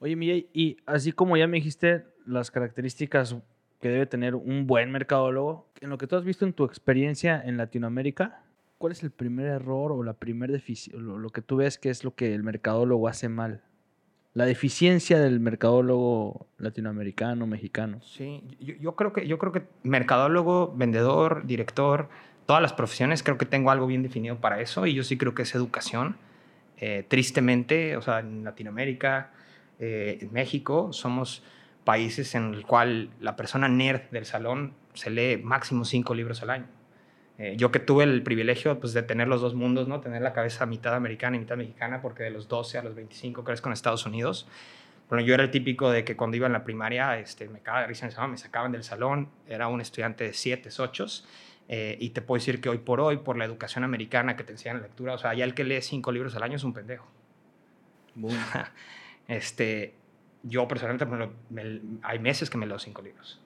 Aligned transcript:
Oye, 0.00 0.16
Miguel, 0.16 0.48
y 0.54 0.78
así 0.86 1.12
como 1.12 1.36
ya 1.36 1.46
me 1.46 1.58
dijiste 1.58 2.06
las 2.26 2.50
características 2.50 3.36
que 3.80 3.88
debe 3.90 4.06
tener 4.06 4.34
un 4.34 4.66
buen 4.66 4.90
mercadólogo, 4.90 5.68
en 5.80 5.90
lo 5.90 5.98
que 5.98 6.06
tú 6.06 6.16
has 6.16 6.24
visto 6.24 6.46
en 6.46 6.54
tu 6.54 6.64
experiencia 6.64 7.40
en 7.44 7.58
Latinoamérica, 7.58 8.42
¿cuál 8.78 8.92
es 8.92 9.02
el 9.02 9.10
primer 9.10 9.46
error 9.46 9.92
o 9.92 10.02
la 10.02 10.14
primer 10.14 10.50
lo, 10.94 11.18
lo 11.18 11.30
que 11.30 11.42
tú 11.42 11.56
ves 11.56 11.76
que 11.76 11.90
es 11.90 12.02
lo 12.02 12.14
que 12.14 12.34
el 12.34 12.42
mercadólogo 12.42 13.08
hace 13.08 13.28
mal? 13.28 13.62
La 14.32 14.46
deficiencia 14.46 15.18
del 15.18 15.38
mercadólogo 15.38 16.46
latinoamericano, 16.56 17.46
mexicano. 17.46 18.00
Sí, 18.02 18.42
yo, 18.58 18.74
yo 18.76 18.96
creo 18.96 19.12
que 19.12 19.26
yo 19.26 19.38
creo 19.38 19.52
que 19.52 19.64
mercadólogo, 19.82 20.72
vendedor, 20.74 21.44
director, 21.46 22.08
todas 22.46 22.62
las 22.62 22.72
profesiones 22.72 23.22
creo 23.22 23.36
que 23.36 23.44
tengo 23.44 23.70
algo 23.70 23.86
bien 23.86 24.02
definido 24.02 24.40
para 24.40 24.62
eso 24.62 24.86
y 24.86 24.94
yo 24.94 25.02
sí 25.02 25.18
creo 25.18 25.34
que 25.34 25.42
es 25.42 25.54
educación. 25.54 26.16
Eh, 26.78 27.04
tristemente, 27.06 27.98
o 27.98 28.02
sea, 28.02 28.20
en 28.20 28.44
Latinoamérica, 28.44 29.32
eh, 29.80 30.18
en 30.20 30.32
México, 30.32 30.92
somos 30.92 31.42
países 31.84 32.34
en 32.34 32.54
el 32.54 32.64
cual 32.64 33.10
la 33.20 33.34
persona 33.34 33.68
nerd 33.68 34.02
del 34.10 34.26
salón 34.26 34.74
se 34.94 35.10
lee 35.10 35.38
máximo 35.42 35.84
cinco 35.84 36.14
libros 36.14 36.42
al 36.42 36.50
año. 36.50 36.66
Eh, 37.38 37.54
yo 37.56 37.72
que 37.72 37.78
tuve 37.78 38.04
el 38.04 38.22
privilegio 38.22 38.78
pues, 38.78 38.92
de 38.92 39.02
tener 39.02 39.26
los 39.26 39.40
dos 39.40 39.54
mundos, 39.54 39.88
¿no? 39.88 40.00
tener 40.00 40.20
la 40.20 40.34
cabeza 40.34 40.66
mitad 40.66 40.94
americana 40.94 41.36
y 41.36 41.40
mitad 41.40 41.56
mexicana, 41.56 42.02
porque 42.02 42.22
de 42.22 42.30
los 42.30 42.48
12 42.48 42.76
a 42.78 42.82
los 42.82 42.94
25 42.94 43.42
crezco 43.44 43.70
en 43.70 43.72
Estados 43.72 44.04
Unidos. 44.04 44.46
Bueno, 45.08 45.24
yo 45.24 45.32
era 45.32 45.42
el 45.42 45.50
típico 45.50 45.90
de 45.90 46.04
que 46.04 46.16
cuando 46.16 46.36
iba 46.36 46.46
en 46.46 46.52
la 46.52 46.64
primaria 46.64 47.18
este, 47.18 47.48
me 47.48 47.60
cagaba 47.60 47.80
de 47.80 47.88
risa 47.88 48.04
en 48.04 48.10
el 48.10 48.14
salón, 48.14 48.30
me 48.32 48.36
sacaban 48.36 48.72
del 48.72 48.84
salón, 48.84 49.30
era 49.48 49.68
un 49.68 49.80
estudiante 49.80 50.24
de 50.24 50.34
7, 50.34 50.68
8. 50.78 51.06
Eh, 51.72 51.96
y 52.00 52.10
te 52.10 52.20
puedo 52.20 52.38
decir 52.38 52.60
que 52.60 52.68
hoy 52.68 52.78
por 52.78 53.00
hoy, 53.00 53.16
por 53.16 53.38
la 53.38 53.44
educación 53.44 53.84
americana 53.84 54.36
que 54.36 54.44
te 54.44 54.52
enseñan 54.52 54.82
lectura, 54.82 55.14
o 55.14 55.18
sea, 55.18 55.32
ya 55.34 55.44
el 55.44 55.54
que 55.54 55.64
lee 55.64 55.80
cinco 55.80 56.12
libros 56.12 56.34
al 56.36 56.42
año 56.42 56.56
es 56.56 56.64
un 56.64 56.74
pendejo. 56.74 57.06
este, 59.30 59.94
yo 60.42 60.66
personalmente 60.66 61.06
me, 61.50 61.80
hay 62.02 62.18
meses 62.18 62.50
que 62.50 62.58
me 62.58 62.66
leo 62.66 62.78
cinco 62.78 63.00
libros. 63.00 63.40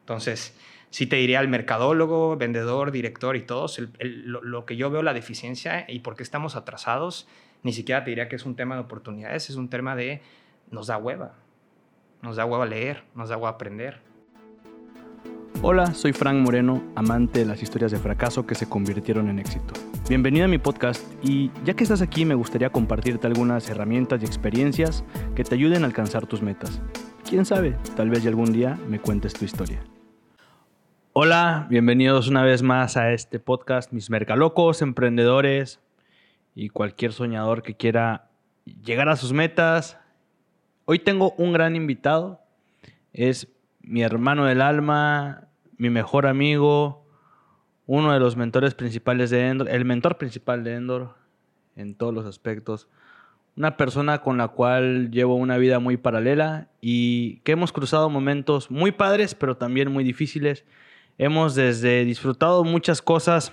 Entonces, 0.00 0.54
sí 0.90 1.06
te 1.06 1.16
diría 1.16 1.40
el 1.40 1.48
mercadólogo, 1.48 2.36
vendedor, 2.36 2.92
director 2.92 3.36
y 3.36 3.42
todos, 3.42 3.80
lo, 3.98 4.66
que 4.66 4.76
yo 4.76 4.90
veo 4.90 5.02
la 5.02 5.14
deficiencia 5.14 5.86
y 5.88 6.00
por 6.00 6.16
qué 6.16 6.22
estamos 6.22 6.54
atrasados, 6.54 7.26
ni 7.62 7.72
siquiera 7.72 8.04
te 8.04 8.10
diría 8.10 8.28
que 8.28 8.36
es 8.36 8.44
un 8.44 8.56
tema 8.56 8.74
de 8.74 8.82
oportunidades, 8.82 9.48
es 9.48 9.56
un 9.56 9.70
tema 9.70 9.96
de 9.96 10.20
nos 10.70 10.88
da 10.88 10.98
hueva. 10.98 11.34
Nos 12.20 12.36
da 12.36 12.44
hueva 12.44 12.66
leer, 12.66 13.02
nos 13.14 13.30
da 13.30 13.36
hueva 13.36 13.50
aprender. 13.50 14.00
Hola, 15.62 15.94
soy 15.94 16.12
Frank 16.12 16.36
Moreno, 16.36 16.82
amante 16.94 17.40
de 17.40 17.46
las 17.46 17.62
historias 17.62 17.90
de 17.90 17.98
fracaso 17.98 18.46
que 18.46 18.54
se 18.54 18.68
convirtieron 18.68 19.28
en 19.28 19.38
éxito. 19.38 19.72
Bienvenido 20.08 20.44
a 20.44 20.48
mi 20.48 20.58
podcast 20.58 21.06
y 21.22 21.52
ya 21.64 21.74
que 21.74 21.84
estás 21.84 22.02
aquí 22.02 22.24
me 22.24 22.34
gustaría 22.34 22.70
compartirte 22.70 23.28
algunas 23.28 23.70
herramientas 23.70 24.20
y 24.20 24.26
experiencias 24.26 25.04
que 25.36 25.44
te 25.44 25.54
ayuden 25.54 25.84
a 25.84 25.86
alcanzar 25.86 26.26
tus 26.26 26.42
metas. 26.42 26.82
Quién 27.28 27.44
sabe, 27.46 27.76
tal 27.96 28.10
vez 28.10 28.26
algún 28.26 28.52
día 28.52 28.78
me 28.88 28.98
cuentes 28.98 29.32
tu 29.32 29.44
historia. 29.44 29.84
Hola, 31.12 31.68
bienvenidos 31.70 32.26
una 32.26 32.42
vez 32.42 32.62
más 32.62 32.96
a 32.96 33.12
este 33.12 33.38
podcast, 33.38 33.92
mis 33.92 34.10
mercalocos, 34.10 34.82
emprendedores 34.82 35.78
y 36.56 36.68
cualquier 36.68 37.12
soñador 37.12 37.62
que 37.62 37.76
quiera 37.76 38.28
llegar 38.84 39.08
a 39.08 39.16
sus 39.16 39.32
metas. 39.32 39.98
Hoy 40.84 40.98
tengo 40.98 41.32
un 41.38 41.52
gran 41.52 41.76
invitado, 41.76 42.40
es 43.12 43.48
mi 43.80 44.02
hermano 44.02 44.46
del 44.46 44.62
alma, 44.62 45.48
mi 45.76 45.90
mejor 45.90 46.26
amigo, 46.26 47.01
uno 47.86 48.12
de 48.12 48.20
los 48.20 48.36
mentores 48.36 48.74
principales 48.74 49.30
de 49.30 49.48
Endor, 49.48 49.68
el 49.68 49.84
mentor 49.84 50.18
principal 50.18 50.64
de 50.64 50.74
Endor 50.74 51.14
en 51.76 51.94
todos 51.94 52.14
los 52.14 52.26
aspectos. 52.26 52.88
Una 53.56 53.76
persona 53.76 54.22
con 54.22 54.38
la 54.38 54.48
cual 54.48 55.10
llevo 55.10 55.34
una 55.34 55.58
vida 55.58 55.78
muy 55.78 55.96
paralela 55.96 56.68
y 56.80 57.36
que 57.40 57.52
hemos 57.52 57.72
cruzado 57.72 58.08
momentos 58.08 58.70
muy 58.70 58.92
padres, 58.92 59.34
pero 59.34 59.56
también 59.56 59.92
muy 59.92 60.04
difíciles. 60.04 60.64
Hemos 61.18 61.54
desde 61.54 62.04
disfrutado 62.04 62.64
muchas 62.64 63.02
cosas 63.02 63.52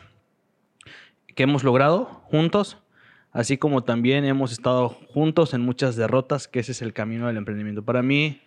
que 1.36 1.44
hemos 1.44 1.64
logrado 1.64 2.06
juntos, 2.06 2.78
así 3.32 3.58
como 3.58 3.84
también 3.84 4.23
hemos 4.26 4.52
estado 4.52 4.89
juntos 4.89 5.54
en 5.54 5.62
muchas 5.62 5.95
derrotas, 5.95 6.48
que 6.48 6.60
ese 6.60 6.72
es 6.72 6.82
el 6.82 6.94
camino 6.94 7.28
del 7.28 7.38
emprendimiento. 7.38 7.84
Para 7.84 8.02
mí, 8.02 8.42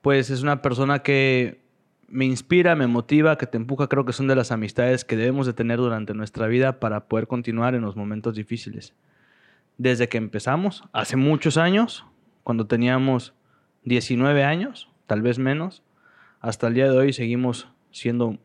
pues 0.00 0.30
es 0.30 0.42
una 0.42 0.62
persona 0.62 1.00
que 1.00 1.63
me 2.08 2.24
inspira, 2.24 2.74
me 2.74 2.86
motiva, 2.86 3.38
que 3.38 3.46
te 3.46 3.56
empuja, 3.56 3.88
creo 3.88 4.04
que 4.04 4.12
son 4.12 4.26
de 4.26 4.36
las 4.36 4.52
amistades 4.52 5.04
que 5.04 5.16
debemos 5.16 5.46
de 5.46 5.52
tener 5.52 5.78
durante 5.78 6.14
nuestra 6.14 6.46
vida 6.46 6.80
para 6.80 7.08
poder 7.08 7.26
continuar 7.26 7.74
en 7.74 7.82
los 7.82 7.96
momentos 7.96 8.34
difíciles. 8.34 8.94
Desde 9.78 10.08
que 10.08 10.18
empezamos, 10.18 10.84
hace 10.92 11.16
muchos 11.16 11.56
años, 11.56 12.04
cuando 12.42 12.66
teníamos 12.66 13.34
19 13.84 14.44
años, 14.44 14.88
tal 15.06 15.22
vez 15.22 15.38
menos, 15.38 15.82
hasta 16.40 16.68
el 16.68 16.74
día 16.74 16.90
de 16.90 16.96
hoy 16.96 17.12
seguimos 17.12 17.68
siendo 17.90 18.38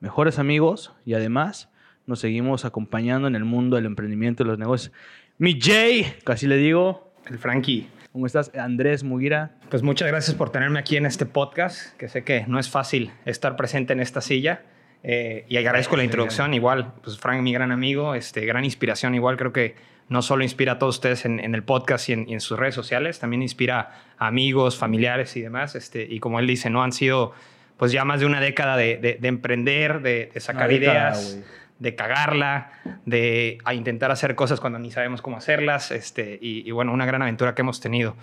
mejores 0.00 0.38
amigos 0.38 0.92
y 1.04 1.14
además 1.14 1.68
nos 2.06 2.20
seguimos 2.20 2.64
acompañando 2.64 3.28
en 3.28 3.34
el 3.34 3.44
mundo 3.44 3.76
del 3.76 3.86
emprendimiento 3.86 4.42
y 4.42 4.46
los 4.46 4.58
negocios. 4.58 4.92
Mi 5.36 5.60
Jay, 5.60 6.14
casi 6.24 6.46
le 6.46 6.56
digo. 6.56 7.12
El 7.26 7.38
Frankie. 7.38 7.86
¿Cómo 8.18 8.26
estás, 8.26 8.50
Andrés 8.56 9.04
Mugira? 9.04 9.52
Pues 9.70 9.84
muchas 9.84 10.08
gracias 10.08 10.34
por 10.34 10.50
tenerme 10.50 10.80
aquí 10.80 10.96
en 10.96 11.06
este 11.06 11.24
podcast, 11.24 11.96
que 11.98 12.08
sé 12.08 12.24
que 12.24 12.44
no 12.48 12.58
es 12.58 12.68
fácil 12.68 13.12
estar 13.24 13.54
presente 13.54 13.92
en 13.92 14.00
esta 14.00 14.20
silla. 14.20 14.62
Eh, 15.04 15.44
y 15.48 15.56
agradezco 15.56 15.96
la 15.96 16.02
introducción, 16.02 16.52
igual, 16.52 16.94
pues 17.04 17.16
Frank, 17.16 17.42
mi 17.42 17.52
gran 17.52 17.70
amigo, 17.70 18.16
este, 18.16 18.44
gran 18.44 18.64
inspiración, 18.64 19.14
igual 19.14 19.36
creo 19.36 19.52
que 19.52 19.76
no 20.08 20.20
solo 20.22 20.42
inspira 20.42 20.72
a 20.72 20.78
todos 20.80 20.96
ustedes 20.96 21.26
en, 21.26 21.38
el 21.38 21.62
podcast 21.62 22.08
y 22.08 22.12
en, 22.14 22.40
sus 22.40 22.58
redes 22.58 22.74
sociales, 22.74 23.20
también 23.20 23.40
inspira 23.40 23.92
a 24.18 24.26
amigos, 24.26 24.76
familiares 24.76 25.36
y 25.36 25.42
demás. 25.42 25.76
Este, 25.76 26.02
y 26.02 26.18
como 26.18 26.40
él 26.40 26.48
dice, 26.48 26.70
no 26.70 26.82
han 26.82 26.90
sido 26.90 27.34
pues 27.76 27.92
ya 27.92 28.04
más 28.04 28.18
de 28.18 28.26
una 28.26 28.40
década 28.40 28.76
de, 28.76 29.20
emprender, 29.22 30.02
de, 30.02 30.32
sacar 30.38 30.72
ideas, 30.72 31.38
de 31.78 31.94
cagarla, 31.94 32.70
de 33.06 33.58
intentar 33.72 34.10
hacer 34.10 34.34
cosas 34.34 34.60
cuando 34.60 34.78
ni 34.78 34.90
sabemos 34.90 35.22
cómo 35.22 35.36
hacerlas. 35.36 35.90
Este, 35.90 36.38
y, 36.40 36.70
bueno, 36.70 36.92
una 36.92 37.06
gran 37.06 37.22
aventura 37.22 37.54
que 37.54 37.62
hemos 37.62 37.80
tenido. 37.80 38.16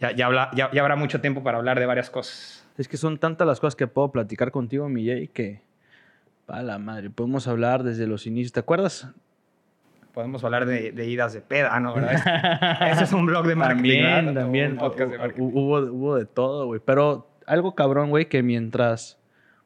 Ya, 0.00 0.12
ya, 0.12 0.26
habrá 0.26 0.96
mucho 0.96 1.20
tiempo 1.20 1.42
para 1.42 1.58
hablar 1.58 1.80
de 1.80 1.86
varias 1.86 2.10
cosas. 2.10 2.66
Es 2.76 2.86
que 2.86 2.96
son 2.96 3.18
tantas 3.18 3.46
las 3.46 3.58
cosas 3.60 3.74
que 3.74 3.86
puedo 3.86 4.12
platicar 4.12 4.50
contigo, 4.50 4.88
Miguel, 4.88 5.30
que... 5.30 5.62
Pa' 6.46 6.62
la 6.62 6.78
madre, 6.78 7.10
podemos 7.10 7.46
hablar 7.46 7.82
desde 7.82 8.06
los 8.06 8.26
inicios. 8.26 8.52
¿Te 8.52 8.60
acuerdas? 8.60 9.12
Podemos 10.14 10.42
hablar 10.44 10.64
de, 10.64 11.04
idas 11.04 11.34
de 11.34 11.42
peda, 11.42 11.78
¿no? 11.78 11.94
Ese 12.90 13.04
es 13.04 13.12
un 13.12 13.26
blog 13.26 13.46
de 13.46 13.54
marketing. 13.54 14.02
También, 14.02 14.78
también. 14.78 14.78
Hubo, 15.36 15.78
hubo 15.78 16.16
de 16.16 16.24
todo, 16.24 16.66
güey. 16.66 16.80
Pero 16.82 17.28
algo 17.46 17.74
cabrón, 17.74 18.08
güey, 18.08 18.30
que 18.30 18.42
mientras 18.42 19.18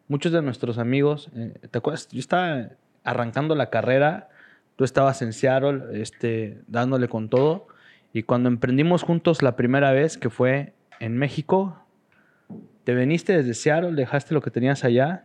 muchos 0.09 0.33
de 0.33 0.43
nuestros 0.43 0.79
amigos, 0.79 1.31
eh, 1.37 1.55
¿te 1.71 1.79
acuerdas? 1.79 2.09
Yo 2.09 2.21
estaba 2.21 2.69
arrancando 3.05 3.55
la 3.55 3.71
carrera, 3.71 4.29
tú 4.77 4.85
estabas 4.85 5.23
en 5.23 5.33
Seattle, 5.33 6.01
este, 6.01 6.63
dándole 6.67 7.09
con 7.09 7.29
todo. 7.29 7.67
Y 8.13 8.25
cuando 8.25 8.49
emprendimos 8.49 9.03
juntos 9.03 9.43
la 9.43 9.57
primera 9.57 9.93
vez, 9.93 10.19
que 10.19 10.31
fue 10.31 10.75
en 11.01 11.17
México, 11.17 11.85
te 12.85 12.95
veniste 12.95 13.37
desde 13.37 13.55
Seattle, 13.55 13.93
dejaste 13.93 14.35
lo 14.35 14.43
que 14.43 14.51
tenías 14.51 14.85
allá. 14.85 15.25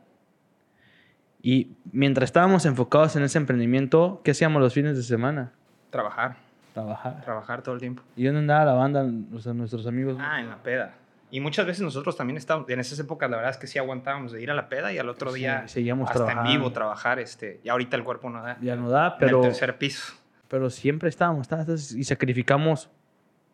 Y 1.41 1.75
mientras 1.91 2.29
estábamos 2.29 2.65
enfocados 2.65 3.15
en 3.15 3.23
ese 3.23 3.37
emprendimiento, 3.37 4.21
¿qué 4.23 4.31
hacíamos 4.31 4.61
los 4.61 4.73
fines 4.73 4.95
de 4.97 5.03
semana? 5.03 5.51
Trabajar. 5.89 6.37
Trabajar. 6.73 7.21
Trabajar 7.21 7.61
todo 7.61 7.75
el 7.75 7.81
tiempo. 7.81 8.03
¿Y 8.15 8.25
dónde 8.25 8.39
andaba 8.39 8.65
la 8.65 8.73
banda, 8.73 9.05
o 9.33 9.39
sea, 9.39 9.53
nuestros 9.53 9.87
amigos? 9.87 10.17
Ah, 10.19 10.39
en 10.39 10.49
la 10.49 10.57
peda. 10.57 10.93
Y 11.29 11.41
muchas 11.41 11.65
veces 11.65 11.81
nosotros 11.81 12.15
también 12.15 12.37
estábamos, 12.37 12.69
en 12.69 12.79
esas 12.79 12.97
épocas 12.99 13.29
la 13.29 13.35
verdad 13.35 13.51
es 13.51 13.57
que 13.57 13.67
sí 13.67 13.77
aguantábamos 13.77 14.31
de 14.31 14.41
ir 14.41 14.49
a 14.49 14.53
la 14.53 14.69
peda 14.69 14.93
y 14.93 14.97
al 14.97 15.09
otro 15.09 15.33
día 15.33 15.67
seguíamos 15.67 16.07
hasta 16.07 16.19
trabajando. 16.19 16.51
en 16.51 16.57
vivo 16.57 16.71
trabajar. 16.71 17.19
Este, 17.19 17.59
y 17.63 17.69
ahorita 17.69 17.97
el 17.97 18.03
cuerpo 18.03 18.29
no 18.29 18.41
da. 18.41 18.57
Ya 18.61 18.75
no 18.75 18.89
da, 18.89 19.17
pero... 19.17 19.39
En 19.39 19.45
el 19.45 19.51
tercer 19.51 19.77
piso. 19.77 20.13
Pero 20.47 20.69
siempre 20.69 21.09
estábamos, 21.09 21.41
estábamos 21.41 21.91
y 21.91 22.03
sacrificamos 22.05 22.89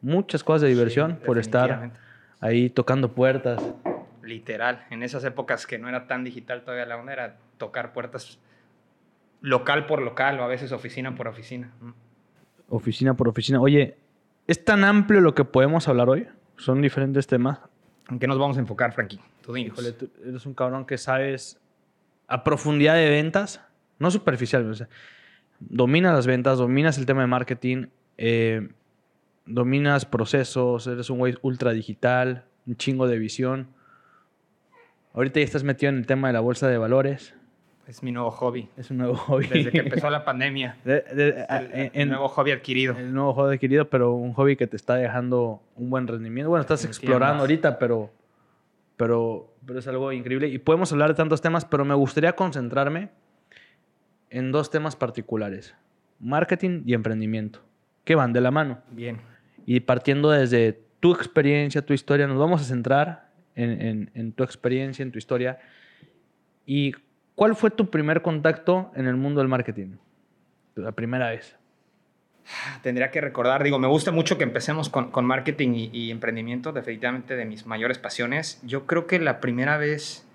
muchas 0.01 0.43
cosas 0.43 0.61
de 0.61 0.67
diversión 0.67 1.19
por 1.25 1.39
estar 1.39 1.91
ahí 2.39 2.69
tocando 2.69 3.13
puertas. 3.13 3.59
Literal, 4.21 4.85
en 4.91 5.01
esas 5.01 5.23
épocas 5.23 5.65
que 5.65 5.79
no 5.79 5.89
era 5.89 6.05
tan 6.05 6.23
digital 6.23 6.61
todavía 6.63 6.85
la 6.85 6.97
onda, 6.97 7.13
era 7.13 7.37
tocar 7.57 7.93
puertas 7.93 8.37
local 9.41 9.87
por 9.87 10.01
local 10.01 10.39
o 10.39 10.43
a 10.43 10.47
veces 10.47 10.71
oficina 10.71 11.15
por 11.15 11.27
oficina. 11.27 11.71
Oficina 12.69 13.15
por 13.15 13.27
oficina. 13.27 13.59
Oye, 13.59 13.97
¿es 14.45 14.63
tan 14.63 14.83
amplio 14.83 15.19
lo 15.19 15.33
que 15.33 15.45
podemos 15.45 15.87
hablar 15.87 16.09
hoy? 16.09 16.27
Son 16.63 16.81
diferentes 16.81 17.27
temas. 17.27 17.59
¿En 18.09 18.19
qué 18.19 18.27
nos 18.27 18.37
vamos 18.37 18.57
a 18.57 18.59
enfocar, 18.59 18.93
Frankie? 18.93 19.19
Tú 19.41 19.55
Híjole, 19.55 19.91
tú 19.91 20.09
eres 20.25 20.45
un 20.45 20.53
cabrón 20.53 20.85
que 20.85 20.97
sabes 20.97 21.59
a 22.27 22.43
profundidad 22.43 22.95
de 22.95 23.09
ventas, 23.09 23.61
no 23.99 24.09
superficial, 24.11 24.69
o 24.69 24.73
sea, 24.73 24.87
dominas 25.59 26.13
las 26.13 26.27
ventas, 26.27 26.57
dominas 26.57 26.97
el 26.97 27.05
tema 27.05 27.21
de 27.21 27.27
marketing, 27.27 27.87
eh, 28.17 28.69
dominas 29.45 30.05
procesos, 30.05 30.87
eres 30.87 31.09
un 31.09 31.19
güey 31.19 31.35
ultra 31.41 31.71
digital, 31.71 32.45
un 32.65 32.75
chingo 32.77 33.07
de 33.07 33.17
visión. 33.17 33.67
Ahorita 35.13 35.39
ya 35.39 35.45
estás 35.45 35.63
metido 35.63 35.89
en 35.89 35.97
el 35.97 36.07
tema 36.07 36.27
de 36.27 36.33
la 36.33 36.39
bolsa 36.39 36.67
de 36.67 36.77
valores. 36.77 37.35
Es 37.87 38.01
mi 38.01 38.11
nuevo 38.11 38.31
hobby. 38.31 38.69
Es 38.77 38.91
un 38.91 38.97
nuevo 38.97 39.15
hobby. 39.15 39.47
Desde 39.47 39.71
que 39.71 39.79
empezó 39.79 40.09
la 40.09 40.23
pandemia. 40.25 40.77
el, 40.85 42.07
nuevo 42.07 42.29
hobby 42.29 42.51
adquirido. 42.51 42.97
El 42.97 43.13
nuevo 43.13 43.33
hobby 43.33 43.55
adquirido, 43.55 43.89
pero 43.89 44.13
un 44.13 44.33
hobby 44.33 44.55
que 44.55 44.67
te 44.67 44.77
está 44.77 44.95
dejando 44.95 45.61
un 45.75 45.89
buen 45.89 46.07
rendimiento. 46.07 46.49
Bueno, 46.49 46.61
estás 46.61 46.85
explorando 46.85 47.41
ahorita, 47.41 47.77
pero, 47.79 48.09
pero, 48.95 49.53
pero 49.65 49.79
es 49.79 49.87
algo 49.87 50.11
increíble. 50.13 50.47
Y 50.47 50.59
podemos 50.59 50.91
hablar 50.93 51.09
de 51.09 51.15
tantos 51.15 51.41
temas, 51.41 51.65
pero 51.65 51.83
me 51.83 51.93
gustaría 51.93 52.33
concentrarme 52.33 53.09
en 54.29 54.53
dos 54.53 54.69
temas 54.71 54.95
particulares. 54.95 55.75
Marketing 56.19 56.83
y 56.85 56.93
emprendimiento. 56.93 57.59
Que 58.05 58.15
van 58.15 58.31
de 58.31 58.39
la 58.39 58.51
mano. 58.51 58.79
Bien. 58.91 59.17
Y 59.65 59.81
partiendo 59.81 60.31
desde 60.31 60.79
tu 61.01 61.13
experiencia, 61.13 61.85
tu 61.85 61.93
historia, 61.93 62.27
nos 62.27 62.37
vamos 62.37 62.61
a 62.61 62.63
centrar 62.63 63.29
en, 63.55 64.09
en 64.13 64.31
tu 64.31 64.43
experiencia, 64.43 65.03
en 65.03 65.11
tu 65.11 65.17
historia. 65.17 65.59
Y 66.65 66.93
¿Cuál 67.35 67.55
fue 67.55 67.71
tu 67.71 67.89
primer 67.89 68.21
contacto 68.21 68.91
en 68.95 69.07
el 69.07 69.15
mundo 69.15 69.39
del 69.39 69.47
marketing? 69.47 69.97
La 70.75 70.91
primera 70.91 71.29
vez. 71.29 71.57
Tendría 72.81 73.09
que 73.09 73.21
recordar, 73.21 73.63
digo, 73.63 73.79
me 73.79 73.87
gusta 73.87 74.11
mucho 74.11 74.37
que 74.37 74.43
empecemos 74.43 74.89
con, 74.89 75.25
marketing 75.25 75.89
y, 75.91 76.11
emprendimiento, 76.11 76.73
definitivamente 76.73 77.35
de 77.35 77.45
mis 77.45 77.65
mayores 77.65 77.97
pasiones. 77.97 78.61
Yo 78.63 78.85
creo 78.85 79.07
que 79.07 79.19
la 79.19 79.39
primera 79.39 79.77
vez 79.77 80.27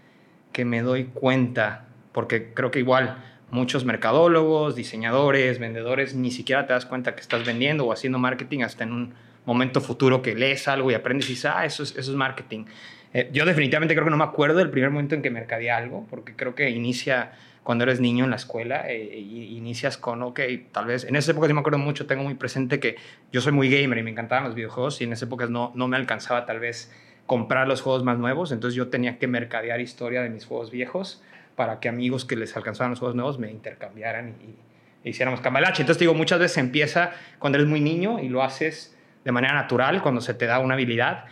que 0.53 0.65
me 0.65 0.83
doy 0.83 1.05
cuenta, 1.05 1.87
porque 2.12 2.53
creo 2.55 2.71
que 2.71 2.79
igual 2.79 3.23
muchos 3.50 3.85
mercadólogos, 3.85 4.75
diseñadores, 4.75 5.59
vendedores, 5.59 6.15
ni 6.15 6.31
siquiera 6.31 6.67
te 6.67 6.73
das 6.73 6.87
cuenta 6.87 7.15
que 7.15 7.21
estás 7.21 7.47
vendiendo 7.47 7.87
o 7.87 7.93
haciendo 7.93 8.19
marketing 8.19 8.62
hasta 8.62 8.85
en 8.85 8.93
un 8.93 9.15
momento 9.45 9.81
futuro 9.81 10.21
que 10.23 10.35
lees 10.35 10.67
algo 10.67 10.91
y 10.91 10.95
aprendes 10.95 11.27
y 11.29 11.35
dices, 11.35 11.53
ah, 11.55 11.65
eso 11.65 11.83
es, 11.83 11.91
eso 11.97 12.11
es 12.11 12.17
marketing. 12.17 12.65
Eh, 13.14 13.31
yo 13.32 13.44
definitivamente 13.44 13.94
creo 13.94 14.05
que 14.05 14.10
no 14.10 14.16
me 14.16 14.25
acuerdo 14.25 14.58
del 14.58 14.70
primer 14.70 14.90
momento 14.90 15.14
en 15.14 15.22
que 15.22 15.31
mercadeé 15.31 15.70
algo, 15.70 16.06
porque 16.10 16.34
creo 16.34 16.55
que 16.55 16.70
inicia 16.70 17.32
cuando 17.62 17.84
eres 17.84 18.00
niño 18.00 18.25
en 18.25 18.31
la 18.31 18.37
escuela, 18.37 18.84
eh, 18.88 19.19
inicias 19.19 19.99
con, 19.99 20.22
ok, 20.22 20.40
tal 20.72 20.87
vez, 20.87 21.05
en 21.05 21.16
esa 21.16 21.32
época 21.32 21.49
sí 21.49 21.52
me 21.52 21.60
acuerdo 21.60 21.78
mucho, 21.78 22.06
tengo 22.06 22.22
muy 22.22 22.34
presente 22.34 22.81
que 22.81 22.96
yo 23.31 23.43
soy 23.43 23.52
muy 23.52 23.69
gamer 23.69 23.99
y 23.99 24.02
me 24.02 24.10
encantaban 24.10 24.44
los 24.44 24.55
videojuegos 24.55 25.00
y 25.02 25.05
en 25.05 25.12
esa 25.12 25.26
época 25.26 25.46
no, 25.46 25.72
no 25.75 25.87
me 25.87 25.99
alcanzaba 25.99 26.46
tal 26.46 26.60
vez 26.60 26.90
comprar 27.26 27.69
los 27.69 27.82
juegos 27.82 28.05
más 28.05 28.19
nuevos, 28.19 28.52
entonces 28.52 28.75
yo 28.75 28.88
tenía 28.88 29.19
que 29.19 29.26
mercadear 29.26 29.82
historia 29.82 30.22
de 30.22 30.31
mis 30.31 30.46
juegos 30.46 30.70
viejos 30.70 31.22
para 31.56 31.78
que 31.78 31.90
amigos 31.90 32.25
que 32.25 32.37
les 32.37 32.56
alcanzaban 32.56 32.90
los 32.90 33.00
juegos 33.00 33.16
nuevos 33.16 33.38
me 33.38 33.50
intercambiaran 33.50 34.37
y, 34.40 35.06
y 35.06 35.11
hiciéramos 35.11 35.43
cambalache. 35.43 35.82
Entonces 35.82 36.00
digo, 36.00 36.14
muchas 36.14 36.38
veces 36.38 36.56
empieza 36.56 37.11
cuando 37.38 37.58
eres 37.58 37.69
muy 37.69 37.82
niño 37.82 38.19
y 38.19 38.31
lo 38.31 38.43
haces 38.43 38.96
de 39.26 39.32
manera 39.32 39.52
natural, 39.52 40.00
cuando 40.00 40.22
se 40.22 40.32
te 40.32 40.46
da 40.46 40.58
una 40.58 40.72
habilidad 40.72 41.26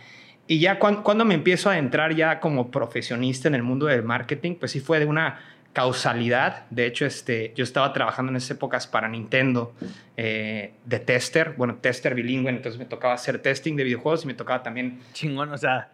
y 0.47 0.59
ya 0.59 0.79
cuando, 0.79 1.25
me 1.25 1.33
empiezo 1.33 1.69
a 1.69 1.77
entrar 1.77 2.15
ya 2.15 2.39
como 2.39 2.71
profesionista 2.71 3.47
en 3.47 3.55
el 3.55 3.63
mundo 3.63 3.85
del 3.87 4.03
marketing, 4.03 4.55
pues 4.55 4.71
sí 4.71 4.79
fue 4.79 4.99
de 4.99 5.05
una 5.05 5.39
causalidad. 5.73 6.65
De 6.69 6.85
hecho, 6.85 7.05
este, 7.05 7.53
yo 7.55 7.63
estaba 7.63 7.93
trabajando 7.93 8.31
en 8.31 8.37
esas 8.37 8.51
épocas 8.51 8.87
para 8.87 9.07
Nintendo 9.07 9.73
eh, 10.15 10.73
de 10.85 10.99
tester, 10.99 11.53
bueno, 11.57 11.75
tester 11.75 12.15
bilingüe, 12.15 12.49
entonces 12.49 12.79
me 12.79 12.85
tocaba 12.85 13.13
hacer 13.13 13.39
testing 13.39 13.75
de 13.75 13.83
videojuegos 13.83 14.23
y 14.23 14.27
me 14.27 14.33
tocaba 14.33 14.63
también... 14.63 14.99
Chingón, 15.13 15.51
o 15.51 15.57
sea, 15.57 15.91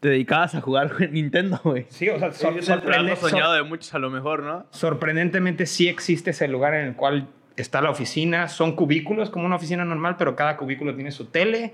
te 0.00 0.08
dedicabas 0.08 0.54
a 0.54 0.60
jugar 0.60 0.92
en 0.98 1.12
Nintendo, 1.12 1.60
güey. 1.62 1.86
Sí, 1.90 2.08
o 2.08 2.18
sea, 2.18 2.32
sorprendente, 2.32 3.16
soñado 3.16 3.54
de 3.54 3.62
muchos 3.62 3.94
a 3.94 3.98
lo 3.98 4.10
mejor, 4.10 4.42
¿no? 4.42 4.66
Sorprendentemente 4.70 5.66
sí 5.66 5.88
existe 5.88 6.30
ese 6.30 6.48
lugar 6.48 6.74
en 6.74 6.86
el 6.88 6.94
cual 6.94 7.28
está 7.56 7.80
la 7.80 7.90
oficina. 7.90 8.48
Son 8.48 8.74
cubículos 8.74 9.30
como 9.30 9.46
una 9.46 9.56
oficina 9.56 9.84
normal, 9.84 10.16
pero 10.18 10.34
cada 10.34 10.56
cubículo 10.56 10.94
tiene 10.94 11.10
su 11.10 11.26
tele, 11.26 11.72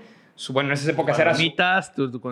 bueno, 0.49 0.69
en 0.69 0.73
esas 0.73 0.89
épocas 0.89 1.17
era 1.17 1.33
su, 1.33 1.41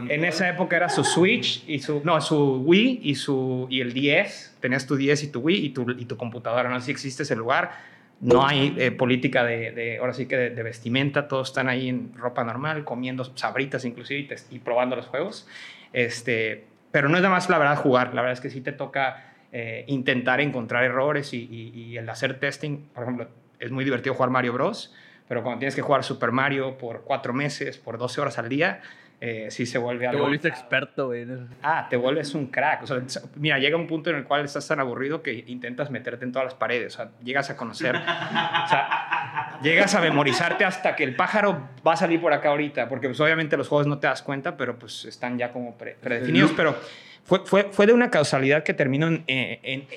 en 0.10 0.25
esa 0.25 0.48
época 0.48 0.75
era 0.75 0.90
su 0.90 1.04
Switch 1.04 1.63
y 1.68 1.80
su 1.80 2.02
no, 2.04 2.22
su 2.22 2.62
Wii 2.62 3.00
y 3.04 3.16
su 3.16 3.66
y 3.69 3.81
el 3.81 3.94
10, 3.94 4.57
tenías 4.60 4.86
tu 4.86 4.96
10 4.96 5.24
y 5.24 5.31
tu 5.31 5.40
Wii 5.40 5.66
y 5.66 5.69
tu, 5.69 5.90
y 5.90 6.06
tu 6.06 6.16
computadora, 6.16 6.69
no 6.69 6.80
sé 6.80 6.86
si 6.86 6.92
existe 6.92 7.24
ese 7.24 7.36
lugar. 7.36 7.96
No 8.22 8.46
hay 8.48 8.74
eh, 8.78 8.92
política 8.92 9.44
de, 9.44 9.72
de, 9.72 9.98
ahora 9.98 10.13
sí 10.13 10.25
que 10.25 10.38
de, 10.38 10.63
vestimenta, 10.63 11.28
todos 11.28 11.50
están 11.50 11.68
ahí 11.68 11.90
en 11.90 12.13
ropa 12.16 12.44
normal, 12.46 12.86
comiendo 12.86 13.25
sabritas 13.36 13.84
inclusive 13.84 14.28
y, 14.51 14.60
probando 14.60 14.96
los 14.96 15.08
juegos. 15.08 15.48
Este, 15.92 16.66
pero 16.92 17.10
no 17.10 17.18
es 17.18 17.24
nada 17.24 17.34
más 17.34 17.50
la 17.50 17.58
verdad 17.58 17.75
jugar, 17.75 18.13
la 18.13 18.22
verdad 18.22 18.34
es 18.34 18.40
que 18.40 18.50
sí 18.50 18.62
te 18.62 18.72
toca 18.72 19.34
eh, 19.51 19.84
intentar 19.88 20.40
encontrar 20.40 20.84
errores 20.84 21.34
y, 21.34 21.40
y, 21.40 21.72
y 21.75 21.98
el 21.98 22.08
hacer 22.08 22.40
testing, 22.40 22.86
por 22.94 23.04
ejemplo, 23.04 23.28
es 23.60 23.72
muy 23.72 23.84
divertido 23.84 24.13
jugar 24.13 24.30
Mario 24.30 24.54
Bros 24.54 24.94
pero 25.27 25.44
cuando 25.44 25.60
tienes 25.60 25.75
que 25.75 25.81
jugar 25.81 26.04
Super 26.04 26.31
Mario 26.31 26.77
por 26.77 27.01
cuatro 27.01 27.33
meses, 27.33 27.77
por 27.77 27.98
12 27.98 28.22
horas 28.22 28.38
al 28.38 28.50
día, 28.50 28.81
eh, 29.22 29.48
sí 29.50 29.66
se 29.66 29.77
vuelve 29.77 30.06
algo... 30.06 30.19
Te 30.19 30.24
volviste 30.24 30.48
experto, 30.50 31.07
güey. 31.07 31.25
Ah, 31.63 31.88
te 31.89 31.95
vuelves 31.95 32.36
un 32.36 32.48
crack. 32.48 32.83
O 32.83 32.88
sea, 32.88 33.01
mira, 33.36 33.57
llega 33.57 33.77
un 33.77 33.88
punto 33.88 34.10
en 34.10 34.18
el 34.18 34.25
cual 34.25 34.45
estás 34.45 34.68
tan 34.68 34.80
aburrido 34.80 35.24
que 35.24 35.45
intentas 35.48 35.89
meterte 35.89 36.25
en 36.25 36.31
todas 36.31 36.45
las 36.45 36.54
paredes. 36.54 36.94
O 36.94 36.98
sea, 36.98 37.12
llegas 37.24 37.50
a 37.50 37.57
conocer... 37.57 37.95
o 37.95 38.68
sea, 38.69 39.60
llegas 39.63 39.95
a 39.95 40.01
memorizarte 40.01 40.66
hasta 40.66 40.95
que 40.95 41.04
el 41.04 41.16
pájaro 41.16 41.69
va 41.86 41.94
a 41.94 41.98
salir 41.98 42.19
por 42.22 42.33
acá 42.33 42.50
ahorita. 42.50 42.89
Porque 42.89 43.07
pues, 43.07 43.19
obviamente 43.19 43.56
los 43.57 43.68
juegos 43.68 43.88
no 43.88 44.00
te 44.00 44.07
das 44.07 44.22
cuenta, 44.22 44.57
pero 44.57 44.77
pues 44.77 45.06
están 45.06 45.38
ya 45.38 45.51
como 45.51 45.75
predefinidos. 45.75 46.51
Pero 46.56 46.75
fue, 47.24 47.39
fue, 47.45 47.63
fue 47.72 47.88
de 47.88 47.94
una 47.94 48.12
causalidad 48.12 48.63
que 48.63 48.74
terminó 48.74 49.07
en, 49.07 49.24
en... 49.27 49.88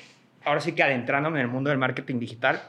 Ahora 0.45 0.61
sí 0.61 0.73
que 0.73 0.83
adentrándome 0.83 1.41
en 1.41 1.47
el 1.47 1.53
mundo 1.53 1.71
del 1.71 1.79
marketing 1.79 2.21
digital. 2.21 2.63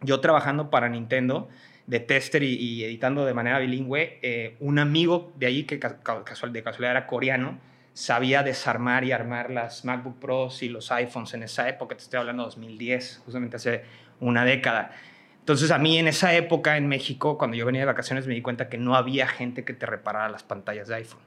Yo 0.00 0.20
trabajando 0.20 0.70
para 0.70 0.88
Nintendo 0.88 1.48
de 1.88 2.00
tester 2.00 2.42
y, 2.42 2.84
editando 2.84 3.24
de 3.24 3.32
manera 3.32 3.58
bilingüe, 3.58 4.18
eh, 4.20 4.56
un 4.60 4.78
amigo 4.78 5.32
de 5.36 5.46
allí, 5.46 5.64
que 5.64 5.78
casual, 5.78 6.52
de 6.52 6.62
casualidad 6.62 6.90
era 6.90 7.06
coreano, 7.06 7.58
sabía 7.94 8.42
desarmar 8.42 9.04
y 9.04 9.12
armar 9.12 9.50
las 9.50 9.86
MacBook 9.86 10.18
Pros 10.18 10.62
y 10.62 10.68
los 10.68 10.92
iPhones 10.92 11.32
en 11.32 11.44
esa 11.44 11.66
época, 11.66 11.96
te 11.96 12.02
estoy 12.02 12.20
hablando 12.20 12.42
de 12.42 12.48
2010, 12.48 13.22
justamente 13.24 13.56
hace 13.56 13.84
una 14.20 14.44
década. 14.44 14.92
Entonces 15.40 15.70
a 15.70 15.78
mí 15.78 15.96
en 15.96 16.08
esa 16.08 16.34
época 16.34 16.76
en 16.76 16.88
México, 16.88 17.38
cuando 17.38 17.56
yo 17.56 17.64
venía 17.64 17.80
de 17.80 17.86
vacaciones, 17.86 18.26
me 18.26 18.34
di 18.34 18.42
cuenta 18.42 18.68
que 18.68 18.76
no 18.76 18.94
había 18.94 19.26
gente 19.26 19.64
que 19.64 19.72
te 19.72 19.86
reparara 19.86 20.28
las 20.28 20.42
pantallas 20.42 20.88
de 20.88 20.96
iPhone. 20.96 21.22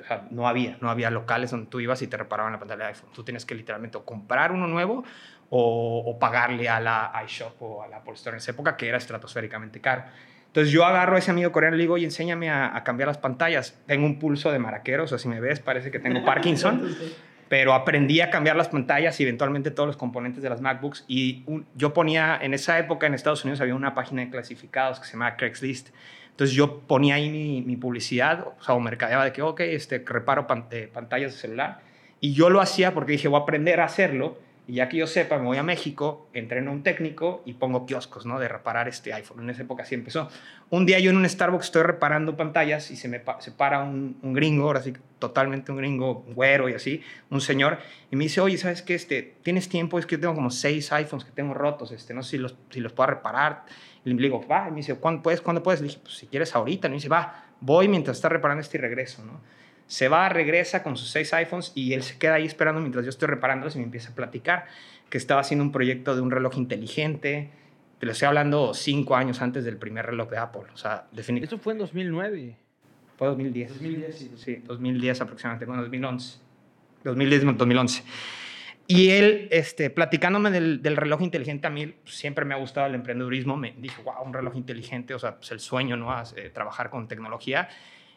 O 0.00 0.06
sea, 0.06 0.26
no 0.30 0.48
había, 0.48 0.78
no 0.80 0.88
había 0.88 1.10
locales 1.10 1.50
donde 1.50 1.66
tú 1.66 1.80
ibas 1.80 2.00
y 2.00 2.06
te 2.06 2.16
reparaban 2.16 2.52
la 2.52 2.58
pantalla 2.58 2.84
de 2.84 2.88
iPhone. 2.90 3.10
Tú 3.12 3.24
tienes 3.24 3.44
que 3.44 3.54
literalmente 3.54 3.98
comprar 4.06 4.52
uno 4.52 4.68
nuevo 4.68 5.04
o, 5.50 6.18
pagarle 6.18 6.68
a 6.68 6.80
la 6.80 7.12
iShop 7.24 7.62
o 7.62 7.82
a 7.82 7.88
la 7.88 7.98
Apple 7.98 8.14
Store 8.14 8.34
en 8.34 8.38
esa 8.38 8.52
época, 8.52 8.76
que 8.76 8.88
era 8.88 8.98
estratosféricamente 8.98 9.80
caro. 9.80 10.04
Entonces 10.46 10.72
yo 10.72 10.84
agarro 10.84 11.16
a 11.16 11.18
ese 11.18 11.30
amigo 11.30 11.52
coreano 11.52 11.76
y 11.76 11.78
le 11.78 11.84
digo, 11.84 11.94
oye, 11.94 12.04
enséñame 12.04 12.50
a, 12.50 12.82
cambiar 12.84 13.08
las 13.08 13.18
pantallas. 13.18 13.78
Tengo 13.86 14.06
un 14.06 14.18
pulso 14.18 14.50
de 14.50 14.58
maraquero, 14.58 15.04
o 15.04 15.06
sea, 15.06 15.18
si 15.18 15.28
me 15.28 15.40
ves 15.40 15.60
parece 15.60 15.90
que 15.90 15.98
tengo 15.98 16.24
Parkinson, 16.24 16.96
pero 17.48 17.74
aprendí 17.74 18.20
a 18.20 18.30
cambiar 18.30 18.56
las 18.56 18.68
pantallas 18.68 19.18
y 19.20 19.22
eventualmente 19.22 19.70
todos 19.70 19.86
los 19.86 19.96
componentes 19.96 20.42
de 20.42 20.50
las 20.50 20.60
MacBooks. 20.60 21.04
Y 21.06 21.44
yo 21.74 21.92
ponía, 21.94 22.38
en 22.40 22.54
esa 22.54 22.78
época 22.78 23.06
en 23.06 23.14
Estados 23.14 23.44
Unidos 23.44 23.60
había 23.60 23.74
una 23.74 23.94
página 23.94 24.22
de 24.22 24.30
clasificados 24.30 25.00
que 25.00 25.06
se 25.06 25.12
llamaba 25.12 25.36
Craigslist. 25.36 25.90
Entonces 26.30 26.54
yo 26.54 26.80
ponía 26.80 27.16
ahí 27.16 27.62
mi, 27.64 27.76
publicidad, 27.76 28.46
o 28.58 28.62
sea, 28.62 28.74
o 28.74 28.80
mercadeaba 28.80 29.24
de 29.24 29.32
que, 29.32 29.42
ok, 29.42 29.60
este, 29.60 30.04
reparo 30.06 30.46
eh, 30.70 30.88
pantallas 30.92 31.32
de 31.32 31.38
celular. 31.38 31.80
Y 32.20 32.32
yo 32.32 32.48
lo 32.48 32.60
hacía 32.60 32.94
porque 32.94 33.12
dije, 33.12 33.28
voy 33.28 33.40
a 33.40 33.42
aprender 33.42 33.80
a 33.80 33.84
hacerlo 33.84 34.38
y 34.68 34.74
ya 34.74 34.90
que 34.90 34.98
yo 34.98 35.06
sepa, 35.06 35.38
me 35.38 35.46
voy 35.46 35.56
a 35.56 35.62
México, 35.62 36.28
entreno 36.34 36.70
a 36.70 36.74
un 36.74 36.82
técnico 36.82 37.42
y 37.46 37.54
pongo 37.54 37.86
kioscos, 37.86 38.26
¿no? 38.26 38.38
De 38.38 38.48
reparar 38.48 38.86
este 38.86 39.14
iPhone. 39.14 39.40
En 39.42 39.48
esa 39.48 39.62
época 39.62 39.84
así 39.84 39.94
empezó. 39.94 40.28
Un 40.68 40.84
día 40.84 40.98
yo 40.98 41.10
en 41.10 41.16
un 41.16 41.26
Starbucks 41.26 41.64
estoy 41.64 41.84
reparando 41.84 42.36
pantallas 42.36 42.90
y 42.90 42.96
se 42.96 43.08
me 43.08 43.22
se 43.38 43.50
para 43.50 43.82
un, 43.82 44.18
un, 44.20 44.34
gringo, 44.34 44.66
ahora 44.66 44.82
sí, 44.82 44.92
totalmente 45.18 45.72
un 45.72 45.78
gringo, 45.78 46.22
güero 46.34 46.68
y 46.68 46.74
así, 46.74 47.02
un 47.30 47.40
señor, 47.40 47.78
y 48.10 48.16
me 48.16 48.24
dice, 48.24 48.42
oye, 48.42 48.58
¿sabes 48.58 48.82
qué? 48.82 48.94
Este, 48.94 49.36
¿Tienes 49.42 49.70
tiempo? 49.70 49.98
Es 49.98 50.04
que 50.04 50.18
tengo 50.18 50.34
como 50.34 50.50
seis 50.50 50.92
iPhones 50.92 51.24
que 51.24 51.32
tengo 51.32 51.54
rotos, 51.54 51.90
este, 51.90 52.12
no 52.12 52.22
sé 52.22 52.32
si 52.32 52.36
los, 52.38 52.54
si 52.68 52.80
los 52.80 52.92
puedo 52.92 53.06
reparar. 53.06 53.64
Y 54.04 54.10
le 54.10 54.22
digo, 54.22 54.46
va, 54.46 54.68
y 54.68 54.70
me 54.70 54.76
dice, 54.78 54.96
¿cuándo 54.96 55.22
puedes? 55.22 55.40
¿Cuándo 55.40 55.62
puedes? 55.62 55.80
Le 55.80 55.88
dije, 55.88 56.00
pues 56.02 56.14
si 56.14 56.26
quieres 56.26 56.54
ahorita. 56.54 56.88
Y 56.88 56.90
me 56.90 56.96
dice, 56.96 57.08
va, 57.08 57.46
voy 57.62 57.88
mientras 57.88 58.18
está 58.18 58.28
reparando 58.28 58.60
este 58.60 58.76
y 58.76 58.80
regreso, 58.82 59.24
¿no? 59.24 59.40
Se 59.88 60.08
va, 60.08 60.28
regresa 60.28 60.82
con 60.82 60.96
sus 60.96 61.10
seis 61.10 61.32
iPhones 61.32 61.72
y 61.74 61.94
él 61.94 62.02
se 62.02 62.18
queda 62.18 62.34
ahí 62.34 62.44
esperando 62.44 62.80
mientras 62.80 63.04
yo 63.04 63.08
estoy 63.08 63.26
reparándolos 63.26 63.74
y 63.74 63.78
me 63.78 63.84
empieza 63.84 64.12
a 64.12 64.14
platicar 64.14 64.66
que 65.08 65.18
estaba 65.18 65.40
haciendo 65.40 65.64
un 65.64 65.72
proyecto 65.72 66.14
de 66.14 66.20
un 66.20 66.30
reloj 66.30 66.56
inteligente. 66.58 67.50
Te 67.98 68.06
lo 68.06 68.12
estoy 68.12 68.26
hablando 68.26 68.74
cinco 68.74 69.16
años 69.16 69.40
antes 69.42 69.64
del 69.64 69.78
primer 69.78 70.06
reloj 70.06 70.30
de 70.30 70.38
Apple. 70.38 70.62
O 70.72 70.76
sea, 70.76 71.06
definitivamente. 71.10 71.54
Eso 71.54 71.58
fue 71.58 71.72
en 71.72 71.78
2009. 71.80 72.56
Fue 73.16 73.26
2010. 73.26 73.68
2010, 73.70 74.14
sí. 74.16 74.30
Sí, 74.36 74.56
2010 74.64 75.20
aproximadamente, 75.22 75.64
bueno, 75.64 75.82
2011. 75.82 76.38
2010, 77.04 77.56
2011. 77.56 78.02
Y 78.86 79.10
él, 79.10 79.48
este, 79.50 79.90
platicándome 79.90 80.50
del, 80.50 80.80
del, 80.80 80.96
reloj 80.96 81.20
inteligente, 81.22 81.66
a 81.66 81.70
mí 81.70 81.94
siempre 82.04 82.44
me 82.44 82.54
ha 82.54 82.56
gustado 82.56 82.86
el 82.86 82.94
emprendedurismo. 82.94 83.56
Me 83.56 83.74
dijo, 83.76 84.02
wow, 84.02 84.22
un 84.24 84.32
reloj 84.32 84.56
inteligente, 84.56 85.14
o 85.14 85.18
sea, 85.18 85.36
pues 85.36 85.50
el 85.52 85.60
sueño, 85.60 85.96
¿no? 85.96 86.14
Eh, 86.36 86.50
trabajar 86.50 86.88
con 86.88 87.08
tecnología. 87.08 87.68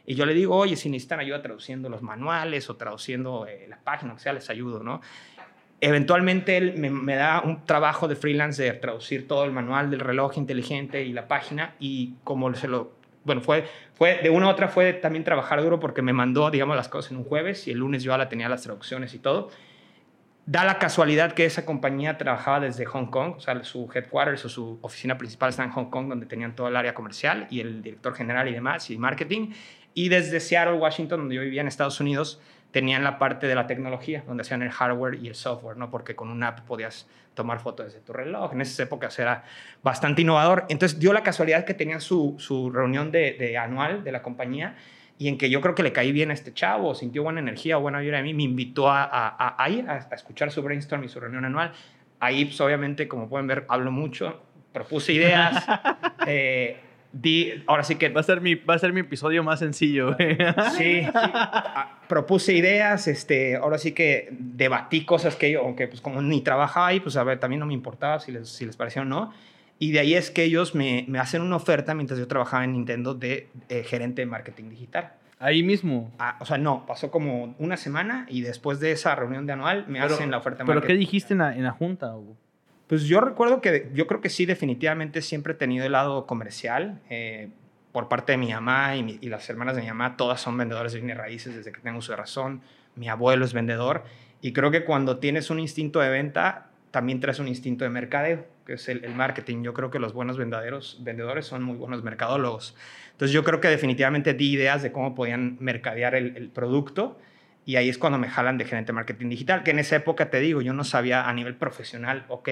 Y 0.05 0.15
yo 0.15 0.25
le 0.25 0.34
digo, 0.34 0.55
oye, 0.55 0.75
si 0.75 0.89
necesitan 0.89 1.20
ayuda 1.20 1.41
traduciendo 1.41 1.89
los 1.89 2.01
manuales 2.01 2.70
o 2.70 2.75
traduciendo 2.75 3.46
eh, 3.48 3.65
la 3.70 3.77
página, 3.77 4.13
o 4.13 4.20
sea, 4.20 4.34
les 4.34 4.50
ayudo, 4.50 4.84
¿no? 4.84 5.01
Eventualmente 5.84 6.58
él 6.58 6.77
me, 6.77 7.15
da 7.15 7.41
un 7.41 7.65
trabajo 7.65 8.08
de 8.08 8.15
freelance 8.15 8.62
de 8.62 8.72
traducir 8.74 9.27
todo 9.27 9.46
el 9.46 9.51
manual 9.51 9.89
del 9.89 10.00
reloj 10.00 10.38
inteligente 10.38 11.03
y 11.03 11.12
la 11.12 11.27
página 11.27 11.74
y 11.79 12.13
como 12.24 12.53
se 12.53 12.67
lo, 12.67 12.91
bueno, 13.24 13.41
fue, 13.41 13.65
fue 13.96 14.20
de 14.22 14.29
una 14.29 14.46
u 14.46 14.50
otra 14.50 14.67
fue 14.67 14.93
también 14.93 15.24
trabajar 15.24 15.60
duro 15.63 15.79
porque 15.79 16.03
me 16.03 16.13
mandó, 16.13 16.51
digamos, 16.51 16.75
las 16.75 16.88
cosas 16.88 17.12
en 17.12 17.17
un 17.17 17.24
jueves 17.24 17.67
y 17.67 17.72
el 17.72 17.79
lunes 17.79 18.03
yo 18.03 18.12
ya 18.12 18.20
la 18.20 18.29
tenía 18.29 18.48
las 18.48 18.62
traducciones 18.62 19.15
y 19.15 19.20
todo. 19.20 19.50
Da 20.46 20.65
la 20.65 20.77
casualidad 20.77 21.34
que 21.34 21.46
esa 21.46 21.65
compañía 21.65 22.17
trabajaba 22.17 22.60
desde 22.60 22.86
Hong 22.86 23.08
Kong, 23.08 23.36
o 23.38 23.39
sea, 23.39 23.63
su 23.63 23.89
headquarters 23.93 24.46
o 24.46 24.50
su 24.50 24.77
oficina 24.81 25.17
principal 25.17 25.50
está 25.50 25.63
en 25.63 25.72
Hong 25.72 25.89
Kong, 25.89 26.10
donde 26.10 26.27
tenían 26.27 26.55
todo 26.55 26.67
el 26.67 26.75
área 26.75 26.93
comercial 26.93 27.48
y 27.50 27.60
el 27.60 27.81
director 27.81 28.13
general 28.13 28.48
y 28.48 28.53
demás, 28.53 28.89
y 28.91 28.98
marketing. 28.98 29.51
Y 29.93 30.10
desde 30.10 30.39
Seattle, 30.39 30.75
Washington, 30.75 31.19
donde 31.21 31.36
yo 31.36 31.41
vivía 31.41 31.62
en 31.62 31.67
Estados 31.67 32.00
Unidos, 32.00 32.39
tenían 32.71 33.03
la 33.03 33.19
parte 33.19 33.48
de 33.48 33.55
la 33.55 33.67
tecnología, 33.67 34.24
donde 34.25 34.41
hacían 34.41 34.62
el 34.62 34.71
hardware 34.71 35.19
y 35.21 35.27
el 35.27 35.36
software, 35.36 35.77
¿no? 35.77 35.91
Porque 35.91 36.15
con 36.15 36.29
una 36.29 36.50
app 36.50 36.62
podías 36.62 37.07
tomar 37.33 37.60
fotos 37.60 37.88
desde 37.88 38.00
tu 38.00 38.13
reloj. 38.13 38.53
En 38.53 38.62
esas 38.62 38.79
épocas 38.79 39.17
era 39.19 39.43
bastante 39.83 40.21
innovador. 40.21 40.65
Entonces 40.69 41.00
dio 41.00 41.13
la 41.13 41.24
casualidad 41.24 41.65
que 41.65 41.74
tenían 41.74 42.01
su, 42.01 42.36
su 42.39 42.71
reunión 42.71 43.12
de, 43.12 43.33
de, 43.33 43.57
anual 43.57 44.03
de 44.03 44.12
la 44.12 44.21
compañía 44.21 44.75
y 45.17 45.27
en 45.27 45.38
que 45.38 45.50
yo 45.50 45.62
creo 45.62 45.75
que 45.75 45.83
le 45.83 45.91
caí 45.91 46.12
bien 46.12 46.31
a 46.31 46.33
este 46.33 46.53
chavo, 46.53 46.95
sintió 46.95 47.24
buena 47.24 47.39
energía 47.39 47.77
buena 47.77 48.00
vibra 48.00 48.17
de 48.17 48.24
mí, 48.24 48.33
me 48.33 48.43
invitó 48.43 48.89
a, 48.89 49.03
a, 49.03 49.63
a, 49.63 49.69
ir 49.69 49.88
a, 49.88 50.07
a, 50.10 50.15
escuchar 50.15 50.51
su 50.51 50.62
brainstorm 50.62 51.03
y 51.03 51.10
su 51.10 51.19
reunión 51.19 51.45
anual. 51.45 51.74
Ahí, 52.19 52.45
pues, 52.45 52.60
obviamente, 52.62 53.07
como 53.07 53.29
pueden 53.29 53.48
ver, 53.48 53.65
hablo 53.67 53.91
mucho, 53.91 54.41
propuse 54.74 55.13
ideas. 55.13 55.65
eh, 56.27 56.79
Di, 57.13 57.63
ahora 57.68 57.84
sí 57.84 57.96
que... 57.96 58.10
Va 58.10 58.22
a 58.22 58.24
ser 58.24 58.41
mi, 58.41 58.56
va 58.56 58.75
a 58.75 58.80
ser 58.80 58.94
mi 58.94 59.01
episodio 59.01 59.44
más 59.44 59.60
sencillo. 59.60 60.15
Sí, 60.18 60.38
sí. 60.77 61.08
propuse 62.08 62.53
ideas, 62.53 63.08
este, 63.08 63.56
ahora 63.56 63.77
sí 63.77 63.94
que 63.94 64.30
debatí 64.32 65.06
cosas 65.06 65.36
que 65.36 65.51
yo, 65.51 65.62
aunque 65.62 65.88
pues 65.88 66.01
como 66.01 66.22
ni 66.22 66.41
trabajaba 66.41 66.88
ahí, 66.88 67.00
pues 67.00 67.18
a 67.18 67.24
ver, 67.24 67.39
también 67.39 67.60
no 67.60 67.65
me 67.65 67.74
importaba 67.74 68.20
si 68.20 68.32
les, 68.32 68.50
si 68.50 68.65
les 68.65 68.75
parecía 68.77 69.01
o 69.01 69.06
no. 69.06 69.32
Y 69.80 69.91
de 69.91 70.00
ahí 70.00 70.13
es 70.13 70.30
que 70.30 70.44
ellos 70.44 70.75
me, 70.75 71.06
me 71.08 71.20
hacen 71.20 71.41
una 71.41 71.56
oferta 71.56 71.96
mientras 71.96 72.20
yo 72.20 72.27
trabajaba 72.27 72.63
en 72.63 72.74
Nintendo 72.74 73.13
de 73.15 73.50
eh, 73.70 73.84
gerente 73.84 74.22
de 74.22 74.25
marketing 74.27 74.70
digital. 74.70 75.13
Ahí 75.39 75.63
mismo. 75.63 76.12
Ah, 76.20 76.38
o 76.39 76.46
sea, 76.46 76.60
no, 76.60 76.86
pasó 76.86 77.10
como 77.10 77.56
una 77.58 77.75
semana 77.75 78.27
y 78.30 78.41
después 78.41 78.80
de 78.80 78.91
esa 78.91 79.15
reunión 79.15 79.48
de 79.48 79.53
anual 79.53 79.86
me 79.88 80.00
pero, 80.00 80.13
hacen 80.13 80.30
la 80.30 80.38
oferta 80.38 80.60
de 80.60 80.65
¿Pero 80.68 80.82
marketing. 80.82 80.94
qué 80.94 81.00
dijiste 81.00 81.34
en 81.34 81.39
la, 81.39 81.56
en 81.56 81.63
la 81.63 81.72
junta? 81.72 82.15
Hugo? 82.15 82.38
Pues 82.91 83.03
yo 83.03 83.21
recuerdo 83.21 83.62
que 83.62 83.89
yo 83.93 84.05
creo 84.05 84.19
que 84.19 84.27
sí, 84.27 84.45
definitivamente 84.45 85.21
siempre 85.21 85.53
he 85.53 85.55
tenido 85.55 85.86
el 85.86 85.93
lado 85.93 86.27
comercial. 86.27 87.00
Eh, 87.10 87.48
por 87.93 88.10
parte 88.10 88.33
de 88.33 88.38
mi 88.38 88.51
mamá 88.51 88.98
y, 88.98 89.03
mi, 89.03 89.17
y, 89.21 89.29
las 89.29 89.50
hermanas 89.50 89.77
de 89.77 89.81
mi 89.81 89.88
mamá, 89.88 90.17
todas 90.17 90.41
son 90.41 90.57
vendedores 90.57 90.91
de 90.91 91.00
bienes 91.00 91.15
raíces 91.15 91.55
desde 91.55 91.71
que 91.71 91.79
tengo 91.79 92.01
de 92.01 92.15
razón. 92.17 92.62
Mi 92.98 93.07
abuelo 93.07 93.45
es 93.45 93.53
vendedor. 93.53 94.03
Y 94.41 94.51
creo 94.51 94.71
que 94.71 94.83
cuando 94.83 95.19
tienes 95.19 95.50
un 95.50 95.62
instinto 95.62 96.01
de 96.01 96.10
venta, 96.10 96.67
también 96.91 97.21
traes 97.21 97.39
un 97.39 97.48
instinto 97.48 97.86
de 97.86 97.91
mercadeo, 97.91 98.45
que 98.65 98.74
es 98.74 98.89
el, 98.89 99.05
el 99.05 99.15
marketing. 99.15 99.63
Yo 99.63 99.74
creo 99.74 99.89
que 99.89 100.00
los 100.00 100.12
buenos 100.12 100.38
vendedores, 100.38 100.98
vendedores 101.00 101.45
son 101.45 101.63
muy 101.63 101.77
buenos 101.77 102.03
mercadólogos. 102.03 102.75
Entonces 103.13 103.33
yo 103.33 103.45
creo 103.45 103.62
que 103.62 103.69
definitivamente 103.69 104.33
di 104.33 104.51
ideas 104.51 104.83
de 104.83 104.91
cómo 104.91 105.15
podían 105.15 105.55
mercadear 105.62 106.13
el, 106.13 106.36
el 106.36 106.50
producto. 106.50 107.17
Y 107.65 107.75
ahí 107.75 107.89
es 107.89 107.98
cuando 107.98 108.18
me 108.18 108.27
jalan 108.27 108.58
de 108.58 108.65
gerente 108.65 108.88
de 108.88 108.94
marketing 108.94 109.30
digital, 109.30 109.63
que 109.63 109.72
en 109.72 109.80
esa 109.80 109.96
época 109.96 110.30
te 110.30 110.39
digo, 110.39 110.62
yo 110.62 110.74
no 110.74 110.84
sabía 110.84 111.30
a 111.30 111.34
nivel 111.34 111.56
profesional, 111.56 112.25
ok, 112.27 112.50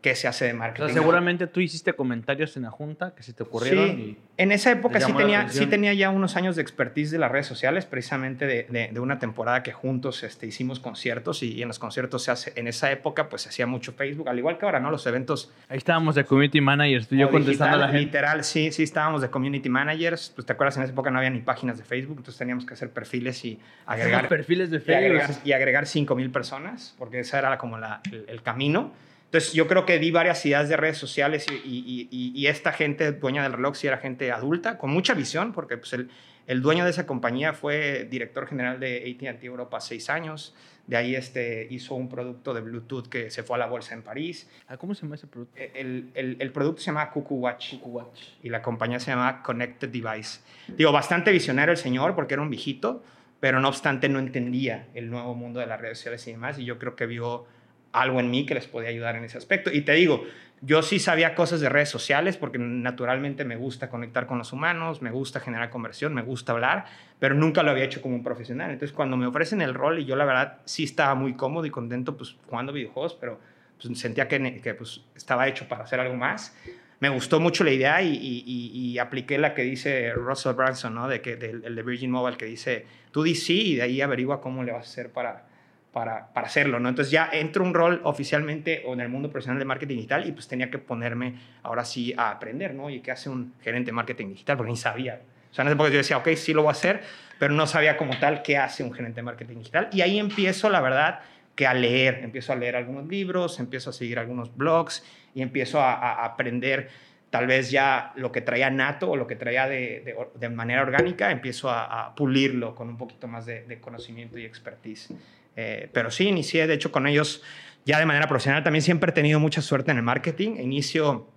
qué 0.00 0.14
se 0.14 0.28
hace 0.28 0.44
de 0.44 0.54
marketing. 0.54 0.84
O 0.84 0.88
sea, 0.88 0.94
seguramente 0.94 1.46
tú 1.46 1.60
hiciste 1.60 1.92
comentarios 1.92 2.56
en 2.56 2.62
la 2.62 2.70
junta 2.70 3.14
que 3.16 3.22
se 3.22 3.32
te 3.32 3.42
ocurrieron. 3.42 3.96
Sí, 3.96 4.16
y 4.36 4.42
en 4.42 4.52
esa 4.52 4.70
época 4.70 5.00
sí 5.00 5.12
tenía, 5.12 5.48
sí 5.48 5.66
tenía 5.66 5.92
ya 5.92 6.10
unos 6.10 6.36
años 6.36 6.54
de 6.54 6.62
expertise 6.62 7.10
de 7.10 7.18
las 7.18 7.32
redes 7.32 7.46
sociales, 7.46 7.84
precisamente 7.84 8.46
de, 8.46 8.66
de, 8.70 8.90
de 8.92 9.00
una 9.00 9.18
temporada 9.18 9.62
que 9.62 9.72
juntos 9.72 10.22
este, 10.22 10.46
hicimos 10.46 10.78
conciertos 10.78 11.42
y, 11.42 11.52
y, 11.54 11.62
en 11.62 11.68
los 11.68 11.80
conciertos 11.80 12.22
se 12.22 12.30
hace, 12.30 12.52
en 12.54 12.68
esa 12.68 12.92
época 12.92 13.28
pues 13.28 13.42
se 13.42 13.48
hacía 13.48 13.66
mucho 13.66 13.92
Facebook, 13.92 14.28
al 14.28 14.38
igual 14.38 14.58
que 14.58 14.66
ahora, 14.66 14.78
¿no? 14.78 14.90
Los 14.90 15.06
eventos. 15.06 15.52
Ahí 15.68 15.78
estábamos 15.78 16.14
de 16.14 16.24
community 16.24 16.60
managers, 16.60 17.08
tú 17.08 17.16
y 17.16 17.18
yo 17.18 17.30
contestando 17.30 17.76
digital, 17.76 17.82
a 17.82 17.86
la 17.86 17.92
gente. 17.92 18.06
Literal, 18.06 18.44
sí, 18.44 18.70
sí 18.70 18.84
estábamos 18.84 19.20
de 19.22 19.30
community 19.30 19.68
managers. 19.68 20.32
Pues 20.34 20.46
te 20.46 20.52
acuerdas, 20.52 20.76
en 20.76 20.84
esa 20.84 20.92
época 20.92 21.10
no 21.10 21.18
había 21.18 21.30
ni 21.30 21.40
páginas 21.40 21.76
de 21.76 21.84
Facebook, 21.84 22.18
entonces 22.18 22.38
teníamos 22.38 22.64
que 22.64 22.74
hacer 22.74 22.90
perfiles 22.90 23.44
y 23.44 23.58
agregar. 23.84 24.28
perfiles 24.28 24.70
de 24.70 24.76
y 24.76 24.80
Facebook. 24.80 25.04
agregar, 25.04 25.30
y 25.44 25.52
agregar 25.52 25.86
5 25.86 26.14
mil 26.14 26.30
personas, 26.30 26.94
porque 26.98 27.18
esa 27.18 27.38
era 27.40 27.58
como 27.58 27.78
la, 27.78 28.00
el, 28.12 28.24
el 28.28 28.42
camino. 28.42 28.92
Entonces 29.28 29.52
yo 29.52 29.66
creo 29.68 29.84
que 29.84 29.98
di 29.98 30.10
varias 30.10 30.44
ideas 30.46 30.70
de 30.70 30.78
redes 30.78 30.96
sociales 30.96 31.46
y, 31.50 31.54
y, 31.54 32.08
y, 32.10 32.32
y, 32.34 32.46
esta 32.46 32.72
gente 32.72 33.12
dueña 33.12 33.42
del 33.42 33.52
reloj 33.52 33.76
sí 33.76 33.86
era 33.86 33.98
gente 33.98 34.32
adulta, 34.32 34.78
con 34.78 34.88
mucha 34.88 35.12
visión, 35.12 35.52
porque 35.52 35.76
pues 35.76 35.92
el, 35.92 36.08
el 36.46 36.62
dueño 36.62 36.84
de 36.84 36.90
esa 36.90 37.06
compañía 37.06 37.52
fue 37.52 38.08
director 38.10 38.46
general 38.46 38.80
de 38.80 39.14
AT&T 39.20 39.44
Europa 39.44 39.82
seis 39.82 40.08
años. 40.08 40.54
De 40.86 40.96
ahí 40.96 41.14
este, 41.14 41.66
hizo 41.68 41.94
un 41.94 42.08
producto 42.08 42.54
de 42.54 42.62
Bluetooth 42.62 43.06
que 43.06 43.28
se 43.28 43.42
fue 43.42 43.56
a 43.56 43.58
la 43.58 43.66
bolsa 43.66 43.92
en 43.92 44.02
París. 44.02 44.48
¿Cómo 44.78 44.94
se 44.94 45.02
llama 45.02 45.16
ese 45.16 45.26
producto? 45.26 45.54
El, 45.58 46.10
el, 46.14 46.38
el 46.40 46.50
producto 46.50 46.80
se 46.80 46.86
llama 46.86 47.10
Cuckoo 47.10 47.36
Watch, 47.36 47.72
Cuckoo 47.72 47.90
Watch 47.90 48.20
y 48.42 48.48
la 48.48 48.62
compañía 48.62 48.98
se 48.98 49.10
llama 49.10 49.42
Connected 49.42 49.90
Device. 49.90 50.40
Digo, 50.68 50.90
bastante 50.90 51.30
visionario 51.32 51.72
el 51.72 51.78
señor 51.78 52.14
porque 52.14 52.32
era 52.32 52.42
un 52.42 52.48
viejito, 52.48 53.04
pero 53.40 53.60
no 53.60 53.68
obstante 53.68 54.08
no 54.08 54.18
entendía 54.18 54.88
el 54.94 55.10
nuevo 55.10 55.34
mundo 55.34 55.60
de 55.60 55.66
las 55.66 55.78
redes 55.78 55.98
sociales 55.98 56.26
y 56.28 56.30
demás. 56.30 56.58
Y 56.58 56.64
yo 56.64 56.78
creo 56.78 56.96
que 56.96 57.04
vio 57.04 57.44
algo 57.92 58.20
en 58.20 58.30
mí 58.30 58.46
que 58.46 58.54
les 58.54 58.66
podía 58.66 58.90
ayudar 58.90 59.16
en 59.16 59.24
ese 59.24 59.38
aspecto. 59.38 59.72
Y 59.72 59.82
te 59.82 59.92
digo, 59.92 60.24
yo 60.60 60.82
sí 60.82 60.98
sabía 60.98 61.34
cosas 61.34 61.60
de 61.60 61.68
redes 61.68 61.88
sociales 61.88 62.36
porque 62.36 62.58
naturalmente 62.58 63.44
me 63.44 63.56
gusta 63.56 63.88
conectar 63.88 64.26
con 64.26 64.38
los 64.38 64.52
humanos, 64.52 65.02
me 65.02 65.10
gusta 65.10 65.40
generar 65.40 65.70
conversión, 65.70 66.14
me 66.14 66.22
gusta 66.22 66.52
hablar, 66.52 66.86
pero 67.18 67.34
nunca 67.34 67.62
lo 67.62 67.70
había 67.70 67.84
hecho 67.84 68.02
como 68.02 68.16
un 68.16 68.22
profesional. 68.22 68.70
Entonces, 68.70 68.94
cuando 68.94 69.16
me 69.16 69.26
ofrecen 69.26 69.62
el 69.62 69.74
rol 69.74 70.00
y 70.00 70.04
yo 70.04 70.16
la 70.16 70.24
verdad 70.24 70.58
sí 70.64 70.84
estaba 70.84 71.14
muy 71.14 71.34
cómodo 71.34 71.66
y 71.66 71.70
contento 71.70 72.16
pues 72.16 72.36
jugando 72.48 72.72
videojuegos, 72.72 73.14
pero 73.14 73.38
pues, 73.80 73.98
sentía 73.98 74.26
que, 74.26 74.60
que 74.60 74.74
pues, 74.74 75.02
estaba 75.14 75.46
hecho 75.46 75.68
para 75.68 75.84
hacer 75.84 76.00
algo 76.00 76.14
más. 76.14 76.56
Me 77.00 77.08
gustó 77.08 77.38
mucho 77.38 77.62
la 77.62 77.70
idea 77.70 78.02
y, 78.02 78.42
y, 78.44 78.98
apliqué 78.98 79.38
la 79.38 79.54
que 79.54 79.62
dice 79.62 80.12
Russell 80.14 80.54
Branson, 80.54 80.96
¿no? 80.96 81.06
De 81.06 81.20
que, 81.20 81.36
del, 81.36 81.64
el 81.64 81.76
de 81.76 81.82
Virgin 81.84 82.10
Mobile, 82.10 82.36
que 82.36 82.46
dice, 82.46 82.86
tú 83.12 83.22
di 83.22 83.36
sí 83.36 83.74
y 83.74 83.76
de 83.76 83.82
ahí 83.82 84.00
averigua 84.00 84.40
cómo 84.40 84.64
le 84.64 84.72
vas 84.72 84.86
a 84.86 84.90
hacer 84.90 85.12
para, 85.12 85.46
para, 85.92 86.32
para, 86.32 86.46
hacerlo, 86.46 86.78
¿no? 86.80 86.88
Entonces 86.88 87.10
ya 87.10 87.28
entro 87.32 87.64
un 87.64 87.74
rol 87.74 88.00
oficialmente 88.04 88.82
o 88.86 88.92
en 88.92 89.00
el 89.00 89.08
mundo 89.08 89.30
profesional 89.30 89.58
de 89.58 89.64
marketing 89.64 89.96
digital 89.96 90.28
y 90.28 90.32
pues 90.32 90.46
tenía 90.46 90.70
que 90.70 90.78
ponerme 90.78 91.34
ahora 91.62 91.84
sí 91.84 92.14
a 92.16 92.30
aprender, 92.30 92.74
¿no? 92.74 92.90
Y 92.90 93.00
qué 93.00 93.10
hace 93.10 93.30
un 93.30 93.54
gerente 93.62 93.86
de 93.86 93.92
marketing 93.92 94.28
digital, 94.28 94.56
porque 94.56 94.70
ni 94.70 94.76
sabía. 94.76 95.20
O 95.50 95.54
sea, 95.54 95.62
en 95.62 95.68
esa 95.68 95.74
época 95.74 95.90
yo 95.90 95.96
decía, 95.96 96.18
ok, 96.18 96.28
sí 96.34 96.52
lo 96.52 96.62
voy 96.62 96.68
a 96.68 96.72
hacer, 96.72 97.02
pero 97.38 97.54
no 97.54 97.66
sabía 97.66 97.96
como 97.96 98.18
tal 98.18 98.42
qué 98.42 98.58
hace 98.58 98.82
un 98.82 98.92
gerente 98.92 99.16
de 99.16 99.22
marketing 99.22 99.58
digital. 99.58 99.88
Y 99.92 100.02
ahí 100.02 100.18
empiezo, 100.18 100.68
la 100.68 100.80
verdad, 100.80 101.20
que 101.56 101.66
a 101.66 101.74
leer. 101.74 102.20
Empiezo 102.22 102.52
a 102.52 102.56
leer 102.56 102.76
algunos 102.76 103.06
libros, 103.08 103.58
empiezo 103.58 103.90
a 103.90 103.92
seguir 103.92 104.18
algunos 104.18 104.56
blogs 104.56 105.04
y 105.34 105.42
empiezo 105.42 105.80
a, 105.80 106.24
aprender 106.24 106.90
tal 107.30 107.46
vez 107.46 107.70
ya 107.70 108.12
lo 108.16 108.32
que 108.32 108.40
traía 108.40 108.70
nato 108.70 109.10
o 109.10 109.16
lo 109.16 109.26
que 109.26 109.36
traía 109.36 109.66
de, 109.66 110.50
manera 110.50 110.82
orgánica, 110.82 111.30
empiezo 111.30 111.70
a, 111.70 112.14
pulirlo 112.14 112.74
con 112.74 112.88
un 112.88 112.96
poquito 112.96 113.26
más 113.26 113.46
de 113.46 113.78
conocimiento 113.80 114.38
y 114.38 114.44
expertise. 114.44 115.12
Eh, 115.60 115.90
pero 115.92 116.12
sí, 116.12 116.28
inicié, 116.28 116.68
de 116.68 116.74
hecho, 116.74 116.92
con 116.92 117.08
ellos 117.08 117.42
ya 117.84 117.98
de 117.98 118.06
manera 118.06 118.28
profesional. 118.28 118.62
También 118.62 118.82
siempre 118.82 119.10
he 119.10 119.12
tenido 119.12 119.40
mucha 119.40 119.60
suerte 119.60 119.90
en 119.90 119.96
el 119.96 120.04
marketing. 120.04 120.52
Inicio 120.60 121.28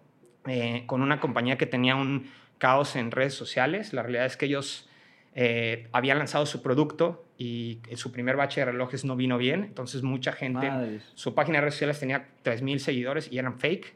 eh, 0.45 0.83
con 0.85 1.01
una 1.01 1.19
compañía 1.19 1.57
que 1.57 1.65
tenía 1.65 1.95
un 1.95 2.29
caos 2.59 2.95
en 2.95 3.09
redes 3.09 3.33
sociales. 3.33 3.93
La 3.93 4.03
realidad 4.03 4.27
es 4.27 4.37
que 4.37 4.45
ellos 4.45 4.87
eh, 5.33 5.87
habían 5.91 6.19
lanzado 6.19 6.45
su 6.45 6.61
producto 6.61 7.25
y 7.35 7.79
su 7.95 8.11
primer 8.11 8.35
bache 8.35 8.61
de 8.61 8.65
relojes 8.65 9.05
no 9.05 9.15
vino 9.15 9.39
bien. 9.39 9.63
Entonces, 9.63 10.03
mucha 10.03 10.33
gente, 10.33 11.01
su 11.15 11.33
página 11.33 11.57
de 11.57 11.61
redes 11.61 11.73
sociales 11.73 11.99
tenía 11.99 12.27
3.000 12.43 12.77
seguidores 12.77 13.31
y 13.31 13.39
eran 13.39 13.57
fake. 13.57 13.95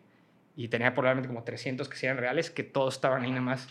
Y 0.55 0.69
tenía 0.69 0.95
probablemente 0.95 1.27
como 1.27 1.43
300 1.43 1.87
que 1.87 1.97
sí 1.97 2.07
eran 2.07 2.17
reales, 2.17 2.49
que 2.49 2.63
todos 2.63 2.95
estaban 2.95 3.21
ahí 3.21 3.29
nada 3.29 3.41
más 3.41 3.67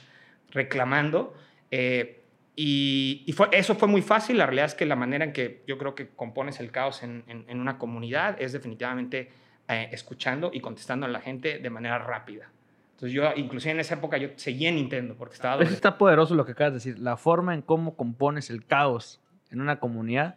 reclamando. 0.52 1.34
Eh, 1.72 2.23
y, 2.56 3.24
y 3.26 3.32
fue, 3.32 3.48
eso 3.52 3.74
fue 3.74 3.88
muy 3.88 4.02
fácil. 4.02 4.38
La 4.38 4.46
realidad 4.46 4.66
es 4.66 4.74
que 4.74 4.86
la 4.86 4.96
manera 4.96 5.24
en 5.24 5.32
que 5.32 5.62
yo 5.66 5.78
creo 5.78 5.94
que 5.94 6.08
compones 6.08 6.60
el 6.60 6.70
caos 6.70 7.02
en, 7.02 7.24
en, 7.26 7.44
en 7.48 7.60
una 7.60 7.78
comunidad 7.78 8.40
es 8.40 8.52
definitivamente 8.52 9.30
eh, 9.68 9.88
escuchando 9.92 10.50
y 10.52 10.60
contestando 10.60 11.06
a 11.06 11.08
la 11.08 11.20
gente 11.20 11.58
de 11.58 11.70
manera 11.70 11.98
rápida. 11.98 12.50
Entonces 12.92 13.12
yo, 13.12 13.24
inclusive 13.34 13.72
en 13.72 13.80
esa 13.80 13.94
época, 13.94 14.18
yo 14.18 14.28
seguía 14.36 14.68
en 14.68 14.76
Nintendo 14.76 15.16
porque 15.18 15.34
estaba... 15.34 15.60
Eso 15.62 15.74
está 15.74 15.98
poderoso 15.98 16.36
lo 16.36 16.46
que 16.46 16.52
acabas 16.52 16.74
de 16.74 16.76
decir. 16.76 16.98
La 17.00 17.16
forma 17.16 17.52
en 17.52 17.62
cómo 17.62 17.96
compones 17.96 18.50
el 18.50 18.64
caos 18.64 19.20
en 19.50 19.60
una 19.60 19.80
comunidad 19.80 20.36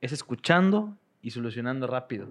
es 0.00 0.12
escuchando 0.12 0.96
y 1.20 1.30
solucionando 1.32 1.88
rápido. 1.88 2.30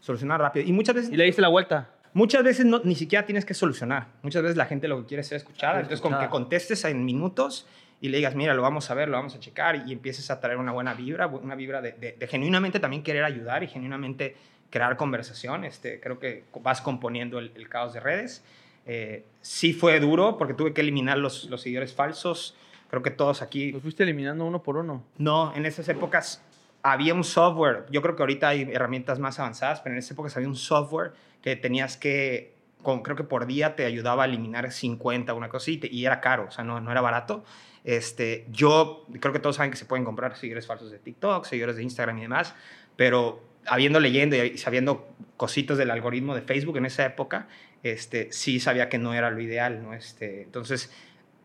Solucionar 0.00 0.40
rápido. 0.40 0.66
Y 0.68 0.72
muchas 0.72 0.94
veces... 0.96 1.10
Y 1.10 1.16
le 1.16 1.24
diste 1.24 1.40
la 1.40 1.48
vuelta. 1.48 1.90
Muchas 2.12 2.44
veces 2.44 2.66
no, 2.66 2.80
ni 2.84 2.94
siquiera 2.94 3.24
tienes 3.24 3.46
que 3.46 3.54
solucionar. 3.54 4.08
Muchas 4.22 4.42
veces 4.42 4.58
la 4.58 4.66
gente 4.66 4.86
lo 4.88 5.00
que 5.00 5.06
quiere 5.06 5.22
es 5.22 5.28
ser 5.28 5.36
escuchada. 5.36 5.80
Entonces, 5.80 6.02
con 6.02 6.18
que 6.18 6.28
contestes 6.28 6.84
en 6.84 7.04
minutos 7.04 7.66
y 8.00 8.08
le 8.08 8.18
digas, 8.18 8.34
mira, 8.34 8.54
lo 8.54 8.62
vamos 8.62 8.90
a 8.90 8.94
ver, 8.94 9.08
lo 9.08 9.16
vamos 9.16 9.34
a 9.34 9.40
checar 9.40 9.84
y 9.86 9.92
empieces 9.92 10.30
a 10.30 10.40
traer 10.40 10.58
una 10.58 10.72
buena 10.72 10.94
vibra, 10.94 11.26
una 11.26 11.54
vibra 11.54 11.80
de, 11.80 11.92
de, 11.92 12.12
de 12.12 12.26
genuinamente 12.26 12.80
también 12.80 13.02
querer 13.02 13.24
ayudar 13.24 13.62
y 13.62 13.68
genuinamente 13.68 14.36
crear 14.70 14.96
conversación. 14.96 15.64
Este, 15.64 16.00
creo 16.00 16.18
que 16.18 16.44
vas 16.60 16.80
componiendo 16.80 17.38
el, 17.38 17.52
el 17.54 17.68
caos 17.68 17.92
de 17.92 18.00
redes. 18.00 18.44
Eh, 18.86 19.24
sí 19.40 19.72
fue 19.72 19.98
duro 20.00 20.36
porque 20.36 20.54
tuve 20.54 20.72
que 20.72 20.80
eliminar 20.80 21.18
los, 21.18 21.44
los 21.44 21.62
seguidores 21.62 21.94
falsos. 21.94 22.56
Creo 22.90 23.02
que 23.02 23.10
todos 23.10 23.40
aquí... 23.40 23.72
¿Los 23.72 23.82
fuiste 23.82 24.02
eliminando 24.02 24.44
uno 24.44 24.62
por 24.62 24.76
uno? 24.76 25.04
No, 25.16 25.54
en 25.54 25.64
esas 25.66 25.88
épocas 25.88 26.42
había 26.82 27.14
un 27.14 27.24
software. 27.24 27.86
Yo 27.90 28.02
creo 28.02 28.14
que 28.14 28.22
ahorita 28.22 28.48
hay 28.48 28.62
herramientas 28.62 29.18
más 29.18 29.38
avanzadas, 29.38 29.80
pero 29.80 29.94
en 29.94 29.98
esas 29.98 30.12
épocas 30.12 30.36
había 30.36 30.48
un 30.48 30.56
software 30.56 31.12
que 31.40 31.56
tenías 31.56 31.96
que, 31.96 32.54
con, 32.82 33.02
creo 33.02 33.16
que 33.16 33.24
por 33.24 33.46
día 33.46 33.74
te 33.74 33.84
ayudaba 33.84 34.24
a 34.24 34.26
eliminar 34.26 34.70
50, 34.70 35.34
una 35.34 35.48
cosa 35.48 35.70
y, 35.70 35.80
y 35.90 36.04
era 36.04 36.20
caro, 36.20 36.46
o 36.48 36.50
sea, 36.50 36.64
no, 36.64 36.80
no 36.80 36.90
era 36.90 37.00
barato. 37.00 37.44
Este, 37.84 38.46
yo 38.50 39.06
creo 39.20 39.32
que 39.32 39.38
todos 39.38 39.56
saben 39.56 39.70
que 39.70 39.76
se 39.76 39.84
pueden 39.84 40.04
comprar 40.04 40.36
seguidores 40.36 40.66
falsos 40.66 40.90
de 40.90 40.98
TikTok, 40.98 41.44
seguidores 41.44 41.76
de 41.76 41.82
Instagram 41.82 42.18
y 42.18 42.22
demás, 42.22 42.54
pero 42.96 43.42
habiendo 43.66 44.00
leyendo 44.00 44.42
y 44.42 44.58
sabiendo 44.58 45.08
cositas 45.36 45.78
del 45.78 45.90
algoritmo 45.90 46.34
de 46.34 46.42
Facebook 46.42 46.78
en 46.78 46.86
esa 46.86 47.04
época, 47.04 47.48
este, 47.82 48.32
sí 48.32 48.58
sabía 48.60 48.88
que 48.88 48.98
no 48.98 49.14
era 49.14 49.30
lo 49.30 49.40
ideal, 49.40 49.82
¿no? 49.82 49.94
Este, 49.94 50.42
entonces 50.42 50.92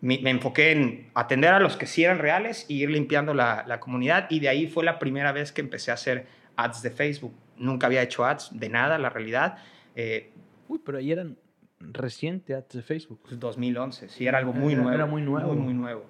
me, 0.01 0.15
enfoqué 0.29 0.71
en 0.71 1.09
atender 1.13 1.53
a 1.53 1.59
los 1.59 1.75
que 1.75 1.85
sí 1.85 2.03
eran 2.03 2.19
reales 2.19 2.65
y 2.69 2.81
ir 2.83 2.89
limpiando 2.89 3.33
la, 3.33 3.65
la, 3.67 3.79
comunidad 3.79 4.27
y 4.29 4.39
de 4.39 4.47
ahí 4.47 4.67
fue 4.67 4.85
la 4.85 4.97
primera 4.97 5.33
vez 5.33 5.51
que 5.51 5.61
empecé 5.61 5.91
a 5.91 5.95
hacer 5.95 6.27
ads 6.55 6.81
de 6.81 6.91
Facebook. 6.91 7.33
Nunca 7.57 7.87
había 7.87 8.01
hecho 8.01 8.23
ads 8.23 8.49
de 8.53 8.69
nada, 8.69 8.97
la 8.97 9.09
realidad. 9.09 9.57
Eh, 9.95 10.31
Uy, 10.69 10.79
pero 10.85 10.99
ahí 10.99 11.11
eran 11.11 11.35
reciente 11.79 12.53
ads 12.53 12.75
de 12.75 12.81
Facebook. 12.83 13.21
2011, 13.31 14.05
pues, 14.05 14.11
sí, 14.11 14.27
era 14.27 14.37
algo 14.37 14.53
muy 14.53 14.75
nuevo. 14.75 14.91
Era 14.91 15.05
muy 15.07 15.21
nuevo. 15.23 15.53
Muy, 15.53 15.63
muy 15.63 15.73
nuevo. 15.73 16.05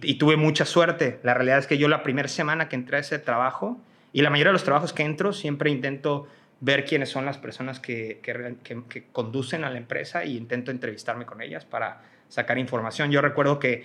Y, 0.00 0.14
tuve 0.14 0.36
mucha 0.36 0.64
suerte. 0.64 1.20
La 1.22 1.34
realidad 1.34 1.58
es 1.58 1.66
que 1.66 1.76
yo 1.76 1.86
la 1.86 2.02
primera 2.02 2.28
semana 2.28 2.68
que 2.70 2.76
entré 2.76 2.96
a 2.96 3.00
ese 3.00 3.18
trabajo, 3.18 3.78
y 4.14 4.22
la 4.22 4.30
mayoría 4.30 4.48
de 4.48 4.54
los 4.54 4.64
trabajos 4.64 4.94
que 4.94 5.02
entro, 5.02 5.34
siempre 5.34 5.70
intento 5.70 6.26
ver 6.60 6.86
quiénes 6.86 7.10
son 7.10 7.26
las 7.26 7.36
personas 7.36 7.78
que, 7.78 8.20
que, 8.22 8.54
que, 8.88 9.04
conducen 9.12 9.64
a 9.64 9.70
la 9.70 9.76
empresa 9.76 10.24
y 10.24 10.38
intento 10.38 10.70
entrevistarme 10.70 11.26
con 11.26 11.42
ellas 11.42 11.66
para 11.66 12.00
sacar 12.30 12.56
información. 12.56 13.10
Yo 13.10 13.20
recuerdo 13.20 13.58
que 13.58 13.84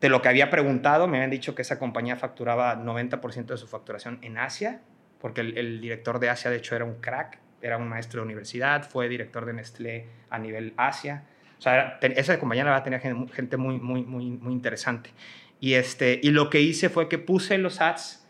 de 0.00 0.08
lo 0.08 0.22
que 0.22 0.28
había 0.28 0.50
preguntado, 0.50 1.08
me 1.08 1.16
habían 1.16 1.30
dicho 1.30 1.56
que 1.56 1.62
esa 1.62 1.80
compañía 1.80 2.14
facturaba 2.14 2.76
90% 2.76 3.46
de 3.46 3.56
su 3.56 3.66
facturación 3.66 4.18
en 4.22 4.38
Asia, 4.38 4.80
porque 5.20 5.40
el, 5.40 5.80
director 5.80 6.20
de 6.20 6.28
Asia, 6.30 6.50
de 6.50 6.58
hecho, 6.58 6.76
era 6.76 6.84
un 6.84 7.00
crack, 7.00 7.38
era 7.60 7.76
un 7.76 7.88
maestro 7.88 8.20
de 8.20 8.26
universidad, 8.26 8.88
fue 8.88 9.08
director 9.08 9.46
de 9.46 9.54
Nestlé 9.54 10.06
a 10.30 10.38
nivel 10.38 10.74
Asia. 10.76 11.24
O 11.60 11.62
sea, 11.62 11.98
esa 12.00 12.38
compañía 12.40 12.64
la 12.64 12.70
va 12.70 12.78
a 12.78 12.82
tener 12.82 13.02
gente 13.02 13.58
muy, 13.58 13.78
muy, 13.78 14.02
muy, 14.02 14.30
muy 14.30 14.52
interesante. 14.54 15.10
Y, 15.60 15.74
este, 15.74 16.18
y 16.22 16.30
lo 16.30 16.48
que 16.48 16.62
hice 16.62 16.88
fue 16.88 17.06
que 17.06 17.18
puse 17.18 17.58
los 17.58 17.82
ads 17.82 18.26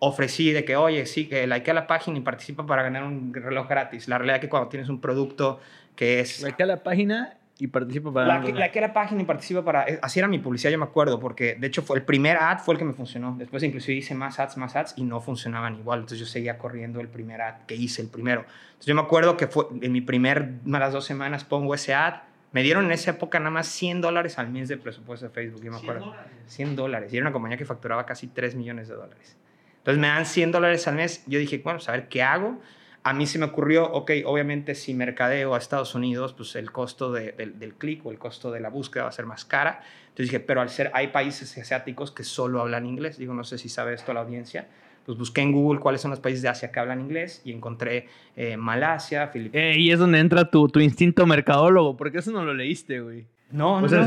ofrecí 0.00 0.50
de 0.50 0.64
que, 0.64 0.74
oye, 0.74 1.06
sí, 1.06 1.28
que 1.28 1.46
like 1.46 1.70
a 1.70 1.74
la 1.74 1.86
página 1.86 2.18
y 2.18 2.20
participa 2.20 2.66
para 2.66 2.82
ganar 2.82 3.04
un 3.04 3.32
reloj 3.32 3.68
gratis. 3.68 4.08
La 4.08 4.18
realidad 4.18 4.38
es 4.38 4.40
que 4.40 4.48
cuando 4.48 4.68
tienes 4.68 4.88
un 4.88 5.00
producto 5.00 5.60
que 5.94 6.18
es... 6.18 6.42
Like 6.42 6.64
a 6.64 6.66
la 6.66 6.82
página 6.82 7.38
y 7.58 7.68
participa 7.68 8.12
para... 8.12 8.26
La, 8.26 8.40
like 8.40 8.76
a 8.76 8.82
la 8.82 8.92
página 8.92 9.22
y 9.22 9.24
participa 9.24 9.64
para... 9.64 9.84
Eh, 9.84 10.00
así 10.02 10.18
era 10.18 10.26
mi 10.26 10.40
publicidad, 10.40 10.72
yo 10.72 10.78
me 10.78 10.84
acuerdo, 10.84 11.20
porque 11.20 11.54
de 11.54 11.68
hecho 11.68 11.82
fue 11.82 11.96
el 11.96 12.04
primer 12.04 12.38
ad 12.38 12.58
fue 12.58 12.74
el 12.74 12.78
que 12.78 12.84
me 12.84 12.92
funcionó. 12.92 13.36
Después 13.38 13.62
inclusive 13.62 13.96
hice 13.96 14.16
más 14.16 14.40
ads, 14.40 14.56
más 14.56 14.74
ads 14.74 14.94
y 14.96 15.04
no 15.04 15.20
funcionaban 15.20 15.76
igual. 15.76 16.00
Entonces 16.00 16.18
yo 16.18 16.26
seguía 16.26 16.58
corriendo 16.58 17.00
el 17.00 17.06
primer 17.06 17.40
ad 17.40 17.58
que 17.66 17.76
hice, 17.76 18.02
el 18.02 18.08
primero. 18.08 18.40
Entonces 18.40 18.86
yo 18.86 18.96
me 18.96 19.02
acuerdo 19.02 19.36
que 19.36 19.46
fue 19.46 19.66
en 19.80 19.92
mi 19.92 20.00
primer, 20.00 20.54
las 20.66 20.92
dos 20.92 21.04
semanas 21.04 21.44
pongo 21.44 21.72
ese 21.74 21.94
ad. 21.94 22.14
Me 22.54 22.62
dieron 22.62 22.84
en 22.84 22.92
esa 22.92 23.10
época 23.10 23.40
nada 23.40 23.50
más 23.50 23.66
100 23.66 24.00
dólares 24.00 24.38
al 24.38 24.48
mes 24.48 24.68
de 24.68 24.76
presupuesto 24.76 25.26
de 25.26 25.32
Facebook, 25.32 25.64
yo 25.64 25.72
me 25.72 25.78
acuerdo. 25.78 26.04
100 26.04 26.12
dólares. 26.12 26.32
100 26.46 26.76
dólares. 26.76 27.12
Y 27.12 27.16
era 27.16 27.24
una 27.24 27.32
compañía 27.32 27.58
que 27.58 27.64
facturaba 27.64 28.06
casi 28.06 28.28
3 28.28 28.54
millones 28.54 28.86
de 28.86 28.94
dólares. 28.94 29.36
Entonces 29.78 30.00
me 30.00 30.06
dan 30.06 30.24
100 30.24 30.52
dólares 30.52 30.86
al 30.86 30.94
mes. 30.94 31.24
Yo 31.26 31.40
dije, 31.40 31.58
bueno, 31.58 31.80
pues, 31.80 31.88
a 31.88 31.92
ver 31.92 32.08
qué 32.08 32.22
hago. 32.22 32.60
A 33.02 33.12
mí 33.12 33.26
se 33.26 33.40
me 33.40 33.46
ocurrió, 33.46 33.90
ok, 33.90 34.12
obviamente 34.24 34.76
si 34.76 34.94
mercadeo 34.94 35.56
a 35.56 35.58
Estados 35.58 35.96
Unidos, 35.96 36.32
pues 36.32 36.54
el 36.54 36.70
costo 36.70 37.10
del 37.10 37.74
clic 37.76 38.06
o 38.06 38.12
el 38.12 38.20
costo 38.20 38.52
de 38.52 38.60
la 38.60 38.70
búsqueda 38.70 39.02
va 39.02 39.08
a 39.08 39.12
ser 39.12 39.26
más 39.26 39.44
cara. 39.44 39.82
Entonces 40.04 40.26
dije, 40.30 40.38
pero 40.38 40.60
al 40.60 40.70
ser, 40.70 40.92
hay 40.94 41.08
países 41.08 41.58
asiáticos 41.58 42.12
que 42.12 42.22
solo 42.22 42.60
hablan 42.60 42.86
inglés. 42.86 43.18
Digo, 43.18 43.34
no 43.34 43.42
sé 43.42 43.58
si 43.58 43.68
sabe 43.68 43.94
esto 43.94 44.14
la 44.14 44.20
audiencia. 44.20 44.68
Pues 45.04 45.18
busqué 45.18 45.42
en 45.42 45.52
Google 45.52 45.80
cuáles 45.80 46.00
son 46.00 46.10
los 46.10 46.20
países 46.20 46.42
de 46.42 46.48
Asia 46.48 46.72
que 46.72 46.80
hablan 46.80 47.00
inglés 47.00 47.42
y 47.44 47.52
encontré 47.52 48.08
eh, 48.36 48.56
Malasia, 48.56 49.28
Filipinas. 49.28 49.76
Eh, 49.76 49.78
y 49.78 49.90
es 49.90 49.98
donde 49.98 50.18
entra 50.18 50.50
tu, 50.50 50.68
tu 50.68 50.80
instinto 50.80 51.26
mercadólogo, 51.26 51.96
porque 51.96 52.18
eso 52.18 52.32
no 52.32 52.44
lo 52.44 52.54
leíste, 52.54 53.00
güey. 53.00 53.26
No, 53.50 53.80
no. 53.80 53.86
O 53.86 53.88
sea, 53.88 54.06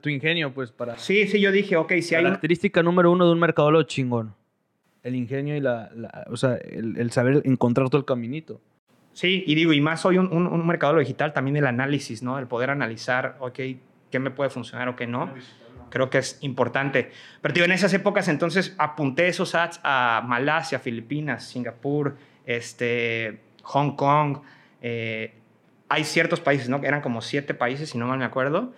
tu 0.00 0.08
ingenio, 0.08 0.54
pues, 0.54 0.70
para... 0.70 0.96
Sí, 0.98 1.26
sí, 1.26 1.40
yo 1.40 1.50
dije, 1.50 1.76
ok, 1.76 1.92
si 2.00 2.14
hay... 2.14 2.24
Característica 2.24 2.82
número 2.82 3.10
uno 3.10 3.26
de 3.26 3.32
un 3.32 3.40
mercadólogo 3.40 3.82
chingón 3.82 4.34
el 5.06 5.14
ingenio 5.14 5.56
y 5.56 5.60
la, 5.60 5.88
o 6.28 6.36
sea, 6.36 6.56
el, 6.56 7.10
saber 7.12 7.40
encontrar 7.44 7.88
todo 7.88 8.00
el 8.00 8.04
caminito. 8.04 8.60
Sí, 9.12 9.44
y 9.46 9.54
digo, 9.54 9.72
y 9.72 9.80
más 9.80 10.04
hoy 10.04 10.18
un, 10.18 10.26
un, 10.32 10.66
mercado 10.66 10.98
digital, 10.98 11.32
también 11.32 11.56
el 11.56 11.66
análisis, 11.66 12.24
¿no? 12.24 12.40
El 12.40 12.48
poder 12.48 12.70
analizar, 12.70 13.36
ok, 13.38 13.60
qué 14.10 14.18
me 14.18 14.32
puede 14.32 14.50
funcionar 14.50 14.88
o 14.88 14.96
qué 14.96 15.06
no. 15.06 15.32
Creo 15.90 16.10
que 16.10 16.18
es 16.18 16.38
importante. 16.40 17.10
Pero 17.42 17.54
digo, 17.54 17.64
en 17.64 17.72
esas 17.72 17.92
épocas 17.92 18.28
entonces 18.28 18.74
apunté 18.78 19.28
esos 19.28 19.54
ads 19.54 19.80
a 19.82 20.22
Malasia, 20.26 20.78
Filipinas, 20.78 21.44
Singapur, 21.44 22.16
este, 22.44 23.40
Hong 23.62 23.96
Kong. 23.96 24.38
Eh, 24.82 25.34
hay 25.88 26.04
ciertos 26.04 26.40
países, 26.40 26.68
¿no? 26.68 26.80
Eran 26.82 27.00
como 27.00 27.20
siete 27.20 27.54
países, 27.54 27.90
si 27.90 27.98
no 27.98 28.06
mal 28.06 28.18
me 28.18 28.24
acuerdo. 28.24 28.72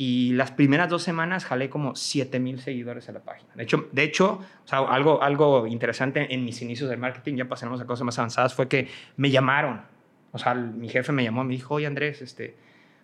Y 0.00 0.32
las 0.34 0.52
primeras 0.52 0.88
dos 0.88 1.02
semanas 1.02 1.44
jalé 1.44 1.68
como 1.68 1.96
7 1.96 2.38
mil 2.38 2.60
seguidores 2.60 3.08
a 3.08 3.12
la 3.12 3.18
página. 3.18 3.50
De 3.56 3.64
hecho, 3.64 3.88
de 3.90 4.04
hecho 4.04 4.40
o 4.64 4.68
sea, 4.68 4.78
algo, 4.78 5.20
algo 5.24 5.66
interesante 5.66 6.32
en 6.32 6.44
mis 6.44 6.62
inicios 6.62 6.88
del 6.88 7.00
marketing, 7.00 7.34
ya 7.34 7.48
pasamos 7.48 7.80
a 7.80 7.84
cosas 7.84 8.04
más 8.04 8.16
avanzadas, 8.16 8.54
fue 8.54 8.68
que 8.68 8.86
me 9.16 9.30
llamaron. 9.30 9.82
O 10.30 10.38
sea, 10.38 10.54
mi 10.54 10.88
jefe 10.88 11.10
me 11.10 11.24
llamó, 11.24 11.42
me 11.42 11.54
dijo, 11.54 11.74
oye 11.74 11.86
Andrés, 11.88 12.22
este, 12.22 12.56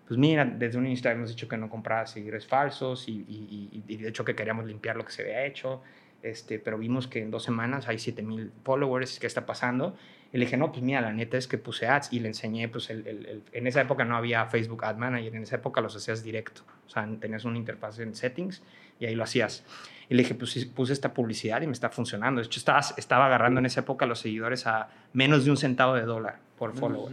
pues 0.06 0.18
mira, 0.18 0.44
desde 0.44 0.78
un 0.78 0.86
Instagram 0.86 1.20
hemos 1.20 1.30
dicho 1.30 1.48
que 1.48 1.56
no 1.56 1.70
compraba 1.70 2.06
seguidores 2.06 2.46
falsos 2.46 3.08
y, 3.08 3.24
y, 3.26 3.82
y, 3.86 3.96
de 3.96 4.08
hecho 4.08 4.24
que 4.24 4.34
queríamos 4.34 4.66
limpiar 4.66 4.96
lo 4.96 5.04
que 5.04 5.12
se 5.12 5.22
había 5.22 5.44
hecho. 5.46 5.82
Este, 6.22 6.58
pero 6.58 6.78
vimos 6.78 7.06
que 7.06 7.20
en 7.20 7.30
dos 7.30 7.42
semanas 7.42 7.86
hay 7.86 7.98
7 7.98 8.22
mil 8.22 8.50
followers, 8.64 9.18
¿qué 9.18 9.26
está 9.26 9.44
pasando? 9.44 9.94
Y 10.32 10.38
le 10.38 10.46
dije, 10.46 10.56
no, 10.56 10.72
pues 10.72 10.82
mira, 10.82 11.00
la 11.00 11.12
neta 11.12 11.36
es 11.36 11.46
que 11.46 11.58
puse 11.58 11.86
ads 11.86 12.12
y 12.12 12.20
le 12.20 12.28
enseñé, 12.28 12.68
pues 12.68 12.90
el, 12.90 13.06
el, 13.06 13.42
en 13.52 13.66
esa 13.66 13.82
época 13.82 14.04
no 14.04 14.16
había 14.16 14.46
Facebook 14.46 14.84
Ad 14.84 14.96
Manager, 14.96 15.36
en 15.36 15.42
esa 15.42 15.56
época 15.56 15.80
los 15.80 15.94
hacías 15.94 16.22
directo. 16.22 16.62
O 16.86 16.90
sea, 16.90 17.06
tenías 17.20 17.44
una 17.44 17.58
interfaz 17.58 17.98
en 17.98 18.14
settings 18.14 18.62
y 18.98 19.06
ahí 19.06 19.14
lo 19.14 19.22
hacías. 19.22 19.64
Y 20.08 20.14
le 20.14 20.22
dije, 20.22 20.34
pues 20.34 20.64
puse 20.66 20.92
esta 20.92 21.14
publicidad 21.14 21.62
y 21.62 21.66
me 21.66 21.72
está 21.72 21.90
funcionando. 21.90 22.40
De 22.40 22.46
hecho, 22.46 22.58
estaba, 22.58 22.80
estaba 22.96 23.26
agarrando 23.26 23.60
en 23.60 23.66
esa 23.66 23.80
época 23.80 24.06
los 24.06 24.18
seguidores 24.18 24.66
a 24.66 24.88
menos 25.12 25.44
de 25.44 25.50
un 25.50 25.56
centavo 25.56 25.94
de 25.94 26.02
dólar 26.02 26.38
por 26.58 26.74
follower. 26.74 27.12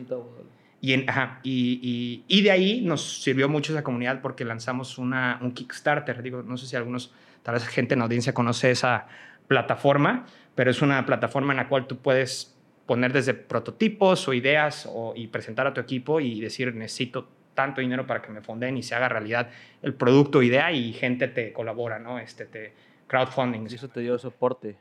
Y, 0.82 0.94
en, 0.94 1.10
ajá, 1.10 1.40
y, 1.44 1.80
y, 2.28 2.40
y, 2.40 2.42
de 2.42 2.52
ahí 2.52 2.82
nos 2.82 3.22
sirvió 3.22 3.48
mucho 3.48 3.72
esa 3.72 3.84
comunidad 3.84 4.20
porque 4.22 4.44
lanzamos 4.44 4.98
una, 4.98 5.38
un 5.42 5.52
Kickstarter. 5.52 6.24
Digo, 6.24 6.42
no 6.42 6.58
sé 6.58 6.66
si 6.66 6.76
algunos, 6.76 7.14
tal 7.44 7.54
vez 7.54 7.68
gente 7.68 7.94
en 7.94 8.00
la 8.00 8.06
audiencia 8.06 8.34
conoce 8.34 8.72
esa 8.72 9.08
plataforma, 9.48 10.26
pero 10.56 10.72
es 10.72 10.82
una 10.82 11.06
plataforma 11.06 11.54
en 11.54 11.58
la 11.58 11.70
cual 11.70 11.86
tú 11.86 11.98
puedes 11.98 12.58
poner 12.88 13.14
desde 13.14 13.36
prototipos 13.36 14.28
o 14.28 14.34
ideas 14.34 14.90
o, 14.92 15.14
y 15.16 15.28
presentar 15.28 15.68
a 15.68 15.74
tu 15.74 15.80
equipo 15.80 16.20
y 16.20 16.42
decir, 16.42 16.74
necesito 16.74 17.30
tanto 17.54 17.82
dinero 17.82 18.08
para 18.08 18.22
que 18.22 18.32
me 18.32 18.42
fonden 18.42 18.78
y 18.78 18.84
se 18.84 18.96
haga 18.96 19.08
realidad 19.08 19.50
el 19.84 19.94
producto, 19.94 20.42
idea 20.42 20.72
y 20.72 20.94
gente 20.94 21.28
te 21.28 21.54
colabora, 21.54 22.00
¿no? 22.00 22.18
Este, 22.18 22.46
te, 22.46 22.74
crowdfunding. 23.12 23.68
Eso 23.68 23.90
te 23.90 24.00
dio 24.00 24.18
soporte. 24.18 24.78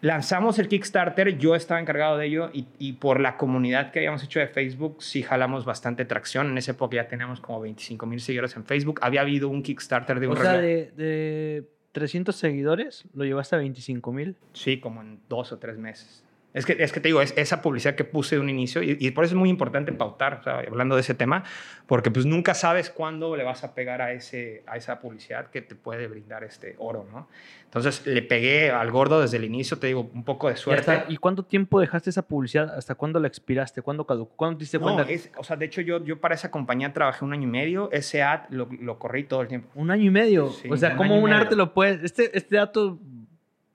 Lanzamos 0.00 0.58
el 0.58 0.68
Kickstarter, 0.68 1.38
yo 1.38 1.54
estaba 1.54 1.80
encargado 1.80 2.18
de 2.18 2.26
ello 2.26 2.50
y, 2.52 2.66
y, 2.78 2.94
por 2.94 3.20
la 3.20 3.36
comunidad 3.36 3.90
que 3.90 3.98
habíamos 3.98 4.22
hecho 4.22 4.38
de 4.38 4.46
Facebook, 4.46 5.02
sí 5.02 5.22
jalamos 5.22 5.64
bastante 5.64 6.04
tracción. 6.04 6.48
En 6.50 6.58
esa 6.58 6.72
época 6.72 6.96
ya 6.96 7.08
teníamos 7.08 7.40
como 7.40 7.60
25 7.60 8.06
mil 8.06 8.20
seguidores 8.20 8.54
en 8.56 8.64
Facebook. 8.64 9.00
Había 9.02 9.22
habido 9.22 9.48
un 9.48 9.62
Kickstarter 9.62 10.20
de 10.20 10.28
un... 10.28 10.36
O 10.36 10.40
sea, 10.40 10.58
de, 10.58 10.92
de 10.96 11.68
300 11.92 12.34
seguidores, 12.36 13.04
¿lo 13.12 13.24
llevaste 13.24 13.56
a 13.56 13.58
25 13.58 14.12
mil? 14.12 14.36
Sí, 14.52 14.78
como 14.78 15.02
en 15.02 15.20
dos 15.28 15.52
o 15.52 15.58
tres 15.58 15.78
meses. 15.78 16.24
Es 16.54 16.64
que, 16.64 16.76
es 16.78 16.92
que 16.92 17.00
te 17.00 17.08
digo, 17.08 17.20
es 17.20 17.34
esa 17.36 17.60
publicidad 17.60 17.94
que 17.94 18.04
puse 18.04 18.36
de 18.36 18.40
un 18.40 18.48
inicio 18.48 18.82
y, 18.82 19.10
por 19.10 19.24
eso 19.24 19.34
es 19.34 19.38
muy 19.38 19.50
importante 19.50 19.92
pautar, 19.92 20.42
hablando 20.66 20.94
de 20.94 21.02
ese 21.02 21.14
tema, 21.14 21.44
porque 21.86 22.10
pues 22.10 22.24
nunca 22.24 22.54
sabes 22.54 22.88
cuándo 22.88 23.36
le 23.36 23.44
vas 23.44 23.64
a 23.64 23.74
pegar 23.74 24.00
a, 24.00 24.12
ese, 24.12 24.62
a 24.66 24.78
esa 24.78 24.98
publicidad 24.98 25.50
que 25.50 25.60
te 25.60 25.74
puede 25.74 26.08
brindar 26.08 26.44
este 26.44 26.74
oro, 26.78 27.06
¿no? 27.12 27.28
Entonces 27.64 28.06
le 28.06 28.22
pegué 28.22 28.70
al 28.70 28.90
gordo 28.90 29.20
desde 29.20 29.36
el 29.36 29.44
inicio, 29.44 29.78
te 29.78 29.88
digo, 29.88 30.10
un 30.14 30.24
poco 30.24 30.48
de 30.48 30.56
suerte. 30.56 31.04
¿Y, 31.08 31.18
cuánto 31.18 31.42
tiempo 31.42 31.80
dejaste 31.80 32.08
esa 32.08 32.22
publicidad? 32.22 32.74
¿Hasta 32.74 32.94
cuándo 32.94 33.20
la 33.20 33.28
expiraste? 33.28 33.82
¿Cuándo 33.82 34.06
caducó? 34.06 34.34
¿Cuándo 34.34 34.56
te 34.56 34.62
diste 34.62 34.78
cuenta? 34.78 35.06
o 35.36 35.44
sea, 35.44 35.56
de 35.56 35.66
hecho 35.66 35.82
yo, 35.82 36.02
yo 36.02 36.18
para 36.18 36.34
esa 36.34 36.50
compañía 36.50 36.94
trabajé 36.94 37.26
un 37.26 37.34
año 37.34 37.42
y 37.42 37.50
medio, 37.50 37.90
ese 37.92 38.22
ad 38.22 38.48
lo, 38.48 38.68
lo 38.80 38.98
corrí 38.98 39.24
todo 39.24 39.42
el 39.42 39.48
tiempo. 39.48 39.68
¿Un 39.74 39.90
año 39.90 40.04
y 40.04 40.10
medio? 40.10 40.46
o 40.46 40.76
sea, 40.78 40.96
¿cómo 40.96 41.18
un 41.18 41.30
arte 41.30 41.54
lo 41.56 41.74
puedes...? 41.74 42.02
Este, 42.02 42.36
este 42.36 42.56
dato 42.56 42.98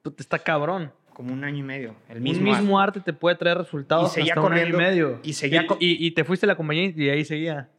pues, 0.02 0.16
está 0.18 0.40
cabrón 0.40 0.92
como 1.14 1.34
un 1.34 1.44
año 1.44 1.60
y 1.60 1.64
medio. 1.64 1.96
El 2.10 2.22
mismo, 2.22 2.52
mismo 2.52 2.80
arte. 2.80 3.00
te 3.00 3.14
puede 3.14 3.36
traer 3.36 3.58
resultados 3.58 4.12
y 4.12 4.16
seguía 4.16 4.34
hasta 4.34 4.46
un 4.46 4.54
año 4.54 4.68
y 4.68 4.78
medio. 4.78 5.20
Y, 5.24 5.34
seguía 5.34 5.66
y, 5.80 6.06
y, 6.06 6.12
te 6.12 6.24
fuiste 6.24 6.46
a 6.46 6.48
la 6.48 6.56
compañía 6.56 6.92
y 6.96 7.10
ahí 7.10 7.26
seguía. 7.26 7.70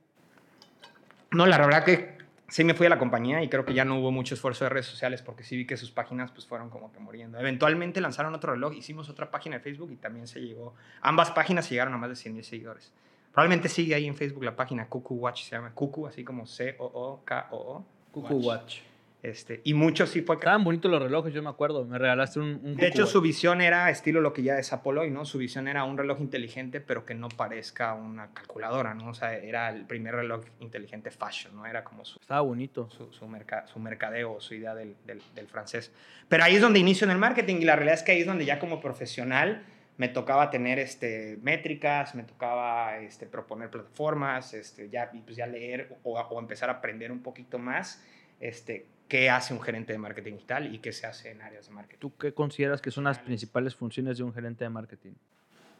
No, 1.31 1.47
la 1.47 1.59
verdad 1.59 1.85
que 1.85 2.15
sí 2.49 2.63
me 2.63 2.75
fui 2.75 2.87
a 2.87 2.91
la 2.91 2.99
compañía 2.99 3.43
y 3.43 3.49
creo 3.49 3.65
que 3.65 3.75
ya 3.75 3.85
no 3.85 3.99
hubo 3.99 4.13
mucho 4.13 4.35
esfuerzo 4.35 4.65
de 4.65 4.71
redes 4.71 4.87
sociales 4.87 5.23
porque 5.23 5.43
sí 5.43 5.57
vi 5.57 5.67
que 5.67 5.77
sus 5.77 5.91
páginas 5.91 6.31
pues 6.31 6.47
fueron 6.47 6.71
como 6.71 6.93
que 6.93 7.01
muriendo. 7.01 7.39
Eventualmente 7.39 8.01
lanzaron 8.01 8.35
otro 8.35 8.53
reloj, 8.53 8.75
hicimos 8.75 9.09
otra 9.09 9.31
página 9.31 9.57
de 9.57 9.63
Facebook 9.63 9.91
y 9.91 9.97
también 9.97 10.29
se 10.29 10.41
llegó, 10.41 10.75
ambas 11.01 11.33
páginas 11.33 11.69
llegaron 11.69 11.95
a 11.95 11.99
más 11.99 12.11
de 12.11 12.17
100 12.17 12.35
mil 12.35 12.45
seguidores. 12.45 12.93
Probablemente 13.33 13.69
sigue 13.69 13.97
ahí 13.97 14.07
en 14.07 14.15
Facebook 14.15 14.45
la 14.45 14.55
página 14.55 14.87
Cuckoo 14.87 15.17
Watch, 15.17 15.43
se 15.43 15.57
llama 15.57 15.73
Cuckoo, 15.73 16.07
así 16.07 16.23
como 16.23 16.47
C-O-O-K-O-O. 16.47 17.85
Cuckoo 18.13 18.37
Watch. 18.37 18.79
Este, 19.25 19.63
y 19.65 19.73
mucho 19.73 20.07
sí 20.07 20.21
fue... 20.21 20.37
Estaban 20.37 20.65
bonitos 20.65 20.91
los 20.91 21.03
relojes, 21.03 21.33
yo 21.33 21.43
me 21.43 21.49
acuerdo. 21.49 21.87
Me 21.87 21.97
regalaste 21.97 22.41
un... 22.41 22.77
de 22.77 22.87
hecho, 22.87 23.07
su 23.07 23.23
visión 23.23 23.63
era 23.63 23.89
estilo 23.89 24.21
lo 24.21 24.35
que 24.35 24.43
ya 24.43 24.59
es 24.59 24.71
Apollo, 24.75 25.07
¿no? 25.07 25.25
Su 25.25 25.39
visión 25.39 25.67
era 25.67 25.85
un 25.85 25.97
reloj 25.97 26.21
inteligente, 26.21 26.83
pero 26.83 27.07
que 27.07 27.15
no 27.15 27.31
parezca 27.31 27.95
una 27.95 28.35
calculadora, 28.35 28.93
¿no? 28.93 29.09
O 29.09 29.15
sea, 29.15 29.35
era 29.35 29.71
el 29.71 29.87
primer 29.87 30.15
reloj 30.15 30.45
inteligente 30.61 31.11
fashion, 31.11 31.57
¿no? 31.57 31.65
Era 31.65 31.83
como 31.85 32.05
su... 32.05 32.19
Estaba 32.21 32.43
bonito. 32.43 32.91
Su, 32.91 33.15
su, 33.15 33.27
su 33.73 33.79
mercadeo, 33.81 34.43
su 34.43 34.55
idea 34.57 34.75
del, 34.75 34.95
del, 35.07 35.23
del, 35.35 35.47
francés. 35.47 35.91
Pero 36.29 36.45
ahí 36.45 36.57
es 36.57 36.61
donde 36.61 36.79
inicio 36.79 37.07
en 37.07 37.13
el 37.13 37.19
marketing 37.19 37.57
y 37.63 37.65
la 37.65 37.77
realidad 37.77 37.95
es 37.95 38.03
que 38.03 38.13
ahí 38.13 38.21
es 38.21 38.27
donde 38.27 38.45
ya 38.45 38.59
como 38.59 38.83
profesional 38.83 39.65
me 39.97 40.09
tocaba 40.09 40.51
tener 40.51 40.79
este, 40.79 41.39
métricas, 41.41 42.15
me 42.15 42.25
tocaba 42.25 42.99
este, 42.99 43.25
proponer 43.25 43.71
plataformas, 43.71 44.53
este, 44.53 44.91
ya, 44.91 45.11
pues 45.25 45.35
ya 45.35 45.47
leer 45.47 45.97
o, 46.03 46.13
o, 46.13 46.39
empezar 46.39 46.69
a 46.69 46.75
aprender 46.75 47.11
un 47.11 47.23
poquito 47.23 47.59
más 47.59 48.05
este, 48.41 48.87
qué 49.09 49.31
hace 49.31 49.55
un 49.55 49.61
gerente 49.61 49.93
de 49.93 49.99
marketing 49.99 50.33
digital 50.35 50.75
y 50.75 50.79
qué 50.79 50.93
se 50.93 51.07
hace 51.07 51.31
en 51.31 51.43
áreas 51.43 51.69
de 51.69 51.75
marketing. 51.75 51.99
¿Tú 52.01 52.17
qué 52.17 52.33
consideras 52.33 52.81
que 52.81 52.91
son 52.91 53.05
las 53.05 53.19
principales 53.19 53.75
funciones 53.75 54.19
de 54.19 54.25
un 54.25 54.33
gerente 54.33 54.65
de 54.65 54.71
marketing? 54.71 55.13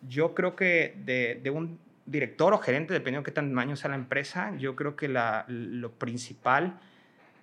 Yo 0.09 0.35
creo 0.35 0.55
que 0.55 0.95
de, 1.05 1.41
de 1.43 1.51
un 1.51 1.79
director 2.07 2.53
o 2.53 2.59
gerente, 2.59 2.93
dependiendo 2.93 3.23
de 3.23 3.25
qué 3.25 3.35
tamaño 3.35 3.77
sea 3.77 3.91
la 3.91 3.97
empresa, 3.97 4.55
yo 4.59 4.77
creo 4.77 4.97
que 4.97 5.09
la, 5.09 5.45
lo 5.49 5.93
principal 5.93 6.79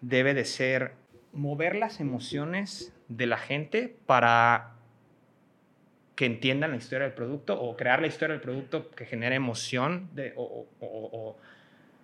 debe 0.01 0.33
de 0.33 0.45
ser 0.45 0.93
mover 1.33 1.75
las 1.75 1.99
emociones 1.99 2.93
de 3.07 3.25
la 3.25 3.37
gente 3.37 3.95
para 4.05 4.73
que 6.15 6.25
entiendan 6.25 6.71
la 6.71 6.77
historia 6.77 7.05
del 7.05 7.15
producto 7.15 7.59
o 7.59 7.75
crear 7.75 8.01
la 8.01 8.07
historia 8.07 8.33
del 8.33 8.41
producto 8.41 8.91
que 8.91 9.05
genere 9.05 9.35
emoción 9.35 10.09
de, 10.13 10.33
o, 10.35 10.67
o, 10.79 11.37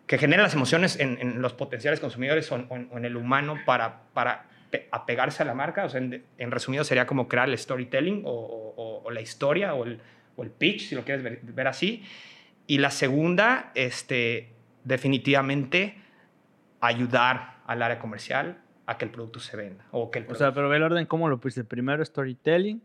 que 0.07 0.17
genere 0.17 0.41
las 0.41 0.53
emociones 0.53 0.97
en, 0.99 1.41
los 1.41 1.53
potenciales 1.53 1.99
consumidores 1.99 2.49
o, 2.51 2.55
en, 2.55 3.05
el 3.05 3.17
humano 3.17 3.59
para, 3.65 4.03
para 4.13 4.45
apegarse 4.91 5.43
a 5.43 5.45
la 5.45 5.53
marca. 5.53 5.85
O 5.85 5.89
sea, 5.89 5.99
en, 5.99 6.23
en, 6.37 6.51
resumido 6.51 6.85
sería 6.85 7.05
como 7.05 7.27
crear 7.27 7.49
el 7.49 7.57
storytelling 7.57 8.23
o, 8.25 9.05
la 9.11 9.21
historia 9.21 9.73
o 9.73 9.85
el, 9.85 9.99
pitch, 10.57 10.87
si 10.89 10.95
lo 10.95 11.03
quieres 11.03 11.23
ver, 11.23 11.39
ver, 11.43 11.67
así. 11.67 12.03
Y 12.67 12.77
la 12.77 12.89
segunda, 12.89 13.71
este, 13.75 14.53
definitivamente 14.85 15.97
ayudar 16.79 17.57
al 17.65 17.81
área 17.81 17.99
comercial 17.99 18.59
a 18.85 18.97
que 18.97 19.03
el 19.03 19.11
producto 19.11 19.41
se 19.41 19.57
venda. 19.57 19.85
O, 19.91 20.09
que 20.09 20.19
el 20.19 20.25
o 20.29 20.35
sea, 20.35 20.53
pero 20.53 20.69
ve 20.69 20.77
el 20.77 20.83
orden, 20.83 21.05
¿cómo 21.05 21.27
lo 21.27 21.39
pusiste? 21.39 21.65
Primero 21.65 22.03
storytelling, 22.05 22.81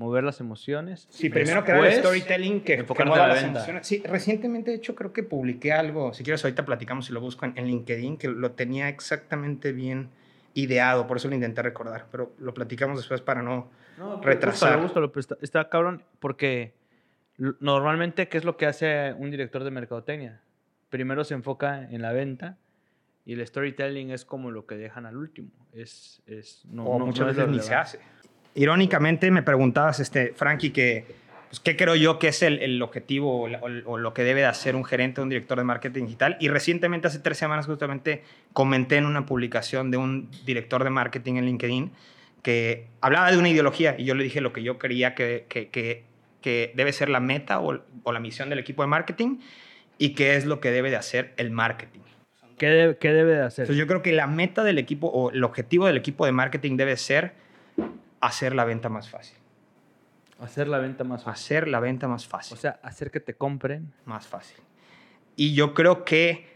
mover 0.00 0.24
las 0.24 0.40
emociones. 0.40 1.06
Sí, 1.10 1.28
primero 1.28 1.62
crear 1.62 1.84
el 1.84 1.92
storytelling 1.92 2.62
que, 2.62 2.86
que 2.86 3.04
mueva 3.04 3.28
las 3.28 3.44
emociones. 3.44 3.86
Sí, 3.86 4.02
recientemente, 4.02 4.70
de 4.70 4.78
hecho, 4.78 4.94
creo 4.94 5.12
que 5.12 5.22
publiqué 5.22 5.72
algo, 5.72 6.14
si 6.14 6.24
quieres 6.24 6.42
ahorita 6.42 6.64
platicamos 6.64 7.10
y 7.10 7.12
lo 7.12 7.20
busco 7.20 7.44
en, 7.44 7.54
LinkedIn, 7.54 8.16
que 8.16 8.28
lo 8.28 8.52
tenía 8.52 8.88
exactamente 8.88 9.72
bien 9.72 10.08
ideado, 10.54 11.06
por 11.06 11.18
eso 11.18 11.28
lo 11.28 11.34
intenté 11.34 11.60
recordar, 11.60 12.06
pero 12.10 12.32
lo 12.38 12.54
platicamos 12.54 12.96
después 12.96 13.20
para 13.20 13.42
no, 13.42 13.70
no 13.98 14.22
retrasar. 14.22 14.78
Me 14.78 14.84
gusta, 14.84 15.20
está, 15.20 15.36
está 15.42 15.68
cabrón, 15.68 16.02
porque 16.18 16.72
normalmente, 17.36 18.28
¿qué 18.28 18.38
es 18.38 18.44
lo 18.46 18.56
que 18.56 18.64
hace 18.64 19.12
un 19.12 19.30
director 19.30 19.64
de 19.64 19.70
mercadotecnia? 19.70 20.40
Primero 20.88 21.24
se 21.24 21.34
enfoca 21.34 21.82
en 21.90 22.00
la 22.00 22.12
venta, 22.12 22.56
y 23.26 23.34
el 23.34 23.46
storytelling 23.46 24.12
es 24.12 24.24
como 24.24 24.50
lo 24.50 24.64
que 24.64 24.76
dejan 24.76 25.04
al 25.04 25.18
último. 25.18 25.50
Es, 25.72 26.22
es, 26.24 26.64
no, 26.64 26.84
o 26.84 26.98
muchas 26.98 27.26
veces 27.26 27.48
ni 27.48 27.60
se 27.60 27.74
hace. 27.74 28.00
Irónicamente 28.54 29.30
me 29.30 29.42
preguntabas, 29.42 30.00
este, 30.00 30.32
Frankie, 30.34 30.70
que, 30.70 31.04
pues, 31.48 31.60
¿qué 31.60 31.76
creo 31.76 31.94
yo 31.94 32.18
que 32.18 32.28
es 32.28 32.42
el, 32.42 32.58
el 32.60 32.82
objetivo 32.82 33.48
o, 33.50 33.98
lo 33.98 34.14
que 34.14 34.24
debe 34.24 34.40
de 34.40 34.46
hacer 34.46 34.76
un 34.76 34.84
gerente 34.84 35.20
o 35.20 35.24
un 35.24 35.30
director 35.30 35.58
de 35.58 35.64
marketing 35.64 36.04
digital? 36.04 36.36
Y 36.40 36.48
recientemente, 36.48 37.08
hace 37.08 37.20
tres 37.20 37.38
semanas 37.38 37.66
justamente, 37.66 38.22
comenté 38.52 38.96
en 38.96 39.06
una 39.06 39.26
publicación 39.26 39.90
de 39.90 39.96
un 39.96 40.30
director 40.44 40.84
de 40.84 40.90
marketing 40.90 41.34
en 41.34 41.46
LinkedIn 41.46 41.92
que 42.42 42.86
hablaba 43.00 43.30
de 43.30 43.38
una 43.38 43.50
ideología 43.50 43.96
y 43.98 44.04
yo 44.04 44.14
le 44.14 44.24
dije 44.24 44.40
lo 44.40 44.52
que 44.52 44.62
yo 44.62 44.78
creía 44.78 45.14
que, 45.14 45.44
que, 45.48 45.68
que, 45.68 46.04
que 46.40 46.72
debe 46.74 46.92
ser 46.92 47.10
la 47.10 47.20
meta 47.20 47.60
o, 47.60 47.80
o 48.02 48.12
la 48.12 48.20
misión 48.20 48.48
del 48.48 48.58
equipo 48.58 48.82
de 48.82 48.88
marketing 48.88 49.38
y 49.98 50.14
qué 50.14 50.36
es 50.36 50.46
lo 50.46 50.58
que 50.60 50.70
debe 50.70 50.88
de 50.88 50.96
hacer 50.96 51.34
el 51.36 51.50
marketing. 51.50 52.00
¿Qué, 52.60 52.68
debe 52.68 53.36
de 53.36 53.42
hacer? 53.42 53.72
yo 53.72 53.86
creo 53.86 54.02
que 54.02 54.12
la 54.12 54.26
meta 54.26 54.62
del 54.62 54.78
equipo 54.78 55.06
o 55.06 55.30
el 55.30 55.42
objetivo 55.44 55.86
del 55.86 55.96
equipo 55.96 56.26
de 56.26 56.32
marketing 56.32 56.76
debe 56.76 56.96
ser 56.98 57.32
hacer 58.20 58.54
la 58.54 58.64
venta 58.64 58.88
más 58.88 59.08
fácil. 59.08 59.36
Hacer 60.40 60.68
la 60.68 60.78
venta 60.78 61.04
más 61.04 61.24
fácil. 61.24 61.42
Hacer 61.42 61.68
la 61.68 61.80
venta 61.80 62.08
más 62.08 62.26
fácil. 62.26 62.56
O 62.56 62.60
sea, 62.60 62.80
hacer 62.82 63.10
que 63.10 63.20
te 63.20 63.34
compren. 63.34 63.92
Más 64.04 64.26
fácil. 64.26 64.58
Y 65.36 65.54
yo 65.54 65.74
creo 65.74 66.04
que 66.04 66.48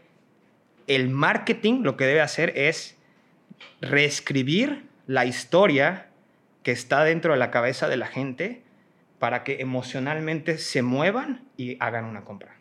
el 0.87 1.09
marketing 1.09 1.83
lo 1.83 1.97
que 1.97 2.05
debe 2.05 2.21
hacer 2.21 2.53
es 2.57 2.97
reescribir 3.81 4.87
la 5.07 5.25
historia 5.25 6.07
que 6.63 6.71
está 6.71 7.03
dentro 7.03 7.33
de 7.33 7.39
la 7.39 7.51
cabeza 7.51 7.87
de 7.87 7.97
la 7.97 8.07
gente 8.07 8.63
para 9.19 9.43
que 9.43 9.61
emocionalmente 9.61 10.57
se 10.57 10.81
muevan 10.81 11.47
y 11.57 11.77
hagan 11.79 12.05
una 12.05 12.23
compra. 12.25 12.55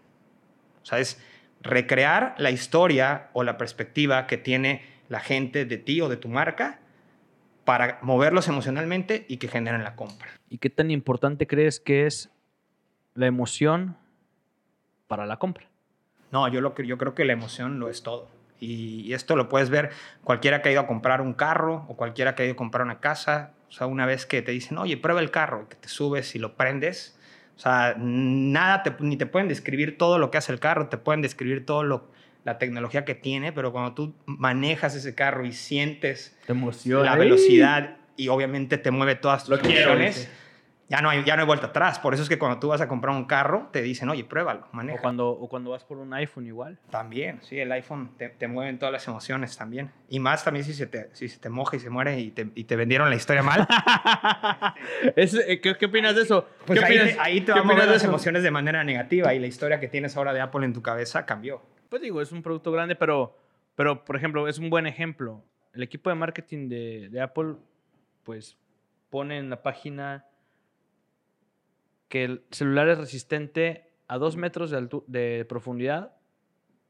O 0.82 0.86
sea, 0.86 0.98
es 0.98 1.20
recrear 1.62 2.34
la 2.38 2.50
historia 2.50 3.30
o 3.32 3.42
la 3.42 3.56
perspectiva 3.56 4.26
que 4.26 4.36
tiene 4.36 4.82
la 5.08 5.20
gente 5.20 5.64
de 5.64 5.78
ti 5.78 6.00
o 6.00 6.08
de 6.08 6.16
tu 6.16 6.28
marca 6.28 6.80
para 7.64 7.98
moverlos 8.02 8.48
emocionalmente 8.48 9.24
y 9.28 9.38
que 9.38 9.48
generen 9.48 9.84
la 9.84 9.96
compra. 9.96 10.28
¿Y 10.48 10.58
qué 10.58 10.70
tan 10.70 10.90
importante 10.90 11.46
crees 11.46 11.80
que 11.80 12.06
es 12.06 12.30
la 13.14 13.26
emoción 13.26 13.96
para 15.06 15.26
la 15.26 15.38
compra? 15.38 15.66
No, 16.30 16.48
yo, 16.48 16.60
lo, 16.60 16.74
yo 16.76 16.98
creo 16.98 17.14
que 17.14 17.24
la 17.24 17.32
emoción 17.32 17.78
lo 17.78 17.88
es 17.88 18.02
todo. 18.02 18.28
Y, 18.60 19.12
esto 19.12 19.36
lo 19.36 19.48
puedes 19.48 19.70
ver 19.70 19.90
cualquiera 20.22 20.62
que 20.62 20.68
ha 20.68 20.72
ido 20.72 20.80
a 20.80 20.86
comprar 20.86 21.20
un 21.20 21.34
carro 21.34 21.84
o 21.88 21.96
cualquiera 21.96 22.34
que 22.34 22.42
ha 22.42 22.46
ido 22.46 22.54
a 22.54 22.56
comprar 22.56 22.84
una 22.84 23.00
casa. 23.00 23.52
O 23.68 23.72
sea, 23.72 23.86
una 23.86 24.06
vez 24.06 24.26
que 24.26 24.42
te 24.42 24.52
dicen, 24.52 24.78
oye, 24.78 24.96
prueba 24.96 25.20
el 25.20 25.30
carro, 25.30 25.68
que 25.68 25.76
te 25.76 25.88
subes 25.88 26.34
y 26.34 26.38
lo 26.38 26.54
prendes, 26.54 27.18
o 27.56 27.58
sea, 27.58 27.94
nada, 27.98 28.82
ni 29.00 29.16
te 29.16 29.26
pueden 29.26 29.48
describir 29.48 29.96
todo 29.96 30.18
lo 30.18 30.30
que 30.30 30.38
hace 30.38 30.52
el 30.52 30.60
carro, 30.60 30.88
te 30.88 30.96
pueden 30.96 31.22
describir 31.22 31.64
todo 31.64 31.84
lo, 31.84 32.08
la 32.44 32.58
tecnología 32.58 33.04
que 33.04 33.14
tiene, 33.14 33.52
pero 33.52 33.72
cuando 33.72 33.94
tú 33.94 34.14
manejas 34.26 34.94
ese 34.94 35.14
carro 35.14 35.44
y 35.44 35.52
sientes 35.52 36.36
la 36.46 37.16
velocidad 37.16 37.96
y 38.16 38.28
obviamente 38.28 38.78
te 38.78 38.90
mueve 38.90 39.16
todas 39.16 39.44
tus 39.44 39.58
emociones, 39.58 40.30
ya 40.88 41.00
no, 41.00 41.08
hay, 41.08 41.24
ya 41.24 41.34
no 41.34 41.42
hay 41.42 41.46
vuelta 41.46 41.68
atrás. 41.68 41.98
Por 41.98 42.12
eso 42.12 42.22
es 42.22 42.28
que 42.28 42.38
cuando 42.38 42.60
tú 42.60 42.68
vas 42.68 42.82
a 42.82 42.88
comprar 42.88 43.16
un 43.16 43.24
carro, 43.24 43.70
te 43.72 43.80
dicen, 43.80 44.10
oye, 44.10 44.24
pruébalo, 44.24 44.68
maneja. 44.72 44.98
O 44.98 45.02
cuando, 45.02 45.30
o 45.30 45.48
cuando 45.48 45.70
vas 45.70 45.82
por 45.82 45.96
un 45.96 46.12
iPhone 46.12 46.46
igual. 46.46 46.78
También, 46.90 47.40
sí, 47.42 47.58
el 47.58 47.72
iPhone 47.72 48.10
te, 48.18 48.28
te 48.28 48.46
mueven 48.46 48.78
todas 48.78 48.92
las 48.92 49.08
emociones 49.08 49.56
también. 49.56 49.90
Y 50.10 50.20
más 50.20 50.44
también 50.44 50.66
si 50.66 50.74
se 50.74 50.86
te, 50.86 51.08
si 51.14 51.28
se 51.28 51.38
te 51.38 51.48
moja 51.48 51.76
y 51.76 51.80
se 51.80 51.88
muere 51.88 52.20
y 52.20 52.30
te, 52.30 52.48
y 52.54 52.64
te 52.64 52.76
vendieron 52.76 53.08
la 53.08 53.16
historia 53.16 53.42
mal. 53.42 53.66
Eh, 55.16 55.60
¿qué, 55.60 55.76
¿qué, 55.76 55.86
opinas 55.86 56.14
de 56.14 56.22
eso? 56.22 56.48
Pues 56.66 56.82
ahí, 56.82 56.98
te, 56.98 57.16
ahí 57.18 57.40
te 57.40 57.52
van 57.52 57.60
a 57.60 57.64
mover 57.64 57.88
las 57.88 58.04
emociones 58.04 58.42
de 58.42 58.50
manera 58.50 58.84
negativa 58.84 59.34
y 59.34 59.38
la 59.38 59.46
historia 59.46 59.80
que 59.80 59.88
tienes 59.88 60.16
ahora 60.16 60.32
de 60.32 60.40
Apple 60.40 60.64
en 60.64 60.72
tu 60.72 60.82
cabeza 60.82 61.26
cambió. 61.26 61.62
Pues 61.94 62.02
digo, 62.02 62.20
es 62.20 62.32
un 62.32 62.42
producto 62.42 62.72
grande, 62.72 62.96
pero, 62.96 63.38
pero 63.76 64.04
por 64.04 64.16
ejemplo, 64.16 64.48
es 64.48 64.58
un 64.58 64.68
buen 64.68 64.88
ejemplo. 64.88 65.44
El 65.72 65.84
equipo 65.84 66.10
de 66.10 66.16
marketing 66.16 66.68
de, 66.68 67.08
de 67.08 67.20
Apple, 67.20 67.54
pues 68.24 68.58
pone 69.10 69.38
en 69.38 69.48
la 69.48 69.62
página 69.62 70.26
que 72.08 72.24
el 72.24 72.42
celular 72.50 72.88
es 72.88 72.98
resistente 72.98 73.92
a 74.08 74.18
2 74.18 74.36
metros 74.36 74.72
de, 74.72 74.88
de 75.06 75.44
profundidad 75.44 76.16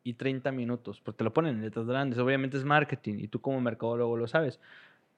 y 0.04 0.14
30 0.14 0.50
minutos, 0.52 1.02
porque 1.02 1.18
te 1.18 1.24
lo 1.24 1.34
ponen 1.34 1.56
en 1.56 1.60
letras 1.60 1.86
grandes. 1.86 2.18
Obviamente 2.18 2.56
es 2.56 2.64
marketing 2.64 3.16
y 3.18 3.28
tú 3.28 3.42
como 3.42 3.60
mercadólogo 3.60 4.16
lo 4.16 4.26
sabes. 4.26 4.58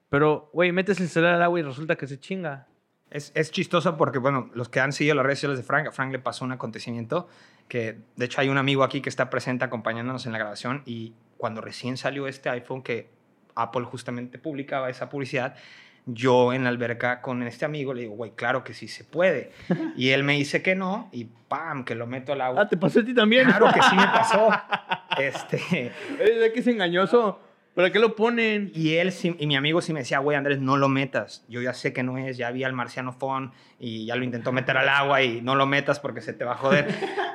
Pero, 0.09 0.49
güey, 0.51 0.73
metes 0.73 0.99
el 0.99 1.07
celular 1.07 1.35
al 1.35 1.43
agua 1.43 1.61
y 1.61 1.63
resulta 1.63 1.95
que 1.95 2.07
se 2.07 2.19
chinga. 2.19 2.67
Es, 3.09 3.31
es, 3.35 3.51
chistoso 3.51 3.95
porque, 3.95 4.19
bueno, 4.19 4.49
los 4.53 4.67
que 4.67 4.79
han 4.79 4.91
seguido 4.91 5.15
las 5.15 5.25
redes 5.25 5.39
sociales 5.39 5.59
de 5.59 5.63
Frank, 5.63 5.87
a 5.87 5.91
Frank 5.91 6.11
le 6.11 6.19
pasó 6.19 6.43
un 6.43 6.51
acontecimiento 6.51 7.27
que, 7.67 7.99
de 8.15 8.25
hecho, 8.25 8.41
hay 8.41 8.49
un 8.49 8.57
amigo 8.57 8.83
aquí 8.83 9.01
que 9.01 9.09
está 9.09 9.29
presente 9.29 9.63
acompañándonos 9.65 10.25
en 10.25 10.33
la 10.33 10.37
grabación 10.37 10.83
y 10.85 11.13
cuando 11.37 11.61
recién 11.61 11.97
salió 11.97 12.27
este 12.27 12.49
iPhone 12.49 12.81
que 12.81 13.09
Apple 13.55 13.85
justamente 13.85 14.39
publicaba 14.39 14.89
esa 14.89 15.09
publicidad, 15.09 15.55
yo 16.05 16.53
en 16.53 16.63
la 16.63 16.69
alberca 16.69 17.21
con 17.21 17.43
este 17.43 17.65
amigo 17.65 17.93
le 17.93 18.03
digo, 18.03 18.15
güey, 18.15 18.31
claro 18.31 18.63
que 18.63 18.73
sí 18.73 18.87
se 18.87 19.03
puede. 19.03 19.51
Y 19.97 20.09
él 20.09 20.23
me 20.23 20.33
dice 20.33 20.61
que 20.61 20.75
no 20.75 21.09
y 21.11 21.25
¡pam! 21.25 21.83
que 21.83 21.95
lo 21.95 22.07
meto 22.07 22.31
al 22.31 22.41
agua. 22.41 22.61
Ah, 22.61 22.69
¿te 22.69 22.77
pasó 22.77 23.01
a 23.01 23.05
ti 23.05 23.13
también? 23.13 23.45
Claro 23.45 23.67
que 23.73 23.81
sí 23.81 23.95
me 23.95 24.07
pasó. 24.07 24.49
este... 25.17 25.91
Es 26.19 26.53
que 26.53 26.59
es 26.59 26.67
engañoso. 26.67 27.41
¿Para 27.77 27.91
qué 27.91 27.99
lo 27.99 28.15
ponen? 28.15 28.71
Y 28.73 28.95
él 28.95 29.13
y 29.37 29.45
mi 29.45 29.55
amigo 29.55 29.81
sí 29.81 29.93
me 29.93 29.99
decía, 29.99 30.17
güey, 30.17 30.35
Andrés, 30.35 30.59
no 30.59 30.77
lo 30.77 30.89
metas. 30.89 31.45
Yo 31.47 31.61
ya 31.61 31.75
sé 31.75 31.93
que 31.93 32.01
no 32.01 32.17
es, 32.17 32.35
ya 32.35 32.49
vi 32.49 32.63
al 32.63 32.73
marciano 32.73 33.13
phone 33.13 33.51
y 33.79 34.07
ya 34.07 34.15
lo 34.15 34.23
intentó 34.23 34.51
meter 34.51 34.77
al 34.77 34.89
agua 34.89 35.21
y 35.21 35.41
no 35.41 35.53
lo 35.53 35.67
metas 35.67 35.99
porque 35.99 36.21
se 36.21 36.33
te 36.33 36.43
va 36.43 36.53
a 36.53 36.55
joder. 36.55 36.87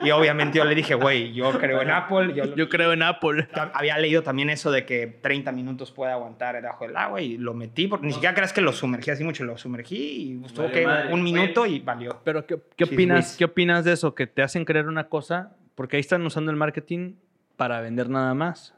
y 0.02 0.11
obviamente 0.11 0.59
yo 0.59 0.64
le 0.64 0.74
dije, 0.74 0.96
güey, 0.96 1.33
yo 1.33 1.57
creo 1.61 1.81
en 1.81 1.92
Apple. 1.92 2.35
Yo, 2.57 2.68
creo 2.68 2.92
en 2.92 3.05
Apple. 3.05 3.46
Había 3.72 3.96
leído 3.98 4.24
también 4.24 4.50
eso 4.50 4.72
de 4.72 4.85
que 4.85 5.07
30 5.07 5.52
minutos 5.52 5.92
puede 5.92 6.11
aguantar 6.11 6.57
debajo 6.57 6.88
del 6.88 6.96
agua 6.96 7.22
y 7.22 7.38
lo 7.38 7.55
metí, 7.55 7.87
porque 7.87 8.07
ni 8.07 8.12
siquiera 8.12 8.35
creas 8.35 8.52
que 8.52 8.62
lo 8.62 8.72
sumergí 8.72 9.12
así 9.12 9.22
mucho, 9.22 9.44
lo 9.44 9.57
sumergí 9.57 10.40
y 10.42 10.44
estuvo 10.44 10.68
que 10.72 10.85
un 11.12 11.22
minuto 11.22 11.66
y 11.66 11.78
valió. 11.78 12.20
Pero 12.24 12.48
¿qué, 12.48 12.59
qué 12.74 12.83
opinas, 12.83 13.37
¿qué 13.37 13.44
opinas 13.44 13.85
de 13.85 13.92
eso? 13.92 14.16
Que 14.16 14.26
te 14.26 14.42
hacen 14.42 14.64
creer 14.64 14.88
una 14.88 15.09
cosa, 15.09 15.52
porque 15.76 15.98
ahí 15.98 16.00
están 16.00 16.26
usando 16.26 16.50
el 16.50 16.57
marketing 16.57 17.14
para 17.57 17.81
vender 17.81 18.11
nada 18.11 18.35
más 18.35 18.74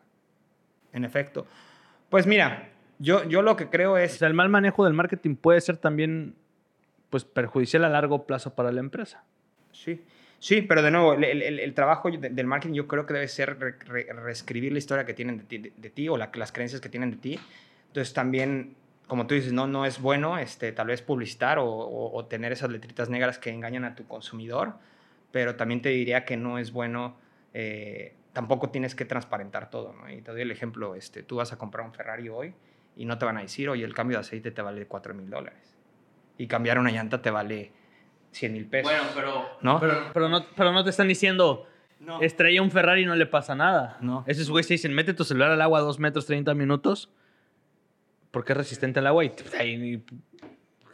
en 0.95 1.05
efecto. 1.05 1.47
Pues 2.09 2.27
mira, 2.27 2.71
yo, 2.99 3.25
yo 3.29 3.43
lo 3.43 3.57
que 3.57 3.69
creo 3.69 3.99
es... 3.99 4.15
O 4.15 4.19
sea, 4.19 4.29
el 4.29 4.35
mal 4.35 4.49
manejo 4.49 4.85
del 4.85 4.95
marketing 4.95 5.37
puede 5.37 5.61
ser 5.61 5.77
también 5.77 6.35
pues, 7.11 7.25
perjudicial 7.25 7.85
a 7.85 7.89
largo 7.91 8.27
plazo 8.27 8.55
para 8.55 8.73
la 8.73 8.81
empresa. 8.81 9.25
Sí, 9.73 10.03
sí, 10.39 10.63
pero 10.63 10.81
de 10.81 10.91
nuevo, 10.91 11.15
el, 11.15 11.43
el, 11.43 11.75
trabajo 11.75 12.11
del 12.11 12.47
marketing 12.47 12.75
yo 12.75 12.89
creo 12.89 13.05
que 13.05 13.15
debe 13.15 13.29
ser 13.29 13.59
reescribir 13.59 14.73
la 14.73 14.79
historia 14.79 15.05
que 15.05 15.13
tienen 15.15 15.39
de 15.39 15.45
ti, 15.45 15.59
de, 15.77 15.91
ti 15.91 16.09
o 16.09 16.17
las 16.17 16.53
creencias 16.53 16.81
que 16.81 16.89
tienen 16.89 17.11
de 17.11 17.17
ti. 17.19 17.41
Entonces 17.89 18.15
también 18.15 18.77
como 19.07 19.27
tú 19.27 19.35
dices, 19.35 19.53
no, 19.53 19.67
no 19.67 19.85
es 19.85 20.01
bueno 20.01 20.39
este, 20.39 20.73
tal 20.73 20.87
vez 20.87 21.03
publicitar 21.03 21.59
o, 21.59 21.67
o- 21.67 22.17
o 22.17 22.25
tener 22.25 22.53
esas 22.53 22.71
letritas 22.71 23.11
negras 23.11 23.39
que 23.39 23.51
engañan 23.51 23.85
a 23.85 23.95
tu 23.95 24.07
consumidor, 24.07 24.75
pero 25.31 25.57
también 25.57 25.83
te 25.83 25.91
diría 25.91 26.25
que 26.25 26.37
no 26.37 26.59
es 26.59 26.73
bueno, 26.73 27.17
eh, 27.53 28.15
tampoco 28.35 28.69
tienes 28.69 28.95
que 28.95 29.07
transparentar 29.07 29.71
todo, 29.71 29.95
¿no? 29.95 30.11
Y 30.11 30.21
te 30.21 30.33
doy 30.33 30.43
el 30.43 30.51
ejemplo, 30.51 30.95
este, 30.95 31.23
tú 31.23 31.37
vas 31.37 31.53
a 31.55 31.57
comprar 31.57 31.87
un 31.87 31.95
Ferrari 31.95 32.29
hoy 32.29 32.55
y 32.97 33.07
no 33.07 33.17
te 33.17 33.25
van 33.25 33.39
a 33.39 33.41
decir, 33.41 33.71
oye, 33.71 33.85
el 33.85 33.95
cambio 33.95 34.19
de 34.19 34.21
aceite 34.21 34.51
te 34.51 34.61
vale 34.61 34.87
4 34.87 35.15
mil 35.15 35.31
dólares. 35.31 35.79
Y 36.37 36.47
cambiar 36.47 36.79
una 36.79 36.91
llanta 36.91 37.23
te 37.23 37.31
vale 37.31 37.73
100 38.33 38.53
mil 38.53 38.67
pesos. 38.67 38.93
pero, 39.15 39.47
¿No? 39.63 39.81
pero, 39.81 40.11
pero 40.13 40.29
no, 40.29 40.45
pero 40.55 40.73
no 40.73 40.85
te 40.85 40.91
están 40.91 41.09
diciendo, 41.09 41.67
no. 42.01 42.21
estrella 42.21 42.61
un 42.61 42.71
Ferrari 42.71 43.03
y 43.03 43.07
no 43.07 43.15
le 43.15 43.27
pasa 43.27 43.55
nada. 43.55 43.97
No. 44.01 44.25
Esos 44.27 44.51
güeyes 44.51 44.67
te 44.67 44.75
dicen, 44.75 44.93
mete 44.93 45.15
tu 45.15 45.25
celular 45.25 45.53
al 45.53 45.63
agua 45.63 45.79
a 45.79 45.83
2 45.83 45.99
metros 46.01 46.27
30 46.27 46.53
minutos 46.55 47.11
porque 48.35 48.53
es 48.53 48.59
resistente 48.59 48.99
al 48.99 49.07
agua 49.07 49.25
y 49.25 49.31
te, 49.31 49.57
ahí 49.57 50.05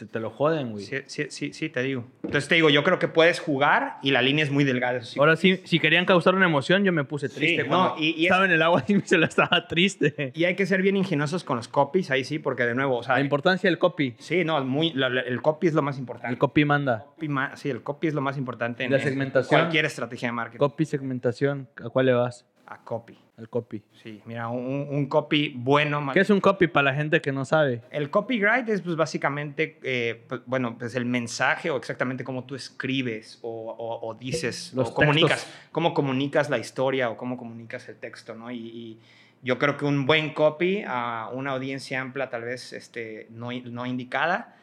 te, 0.01 0.07
te 0.07 0.19
lo 0.19 0.31
joden, 0.31 0.73
güey. 0.73 0.85
Sí, 0.85 0.97
sí, 1.07 1.27
sí, 1.29 1.53
sí, 1.53 1.69
te 1.69 1.83
digo. 1.83 2.07
Entonces 2.23 2.49
te 2.49 2.55
digo, 2.55 2.71
yo 2.71 2.83
creo 2.83 2.99
que 2.99 3.07
puedes 3.09 3.39
jugar 3.39 3.99
y 4.03 4.11
la 4.13 4.23
línea 4.23 4.43
es 4.45 4.51
muy 4.51 4.65
delgada. 4.65 4.97
eso 4.99 5.13
sí. 5.13 5.21
Ahora 5.21 5.37
sí, 5.37 5.61
si 5.65 5.79
querían 5.79 6.07
causar 6.07 6.35
una 6.35 6.47
emoción, 6.47 6.85
yo 6.85 6.93
me 6.93 7.05
puse 7.05 7.29
Sí, 7.29 7.35
triste. 7.35 7.65
no, 7.65 7.69
cuando 7.69 7.95
y- 7.99 8.07
y 8.17 8.21
es- 8.21 8.23
estaba 8.31 8.47
en 8.47 8.53
el 8.53 8.63
agua 8.63 8.83
y 8.89 8.95
mi 8.95 9.03
celular 9.03 9.29
estaba 9.29 9.67
triste. 9.69 10.33
Y 10.35 10.45
hay 10.45 10.55
que 10.57 10.65
ser 10.65 10.81
bien 10.81 10.97
ingeniosos 10.97 11.45
con 11.45 11.59
los 11.59 11.69
copies, 11.69 12.11
ahí 12.11 12.25
sí, 12.25 12.39
porque 12.39 12.65
de 12.65 12.75
nuevo, 12.75 12.97
o 12.99 13.03
sea, 13.03 13.17
La 13.17 13.21
importancia 13.21 13.69
del 13.69 13.79
copy. 13.79 14.15
sí, 14.19 14.45
no, 14.45 14.65
muy, 14.65 14.93
la- 14.95 15.11
la- 15.11 15.21
el 15.21 15.43
copy 15.43 15.67
es 15.67 15.75
lo 15.75 15.83
más 15.83 15.99
importante. 15.99 16.33
El 16.33 16.39
copy 16.39 16.65
manda. 16.65 17.05
Copy 17.15 17.29
ma- 17.29 17.57
sí, 17.57 17.69
el 17.69 17.83
copy 17.83 18.07
es 18.09 18.15
lo 18.15 18.23
más 18.23 18.39
importante 18.39 18.85
en, 18.85 18.91
La 18.93 18.97
en 18.99 19.03
segmentación. 19.05 19.61
cualquier 19.61 19.85
estrategia 19.85 20.29
de 20.29 20.33
marketing. 20.33 20.59
Copy, 20.59 20.85
segmentación. 20.87 21.69
¿A 21.85 21.89
cuál 21.91 22.07
le 22.07 22.13
vas? 22.15 22.47
A 22.73 22.79
copy. 22.85 23.19
Al 23.37 23.49
copy. 23.49 23.83
Sí, 24.01 24.23
mira, 24.27 24.49
un, 24.49 24.87
un 24.89 25.07
copy 25.07 25.53
bueno. 25.57 26.07
¿Qué 26.13 26.21
es 26.21 26.31
un 26.31 26.41
copy 26.41 26.69
para 26.69 26.93
la 26.93 26.95
gente 26.95 27.21
que 27.21 27.33
no 27.33 27.45
sabe? 27.45 27.83
El 27.91 28.09
copyright 28.11 28.69
es 28.69 28.81
pues, 28.81 28.95
básicamente, 28.95 29.81
eh, 29.83 30.25
pues, 30.29 30.43
bueno, 30.47 30.79
pues 30.79 30.95
el 30.95 31.05
mensaje 31.05 31.69
o 31.71 31.77
exactamente 31.77 32.23
cómo 32.23 32.45
tú 32.45 32.55
escribes 32.55 33.41
o, 33.43 33.49
o- 33.77 34.09
o 34.09 34.15
dices 34.15 34.73
Los 34.73 34.91
o 34.91 34.95
comunicas, 34.95 35.43
textos. 35.45 35.69
cómo 35.73 35.95
comunicas 35.95 36.49
la 36.49 36.59
historia 36.59 37.11
o 37.11 37.17
cómo 37.17 37.37
comunicas 37.37 37.89
el 37.89 37.97
texto, 37.97 38.37
¿no? 38.37 38.53
Y, 38.53 38.59
y 38.59 39.01
yo 39.43 39.59
creo 39.59 39.77
que 39.77 39.85
un 39.85 40.07
buen 40.07 40.33
copy 40.33 40.85
a 40.87 41.29
una 41.33 41.51
audiencia 41.51 42.01
amplia, 42.01 42.31
tal 42.31 42.43
vez 42.43 42.73
este, 42.73 43.27
no, 43.31 43.51
no 43.53 43.85
indicada, 43.87 44.55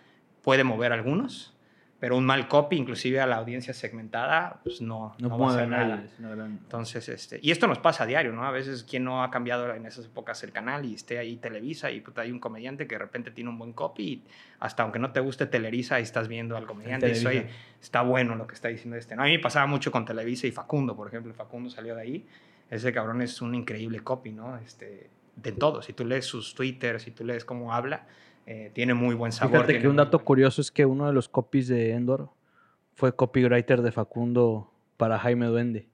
puede 0.43 0.63
mover 0.63 0.93
a 0.93 0.95
algunos, 0.95 1.56
pero 1.99 2.15
un 2.15 2.25
mal 2.25 2.47
copy, 2.47 2.75
inclusive 2.75 3.19
a 3.19 3.25
la 3.25 3.37
audiencia 3.37 3.73
segmentada, 3.73 4.59
pues 4.63 4.81
no, 4.81 5.15
No, 5.19 5.29
no 5.29 5.39
va 5.39 5.47
a 5.47 5.55
hacer 5.55 5.67
nada. 5.67 5.87
nadie. 5.95 6.05
es 6.05 6.19
una 6.19 6.29
gran- 6.35 6.59
Entonces, 6.61 7.09
este, 7.09 7.39
y 7.41 7.49
esto 7.49 7.65
nos 7.67 7.79
pasa 7.79 8.03
a 8.03 8.07
diario, 8.07 8.33
¿no? 8.33 8.43
A 8.45 8.51
veces 8.51 8.83
quien 8.83 9.03
no 9.03 9.23
ha 9.23 9.31
cambiado 9.31 9.73
en 9.73 9.85
esas 9.85 10.05
épocas 10.05 10.43
el 10.43 10.51
canal 10.51 10.85
y 10.85 10.93
esté 10.93 11.17
ahí 11.17 11.37
Televisa 11.37 11.89
y 11.89 12.01
puta, 12.01 12.21
hay 12.21 12.31
un 12.31 12.39
comediante 12.39 12.85
que 12.87 12.95
de 12.95 12.99
repente 12.99 13.31
tiene 13.31 13.49
un 13.49 13.57
buen 13.57 13.73
copy 13.73 14.03
y 14.03 14.23
hasta 14.59 14.83
aunque 14.83 14.99
no 14.99 15.11
te 15.11 15.19
guste 15.21 15.47
Televisa, 15.47 15.97
estás 15.99 16.27
viendo 16.27 16.55
al 16.55 16.67
comediante 16.67 17.07
y 17.07 17.09
dices, 17.09 17.23
Televisa. 17.23 17.47
"Oye, 17.47 17.55
está 17.81 18.01
bueno 18.03 18.35
lo 18.35 18.45
que 18.45 18.53
está 18.53 18.67
diciendo 18.67 18.95
este. 18.95 19.15
¿no? 19.15 19.23
A 19.23 19.25
mí 19.25 19.31
me 19.31 19.39
pasaba 19.39 19.65
mucho 19.65 19.91
con 19.91 20.05
Televisa 20.05 20.45
y 20.45 20.51
Facundo, 20.51 20.95
por 20.95 21.07
ejemplo. 21.07 21.33
Facundo 21.33 21.69
salió 21.69 21.95
de 21.95 22.01
ahí. 22.01 22.27
Ese 22.69 22.91
cabrón 22.93 23.21
es 23.23 23.41
un 23.41 23.55
increíble 23.55 24.01
copy, 24.01 24.33
¿no? 24.33 24.57
Este, 24.57 25.09
de 25.35 25.51
todo. 25.51 25.81
Si 25.81 25.93
tú 25.93 26.05
lees 26.05 26.25
sus 26.25 26.53
Twitter, 26.53 26.99
si 26.99 27.11
tú 27.11 27.23
lees 27.25 27.45
cómo 27.45 27.73
habla, 27.73 28.05
eh, 28.47 28.71
tiene 28.73 28.93
muy 28.95 29.13
buen 29.13 29.31
sabor. 29.31 29.57
Fíjate 29.65 29.79
que 29.79 29.87
un 29.87 29.97
dato 29.97 30.17
curioso 30.19 30.61
es 30.61 30.71
que 30.71 30.85
uno 30.85 31.05
de 31.05 31.13
los 31.13 31.29
copies 31.29 31.67
de 31.67 31.91
Endor 31.91 32.29
fue 32.95 33.15
copywriter 33.15 33.81
de 33.83 33.91
Facundo 33.91 34.71
para 34.97 35.19
Jaime 35.19 35.45
Duende. 35.45 35.87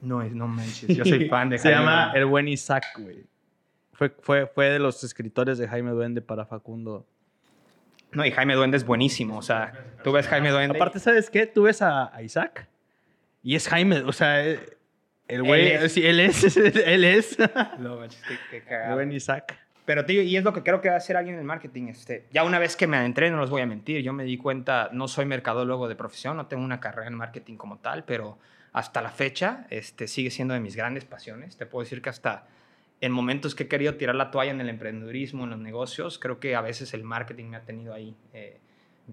No, 0.00 0.22
es- 0.22 0.32
no 0.32 0.48
manches. 0.48 0.88
Yo 0.96 1.04
soy 1.04 1.28
fan 1.28 1.50
de 1.50 1.58
Se 1.58 1.68
Jaime 1.68 1.84
llama 1.84 2.02
Duende. 2.06 2.18
El 2.20 2.26
Buen 2.26 2.48
Isaac, 2.48 2.84
güey. 2.98 3.24
Fue, 3.92 4.10
fue, 4.20 4.46
fue 4.46 4.70
de 4.70 4.78
los 4.78 5.02
escritores 5.04 5.58
de 5.58 5.68
Jaime 5.68 5.90
Duende 5.90 6.20
para 6.22 6.46
Facundo. 6.46 7.06
No, 8.12 8.24
y 8.24 8.30
Jaime 8.30 8.54
Duende 8.54 8.76
es 8.78 8.86
buenísimo. 8.86 9.36
O 9.36 9.42
sea, 9.42 9.72
tú 10.02 10.12
ves 10.12 10.26
Jaime 10.28 10.50
Duende. 10.50 10.76
Aparte, 10.78 10.98
¿sabes 10.98 11.28
qué? 11.30 11.46
Tú 11.46 11.64
ves 11.64 11.82
a, 11.82 12.14
a 12.14 12.22
Isaac 12.22 12.68
y 13.42 13.54
es 13.54 13.68
Jaime, 13.68 13.98
o 14.00 14.12
sea, 14.12 14.44
eh, 14.46 14.60
el 15.26 15.42
güey, 15.42 15.68
Él 15.72 15.82
es. 15.84 15.92
sí, 15.92 16.06
él 16.06 16.20
es, 16.20 16.56
él 16.56 17.04
es. 17.04 17.36
No, 17.78 17.96
manches, 17.98 18.22
qué- 18.50 18.62
qué 18.62 18.74
El 18.86 18.94
buen 18.94 19.12
Isaac. 19.12 19.58
Pero, 19.88 20.04
tío, 20.04 20.20
y 20.20 20.36
es 20.36 20.44
lo 20.44 20.52
que 20.52 20.62
creo 20.62 20.82
que 20.82 20.90
va 20.90 20.96
a 20.96 20.98
hacer 20.98 21.16
alguien 21.16 21.36
en 21.36 21.40
el 21.40 21.46
marketing. 21.46 21.84
Este, 21.88 22.26
ya 22.30 22.44
una 22.44 22.58
vez 22.58 22.76
que 22.76 22.86
me 22.86 22.98
adentré, 22.98 23.30
no 23.30 23.38
los 23.38 23.48
voy 23.48 23.62
a 23.62 23.66
mentir, 23.66 24.02
yo 24.02 24.12
me 24.12 24.24
di 24.24 24.36
cuenta, 24.36 24.90
no 24.92 25.08
soy 25.08 25.24
mercadólogo 25.24 25.88
de 25.88 25.96
profesión, 25.96 26.36
no 26.36 26.46
tengo 26.46 26.62
una 26.62 26.78
carrera 26.78 27.08
en 27.08 27.14
marketing 27.14 27.56
como 27.56 27.78
tal, 27.78 28.04
pero 28.04 28.38
hasta 28.74 29.00
la 29.00 29.08
fecha 29.08 29.66
este, 29.70 30.06
sigue 30.06 30.30
siendo 30.30 30.52
de 30.52 30.60
mis 30.60 30.76
grandes 30.76 31.06
pasiones. 31.06 31.56
Te 31.56 31.64
puedo 31.64 31.84
decir 31.84 32.02
que 32.02 32.10
hasta 32.10 32.46
en 33.00 33.12
momentos 33.12 33.54
que 33.54 33.62
he 33.62 33.68
querido 33.68 33.94
tirar 33.94 34.14
la 34.14 34.30
toalla 34.30 34.50
en 34.50 34.60
el 34.60 34.68
emprendedurismo, 34.68 35.44
en 35.44 35.50
los 35.50 35.58
negocios, 35.58 36.18
creo 36.18 36.38
que 36.38 36.54
a 36.54 36.60
veces 36.60 36.92
el 36.92 37.02
marketing 37.02 37.46
me 37.46 37.56
ha 37.56 37.62
tenido 37.62 37.94
ahí. 37.94 38.14
Eh, 38.34 38.60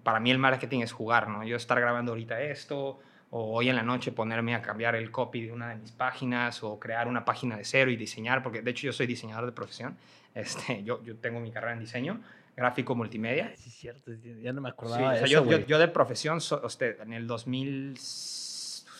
para 0.03 0.19
mí 0.19 0.29
el 0.29 0.39
marketing 0.39 0.81
es 0.81 0.91
jugar, 0.91 1.29
¿no? 1.29 1.45
Yo 1.45 1.55
estar 1.55 1.79
grabando 1.79 2.11
ahorita 2.11 2.41
esto, 2.41 2.99
o 3.29 3.53
hoy 3.53 3.69
en 3.69 3.77
la 3.77 3.83
noche 3.83 4.11
ponerme 4.11 4.55
a 4.55 4.61
cambiar 4.61 4.95
el 4.95 5.09
copy 5.09 5.45
de 5.45 5.53
una 5.53 5.69
de 5.69 5.75
mis 5.75 5.93
páginas, 5.93 6.63
o 6.63 6.81
crear 6.81 7.07
una 7.07 7.23
página 7.23 7.55
de 7.55 7.63
cero 7.63 7.89
y 7.91 7.95
diseñar, 7.95 8.43
porque 8.43 8.61
de 8.61 8.71
hecho 8.71 8.87
yo 8.87 8.91
soy 8.91 9.07
diseñador 9.07 9.45
de 9.45 9.53
profesión. 9.53 9.95
Este, 10.35 10.83
yo, 10.83 11.01
yo 11.03 11.15
tengo 11.15 11.39
mi 11.39 11.49
carrera 11.51 11.73
en 11.73 11.79
diseño, 11.79 12.21
gráfico 12.55 12.93
multimedia. 12.93 13.53
Sí, 13.55 13.69
es 13.69 13.75
cierto, 13.75 14.11
ya 14.41 14.53
no 14.53 14.61
me 14.61 14.69
Sí, 14.69 14.73
acordaba 14.73 15.07
o 15.07 15.11
de 15.11 15.17
sea, 15.17 15.25
eso, 15.27 15.45
yo, 15.45 15.57
yo, 15.59 15.65
yo 15.65 15.79
de 15.79 15.87
profesión, 15.87 16.41
so- 16.41 16.65
este, 16.67 17.01
en 17.01 17.13
el 17.13 17.25
2000, 17.25 17.97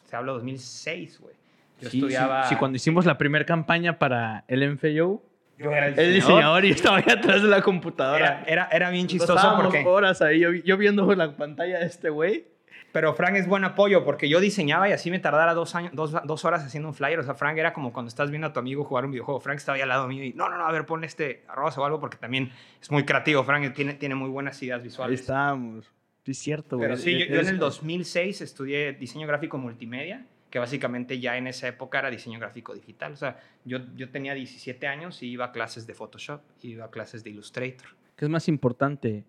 te 0.09 0.15
hablo 0.15 0.33
2006, 0.33 1.19
güey. 1.19 1.35
Yo 1.81 1.89
Sí, 1.89 1.97
estudiaba... 1.99 2.43
Sí, 2.43 2.55
sí, 2.55 2.55
cuando 2.59 2.77
hicimos 2.77 3.05
la 3.05 3.17
primera 3.17 3.45
campaña 3.45 3.99
para 3.99 4.45
el 4.47 4.63
MFAO, 4.71 5.21
yo 5.57 5.71
era 5.71 5.87
el 5.87 6.13
diseñador 6.13 6.65
y 6.65 6.69
yo 6.69 6.75
estaba 6.75 6.97
ahí 6.97 7.03
atrás 7.09 7.41
de 7.41 7.47
la 7.49 7.61
computadora. 7.61 8.17
Era, 8.17 8.43
era, 8.47 8.69
era 8.71 8.89
bien 8.89 9.07
chistoso 9.07 9.55
porque... 9.61 9.83
horas 9.85 10.21
ahí, 10.21 10.39
yo, 10.39 10.53
yo 10.53 10.77
viendo 10.77 11.13
la 11.15 11.35
pantalla 11.35 11.79
de 11.79 11.85
este 11.85 12.09
güey. 12.09 12.45
Pero 12.91 13.13
Frank 13.13 13.35
es 13.35 13.47
buen 13.47 13.63
apoyo 13.65 14.05
porque 14.05 14.29
yo 14.29 14.39
diseñaba 14.39 14.87
y 14.87 14.93
así 14.93 15.11
me 15.11 15.19
tardara 15.19 15.53
dos, 15.53 15.75
años, 15.75 15.91
dos, 15.93 16.15
dos 16.25 16.45
horas 16.45 16.63
haciendo 16.63 16.87
un 16.87 16.95
flyer. 16.95 17.19
O 17.19 17.23
sea, 17.23 17.33
Frank 17.33 17.57
era 17.57 17.73
como 17.73 17.91
cuando 17.91 18.07
estás 18.07 18.29
viendo 18.29 18.47
a 18.47 18.53
tu 18.53 18.59
amigo 18.59 18.85
jugar 18.85 19.05
un 19.05 19.11
videojuego. 19.11 19.39
Frank 19.41 19.57
estaba 19.57 19.75
ahí 19.75 19.81
al 19.81 19.89
lado 19.89 20.07
mío 20.07 20.23
y 20.23 20.33
no, 20.33 20.49
no, 20.49 20.57
no, 20.57 20.65
a 20.65 20.71
ver, 20.71 20.85
ponle 20.85 21.07
este 21.07 21.43
arroz 21.47 21.77
o 21.77 21.83
algo 21.83 21.99
porque 21.99 22.17
también 22.17 22.51
es 22.81 22.89
muy 22.91 23.03
creativo. 23.03 23.43
Frank 23.43 23.73
tiene, 23.73 23.95
tiene 23.95 24.15
muy 24.15 24.29
buenas 24.29 24.61
ideas 24.63 24.79
Ahí 24.79 24.83
visuales. 24.85 25.19
estábamos. 25.19 25.91
Sí, 26.23 26.31
es 26.31 26.37
cierto, 26.37 26.77
güey. 26.77 26.87
Pero 26.87 26.97
sí, 26.97 27.19
yo, 27.19 27.25
yo 27.25 27.41
en 27.41 27.47
el 27.47 27.59
2006 27.59 28.41
estudié 28.41 28.93
diseño 28.93 29.27
gráfico 29.27 29.57
multimedia, 29.57 30.25
que 30.49 30.59
básicamente 30.59 31.19
ya 31.19 31.37
en 31.37 31.47
esa 31.47 31.67
época 31.67 31.99
era 31.99 32.09
diseño 32.09 32.39
gráfico 32.39 32.73
digital. 32.73 33.11
O 33.11 33.17
sea, 33.17 33.39
yo, 33.65 33.79
yo 33.95 34.09
tenía 34.09 34.33
17 34.33 34.87
años 34.87 35.21
y 35.21 35.27
iba 35.27 35.45
a 35.45 35.51
clases 35.51 35.85
de 35.85 35.93
Photoshop, 35.93 36.41
iba 36.61 36.85
a 36.85 36.89
clases 36.89 37.25
de 37.25 37.31
Illustrator. 37.31 37.89
¿Qué 38.15 38.23
es 38.23 38.29
más 38.29 38.47
importante, 38.47 39.25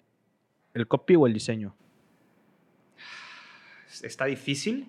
el 0.73 0.87
copy 0.87 1.17
o 1.17 1.27
el 1.27 1.33
diseño? 1.33 1.75
Está 4.03 4.25
difícil 4.27 4.89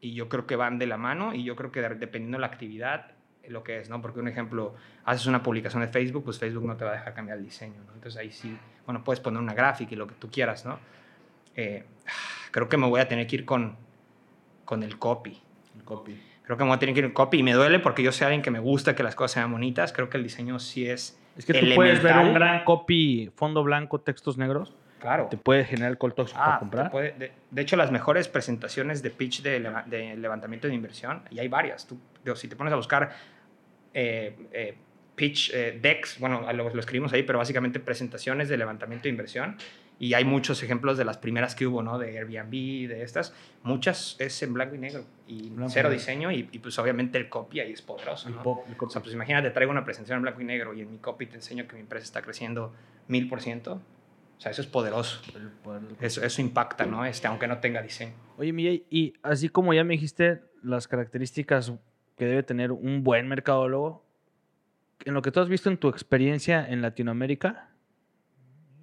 y 0.00 0.14
yo 0.14 0.28
creo 0.28 0.46
que 0.46 0.56
van 0.56 0.78
de 0.78 0.86
la 0.86 0.96
mano 0.96 1.34
y 1.34 1.44
yo 1.44 1.54
creo 1.56 1.70
que 1.72 1.80
de- 1.80 1.94
dependiendo 1.94 2.36
de 2.36 2.40
la 2.40 2.46
actividad 2.48 3.12
lo 3.48 3.64
que 3.64 3.78
es, 3.78 3.88
¿no? 3.90 4.00
Porque 4.00 4.20
un 4.20 4.28
ejemplo, 4.28 4.74
haces 5.04 5.26
una 5.26 5.42
publicación 5.42 5.82
de 5.82 5.88
Facebook, 5.88 6.24
pues 6.24 6.38
Facebook 6.38 6.64
no 6.64 6.76
te 6.76 6.84
va 6.84 6.90
a 6.92 6.94
dejar 6.94 7.12
cambiar 7.14 7.38
el 7.38 7.44
diseño, 7.44 7.74
¿no? 7.86 7.92
Entonces 7.94 8.20
ahí 8.20 8.30
sí, 8.30 8.56
bueno, 8.86 9.02
puedes 9.04 9.20
poner 9.20 9.40
una 9.40 9.54
gráfica 9.54 9.92
y 9.94 9.96
lo 9.96 10.06
que 10.06 10.14
tú 10.14 10.30
quieras, 10.30 10.64
¿no? 10.64 10.78
Eh, 11.56 11.84
creo 12.52 12.68
que 12.68 12.76
me 12.76 12.86
voy 12.86 13.00
a 13.00 13.08
tener 13.08 13.26
que 13.26 13.36
ir 13.36 13.44
con, 13.44 13.76
con 14.64 14.82
el 14.84 14.96
copy. 14.98 15.38
El 15.76 15.82
copy. 15.84 16.20
Creo 16.44 16.56
que 16.56 16.64
me 16.64 16.68
voy 16.68 16.76
a 16.76 16.78
tener 16.78 16.94
que 16.94 17.00
ir 17.00 17.06
con 17.12 17.26
copy 17.26 17.38
y 17.38 17.42
me 17.42 17.52
duele 17.52 17.78
porque 17.80 18.02
yo 18.02 18.12
soy 18.12 18.26
alguien 18.26 18.42
que 18.42 18.50
me 18.50 18.58
gusta 18.60 18.94
que 18.94 19.02
las 19.02 19.14
cosas 19.16 19.32
sean 19.32 19.50
bonitas. 19.52 19.92
Creo 19.92 20.08
que 20.08 20.16
el 20.18 20.22
diseño 20.22 20.58
sí 20.60 20.88
es 20.88 21.20
Es 21.36 21.44
que 21.44 21.54
tú 21.54 21.66
puedes 21.74 22.02
ver 22.02 22.16
un 22.18 22.34
gran 22.34 22.64
copy, 22.64 23.30
fondo 23.34 23.62
blanco, 23.64 24.00
textos 24.00 24.38
negros. 24.38 24.74
Claro. 25.02 25.26
Te 25.30 25.36
puede 25.36 25.64
generar 25.64 25.90
el 25.90 25.98
call 25.98 26.14
to 26.14 26.22
action 26.22 26.38
para 26.38 26.54
Ah, 26.54 26.58
comprar. 26.60 26.90
puede- 26.90 27.12
de, 27.18 27.32
de 27.50 27.62
hecho, 27.62 27.76
las 27.76 27.90
mejores 27.90 28.28
presentaciones 28.28 29.02
de 29.02 29.10
pitch 29.10 29.42
de, 29.42 29.58
leva- 29.60 29.82
de 29.86 30.16
levantamiento 30.16 30.68
de 30.68 30.74
inversión, 30.74 31.22
y 31.30 31.40
hay 31.40 31.48
varias. 31.48 31.86
Tú, 31.86 31.98
si 32.36 32.48
te 32.48 32.56
pones 32.56 32.72
a 32.72 32.76
buscar 32.76 33.10
eh, 33.94 34.34
eh, 34.52 34.74
pitch 35.16 35.50
eh, 35.52 35.78
decks, 35.82 36.18
bueno, 36.18 36.50
lo, 36.52 36.70
lo 36.72 36.80
escribimos 36.80 37.12
ahí, 37.12 37.22
pero 37.24 37.38
básicamente 37.38 37.80
presentaciones 37.80 38.48
de 38.48 38.56
levantamiento 38.56 39.02
de 39.04 39.10
inversión, 39.10 39.56
y 39.98 40.14
hay 40.14 40.24
muchos 40.24 40.62
ejemplos 40.62 40.98
de 40.98 41.04
las 41.04 41.18
primeras 41.18 41.54
que 41.54 41.66
hubo, 41.66 41.82
¿no? 41.82 41.98
De 41.98 42.18
Airbnb, 42.18 42.88
de 42.88 43.02
estas. 43.02 43.32
Muchas 43.62 44.16
es 44.18 44.42
en 44.42 44.52
blanco 44.54 44.74
y 44.74 44.78
negro, 44.78 45.04
y 45.28 45.50
Blanco 45.50 45.70
cero 45.72 45.88
negro. 45.90 46.00
diseño, 46.00 46.32
y, 46.32 46.48
y, 46.50 46.58
pues 46.58 46.76
obviamente 46.78 47.18
el 47.18 47.28
copy 47.28 47.60
ahí 47.60 47.72
es 47.72 47.82
poderoso, 47.82 48.30
¿no? 48.30 48.42
pop- 48.42 48.64
O 48.80 48.90
sea, 48.90 49.00
pues 49.02 49.14
imagínate, 49.14 49.50
traigo 49.50 49.70
una 49.70 49.84
presentación 49.84 50.16
en 50.16 50.22
blanco 50.22 50.40
y 50.40 50.44
negro 50.44 50.74
y 50.74 50.80
en 50.80 50.90
mi 50.90 50.98
copy 50.98 51.26
te 51.26 51.36
enseño 51.36 51.66
que 51.68 51.74
mi 51.74 51.80
empresa 51.82 52.04
está 52.04 52.22
creciendo 52.22 52.72
mil 53.08 53.28
por 53.28 53.40
ciento. 53.42 53.80
O 54.42 54.44
sea, 54.44 54.50
eso 54.50 54.62
es 54.62 54.66
poderoso. 54.66 55.20
El 55.36 55.50
poder 55.50 55.82
del 55.82 55.96
Eso, 56.00 56.20
eso 56.24 56.40
impacta, 56.40 56.84
¿no? 56.84 57.04
Este, 57.04 57.28
aunque 57.28 57.46
no 57.46 57.60
tenga 57.60 57.80
diseño. 57.80 58.12
Oye, 58.38 58.52
Miguel, 58.52 58.84
y 58.90 59.12
así 59.22 59.48
como 59.48 59.72
ya 59.72 59.84
me 59.84 59.94
dijiste 59.94 60.42
las 60.64 60.88
características 60.88 61.72
que 62.16 62.24
debe 62.26 62.42
tener 62.42 62.72
un 62.72 63.04
buen 63.04 63.28
mercadólogo, 63.28 64.04
en 65.04 65.14
lo 65.14 65.22
que 65.22 65.30
tú 65.30 65.38
has 65.38 65.48
visto 65.48 65.70
en 65.70 65.76
tu 65.76 65.88
experiencia 65.88 66.68
en 66.68 66.82
Latinoamérica, 66.82 67.70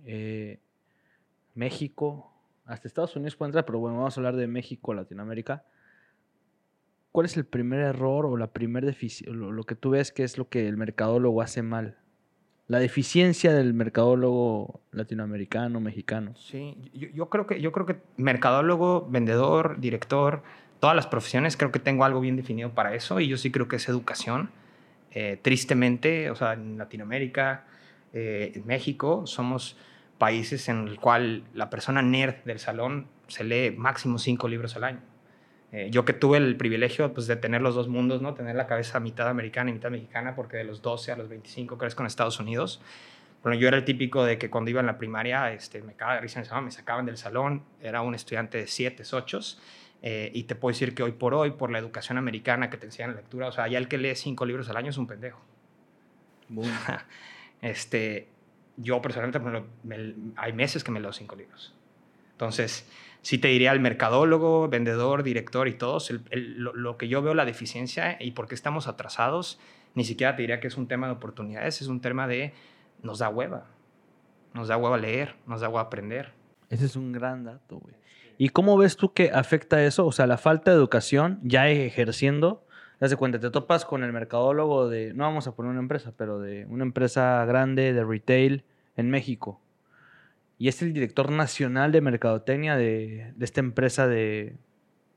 eh, 0.05 0.61
México, 1.55 2.31
hasta 2.63 2.87
Estados 2.87 3.17
Unidos 3.17 3.35
puede 3.35 3.49
entrar, 3.49 3.65
pero 3.65 3.79
bueno, 3.79 3.97
vamos 3.97 4.17
a 4.17 4.21
hablar 4.21 4.37
de 4.37 4.47
México, 4.47 4.93
Latinoamérica. 4.93 5.65
¿Cuál 7.11 7.25
es 7.25 7.35
el 7.35 7.43
primer 7.45 7.81
error 7.81 8.25
o 8.25 8.37
la 8.37 8.53
primer 8.53 8.85
defici- 8.85 9.25
lo, 9.25 9.51
lo 9.51 9.63
que 9.65 9.75
tú 9.75 9.89
ves 9.89 10.13
que 10.13 10.23
es 10.23 10.37
lo 10.37 10.47
que 10.47 10.69
el 10.69 10.77
mercadólogo 10.77 11.41
hace 11.41 11.63
mal 11.63 11.97
la 12.69 12.77
deficiencia 12.77 13.51
del 13.51 13.73
mercadólogo 13.73 14.79
latinoamericano, 14.91 15.81
mexicano. 15.81 16.35
Sí, 16.37 16.77
yo, 16.93 17.27
creo 17.27 17.47
que, 17.47 17.59
yo 17.59 17.71
creo 17.71 17.87
que 17.87 17.97
mercadólogo, 18.15 19.07
vendedor, 19.09 19.79
director, 19.79 20.43
todas 20.79 20.95
las 20.95 21.07
profesiones, 21.07 21.57
creo 21.57 21.71
que 21.71 21.79
tengo 21.79 22.05
algo 22.05 22.19
bien 22.21 22.35
definido 22.35 22.69
para 22.75 22.93
eso 22.93 23.19
y 23.19 23.27
yo 23.27 23.37
sí 23.37 23.51
creo 23.51 23.67
que 23.67 23.77
es 23.77 23.89
educación. 23.89 24.51
Eh, 25.11 25.39
tristemente, 25.41 26.29
o 26.29 26.35
sea, 26.35 26.53
en 26.53 26.77
Latinoamérica, 26.77 27.65
eh, 28.13 28.51
en 28.53 28.67
México, 28.67 29.25
somos 29.25 29.75
países 30.19 30.69
en 30.69 30.87
el 30.87 30.99
cual 30.99 31.45
la 31.55 31.71
persona 31.71 32.03
nerd 32.03 32.35
del 32.45 32.59
salón 32.59 33.07
se 33.27 33.45
lee 33.45 33.71
máximo 33.75 34.19
cinco 34.19 34.47
libros 34.47 34.75
al 34.75 34.83
año. 34.83 34.99
Eh, 35.71 35.89
yo 35.91 36.03
que 36.03 36.13
tuve 36.13 36.37
el 36.37 36.55
privilegio 36.57 37.13
pues, 37.13 37.27
de 37.27 37.35
tener 37.35 37.61
los 37.61 37.75
dos 37.75 37.87
mundos, 37.87 38.21
¿no? 38.21 38.33
tener 38.33 38.55
la 38.55 38.65
cabeza 38.65 38.99
mitad 38.99 39.27
americana 39.27 39.69
y 39.69 39.73
mitad 39.73 39.91
mexicana, 39.91 40.35
porque 40.35 40.57
de 40.57 40.63
los 40.63 40.81
12 40.81 41.11
a 41.11 41.15
los 41.15 41.29
25 41.29 41.77
crezco 41.77 42.01
en 42.01 42.07
Estados 42.07 42.39
Unidos. 42.39 42.81
Bueno, 43.43 43.57
yo 43.57 43.67
era 43.67 43.77
el 43.77 43.85
típico 43.85 44.25
de 44.25 44.37
que 44.37 44.49
cuando 44.49 44.71
iba 44.71 44.79
en 44.79 44.87
la 44.87 44.97
primaria 44.97 45.51
este, 45.53 45.81
me 45.81 45.93
cagaba 45.93 46.21
me 46.61 46.71
sacaban 46.71 47.05
del 47.05 47.17
salón, 47.17 47.63
era 47.81 48.01
un 48.01 48.15
estudiante 48.15 48.57
de 48.57 48.67
7, 48.67 49.03
8, 49.09 49.39
eh, 50.01 50.31
y 50.33 50.43
te 50.43 50.55
puedo 50.55 50.73
decir 50.73 50.95
que 50.95 51.03
hoy 51.03 51.11
por 51.11 51.33
hoy, 51.33 51.51
por 51.51 51.71
la 51.71 51.77
educación 51.77 52.17
americana 52.17 52.69
que 52.69 52.77
te 52.77 52.87
enseñan 52.87 53.15
lectura, 53.15 53.47
o 53.47 53.51
sea, 53.51 53.67
ya 53.67 53.77
el 53.77 53.87
que 53.87 53.97
lee 53.97 54.15
cinco 54.15 54.45
libros 54.45 54.69
al 54.69 54.77
año 54.77 54.89
es 54.89 54.97
un 54.97 55.07
pendejo. 55.07 55.39
este, 57.61 58.27
yo 58.77 59.01
personalmente, 59.01 59.39
hay 60.35 60.53
meses 60.53 60.83
que 60.83 60.91
me 60.91 60.99
leo 60.99 61.13
cinco 61.13 61.35
libros. 61.35 61.73
Entonces, 62.31 62.89
sí 63.21 63.37
te 63.37 63.49
diría 63.49 63.71
el 63.71 63.79
mercadólogo, 63.79 64.67
vendedor, 64.69 65.23
director 65.23 65.67
y 65.67 65.73
todos, 65.73 66.11
lo, 66.31 66.97
que 66.97 67.07
yo 67.07 67.21
veo 67.21 67.33
la 67.33 67.45
deficiencia 67.45 68.17
y 68.19 68.31
por 68.31 68.47
qué 68.47 68.55
estamos 68.55 68.87
atrasados, 68.87 69.59
ni 69.95 70.03
siquiera 70.03 70.35
te 70.35 70.43
diría 70.43 70.59
que 70.59 70.67
es 70.67 70.77
un 70.77 70.87
tema 70.87 71.07
de 71.07 71.13
oportunidades, 71.13 71.81
es 71.81 71.87
un 71.87 72.01
tema 72.01 72.27
de 72.27 72.53
nos 73.01 73.19
da 73.19 73.29
hueva. 73.29 73.65
Nos 74.53 74.67
da 74.67 74.77
hueva 74.77 74.97
leer, 74.97 75.35
nos 75.45 75.61
da 75.61 75.69
hueva 75.69 75.81
aprender. 75.81 76.33
Ese 76.69 76.85
es 76.85 76.95
un 76.95 77.11
gran 77.11 77.43
dato, 77.43 77.77
güey. 77.77 77.95
¿Y 78.37 78.49
cómo 78.49 78.77
ves 78.77 78.95
tú 78.95 79.13
que 79.13 79.31
afecta 79.31 79.83
eso? 79.83 80.05
O 80.05 80.11
sea, 80.11 80.25
la 80.25 80.37
falta 80.37 80.71
de 80.71 80.77
educación 80.77 81.39
ya 81.43 81.67
ejerciendo. 81.67 82.65
Te 82.99 83.15
cuenta, 83.15 83.39
te 83.39 83.49
topas 83.49 83.85
con 83.85 84.03
el 84.03 84.11
mercadólogo 84.11 84.89
de, 84.89 85.13
no 85.13 85.23
vamos 85.23 85.47
a 85.47 85.55
poner 85.55 85.71
una 85.71 85.79
empresa, 85.79 86.13
pero 86.17 86.39
de 86.39 86.65
una 86.65 86.83
empresa 86.83 87.45
grande 87.45 87.93
de 87.93 88.03
retail 88.03 88.65
en 88.95 89.09
México 89.09 89.61
y 90.59 90.67
es 90.67 90.81
el 90.81 90.93
director 90.93 91.31
nacional 91.31 91.93
de 91.93 92.01
mercadotecnia 92.01 92.75
de, 92.75 93.33
esta 93.39 93.61
empresa 93.61 94.07
de 94.07 94.57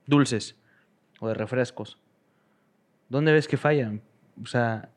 dulces 0.06 0.56
o 1.18 1.28
de 1.28 1.34
refrescos. 1.34 1.98
¿Dónde 3.08 3.32
ves 3.32 3.48
que 3.48 3.56
fallan? 3.56 4.02
O 4.40 4.46
sea, 4.46 4.88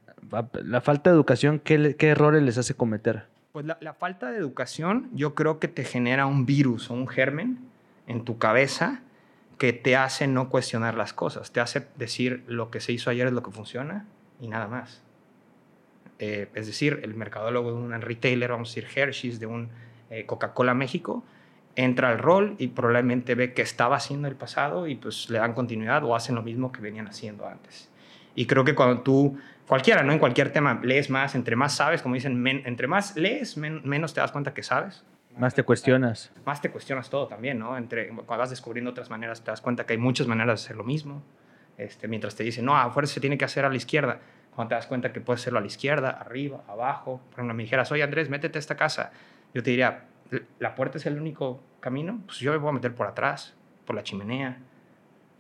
la 0.64 0.82
falta 0.82 1.10
de 1.10 1.16
educación, 1.16 1.60
¿qué, 1.60 1.96
errores 2.00 2.44
les 2.44 2.60
hace 2.60 2.76
cometer? 2.76 3.26
Pues 3.54 3.66
la, 3.66 3.94
falta 3.96 4.32
de 4.32 4.38
educación 4.38 5.10
yo 5.14 5.34
creo 5.34 5.60
que 5.60 5.68
te 5.68 5.84
genera 5.84 6.28
un 6.28 6.46
virus 6.46 6.92
o 6.92 6.94
un 6.94 7.08
germen 7.08 7.58
en 8.06 8.24
tu 8.24 8.38
cabeza 8.38 9.02
que 9.58 9.74
te 9.74 9.96
hace 9.96 10.28
no 10.28 10.50
cuestionar 10.50 10.96
las 10.96 11.14
cosas, 11.14 11.52
te 11.54 11.60
hace 11.60 11.88
decir 11.96 12.44
lo 12.48 12.70
que 12.70 12.82
se 12.82 12.92
hizo 12.92 13.10
ayer 13.10 13.28
es 13.28 13.34
lo 13.34 13.42
que 13.42 13.52
funciona 13.52 14.06
y 14.40 14.48
nada 14.48 14.68
más. 14.68 15.02
Eh, 16.20 16.50
es 16.54 16.68
decir, 16.68 17.00
el 17.04 17.16
mercadólogo 17.16 17.72
de 17.72 17.78
un 17.78 18.02
retailer, 18.02 18.52
vamos 18.52 18.70
a 18.70 18.76
decir 18.76 18.88
Hershey's, 18.96 19.40
de 19.40 19.48
un 19.48 19.70
eh, 20.10 20.26
Coca-Cola 20.26 20.74
México, 20.74 21.24
entra 21.76 22.10
al 22.10 22.20
rol 22.20 22.56
y 22.58 22.68
probablemente 22.68 23.36
ve 23.36 23.54
que 23.54 23.62
estaba 23.62 23.98
haciendo 23.98 24.28
el 24.28 24.36
pasado 24.36 24.88
y 24.88 24.96
pues 24.96 25.30
le 25.30 25.40
dan 25.40 25.54
continuidad 25.54 26.04
o 26.04 26.16
hacen 26.16 26.36
lo 26.36 26.42
mismo 26.42 26.72
que 26.72 26.82
venían 26.82 27.08
haciendo 27.08 27.48
antes. 27.48 27.90
Y 28.34 28.48
creo 28.48 28.64
que 28.64 28.76
cuando 28.76 29.02
tú, 29.02 29.38
cualquiera, 29.68 30.04
¿no? 30.04 30.12
En 30.12 30.20
cualquier 30.20 30.52
tema, 30.52 30.80
lees 30.84 31.10
más, 31.10 31.36
entre 31.36 31.56
más 31.56 31.76
sabes, 31.76 32.02
como 32.02 32.16
dicen, 32.16 32.46
entre 32.66 32.88
más 32.88 33.16
lees, 33.16 33.58
menos 33.58 34.14
te 34.14 34.22
das 34.22 34.32
cuenta 34.32 34.54
que 34.54 34.64
sabes. 34.64 35.04
Más 35.38 35.54
te 35.54 35.64
cuestionas. 35.64 36.32
Más 36.46 36.62
te 36.62 36.70
cuestionas 36.70 37.10
todo 37.10 37.28
también, 37.28 37.60
¿no? 37.60 37.78
Entre, 37.78 38.08
cuando 38.08 38.38
vas 38.38 38.50
descubriendo 38.50 38.92
otras 38.92 39.10
maneras, 39.10 39.42
te 39.44 39.52
das 39.52 39.62
cuenta 39.62 39.86
que 39.86 39.94
hay 39.94 40.00
muchas 40.00 40.28
maneras 40.28 40.62
de 40.62 40.66
hacer 40.66 40.78
lo 40.78 40.84
mismo. 40.84 41.24
Este, 41.78 42.08
mientras 42.08 42.36
te 42.36 42.44
dicen, 42.44 42.64
no, 42.64 42.78
a 42.78 42.90
fuerza 42.92 43.16
se 43.16 43.20
tiene 43.20 43.38
que 43.38 43.44
hacer 43.44 43.66
a 43.66 43.70
la 43.70 43.76
izquierda. 43.76 44.20
Cuando 44.54 44.70
te 44.70 44.76
das 44.76 44.88
cuenta 44.88 45.12
que 45.12 45.20
puedes 45.20 45.42
hacerlo 45.42 45.60
a 45.60 45.62
la 45.62 45.68
izquierda, 45.68 46.10
arriba, 46.10 46.64
abajo. 46.70 47.22
Por 47.26 47.34
ejemplo, 47.34 47.54
me 47.54 47.64
dijeras, 47.64 47.92
oye 47.92 48.04
Andrés, 48.04 48.30
métete 48.30 48.58
a 48.58 48.62
esta 48.62 48.76
casa 48.76 49.12
yo 49.56 49.64
te 49.64 49.72
diría, 49.72 50.04
¿la 50.60 50.76
puerta 50.76 50.98
es 50.98 51.06
el 51.06 51.18
único 51.18 51.64
camino? 51.80 52.20
Pues 52.26 52.40
yo 52.40 52.52
me 52.52 52.58
voy 52.58 52.70
a 52.70 52.74
meter 52.74 52.94
por 52.94 53.08
atrás, 53.08 53.56
por 53.86 53.96
la 53.96 54.04
chimenea, 54.04 54.58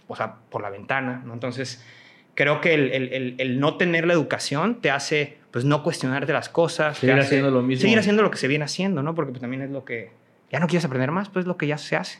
o 0.07 0.15
sea, 0.15 0.35
por 0.49 0.61
la 0.61 0.69
ventana, 0.69 1.21
¿no? 1.25 1.33
Entonces, 1.33 1.85
creo 2.33 2.61
que 2.61 2.73
el, 2.73 2.91
el, 2.93 3.35
el, 3.37 3.59
no 3.59 3.75
tener 3.75 4.07
la 4.07 4.13
educación 4.13 4.79
te 4.79 4.89
hace, 4.89 5.37
pues, 5.51 5.65
no 5.65 5.83
cuestionarte 5.83 6.31
las 6.31 6.47
cosas. 6.47 6.97
Seguir 6.97 7.19
haciendo 7.19 7.51
lo 7.51 7.61
mismo. 7.61 7.81
Seguir 7.81 7.99
haciendo 7.99 8.23
lo 8.23 8.31
que 8.31 8.37
se 8.37 8.47
viene 8.47 8.63
haciendo, 8.63 9.03
¿no? 9.03 9.13
Porque 9.15 9.31
pues, 9.31 9.41
también 9.41 9.61
es 9.61 9.69
lo 9.69 9.83
que... 9.83 10.11
Ya 10.49 10.59
no 10.59 10.67
quieres 10.67 10.85
aprender 10.85 11.11
más, 11.11 11.27
pues 11.27 11.43
es 11.43 11.47
lo 11.47 11.57
que 11.57 11.67
ya 11.67 11.77
se 11.77 11.97
hace. 11.97 12.19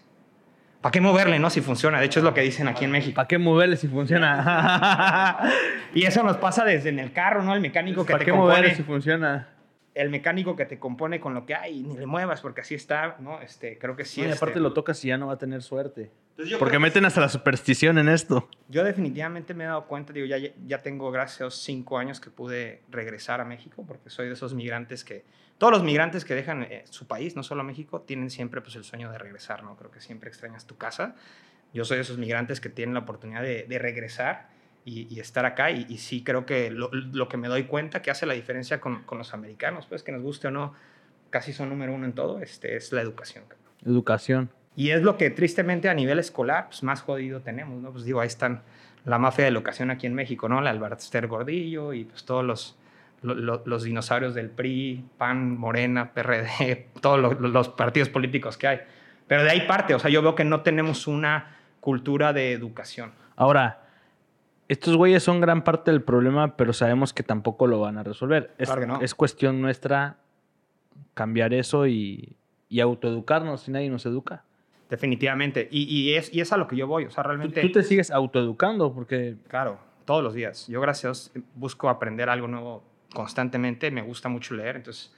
¿Para 0.82 0.92
qué 0.92 1.00
moverle, 1.00 1.40
no? 1.40 1.50
Si 1.50 1.62
funciona. 1.62 2.02
De 2.02 2.08
hecho, 2.08 2.20
es 2.20 2.26
lo 2.26 2.34
que 2.34 2.42
dicen 2.42 2.68
aquí 2.68 2.84
en 2.84 2.92
México. 2.92 3.16
¿Para 3.16 3.30
qué 3.30 3.38
moverle 3.38 3.78
si 3.78 3.88
funciona? 3.88 5.40
y 5.96 6.04
eso 6.04 6.24
nos 6.24 6.36
pasa 6.38 6.66
desde 6.66 6.90
en 6.90 7.00
el 7.00 7.14
carro, 7.14 7.42
¿no? 7.42 7.56
El 7.56 7.62
mecánico 7.62 8.06
que 8.06 8.12
¿Para 8.12 8.26
qué 8.26 8.34
moverle 8.34 8.76
si 8.76 8.84
funciona? 8.84 9.55
El 9.96 10.10
mecánico 10.10 10.58
que 10.58 10.66
te 10.66 10.78
compone 10.78 11.22
con 11.22 11.34
lo 11.34 11.46
que 11.46 11.56
hay, 11.56 11.82
ni 11.82 11.98
le 11.98 12.06
muevas 12.06 12.42
porque 12.42 12.62
así 12.62 12.76
está, 12.76 13.16
¿no? 13.20 13.42
Este, 13.42 13.78
creo 13.78 13.96
que 13.96 14.04
sí. 14.04 14.22
y 14.22 14.30
aparte 14.30 14.60
lo 14.60 14.74
tocas 14.74 15.04
y 15.06 15.08
ya 15.08 15.18
no 15.18 15.28
va 15.28 15.34
a 15.34 15.38
tener 15.38 15.64
suerte. 15.64 16.12
porque 16.60 16.80
meten 16.80 17.06
hasta 17.06 17.22
la 17.22 17.30
superstición 17.30 17.98
en 17.98 18.10
esto. 18.10 18.50
Yo 18.68 18.84
definitivamente 18.84 19.54
me 19.54 19.64
he 19.64 19.68
dado 19.68 19.86
cuenta, 19.86 20.12
digo, 20.12 20.26
ya, 20.28 20.38
ya 20.68 20.82
tengo 20.82 21.10
gracias 21.12 21.56
cinco 21.56 21.98
años 21.98 22.20
que 22.20 22.30
pude 22.30 22.82
regresar 22.92 23.40
a 23.40 23.46
México, 23.46 23.86
porque 23.88 24.10
soy 24.10 24.28
de 24.28 24.34
esos 24.34 24.54
migrantes 24.54 25.06
que, 25.06 25.24
todos 25.58 25.72
los 25.72 25.84
migrantes 25.84 26.26
que 26.26 26.36
dejan 26.36 26.64
eh, 26.64 26.84
su 26.90 27.08
país, 27.08 27.38
no 27.38 27.44
solo 27.44 27.64
México, 27.64 28.02
tienen 28.02 28.30
siempre 28.30 28.60
pues 28.60 28.76
el 28.76 28.84
sueño 28.84 29.10
de 29.12 29.18
regresar, 29.18 29.64
¿no? 29.64 29.78
Creo 29.78 29.92
que 29.92 30.02
siempre 30.02 30.28
extrañas 30.28 30.68
tu 30.68 30.76
casa. 30.76 31.16
Yo 31.74 31.86
soy 31.86 31.96
de 31.96 32.02
esos 32.02 32.18
migrantes 32.18 32.60
que 32.60 32.68
tienen 32.68 32.94
la 32.94 33.02
oportunidad 33.02 33.42
de, 33.42 33.64
de 33.64 33.80
regresar 33.80 34.50
y, 34.86 35.20
estar 35.20 35.46
acá. 35.46 35.72
Y, 35.72 35.98
sí 35.98 36.24
creo 36.24 36.46
que 36.46 36.70
lo, 36.70 36.90
lo, 36.94 37.28
que 37.28 37.38
me 37.38 37.48
doy 37.48 37.64
cuenta 37.64 38.02
que 38.02 38.12
hace 38.12 38.26
la 38.26 38.36
diferencia 38.36 38.80
con, 38.80 39.04
con, 39.04 39.18
los 39.18 39.34
americanos, 39.34 39.88
pues 39.88 40.04
que 40.04 40.12
nos 40.12 40.22
guste 40.22 40.48
o 40.48 40.52
no, 40.52 40.74
casi 41.32 41.52
son 41.52 41.70
número 41.70 41.94
uno 41.94 42.06
en 42.06 42.14
todo, 42.14 42.40
este, 42.40 42.78
es 42.78 42.92
la 42.94 43.02
educación. 43.02 43.44
Educación. 43.84 44.50
Y 44.76 44.92
es 44.92 45.02
lo 45.02 45.18
que 45.18 45.30
tristemente 45.32 45.90
a 45.90 45.94
nivel 45.94 46.20
escolar, 46.20 46.68
pues 46.68 46.84
más 46.84 47.02
jodido 47.02 47.42
tenemos, 47.42 47.82
¿no? 47.82 47.92
Pues 47.92 48.06
digo, 48.06 48.22
ahí 48.22 48.28
están 48.28 48.62
la 49.06 49.18
mafia 49.18 49.46
de 49.46 49.52
la 49.52 49.58
educación 49.58 49.90
aquí 49.90 50.06
en 50.06 50.14
México, 50.14 50.48
¿no? 50.50 50.62
La 50.62 50.70
Albertster 50.70 51.28
Gordillo 51.28 51.94
y 51.94 52.06
pues 52.06 52.26
todos 52.26 52.44
los, 52.44 52.78
los, 53.22 53.84
dinosaurios 53.84 54.36
del 54.36 54.50
PRI, 54.50 55.06
PAN, 55.18 55.58
Morena, 55.58 56.12
PRD, 56.14 56.90
todos 57.02 57.20
los, 57.20 57.40
los 57.40 57.70
partidos 57.70 58.10
políticos 58.10 58.58
que 58.58 58.68
hay. 58.68 58.80
Pero 59.28 59.44
de 59.44 59.50
ahí 59.50 59.62
parte, 59.62 59.96
o 59.96 60.00
sea, 60.00 60.12
yo 60.12 60.22
veo 60.22 60.36
que 60.36 60.44
no 60.44 60.62
tenemos 60.62 61.08
una 61.08 61.58
cultura 61.80 62.34
de 62.34 62.52
educación. 62.52 63.12
Ahora, 63.36 63.85
estos 64.68 64.96
güeyes 64.96 65.24
son 65.24 65.42
gran 65.42 65.64
parte 65.64 65.92
del 65.92 66.02
problema, 66.02 66.58
pero 66.58 66.74
sabemos 66.74 67.14
que 67.14 67.24
tampoco 67.24 67.68
lo 67.68 67.80
van 67.80 67.98
a 67.98 68.04
resolver. 68.04 68.54
Es, 68.58 68.70
es 69.02 69.16
cuestión 69.16 69.62
nuestra 69.62 70.18
cambiar 71.14 71.54
eso 71.54 71.88
y, 71.88 72.36
y, 72.70 72.80
autoeducarnos 72.80 73.62
si 73.62 73.72
nadie 73.72 73.90
nos 73.90 74.06
educa. 74.06 74.44
Definitivamente. 74.90 75.68
Y, 75.72 75.84
y, 75.84 76.14
es, 76.14 76.34
y 76.34 76.42
es 76.42 76.52
a 76.52 76.58
lo 76.58 76.68
que 76.68 76.76
yo 76.76 76.88
voy. 76.88 77.06
O 77.06 77.12
sea, 77.12 77.24
realmente. 77.24 77.62
Tú, 77.62 77.72
te 77.72 77.84
sigues 77.84 78.12
autoeducando 78.12 78.94
porque. 78.94 79.36
Claro, 79.48 79.80
todos 80.06 80.24
los 80.24 80.34
días. 80.34 80.68
Yo, 80.68 80.82
gracias, 80.82 81.32
busco 81.56 81.90
aprender 81.90 82.30
algo 82.30 82.48
nuevo 82.48 82.84
constantemente. 83.14 83.92
Me 83.92 84.02
gusta 84.02 84.30
mucho 84.30 84.56
leer. 84.56 84.78
Entonces, 84.78 85.14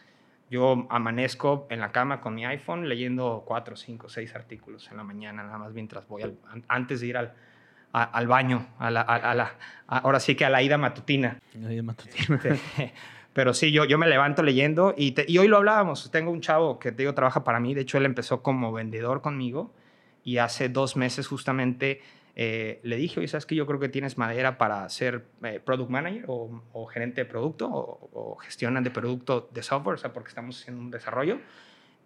yo 0.49 0.88
amanezco 0.89 1.67
en 1.69 1.79
la 1.79 1.91
cama 1.91 2.21
con 2.21 2.36
mi 2.36 2.45
iPhone 2.45 2.88
leyendo 2.88 3.43
cuatro, 3.45 3.75
cinco, 3.75 4.07
seis 4.07 4.33
artículos 4.36 4.89
en 4.91 4.97
la 4.97 5.03
mañana, 5.03 5.43
nada 5.43 5.57
más 5.57 5.73
mientras 5.73 6.07
voy 6.07 6.23
al, 6.23 6.38
antes 6.69 7.01
de 7.01 7.07
ir 7.07 7.17
al, 7.17 7.33
al 8.03 8.27
baño, 8.27 8.67
a 8.79 8.91
la, 8.91 9.01
a, 9.01 9.33
la, 9.36 9.55
ahora 9.88 10.19
sí 10.19 10.36
que 10.36 10.45
a 10.45 10.49
la 10.49 10.62
ida 10.62 10.77
matutina. 10.77 11.39
La 11.60 11.73
ida 11.73 11.83
matutina. 11.83 12.39
pero 13.33 13.53
sí, 13.53 13.71
yo, 13.71 13.86
yo 13.86 13.97
me 13.97 14.07
levanto 14.07 14.43
leyendo 14.43 14.93
y, 14.97 15.15
y 15.27 15.38
hoy 15.38 15.47
lo 15.47 15.57
hablábamos. 15.57 16.10
Tengo 16.12 16.31
un 16.31 16.41
chavo 16.41 16.79
que 16.79 16.91
te 16.91 17.03
digo 17.03 17.13
trabaja 17.13 17.43
para 17.43 17.60
mí. 17.60 17.73
De 17.73 17.81
hecho, 17.81 17.97
él 17.97 18.05
empezó 18.05 18.41
como 18.41 18.71
vendedor 18.71 19.21
conmigo 19.21 19.73
y 20.23 20.38
hace 20.38 20.69
dos 20.69 20.95
meses 20.97 21.27
justamente 21.27 22.01
eh, 22.36 22.79
le 22.83 22.97
dije, 22.97 23.19
oye, 23.19 23.27
¿sabes 23.27 23.45
que 23.45 23.55
yo 23.55 23.65
creo 23.65 23.79
que 23.79 23.89
tienes 23.89 24.17
madera 24.17 24.57
para 24.57 24.88
ser 24.89 25.25
eh, 25.43 25.60
product 25.63 25.89
manager 25.89 26.25
o, 26.27 26.86
gerente 26.86 27.21
de 27.21 27.25
producto 27.25 27.67
o, 27.67 28.10
o 28.13 28.35
gestión 28.35 28.83
de 28.83 28.91
producto 28.91 29.50
de 29.52 29.63
software? 29.63 29.95
O 29.95 29.98
sea, 29.98 30.13
porque 30.13 30.29
estamos 30.29 30.62
haciendo 30.62 30.81
un 30.81 30.91
desarrollo 30.91 31.39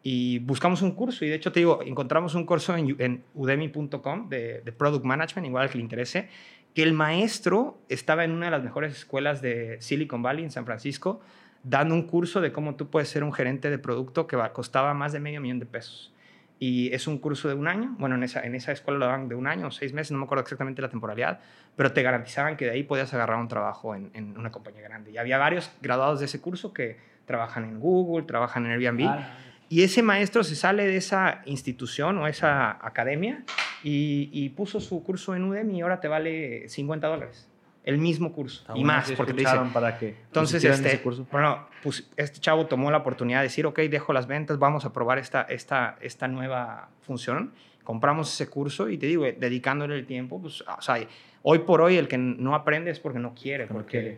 y 0.04 0.40
buscamos 0.40 0.82
un 0.82 0.92
curso 0.92 1.26
y 1.26 1.30
de 1.30 1.36
hecho 1.36 1.52
te 1.52 1.60
digo, 1.60 1.82
encontramos 1.86 2.34
un 2.34 2.46
curso 2.46 2.76
en, 2.76 2.96
en 3.00 3.24
udemy.com 3.36 4.30
de, 4.30 4.62
de, 4.62 4.72
Product 4.72 5.06
Management, 5.06 5.48
igual 5.48 5.64
al 5.64 5.70
que 5.70 5.78
le 5.78 5.84
interese, 5.84 6.30
que 6.74 6.84
el 6.84 6.94
maestro 6.94 7.78
estaba 7.90 8.24
en 8.24 8.32
una 8.32 8.46
de 8.46 8.52
las 8.52 8.64
mejores 8.64 8.94
escuelas 8.94 9.42
de 9.42 9.78
Silicon 9.80 10.24
Valley 10.24 10.44
en 10.44 10.52
San 10.52 10.66
Francisco, 10.66 11.22
dando 11.64 11.94
un 11.94 12.04
curso 12.04 12.42
de 12.42 12.52
cómo 12.52 12.76
tú 12.76 12.90
puedes 12.90 13.10
ser 13.10 13.24
un 13.24 13.34
gerente 13.34 13.70
de 13.70 13.78
producto 13.78 14.26
que 14.26 14.38
costaba 14.54 14.94
más 14.94 15.12
de 15.12 15.20
medio 15.20 15.42
millón 15.42 15.60
de 15.60 15.66
pesos. 15.66 16.14
Y 16.58 16.94
es 16.94 17.08
un 17.08 17.18
curso 17.18 17.48
de 17.48 17.56
un 17.56 17.68
año, 17.68 17.96
bueno, 17.98 18.16
en 18.16 18.24
esa, 18.24 18.42
en 18.42 18.54
esa 18.54 18.72
escuela 18.72 19.00
lo 19.00 19.06
daban 19.06 19.28
de 19.28 19.36
un 19.36 19.48
año, 19.48 19.72
seis 19.72 19.94
meses, 19.94 20.12
no 20.12 20.20
me 20.20 20.26
acuerdo 20.26 20.44
exactamente 20.44 20.82
la 20.82 20.90
temporalidad, 20.90 21.40
pero 21.76 21.92
te 21.92 22.04
garantizaban 22.04 22.56
que 22.56 22.66
de 22.66 22.72
ahí 22.72 22.84
podías 22.84 23.12
agarrar 23.14 23.38
un 23.40 23.48
trabajo 23.48 23.96
en, 23.96 24.12
en 24.14 24.38
una 24.38 24.52
compañía 24.52 24.82
grande. 24.82 25.12
Y 25.12 25.18
había 25.18 25.40
varios 25.40 25.72
graduados 25.82 26.20
de 26.20 26.26
ese 26.26 26.40
curso 26.40 26.72
que 26.72 26.98
trabajan 27.26 27.64
en 27.64 27.80
Google, 27.80 28.26
trabajan 28.26 28.66
en 28.66 28.74
Airbnb. 28.74 29.08
Ah. 29.08 29.30
Y 29.72 29.84
ese 29.84 30.04
maestro 30.04 30.44
se 30.44 30.58
sale 30.58 30.86
de 30.86 30.98
esa 30.98 31.44
institución 31.46 32.18
o 32.18 32.28
esa 32.28 32.72
academia 32.86 33.46
y, 33.86 34.30
y 34.34 34.50
puso 34.50 34.82
su 34.82 35.02
curso 35.02 35.34
en 35.34 35.46
Udemy 35.46 35.78
y 35.78 35.82
ahora 35.82 36.02
te 36.02 36.10
vale 36.10 36.68
50 36.68 37.08
dólares. 37.08 37.48
El 37.86 37.98
mismo 37.98 38.34
curso. 38.34 38.60
Está 38.64 38.74
y 38.74 38.82
bueno 38.82 38.88
más, 38.88 39.10
que 39.10 39.16
porque 39.16 39.32
te 39.32 39.38
dice, 39.40 39.48
escucharon 39.50 39.72
para 39.72 39.98
que 39.98 40.18
entonces, 40.26 40.62
este, 40.62 40.90
ese 40.90 41.02
curso. 41.02 41.26
bueno, 41.32 41.70
pues 41.84 42.12
este 42.18 42.42
chavo 42.42 42.66
tomó 42.66 42.92
la 42.92 42.98
oportunidad 42.98 43.40
de 43.40 43.44
decir, 43.44 43.66
ok, 43.66 43.80
dejo 43.84 44.12
las 44.12 44.28
ventas, 44.28 44.60
vamos 44.60 44.84
a 44.84 44.92
probar 44.92 45.20
esta, 45.20 45.44
esta, 45.44 45.96
esta 46.02 46.28
nueva 46.28 46.90
función. 47.00 47.54
Compramos 47.86 48.34
ese 48.34 48.50
curso 48.50 48.90
y 48.90 48.98
te 48.98 49.06
digo, 49.06 49.26
eh, 49.26 49.38
dedicándole 49.40 49.96
el 49.96 50.06
tiempo, 50.06 50.42
pues, 50.42 50.66
o 50.68 50.82
sea, 50.82 50.98
hoy 51.44 51.60
por 51.60 51.80
hoy 51.80 51.96
el 51.96 52.10
que 52.10 52.18
no 52.18 52.56
aprende 52.56 52.92
es 52.92 53.00
porque 53.00 53.20
no 53.20 53.34
quiere, 53.34 53.68
porque 53.68 53.90
quiere. 53.90 54.18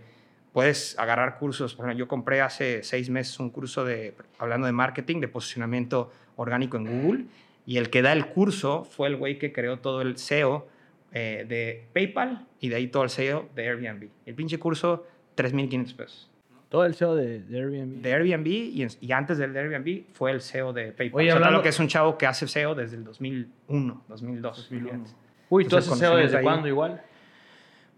Puedes 0.54 0.97
agarrar 0.97 1.38
cursos. 1.38 1.74
Por 1.76 1.86
ejemplo, 1.86 2.06
yo 2.06 2.08
compré 2.08 2.39
hace 2.41 2.84
seis 2.84 3.10
meses 3.10 3.38
un 3.39 3.49
curso 3.49 3.84
de, 3.84 4.14
hablando 4.39 4.66
de 4.68 4.72
marketing, 4.74 5.20
de 5.20 5.28
posicionamiento 5.28 6.12
orgánico 6.38 6.78
en 6.78 6.86
Google, 6.86 7.26
y 7.66 7.78
el 7.78 7.89
que 7.89 8.01
da 8.01 8.14
el 8.14 8.28
curso 8.28 8.84
fue 8.86 9.08
el 9.10 9.16
güey 9.18 9.38
que 9.39 9.51
creó 9.51 9.80
todo 9.80 10.01
el 10.01 10.18
SEO 10.18 10.68
eh, 11.12 11.45
de 11.47 11.86
PayPal 11.93 12.45
y 12.60 12.70
de 12.70 12.76
ahí 12.76 12.88
todo 12.88 13.04
el 13.04 13.10
SEO 13.10 13.49
de 13.56 13.68
Airbnb. 13.70 14.10
El 14.26 14.36
pinche 14.36 14.58
curso, 14.60 15.06
3.500 15.38 15.95
pesos. 15.95 16.30
Todo 16.70 16.86
el 16.86 16.95
SEO 16.95 17.16
de, 17.16 17.39
de 17.41 17.58
Airbnb. 17.60 18.01
De 18.01 18.14
Airbnb 18.14 18.47
y, 18.47 19.12
antes 19.12 19.38
del 19.38 19.54
de 19.54 19.60
Airbnb 19.60 20.04
fue 20.14 20.32
el 20.32 20.41
SEO 20.41 20.74
de 20.74 20.91
PayPal. 20.91 21.20
Oye, 21.20 21.28
O 21.28 21.30
sea, 21.30 21.36
hablando- 21.36 21.58
lo 21.60 21.64
que 21.64 21.70
es 21.70 21.80
un 21.80 21.88
chavo 21.88 22.18
que 22.18 22.26
hace 22.26 22.47
SEO 22.47 22.74
desde 22.76 22.97
el 22.97 23.04
2001, 23.04 24.04
2002. 24.08 24.58
2001. 24.70 25.04
fíjate. 25.06 25.24
Uy, 25.49 25.66
¿tú 25.68 25.78
haces 25.78 25.97
SEO 25.97 26.16
desde 26.16 26.38
ahí. 26.38 26.43
cuándo 26.43 26.68
igual? 26.68 27.04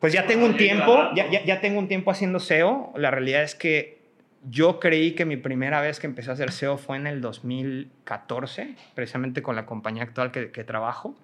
Pues 0.06 0.14
ya 0.14 0.28
tengo 0.28 0.46
un 0.46 0.56
tiempo, 0.56 1.10
ya, 1.16 1.32
ya, 1.32 1.44
ya 1.44 1.62
tengo 1.62 1.80
un 1.80 1.88
tiempo 1.88 2.12
haciendo 2.12 2.40
SEO. 2.40 2.94
La 2.96 3.10
realidad 3.10 3.42
es 3.42 3.56
que 3.56 3.98
yo 4.48 4.80
creí 4.80 5.14
que 5.14 5.26
mi 5.26 5.36
primera 5.36 5.82
vez 5.82 6.00
que 6.00 6.06
empecé 6.06 6.30
a 6.30 6.34
hacer 6.34 6.52
SEO 6.52 6.78
fue 6.78 6.98
en 6.98 7.08
el 7.08 7.22
2014, 7.22 8.76
precisamente 8.94 9.42
con 9.42 9.56
la 9.56 9.66
compañía 9.66 10.04
actual 10.04 10.32
que, 10.32 10.52
que 10.52 10.64
trabajo. 10.64 11.16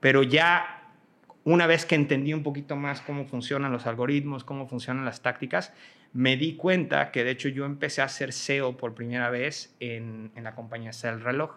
Pero 0.00 0.22
ya 0.22 0.90
una 1.44 1.66
vez 1.66 1.86
que 1.86 1.94
entendí 1.94 2.34
un 2.34 2.42
poquito 2.42 2.76
más 2.76 3.00
cómo 3.00 3.24
funcionan 3.24 3.72
los 3.72 3.86
algoritmos, 3.86 4.44
cómo 4.44 4.68
funcionan 4.68 5.06
las 5.06 5.22
tácticas, 5.22 5.72
me 6.12 6.36
di 6.36 6.54
cuenta 6.54 7.10
que 7.12 7.24
de 7.24 7.30
hecho 7.30 7.48
yo 7.48 7.64
empecé 7.64 8.02
a 8.02 8.04
hacer 8.04 8.34
SEO 8.34 8.76
por 8.76 8.94
primera 8.94 9.30
vez 9.30 9.74
en, 9.80 10.32
en 10.36 10.44
la 10.44 10.54
compañía 10.54 10.92
Cell 10.92 11.22
Reloj. 11.22 11.52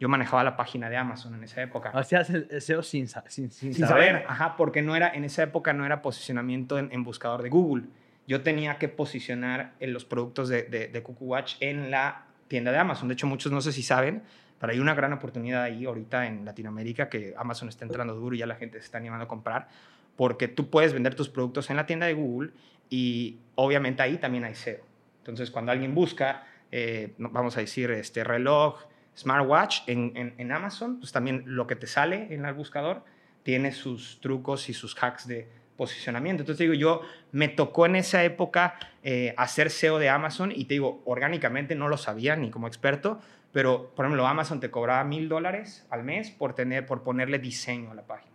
Yo 0.00 0.08
manejaba 0.08 0.42
la 0.44 0.56
página 0.56 0.90
de 0.90 0.96
Amazon 0.96 1.34
en 1.34 1.44
esa 1.44 1.62
época. 1.62 1.90
Hacías 1.90 2.28
el 2.30 2.48
el 2.50 2.60
SEO 2.60 2.82
sin, 2.82 3.06
sin, 3.08 3.50
sin, 3.50 3.74
Sin 3.74 3.86
saber, 3.86 4.24
ajá, 4.28 4.56
porque 4.56 4.82
no 4.82 4.96
era, 4.96 5.08
en 5.14 5.24
esa 5.24 5.42
época 5.44 5.72
no 5.72 5.86
era 5.86 6.02
posicionamiento 6.02 6.78
en, 6.78 6.90
en 6.92 7.04
buscador 7.04 7.42
de 7.42 7.48
Google. 7.48 7.84
Yo 8.26 8.42
tenía 8.42 8.78
que 8.78 8.88
posicionar 8.88 9.74
en 9.80 9.92
los 9.92 10.04
productos 10.04 10.48
de, 10.48 10.62
de, 10.64 10.88
de 10.88 11.02
Cuckoo 11.02 11.26
Watch 11.26 11.56
en 11.60 11.90
la 11.90 12.24
tienda 12.48 12.72
de 12.72 12.78
Amazon. 12.78 13.08
De 13.08 13.14
hecho, 13.14 13.26
muchos 13.26 13.52
no 13.52 13.60
sé 13.60 13.72
si 13.72 13.82
saben, 13.82 14.22
pero 14.58 14.72
hay 14.72 14.78
una 14.78 14.94
gran 14.94 15.12
oportunidad 15.12 15.62
ahí 15.62 15.84
ahorita 15.84 16.26
en 16.26 16.44
Latinoamérica 16.44 17.08
que 17.08 17.34
Amazon 17.36 17.68
está 17.68 17.84
entrando 17.84 18.14
duro 18.14 18.34
y 18.34 18.38
ya 18.38 18.46
la 18.46 18.56
gente 18.56 18.78
se 18.78 18.86
está 18.86 18.98
animando 18.98 19.24
a 19.24 19.28
comprar, 19.28 19.68
porque 20.16 20.48
tú 20.48 20.70
puedes 20.70 20.92
vender 20.92 21.14
tus 21.14 21.28
productos 21.28 21.70
en 21.70 21.76
la 21.76 21.86
tienda 21.86 22.06
de 22.06 22.14
Google 22.14 22.50
y 22.88 23.38
obviamente 23.56 24.02
ahí 24.02 24.18
también 24.18 24.44
hay 24.44 24.54
SEO. 24.54 24.84
Entonces, 25.18 25.50
cuando 25.50 25.72
alguien 25.72 25.94
busca, 25.94 26.46
eh, 26.70 27.14
vamos 27.18 27.56
a 27.56 27.60
decir, 27.60 27.90
este 27.90 28.24
reloj, 28.24 28.84
smartwatch 29.16 29.82
en, 29.86 30.12
en, 30.16 30.34
en 30.38 30.52
Amazon, 30.52 30.98
pues 30.98 31.12
también 31.12 31.44
lo 31.46 31.66
que 31.66 31.76
te 31.76 31.86
sale 31.86 32.34
en 32.34 32.44
el 32.44 32.54
buscador 32.54 33.04
tiene 33.42 33.72
sus 33.72 34.20
trucos 34.20 34.68
y 34.68 34.74
sus 34.74 34.96
hacks 35.00 35.28
de 35.28 35.48
posicionamiento. 35.76 36.42
Entonces 36.42 36.60
digo, 36.60 36.74
yo 36.74 37.02
me 37.32 37.48
tocó 37.48 37.86
en 37.86 37.96
esa 37.96 38.24
época 38.24 38.76
eh, 39.02 39.34
hacer 39.36 39.70
SEO 39.70 39.98
de 39.98 40.08
Amazon 40.08 40.52
y 40.54 40.64
te 40.64 40.74
digo, 40.74 41.02
orgánicamente 41.04 41.74
no 41.74 41.88
lo 41.88 41.96
sabía 41.96 42.36
ni 42.36 42.50
como 42.50 42.66
experto, 42.66 43.20
pero 43.52 43.92
por 43.94 44.04
ejemplo 44.04 44.26
Amazon 44.26 44.60
te 44.60 44.70
cobraba 44.70 45.04
mil 45.04 45.28
dólares 45.28 45.86
al 45.90 46.04
mes 46.04 46.30
por, 46.30 46.54
tener, 46.54 46.86
por 46.86 47.02
ponerle 47.02 47.38
diseño 47.38 47.90
a 47.90 47.94
la 47.94 48.06
página. 48.06 48.32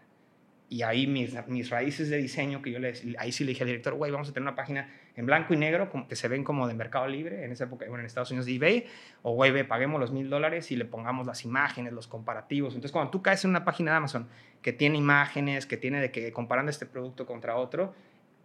Y 0.70 0.84
ahí 0.84 1.08
mis, 1.08 1.34
mis 1.48 1.70
raíces 1.72 2.10
de 2.10 2.18
diseño, 2.18 2.62
que 2.62 2.72
yo 2.72 2.80
le, 2.80 2.94
ahí 3.18 3.32
sí 3.32 3.44
le 3.44 3.50
dije 3.50 3.64
al 3.64 3.70
director, 3.70 3.96
güey, 3.96 4.12
vamos 4.12 4.30
a 4.30 4.34
tener 4.34 4.48
una 4.48 4.56
página 4.56 4.94
en 5.20 5.26
blanco 5.26 5.54
y 5.54 5.58
negro, 5.58 5.90
como 5.90 6.08
que 6.08 6.16
se 6.16 6.28
ven 6.30 6.44
como 6.46 6.68
de 6.68 6.74
Mercado 6.74 7.08
Libre, 7.08 7.44
en 7.44 7.52
esa 7.52 7.66
época, 7.66 7.86
bueno, 7.88 8.00
en 8.00 8.06
Estados 8.06 8.32
Unidos 8.32 8.46
de 8.46 8.56
eBay, 8.56 8.86
o 9.22 9.34
güey, 9.34 9.52
ve, 9.52 9.66
paguemos 9.66 10.00
los 10.00 10.12
mil 10.12 10.30
dólares 10.30 10.72
y 10.72 10.78
le 10.78 10.86
pongamos 10.86 11.28
las 11.28 11.44
imágenes, 11.44 11.92
los 11.92 12.08
comparativos. 12.08 12.74
Entonces, 12.74 12.92
cuando 12.92 13.12
tú 13.12 13.22
caes 13.22 13.44
en 13.44 13.50
una 13.50 13.66
página 13.66 13.92
de 13.92 13.98
Amazon 13.98 14.28
que 14.62 14.72
tiene 14.72 14.98
imágenes, 14.98 15.66
que 15.66 15.76
tiene 15.78 16.00
de 16.00 16.10
que 16.12 16.32
comparando 16.32 16.70
este 16.70 16.86
producto 16.86 17.26
contra 17.26 17.56
otro, 17.58 17.94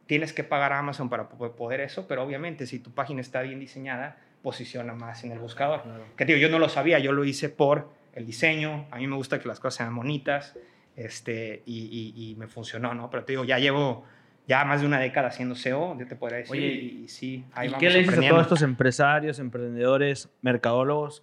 tienes 0.07 0.33
que 0.33 0.43
pagar 0.45 0.73
a 0.73 0.79
Amazon 0.81 1.09
para 1.09 1.29
po- 1.29 1.53
poder 1.53 1.81
eso, 1.81 2.07
pero 2.09 2.23
obviamente 2.25 2.67
si 2.67 2.79
tu 2.81 2.91
página 2.91 3.21
está 3.21 3.41
bien 3.43 3.61
diseñada, 3.61 4.17
posiciona 4.43 4.95
más 4.95 5.23
en 5.25 5.33
el 5.33 5.39
buscador. 5.39 5.83
Que 6.17 6.27
te 6.27 6.35
digo, 6.35 6.43
yo 6.47 6.51
no 6.53 6.59
lo 6.59 6.69
sabía, 6.69 6.99
yo 6.99 7.13
lo 7.13 7.25
hice 7.25 7.49
por 7.49 7.89
el 8.15 8.27
diseño, 8.27 8.87
a 8.91 8.97
mí 8.99 9.07
me 9.07 9.17
gusta 9.17 9.39
que 9.41 9.49
las 9.49 9.61
cosas 9.61 9.77
sean 9.79 9.95
bonitas, 9.95 10.57
este, 10.97 11.63
y, 11.67 12.13
y- 12.17 12.31
y 12.33 12.35
me 12.37 12.47
funcionó, 12.49 12.95
¿no? 12.95 13.11
Pero 13.11 13.25
te 13.25 13.33
digo, 13.33 13.45
ya 13.45 13.59
llevo 13.59 14.05
ya 14.47 14.65
más 14.65 14.81
de 14.81 14.87
una 14.87 14.99
década 15.01 15.29
haciendo 15.29 15.55
SEO, 15.55 15.99
yo 15.99 16.07
te 16.07 16.17
podría 16.17 16.39
decir, 16.39 16.53
Oye, 16.53 16.67
y, 16.73 17.03
y 17.05 17.09
sí, 17.09 17.45
ahí 17.53 17.69
¿Y 17.69 17.71
vamos 17.71 17.81
qué 17.81 17.91
le 17.91 17.99
dices 18.01 18.19
a 18.19 18.29
todos 18.29 18.43
estos 18.43 18.63
empresarios, 18.63 19.39
emprendedores, 19.39 20.29
mercadólogos 20.43 21.23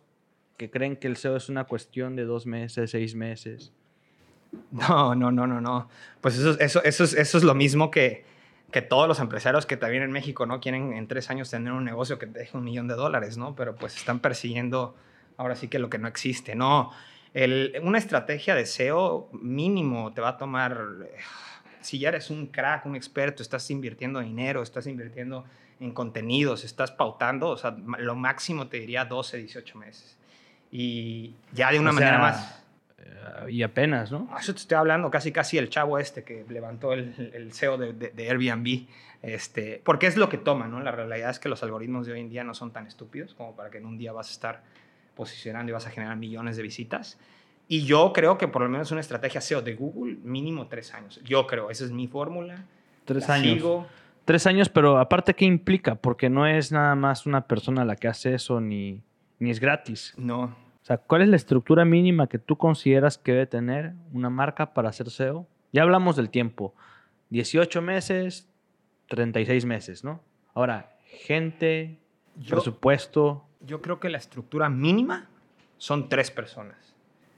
que 0.58 0.70
creen 0.70 0.96
que 0.96 1.08
el 1.08 1.16
SEO 1.18 1.36
es 1.38 1.50
una 1.50 1.64
cuestión 1.66 2.16
de 2.16 2.26
dos 2.26 2.46
meses, 2.46 2.92
seis 2.92 3.16
meses? 3.16 3.72
No, 4.72 5.16
no, 5.16 5.32
no, 5.32 5.48
no, 5.48 5.62
no. 5.62 5.88
Pues 6.20 6.38
eso, 6.38 6.60
eso, 6.60 6.84
eso, 6.84 7.04
es, 7.04 7.14
eso 7.14 7.38
es 7.38 7.44
lo 7.44 7.56
mismo 7.56 7.90
que, 7.92 8.26
que 8.72 8.82
todos 8.82 9.08
los 9.08 9.20
empresarios 9.20 9.66
que 9.66 9.78
también 9.78 10.04
en 10.04 10.12
México 10.12 10.46
no 10.46 10.60
quieren 10.60 10.94
en 10.94 11.08
tres 11.08 11.30
años 11.30 11.50
tener 11.50 11.72
un 11.74 11.84
negocio 11.86 12.20
que 12.20 12.28
te 12.28 12.40
deje 12.40 12.58
un 12.58 12.64
millón 12.64 12.88
de 12.88 12.96
dólares, 12.96 13.38
¿no? 13.38 13.56
Pero 13.56 13.76
pues 13.76 13.96
están 13.96 14.20
persiguiendo 14.20 14.96
ahora 15.38 15.56
sí 15.56 15.68
que 15.68 15.80
lo 15.80 15.90
que 15.90 15.98
no 15.98 16.08
existe, 16.08 16.56
¿no? 16.56 16.92
El- 17.34 17.74
una 17.84 17.98
estrategia 17.98 18.54
de 18.56 18.66
SEO 18.66 19.30
mínimo 19.34 20.14
te 20.14 20.20
va 20.22 20.30
a 20.30 20.38
tomar, 20.38 20.78
eh, 21.06 21.16
si 21.82 22.00
ya 22.00 22.10
eres 22.10 22.30
un 22.30 22.48
crack, 22.48 22.86
un 22.86 22.96
experto, 22.96 23.42
estás 23.44 23.70
invirtiendo 23.72 24.20
dinero, 24.20 24.62
estás 24.62 24.88
invirtiendo 24.88 25.46
en 25.80 25.92
contenidos, 25.92 26.64
estás 26.64 26.92
pautando, 26.92 27.50
o 27.50 27.58
sea, 27.58 27.72
lo 27.72 28.16
máximo 28.16 28.68
te 28.68 28.80
diría 28.80 29.06
12, 29.06 29.38
18 29.38 29.78
meses. 29.78 30.18
Y 30.72 31.34
ya 31.54 31.72
de 31.72 31.80
una 31.80 31.90
O 31.90 31.94
manera 31.94 32.12
sea, 32.14 32.20
más... 32.20 32.64
Eh, 33.48 33.52
y 33.52 33.64
apenas, 33.64 34.12
¿no? 34.12 34.30
Ah, 34.32 34.38
Eso 34.40 34.54
te 34.54 34.60
estoy 34.60 34.78
hablando 34.78 35.10
casi 35.10 35.32
casi 35.32 35.58
el 35.58 35.70
chavo 35.70 35.98
este 36.00 36.24
que 36.24 36.46
levantó 36.50 36.94
el, 36.94 37.16
de, 37.78 37.94
de- 37.94 38.10
de 38.10 38.30
Airbnb. 38.30 38.86
Este, 39.24 39.82
porque 39.84 40.08
es 40.08 40.18
lo 40.18 40.30
que 40.30 40.38
toma, 40.38 40.68
¿no? 40.68 40.80
La 40.80 40.92
realidad 40.92 41.30
es 41.30 41.40
que 41.40 41.50
los 41.50 41.62
algoritmos 41.62 42.08
de 42.08 42.14
hoy 42.14 42.22
en 42.22 42.30
día 42.30 42.44
no 42.44 42.54
son 42.56 42.72
tan 42.72 42.88
estúpidos 42.88 43.34
como 43.36 43.56
para 43.56 43.70
que 43.70 43.78
en 43.80 43.86
un 43.86 43.98
día 43.98 44.12
vas 44.14 44.30
a 44.30 44.32
estar 44.32 44.64
posicionando 45.16 45.70
y 45.70 45.74
vas 45.74 45.86
a 45.86 45.92
generar 45.92 46.16
millones 46.16 46.58
de 46.58 46.64
visitas. 46.64 47.18
Y 47.72 47.86
yo 47.86 48.12
creo 48.12 48.38
que 48.38 48.50
por 48.50 48.64
lo 48.64 48.68
menos 48.68 48.92
una 48.92 49.00
estrategia 49.00 49.40
SEO 49.40 49.62
de 49.62 49.76
Google, 49.76 50.18
mínimo 50.24 50.68
tres 50.68 50.94
años. 50.94 51.22
Yo 51.24 51.48
creo, 51.48 51.70
esa 51.70 51.86
es 51.86 51.92
mi 51.92 52.06
fórmula. 52.06 52.66
Tres 53.06 53.30
La 53.30 53.36
años. 53.36 53.54
sigo. 53.54 53.88
Tres 54.26 54.46
años, 54.46 54.68
pero 54.68 54.98
aparte, 54.98 55.34
¿qué 55.34 55.46
implica? 55.46 55.96
Porque 55.96 56.30
no 56.30 56.46
es 56.46 56.74
nada 56.74 56.96
más 56.96 57.26
una 57.26 57.48
persona 57.48 57.86
la 57.86 57.96
que 57.96 58.10
hace 58.10 58.34
eso, 58.34 58.60
ni, 58.60 59.02
ni 59.40 59.52
es 59.52 59.62
gratis. 59.62 60.14
No, 60.18 60.42
O 60.42 60.54
sea, 60.82 60.98
¿cuál 60.98 61.22
es 61.22 61.30
la 61.30 61.38
estructura 61.38 61.86
mínima 61.86 62.28
que 62.28 62.40
tú 62.40 62.58
consideras 62.58 63.18
que 63.18 63.32
debe 63.32 63.46
tener 63.46 63.94
una 64.12 64.30
marca 64.30 64.74
para 64.74 64.90
hacer 64.90 65.10
SEO? 65.10 65.48
Ya 65.72 65.84
hablamos 65.84 66.18
del 66.18 66.30
tiempo. 66.30 66.76
18 67.30 67.82
meses, 67.82 68.50
36 69.08 69.64
meses, 69.64 70.04
¿no? 70.04 70.20
Ahora, 70.54 70.98
gente, 71.06 72.00
yo, 72.36 72.58
presupuesto, 72.58 73.46
yo 73.62 73.82
creo 73.82 74.02
que 74.02 74.10
la 74.10 74.18
estructura 74.18 74.68
mínima 74.68 75.30
son 75.78 76.10
tres 76.10 76.32
personas. 76.32 76.92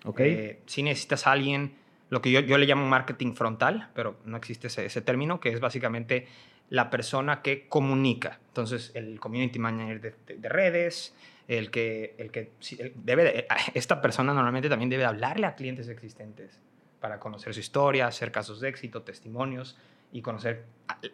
¿Ok? 0.06 0.20
Eh, 0.20 0.60
si 0.66 0.84
necesitas 0.84 1.28
a 1.28 1.32
alguien, 1.32 1.76
lo 2.10 2.22
que 2.22 2.32
yo, 2.32 2.40
yo 2.42 2.58
le 2.58 2.66
llamo 2.66 2.86
marketing 2.86 3.34
frontal, 3.34 3.90
pero 3.96 4.18
no 4.26 4.38
existe 4.38 4.68
ese, 4.68 5.02
término, 5.02 5.40
que 5.40 5.50
es 5.50 5.60
básicamente 5.60 6.28
la 6.70 6.90
persona 6.90 7.42
que 7.42 7.68
comunica. 7.68 8.40
Entonces, 8.48 8.92
el 8.96 9.20
community 9.20 9.60
manager 9.60 10.02
de, 10.02 10.16
de- 10.28 10.38
de 10.38 10.50
redes, 10.50 11.16
el 11.48 11.72
que, 11.72 12.16
el 12.18 12.32
que 12.32 12.52
debe 12.96 13.24
de- 13.24 13.48
esta 13.74 14.02
persona 14.02 14.34
normalmente 14.34 14.70
también 14.70 14.90
debe 14.90 15.06
hablarle 15.06 15.46
a 15.48 15.56
clientes 15.56 15.88
existentes 15.90 16.60
para 17.00 17.20
conocer 17.20 17.54
su 17.54 17.60
historia, 17.60 18.08
hacer 18.08 18.32
casos 18.32 18.62
de 18.62 18.70
éxito, 18.70 19.02
testimonios 19.02 19.78
y 20.14 20.22
conocer 20.22 20.64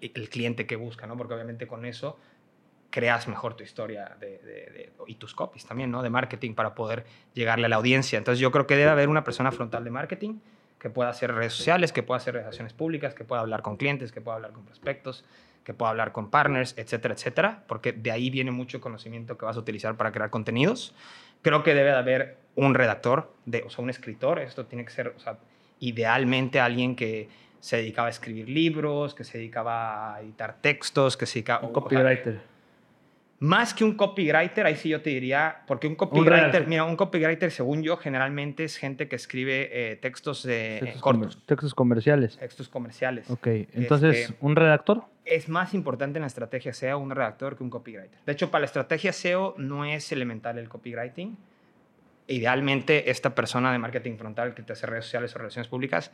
el 0.02 0.30
cliente 0.30 0.68
que 0.68 0.76
busca, 0.76 1.08
¿no? 1.08 1.18
Porque 1.18 1.34
obviamente 1.34 1.66
con 1.66 1.86
eso 1.86 2.20
creas 2.90 3.28
mejor 3.28 3.56
tu 3.56 3.64
historia 3.64 4.16
de, 4.20 4.40
de- 4.40 4.72
de- 4.72 4.92
y 5.08 5.16
tus 5.16 5.34
copies 5.36 5.66
también, 5.66 5.92
¿no? 5.92 6.02
De 6.02 6.10
marketing 6.10 6.54
para 6.54 6.74
poder 6.76 7.06
llegarle 7.34 7.66
a 7.66 7.70
la 7.70 7.76
audiencia. 7.76 8.18
Entonces 8.18 8.40
yo 8.40 8.52
creo 8.52 8.66
que 8.68 8.76
debe 8.76 8.90
haber 8.90 9.10
una 9.10 9.24
persona 9.24 9.52
frontal 9.52 9.84
de 9.84 9.92
marketing 9.92 10.40
que 10.80 10.90
pueda 10.90 11.10
hacer 11.10 11.34
redes 11.34 11.54
sociales, 11.54 11.92
que 11.92 12.04
pueda 12.04 12.18
hacer 12.18 12.34
relaciones 12.36 12.74
públicas, 12.74 13.14
que 13.14 13.24
pueda 13.26 13.42
hablar 13.42 13.62
con 13.62 13.76
clientes, 13.78 14.12
que 14.12 14.22
pueda 14.22 14.38
hablar 14.38 14.52
con 14.54 14.64
prospectos, 14.66 15.26
que 15.64 15.74
pueda 15.74 15.92
hablar 15.92 16.12
con 16.14 16.30
partners, 16.32 16.74
etcétera, 16.78 17.14
etcétera, 17.14 17.64
porque 17.68 17.92
de 17.92 18.12
ahí 18.12 18.30
viene 18.30 18.52
mucho 18.52 18.80
conocimiento 18.80 19.38
que 19.38 19.46
vas 19.46 19.58
a 19.58 19.60
utilizar 19.60 19.96
para 19.98 20.12
crear 20.12 20.30
contenidos. 20.30 20.96
Creo 21.42 21.64
que 21.64 21.74
debe 21.74 21.90
de 21.92 21.98
haber 21.98 22.38
un 22.56 22.74
redactor, 22.76 23.32
de, 23.46 23.62
o 23.64 23.70
sea, 23.70 23.84
un 23.84 23.90
escritor, 23.90 24.40
esto 24.40 24.66
tiene 24.66 24.86
que 24.86 24.92
ser, 24.92 25.14
o 25.16 25.20
sea, 25.20 25.38
idealmente 25.80 26.60
alguien 26.60 26.96
que 26.96 27.30
se 27.60 27.78
dedicaba 27.78 28.08
a 28.08 28.12
escribir 28.12 28.48
libros, 28.50 29.14
que 29.14 29.24
se 29.24 29.38
dedicaba 29.38 30.16
a 30.16 30.22
editar 30.22 30.58
textos, 30.62 31.18
que 31.18 31.26
se 31.26 31.36
dedicaba... 31.40 31.68
Un 31.68 31.74
copywriter. 31.74 32.40
Más 33.42 33.74
que 33.74 33.86
un 33.86 33.96
copywriter, 33.96 34.66
ahí 34.66 34.76
sí 34.76 34.90
yo 34.90 35.02
te 35.02 35.12
diría, 35.12 35.62
porque 35.66 35.88
un 35.88 35.96
copywriter, 35.96 36.68
mira, 36.68 36.84
un 36.84 36.98
copywriter, 36.98 37.52
según 37.52 37.82
yo, 37.84 37.96
generalmente 37.96 38.66
es 38.66 38.76
gente 38.76 39.08
que 39.08 39.16
escribe 39.16 39.70
eh, 39.72 39.96
textos 39.96 40.44
de 40.44 40.80
textos, 40.82 41.02
cortos. 41.02 41.36
Comer 41.36 41.46
textos 41.46 41.74
comerciales. 41.74 42.38
Textos 42.38 42.68
comerciales. 42.68 43.30
Ok, 43.30 43.48
entonces, 43.48 44.18
este, 44.18 44.36
¿un 44.42 44.58
redactor? 44.58 45.06
Es 45.24 45.48
más 45.48 45.74
importante 45.74 46.18
en 46.18 46.22
la 46.22 46.28
estrategia 46.28 46.74
SEO 46.74 47.00
un 47.00 47.12
redactor 47.12 47.56
que 47.56 47.64
un 47.64 47.70
copywriter. 47.70 48.20
De 48.26 48.34
hecho, 48.34 48.52
para 48.52 48.62
la 48.62 48.66
estrategia 48.66 49.14
SEO 49.14 49.56
no 49.58 49.86
es 49.86 50.12
elemental 50.12 50.58
el 50.58 50.68
copywriting. 50.68 51.38
Idealmente, 52.28 53.10
esta 53.10 53.34
persona 53.34 53.72
de 53.72 53.80
marketing 53.80 54.18
frontal 54.18 54.54
que 54.54 54.64
te 54.64 54.74
hace 54.74 54.86
redes 54.86 55.06
sociales 55.06 55.34
o 55.34 55.38
relaciones 55.38 55.70
públicas 55.70 56.12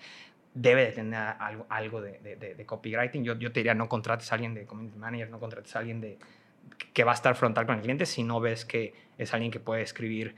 debe 0.54 0.86
de 0.86 0.92
tener 0.92 1.20
algo, 1.40 1.66
algo 1.70 2.02
de, 2.02 2.20
de, 2.20 2.54
de 2.54 2.66
copywriting. 2.66 3.24
Yo, 3.24 3.34
yo 3.34 3.52
te 3.52 3.62
diría, 3.62 3.74
no 3.74 3.90
contrates 3.90 4.32
a 4.32 4.36
alguien 4.36 4.54
de 4.54 4.66
community 4.66 4.98
manager, 5.00 5.30
no 5.32 5.40
contrates 5.40 5.76
a 5.76 5.80
alguien 5.80 6.00
de 6.00 6.20
que 6.94 7.04
va 7.04 7.12
a 7.12 7.16
estar 7.16 7.36
frontal 7.36 7.66
con 7.66 7.76
el 7.76 7.82
cliente 7.82 8.06
si 8.06 8.24
no 8.24 8.40
ves 8.40 8.66
que 8.66 8.94
es 9.18 9.34
alguien 9.34 9.52
que 9.52 9.60
puede 9.60 9.82
escribir 9.82 10.36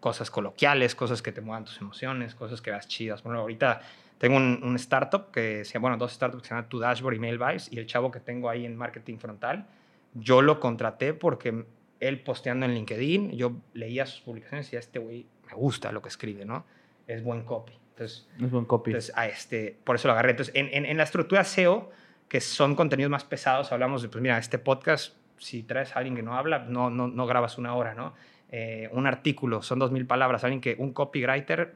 cosas 0.00 0.30
coloquiales, 0.30 0.94
cosas 0.94 1.22
que 1.22 1.32
te 1.32 1.40
muevan 1.40 1.64
tus 1.64 1.80
emociones, 1.80 2.34
cosas 2.34 2.60
que 2.60 2.70
veas 2.70 2.88
chidas. 2.88 3.22
Bueno, 3.22 3.40
ahorita 3.40 3.80
tengo 4.18 4.36
un, 4.36 4.74
startup 4.76 5.30
que 5.30 5.64
se 5.64 5.78
bueno, 5.78 5.96
dos 5.96 6.12
startups 6.12 6.42
que 6.42 6.48
se 6.48 6.54
llaman 6.54 6.68
Tu 6.68 6.78
Dashboard 6.78 7.14
y 7.14 7.18
Mail 7.18 7.38
Vibes 7.38 7.72
y 7.72 7.78
el 7.78 7.86
chavo 7.86 8.10
que 8.10 8.20
tengo 8.20 8.48
ahí 8.48 8.66
en 8.66 8.76
marketing 8.76 9.18
frontal, 9.18 9.66
yo 10.14 10.42
lo 10.42 10.60
contraté 10.60 11.14
porque 11.14 11.64
él 12.00 12.20
posteando 12.20 12.66
en 12.66 12.74
LinkedIn, 12.74 13.30
yo 13.32 13.56
leía 13.74 14.06
sus 14.06 14.20
publicaciones 14.22 14.72
y 14.72 14.76
a 14.76 14.80
este 14.80 14.98
güey 14.98 15.26
me 15.46 15.54
gusta 15.54 15.92
lo 15.92 16.02
que 16.02 16.08
escribe, 16.08 16.44
¿no? 16.44 16.64
Es 17.06 17.22
buen 17.22 17.42
copy. 17.42 17.72
Entonces, 17.90 18.28
es 18.40 18.50
buen 18.50 18.64
copy. 18.64 18.90
Entonces, 18.90 19.12
a 19.16 19.26
este, 19.26 19.78
por 19.84 19.96
eso 19.96 20.08
lo 20.08 20.12
agarré. 20.12 20.30
Entonces, 20.30 20.54
en, 20.56 20.68
en, 20.72 20.84
en 20.84 20.96
la 20.96 21.04
estructura 21.04 21.44
SEO, 21.44 21.90
que 22.28 22.40
son 22.40 22.74
contenidos 22.74 23.10
más 23.10 23.24
pesados, 23.24 23.70
hablamos 23.70 24.02
de, 24.02 24.08
pues 24.08 24.20
mira, 24.20 24.38
este 24.38 24.58
podcast 24.58 25.14
si 25.42 25.62
traes 25.62 25.94
a 25.94 25.98
alguien 25.98 26.14
que 26.14 26.22
no 26.22 26.36
habla, 26.36 26.60
no, 26.60 26.88
no, 26.88 27.08
no 27.08 27.26
grabas 27.26 27.58
una 27.58 27.74
hora, 27.74 27.94
¿no? 27.94 28.14
Eh, 28.54 28.88
un 28.92 29.06
artículo, 29.06 29.62
son 29.62 29.78
dos 29.78 29.90
mil 29.90 30.06
palabras, 30.06 30.44
alguien 30.44 30.60
que, 30.60 30.76
un 30.78 30.92
copywriter, 30.92 31.74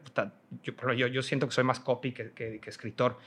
yo, 0.62 0.92
yo, 0.92 1.06
yo 1.06 1.22
siento 1.22 1.46
que 1.46 1.54
soy 1.54 1.64
más 1.64 1.80
copy 1.80 2.12
que, 2.12 2.32
que, 2.32 2.60
escritor. 2.66 3.18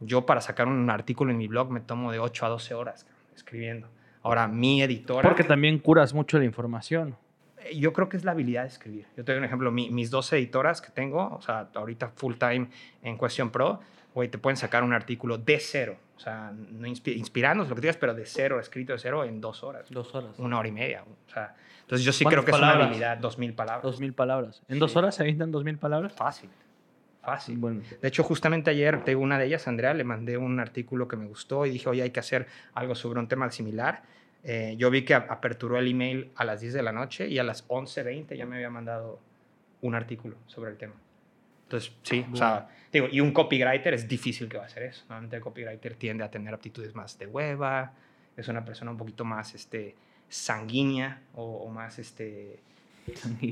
Yo 0.00 0.26
para 0.26 0.40
sacar 0.40 0.68
un 0.68 0.88
artículo 0.90 1.32
en 1.32 1.38
mi 1.38 1.48
blog 1.48 1.70
me 1.70 1.80
tomo 1.80 2.12
de 2.12 2.18
8 2.18 2.46
a 2.46 2.48
12 2.50 2.74
horas 2.74 3.06
escribiendo. 3.34 3.88
Ahora, 4.22 4.48
mi 4.48 4.80
editora... 4.80 5.28
Porque 5.28 5.44
también 5.44 5.78
curas 5.78 6.14
mucho 6.14 6.38
la 6.38 6.44
información. 6.44 7.16
Eh, 7.58 7.76
yo 7.78 7.92
creo 7.92 8.08
que 8.08 8.16
es 8.16 8.24
la 8.24 8.30
habilidad 8.30 8.62
de 8.62 8.68
escribir. 8.68 9.06
Yo 9.16 9.24
te 9.24 9.32
doy 9.32 9.38
un 9.40 9.44
ejemplo, 9.44 9.70
mis 9.72 10.10
dos 10.10 10.32
editoras 10.32 10.80
que 10.80 10.90
tengo, 10.90 11.28
o 11.34 11.40
sea, 11.40 11.68
ahorita 11.74 12.10
full 12.14 12.34
time 12.34 12.68
en 13.02 13.18
Question 13.18 13.50
Pro, 13.50 13.80
güey, 14.14 14.28
te 14.28 14.38
pueden 14.38 14.56
sacar 14.56 14.84
un 14.84 14.92
artículo 14.92 15.36
de 15.36 15.58
cero. 15.58 15.96
O 16.16 16.20
sea, 16.20 16.52
no 16.52 16.86
inspirarnos, 16.86 17.68
lo 17.68 17.74
que 17.74 17.80
digas, 17.80 17.96
pero 17.96 18.14
de 18.14 18.24
cero, 18.24 18.60
escrito 18.60 18.92
de 18.92 18.98
cero 18.98 19.24
en 19.24 19.40
dos 19.40 19.64
horas. 19.64 19.86
Dos 19.90 20.14
horas. 20.14 20.38
Una 20.38 20.58
hora 20.58 20.68
y 20.68 20.72
media. 20.72 21.02
O 21.02 21.30
sea, 21.30 21.54
entonces 21.80 22.04
yo 22.04 22.12
sí 22.12 22.24
creo 22.24 22.44
que 22.44 22.52
es 22.52 22.56
una 22.56 22.72
habilidad, 22.72 23.18
dos 23.18 23.38
mil 23.38 23.52
palabras. 23.52 23.82
Dos 23.82 24.00
mil 24.00 24.14
palabras. 24.14 24.62
¿En 24.68 24.78
dos 24.78 24.96
horas 24.96 25.16
se 25.16 25.22
avientan 25.22 25.50
dos 25.50 25.64
mil 25.64 25.76
palabras? 25.76 26.12
Fácil. 26.12 26.50
Fácil. 27.22 27.58
Bueno. 27.58 27.82
De 28.00 28.08
hecho, 28.08 28.22
justamente 28.22 28.70
ayer, 28.70 29.02
tengo 29.02 29.22
una 29.22 29.38
de 29.38 29.46
ellas, 29.46 29.66
Andrea, 29.66 29.94
le 29.94 30.04
mandé 30.04 30.36
un 30.36 30.60
artículo 30.60 31.08
que 31.08 31.16
me 31.16 31.26
gustó 31.26 31.66
y 31.66 31.70
dije, 31.70 31.88
oye, 31.88 32.02
hay 32.02 32.10
que 32.10 32.20
hacer 32.20 32.46
algo 32.74 32.94
sobre 32.94 33.18
un 33.18 33.28
tema 33.28 33.50
similar. 33.50 34.02
Eh, 34.44 34.74
yo 34.76 34.90
vi 34.90 35.04
que 35.04 35.14
aperturó 35.14 35.78
el 35.78 35.88
email 35.88 36.30
a 36.36 36.44
las 36.44 36.60
10 36.60 36.74
de 36.74 36.82
la 36.82 36.92
noche 36.92 37.28
y 37.28 37.38
a 37.38 37.44
las 37.44 37.66
11.20 37.68 38.36
ya 38.36 38.44
me 38.44 38.56
había 38.56 38.68
mandado 38.68 39.20
un 39.80 39.94
artículo 39.94 40.36
sobre 40.46 40.70
el 40.70 40.76
tema. 40.76 40.94
Entonces, 41.64 41.92
sí, 42.02 42.26
o 42.30 42.36
sea, 42.36 42.68
digo, 42.98 43.08
y 43.10 43.20
un 43.20 43.32
copywriter 43.32 43.94
es 43.94 44.08
difícil 44.08 44.48
que 44.48 44.56
va 44.56 44.64
a 44.64 44.66
hacer 44.66 44.84
eso. 44.84 45.04
Normalmente 45.08 45.36
el 45.36 45.42
copywriter 45.42 45.94
tiende 45.96 46.24
a 46.24 46.30
tener 46.30 46.52
aptitudes 46.54 46.94
más 46.94 47.18
de 47.18 47.26
hueva, 47.26 47.92
es 48.36 48.48
una 48.48 48.64
persona 48.64 48.90
un 48.90 48.96
poquito 48.96 49.24
más 49.24 49.54
este, 49.54 49.94
sanguínea 50.28 51.20
o, 51.34 51.68
más, 51.68 51.98
este, 51.98 52.58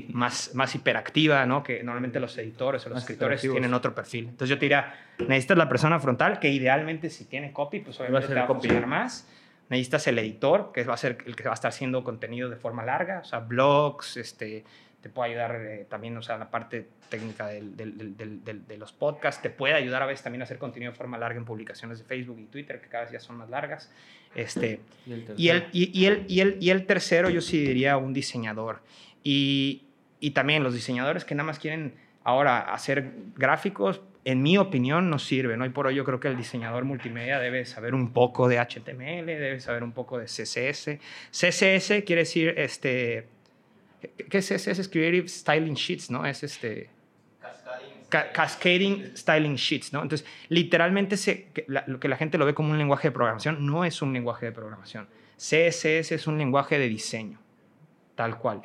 más, 0.09 0.53
más 0.53 0.75
hiperactiva, 0.75 1.45
¿no? 1.45 1.63
Que 1.63 1.83
normalmente 1.83 2.19
los 2.19 2.37
editores 2.37 2.85
o 2.85 2.89
los 2.89 2.99
escritores 2.99 3.41
tienen 3.41 3.73
otro 3.73 3.95
perfil. 3.95 4.25
Entonces 4.25 4.49
yo 4.49 4.57
te 4.57 4.65
diría, 4.65 4.93
necesitas 5.19 5.57
la 5.57 5.69
persona 5.69 5.99
frontal, 5.99 6.39
que 6.39 6.49
idealmente 6.49 7.09
si 7.09 7.25
tiene 7.25 7.53
copy, 7.53 7.79
pues 7.79 7.99
obviamente 7.99 8.27
te 8.27 8.35
va 8.35 8.43
a 8.43 8.47
funcionar 8.47 8.87
más. 8.87 9.27
Necesitas 9.69 10.05
el 10.07 10.19
editor, 10.19 10.71
que 10.73 10.83
va 10.83 10.93
a 10.93 10.97
ser 10.97 11.19
el 11.25 11.35
que 11.35 11.43
va 11.45 11.51
a 11.51 11.53
estar 11.53 11.69
haciendo 11.69 12.03
contenido 12.03 12.49
de 12.49 12.57
forma 12.57 12.83
larga, 12.83 13.19
o 13.19 13.23
sea, 13.23 13.39
blogs, 13.39 14.17
este, 14.17 14.65
te 15.03 15.09
puede 15.09 15.31
ayudar 15.31 15.61
eh, 15.65 15.85
también, 15.89 16.15
o 16.15 16.21
sea, 16.21 16.37
la 16.37 16.49
parte 16.49 16.87
técnica 17.09 17.47
del, 17.47 17.75
del, 17.75 18.15
del, 18.15 18.65
de 18.65 18.77
los 18.77 18.93
podcasts, 18.93 19.41
te 19.41 19.49
puede 19.49 19.73
ayudar 19.73 20.01
a 20.01 20.05
veces 20.05 20.23
también 20.23 20.41
a 20.41 20.45
hacer 20.45 20.57
contenido 20.57 20.93
de 20.93 20.97
forma 20.97 21.17
larga 21.17 21.37
en 21.37 21.43
publicaciones 21.43 21.99
de 21.99 22.05
Facebook 22.05 22.39
y 22.39 22.45
Twitter, 22.45 22.79
que 22.79 22.87
cada 22.87 23.03
vez 23.03 23.11
ya 23.11 23.19
son 23.19 23.35
más 23.35 23.49
largas. 23.49 23.91
Este, 24.33 24.79
y, 25.05 25.49
el, 25.49 25.67
y, 25.73 25.99
y, 25.99 26.05
el, 26.05 26.25
y, 26.29 26.39
el, 26.39 26.57
y 26.61 26.69
el 26.69 26.85
tercero, 26.85 27.29
yo 27.29 27.41
sí 27.41 27.59
diría 27.59 27.97
un 27.97 28.13
diseñador. 28.13 28.79
Y, 29.23 29.83
y 30.21 30.31
también 30.31 30.63
los 30.63 30.73
diseñadores 30.73 31.25
que 31.25 31.35
nada 31.35 31.47
más 31.47 31.59
quieren 31.59 31.95
ahora 32.23 32.73
hacer 32.73 33.11
gráficos, 33.35 34.01
en 34.23 34.41
mi 34.41 34.57
opinión, 34.57 35.09
no 35.09 35.19
sirve. 35.19 35.57
¿no? 35.57 35.65
Y 35.65 35.69
por 35.69 35.87
hoy 35.87 35.95
yo 35.95 36.05
creo 36.05 36.21
que 36.21 36.29
el 36.29 36.37
diseñador 36.37 36.85
multimedia 36.85 37.39
debe 37.39 37.65
saber 37.65 37.93
un 37.93 38.13
poco 38.13 38.47
de 38.47 38.57
HTML, 38.57 39.25
debe 39.25 39.59
saber 39.59 39.83
un 39.83 39.91
poco 39.91 40.17
de 40.17 40.27
CSS. 40.27 40.97
CSS 41.29 42.03
quiere 42.05 42.21
decir 42.21 42.53
este, 42.57 43.27
¿Qué 44.29 44.37
es, 44.37 44.51
es, 44.51 44.67
es 44.67 44.89
Creative 44.89 45.27
Styling 45.27 45.75
Sheets, 45.75 46.11
¿no? 46.11 46.25
Es 46.25 46.43
este... 46.43 46.89
Cascading, 48.09 49.17
Styling 49.17 49.55
Sheets, 49.55 49.91
¿no? 49.91 50.03
Entonces, 50.03 50.27
literalmente 50.49 51.17
se, 51.17 51.47
lo 51.67 51.99
que 51.99 52.07
la 52.07 52.15
gente 52.15 52.37
lo 52.37 52.45
ve 52.45 52.53
como 52.53 52.69
un 52.69 52.77
lenguaje 52.77 53.07
de 53.07 53.11
programación 53.11 53.65
no 53.65 53.85
es 53.85 54.03
un 54.03 54.13
lenguaje 54.13 54.45
de 54.45 54.51
programación. 54.51 55.07
CSS 55.37 56.11
es 56.11 56.27
un 56.27 56.37
lenguaje 56.37 56.77
de 56.77 56.87
diseño, 56.87 57.39
tal 58.13 58.37
cual. 58.37 58.61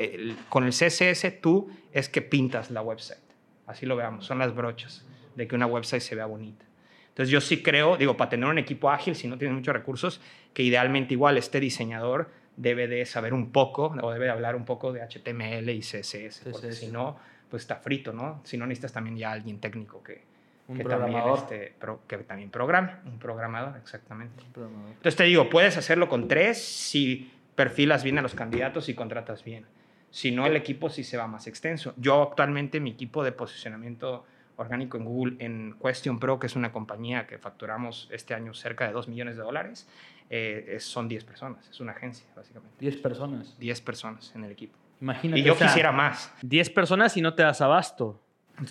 con 0.50 0.64
el 0.64 0.70
CSS 0.70 1.40
tú 1.40 1.70
es 1.92 2.10
que 2.10 2.20
pintas 2.20 2.70
la 2.70 2.82
website. 2.82 3.22
Así 3.66 3.86
lo 3.86 3.96
veamos, 3.96 4.26
son 4.26 4.38
las 4.38 4.54
brochas 4.54 5.06
de 5.34 5.48
que 5.48 5.54
una 5.54 5.66
website 5.66 6.02
se 6.02 6.14
vea 6.14 6.26
bonita. 6.26 6.66
Entonces 7.08 7.30
yo 7.30 7.40
sí 7.40 7.62
creo, 7.62 7.96
digo, 7.96 8.16
para 8.16 8.30
tener 8.30 8.48
un 8.48 8.58
equipo 8.58 8.90
ágil, 8.90 9.16
si 9.16 9.28
no 9.28 9.38
tienes 9.38 9.56
muchos 9.56 9.74
recursos, 9.74 10.20
que 10.54 10.62
idealmente 10.62 11.14
igual 11.14 11.36
este 11.36 11.58
diseñador 11.58 12.30
debe 12.58 12.88
de 12.88 13.06
saber 13.06 13.32
un 13.32 13.52
poco 13.52 13.94
o 14.02 14.10
debe 14.10 14.28
hablar 14.28 14.56
un 14.56 14.64
poco 14.64 14.92
de 14.92 15.00
HTML 15.00 15.70
y 15.70 15.80
CSS, 15.80 16.42
porque 16.50 16.72
si 16.72 16.88
no, 16.88 17.16
pues 17.48 17.62
está 17.62 17.76
frito, 17.76 18.12
¿no? 18.12 18.40
Si 18.44 18.58
no 18.58 18.66
necesitas 18.66 18.92
también 18.92 19.16
ya 19.16 19.32
alguien 19.32 19.60
técnico 19.60 20.02
que, 20.02 20.22
un 20.66 20.78
programador. 20.78 21.46
También, 21.46 21.62
este, 21.62 22.06
que 22.06 22.18
también 22.18 22.50
programa, 22.50 23.00
un 23.06 23.18
programador, 23.18 23.76
exactamente. 23.78 24.44
Entonces 24.54 25.16
te 25.16 25.24
digo, 25.24 25.48
puedes 25.48 25.76
hacerlo 25.76 26.08
con 26.08 26.28
tres 26.28 26.62
si 26.62 27.32
perfilas 27.54 28.02
bien 28.04 28.18
a 28.18 28.22
los 28.22 28.34
candidatos 28.34 28.88
y 28.88 28.94
contratas 28.94 29.44
bien. 29.44 29.64
Si 30.10 30.30
no, 30.32 30.46
el 30.46 30.56
equipo 30.56 30.90
sí 30.90 31.04
se 31.04 31.16
va 31.16 31.26
más 31.26 31.46
extenso. 31.46 31.94
Yo 31.96 32.22
actualmente 32.22 32.80
mi 32.80 32.90
equipo 32.90 33.22
de 33.22 33.32
posicionamiento 33.32 34.24
orgánico 34.56 34.96
en 34.96 35.04
Google 35.04 35.36
en 35.38 35.76
Question 35.80 36.18
Pro, 36.18 36.38
que 36.38 36.48
es 36.48 36.56
una 36.56 36.72
compañía 36.72 37.26
que 37.26 37.38
facturamos 37.38 38.08
este 38.10 38.34
año 38.34 38.52
cerca 38.52 38.86
de 38.86 38.92
2 38.92 39.08
millones 39.08 39.36
de 39.36 39.42
dólares, 39.42 39.88
eh, 40.30 40.76
son 40.80 41.08
10 41.08 41.24
personas, 41.24 41.68
es 41.68 41.80
una 41.80 41.92
agencia, 41.92 42.26
básicamente. 42.36 42.76
10 42.80 42.96
personas. 42.98 43.58
10 43.58 43.80
personas 43.80 44.32
en 44.34 44.44
el 44.44 44.52
equipo. 44.52 44.78
Imagínate. 45.00 45.40
Y 45.40 45.44
yo 45.44 45.56
quisiera 45.56 45.92
más. 45.92 46.32
10 46.42 46.70
personas 46.70 47.16
y 47.16 47.22
no 47.22 47.34
te 47.34 47.42
das 47.42 47.60
abasto. 47.60 48.20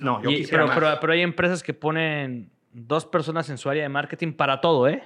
No, 0.01 0.22
yo 0.22 0.30
quisiera 0.30 0.64
pero, 0.64 0.68
más. 0.68 0.76
Pero, 0.78 0.99
pero, 0.99 1.14
hay 1.14 1.22
empresas 1.22 1.64
que 1.64 1.74
ponen 1.74 2.51
dos 2.74 3.05
personas 3.05 3.49
en 3.49 3.58
su 3.58 3.70
área 3.70 3.84
de 3.84 3.89
marketing 3.89 4.34
para 4.34 4.60
todo, 4.62 4.88
¿eh? 4.88 5.03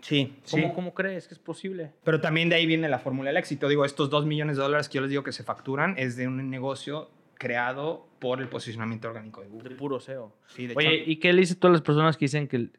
Sí, 0.00 0.36
¿Cómo, 0.50 0.74
¿Cómo 0.74 0.94
crees 0.94 1.26
que 1.26 1.34
es 1.34 1.40
posible? 1.40 1.92
Pero 2.04 2.20
también 2.20 2.48
de 2.48 2.54
ahí 2.54 2.66
viene 2.66 2.88
la 2.88 2.98
fórmula 2.98 3.30
del 3.30 3.36
éxito. 3.38 3.68
Digo, 3.68 3.84
estos 3.84 4.08
2 4.10 4.24
millones 4.26 4.56
de 4.56 4.62
dólares 4.62 4.88
que 4.88 4.96
yo 4.96 5.00
les 5.00 5.10
digo 5.10 5.22
que 5.22 5.32
se 5.32 5.42
facturan 5.42 5.94
es 5.98 6.16
de 6.16 6.28
un 6.28 6.48
negocio 6.48 7.10
creado 7.38 8.06
por 8.18 8.40
el 8.40 8.48
posicionamiento 8.48 9.08
orgánico 9.08 9.42
de 9.42 9.48
Google. 9.48 9.70
De 9.70 9.74
puro 9.74 10.00
SEO. 10.00 10.32
Sí, 10.46 10.66
de 10.66 10.74
Oye, 10.76 10.94
hecho, 10.94 11.10
¿y 11.10 11.16
qué 11.16 11.32
le 11.32 11.40
dices 11.40 11.56
a 11.56 11.60
todas 11.60 11.72
las 11.72 11.82
personas 11.82 12.16
que 12.16 12.26
dicen 12.26 12.48
que, 12.48 12.70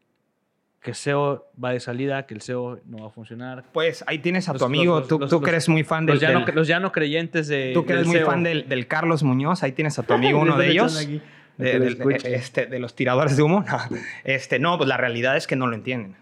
que 0.80 0.94
SEO 0.94 1.50
va 1.62 1.72
de 1.72 1.80
salida, 1.80 2.26
que 2.26 2.34
el 2.34 2.40
SEO 2.40 2.80
no 2.86 2.98
va 3.02 3.08
a 3.08 3.10
funcionar? 3.10 3.64
Pues 3.72 4.04
ahí 4.06 4.18
tienes 4.20 4.48
a 4.48 4.52
Los- 4.52 4.60
tu 4.60 4.66
amigo, 4.66 5.00
los- 5.00 5.08
tú, 5.08 5.18
los- 5.18 5.28
tú 5.30 5.40
que 5.40 5.50
eres 5.50 5.68
muy 5.68 5.82
fan 5.84 6.06
del, 6.06 6.14
Los 6.16 6.22
ya, 6.22 6.30
no, 6.32 6.44
del- 6.44 6.54
los 6.54 6.68
ya 6.68 6.80
no 6.80 6.92
creyentes 6.92 7.48
de. 7.48 7.72
tú 7.74 7.84
que 7.84 7.92
eres 7.94 8.06
muy 8.06 8.16
SEO. 8.16 8.26
fan 8.26 8.42
del, 8.42 8.68
del 8.68 8.86
Carlos 8.86 9.22
Muñoz, 9.22 9.62
ahí 9.62 9.72
tienes 9.72 9.98
a 9.98 10.02
tu 10.04 10.12
amigo, 10.14 10.40
uno 10.40 10.56
de 10.56 10.68
ellos. 10.70 10.96
Aquí, 11.00 11.20
de, 11.56 11.90
lo 11.90 12.10
este, 12.10 12.66
de 12.66 12.78
los 12.78 12.94
tiradores 12.94 13.36
de 13.36 13.42
humo. 13.42 13.64
No. 13.90 13.96
Este, 14.24 14.58
no, 14.60 14.76
pues 14.78 14.88
la 14.88 14.96
realidad 14.96 15.36
es 15.36 15.46
que 15.48 15.56
no 15.56 15.66
lo 15.66 15.74
entienden. 15.74 16.16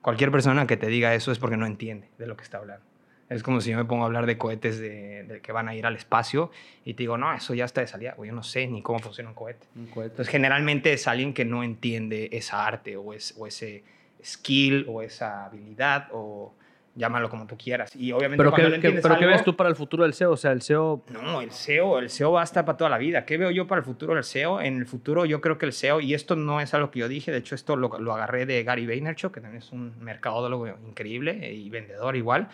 Cualquier 0.00 0.32
persona 0.32 0.66
que 0.66 0.76
te 0.76 0.88
diga 0.88 1.14
eso 1.14 1.30
es 1.30 1.38
porque 1.38 1.56
no 1.56 1.66
entiende 1.66 2.10
de 2.18 2.26
lo 2.26 2.36
que 2.36 2.42
está 2.42 2.58
hablando. 2.58 2.84
Es 3.32 3.42
como 3.42 3.60
si 3.60 3.70
yo 3.70 3.76
me 3.76 3.84
pongo 3.84 4.02
a 4.02 4.06
hablar 4.06 4.26
de 4.26 4.36
cohetes 4.38 4.78
de, 4.78 5.24
de 5.24 5.40
que 5.40 5.52
van 5.52 5.68
a 5.68 5.74
ir 5.74 5.86
al 5.86 5.96
espacio 5.96 6.50
y 6.84 6.94
te 6.94 7.02
digo, 7.04 7.16
no, 7.18 7.32
eso 7.32 7.54
ya 7.54 7.64
está 7.64 7.80
de 7.80 7.86
salida. 7.86 8.14
Güey, 8.16 8.28
yo 8.30 8.34
no 8.36 8.42
sé 8.42 8.66
ni 8.66 8.82
cómo 8.82 8.98
funciona 8.98 9.30
un 9.30 9.34
cohete. 9.34 9.66
Un 9.76 9.86
cohete. 9.86 10.12
Entonces, 10.12 10.30
generalmente 10.30 10.92
es 10.92 11.08
alguien 11.08 11.32
que 11.34 11.44
no 11.44 11.62
entiende 11.64 12.28
esa 12.32 12.66
arte 12.66 12.96
o, 12.96 13.12
es, 13.14 13.34
o 13.38 13.46
ese 13.46 13.84
skill 14.24 14.86
o 14.88 15.02
esa 15.02 15.46
habilidad 15.46 16.08
o 16.12 16.52
llámalo 16.94 17.30
como 17.30 17.46
tú 17.46 17.56
quieras. 17.56 17.90
Y 17.96 18.12
obviamente 18.12 18.36
Pero, 18.36 18.50
cuando 18.50 18.68
¿qué, 18.68 18.76
lo 18.76 18.82
qué- 18.82 19.00
pero 19.00 19.16
¿qué 19.16 19.24
algo- 19.24 19.34
ves 19.36 19.44
tú 19.44 19.56
para 19.56 19.70
el 19.70 19.76
futuro 19.76 20.02
del 20.02 20.12
SEO? 20.12 20.32
O 20.32 20.36
sea, 20.36 20.52
el 20.52 20.60
SEO. 20.60 21.02
no, 21.08 21.40
el 21.40 21.50
SEO, 21.50 21.98
el 21.98 22.10
SEO 22.10 22.32
va 22.32 22.42
a 22.42 22.44
estar 22.44 22.66
para 22.66 22.76
toda 22.76 22.90
la 22.90 22.98
vida. 22.98 23.24
¿Qué 23.24 23.38
veo 23.38 23.50
yo 23.50 23.66
para 23.66 23.78
el 23.78 23.84
futuro 23.86 24.14
del 24.14 24.24
SEO? 24.24 24.60
En 24.60 24.76
el 24.76 24.84
futuro 24.86 25.24
yo 25.24 25.40
creo 25.40 25.56
que 25.56 25.64
el 25.64 25.72
SEO, 25.72 26.00
y 26.00 26.12
esto 26.12 26.36
no 26.36 26.60
es 26.60 26.74
algo 26.74 26.90
que 26.90 26.98
yo 27.00 27.08
dije, 27.08 27.32
de 27.32 27.38
hecho 27.38 27.54
esto 27.54 27.76
lo, 27.76 27.98
lo 27.98 28.12
agarré 28.12 28.44
de 28.44 28.62
Gary 28.62 28.86
Vaynerchuk, 28.86 29.32
que 29.32 29.40
también 29.40 29.62
es 29.62 29.72
un 29.72 29.94
mercadólogo 30.04 30.68
increíble 30.86 31.50
y 31.52 31.70
vendedor 31.70 32.14
igual. 32.14 32.48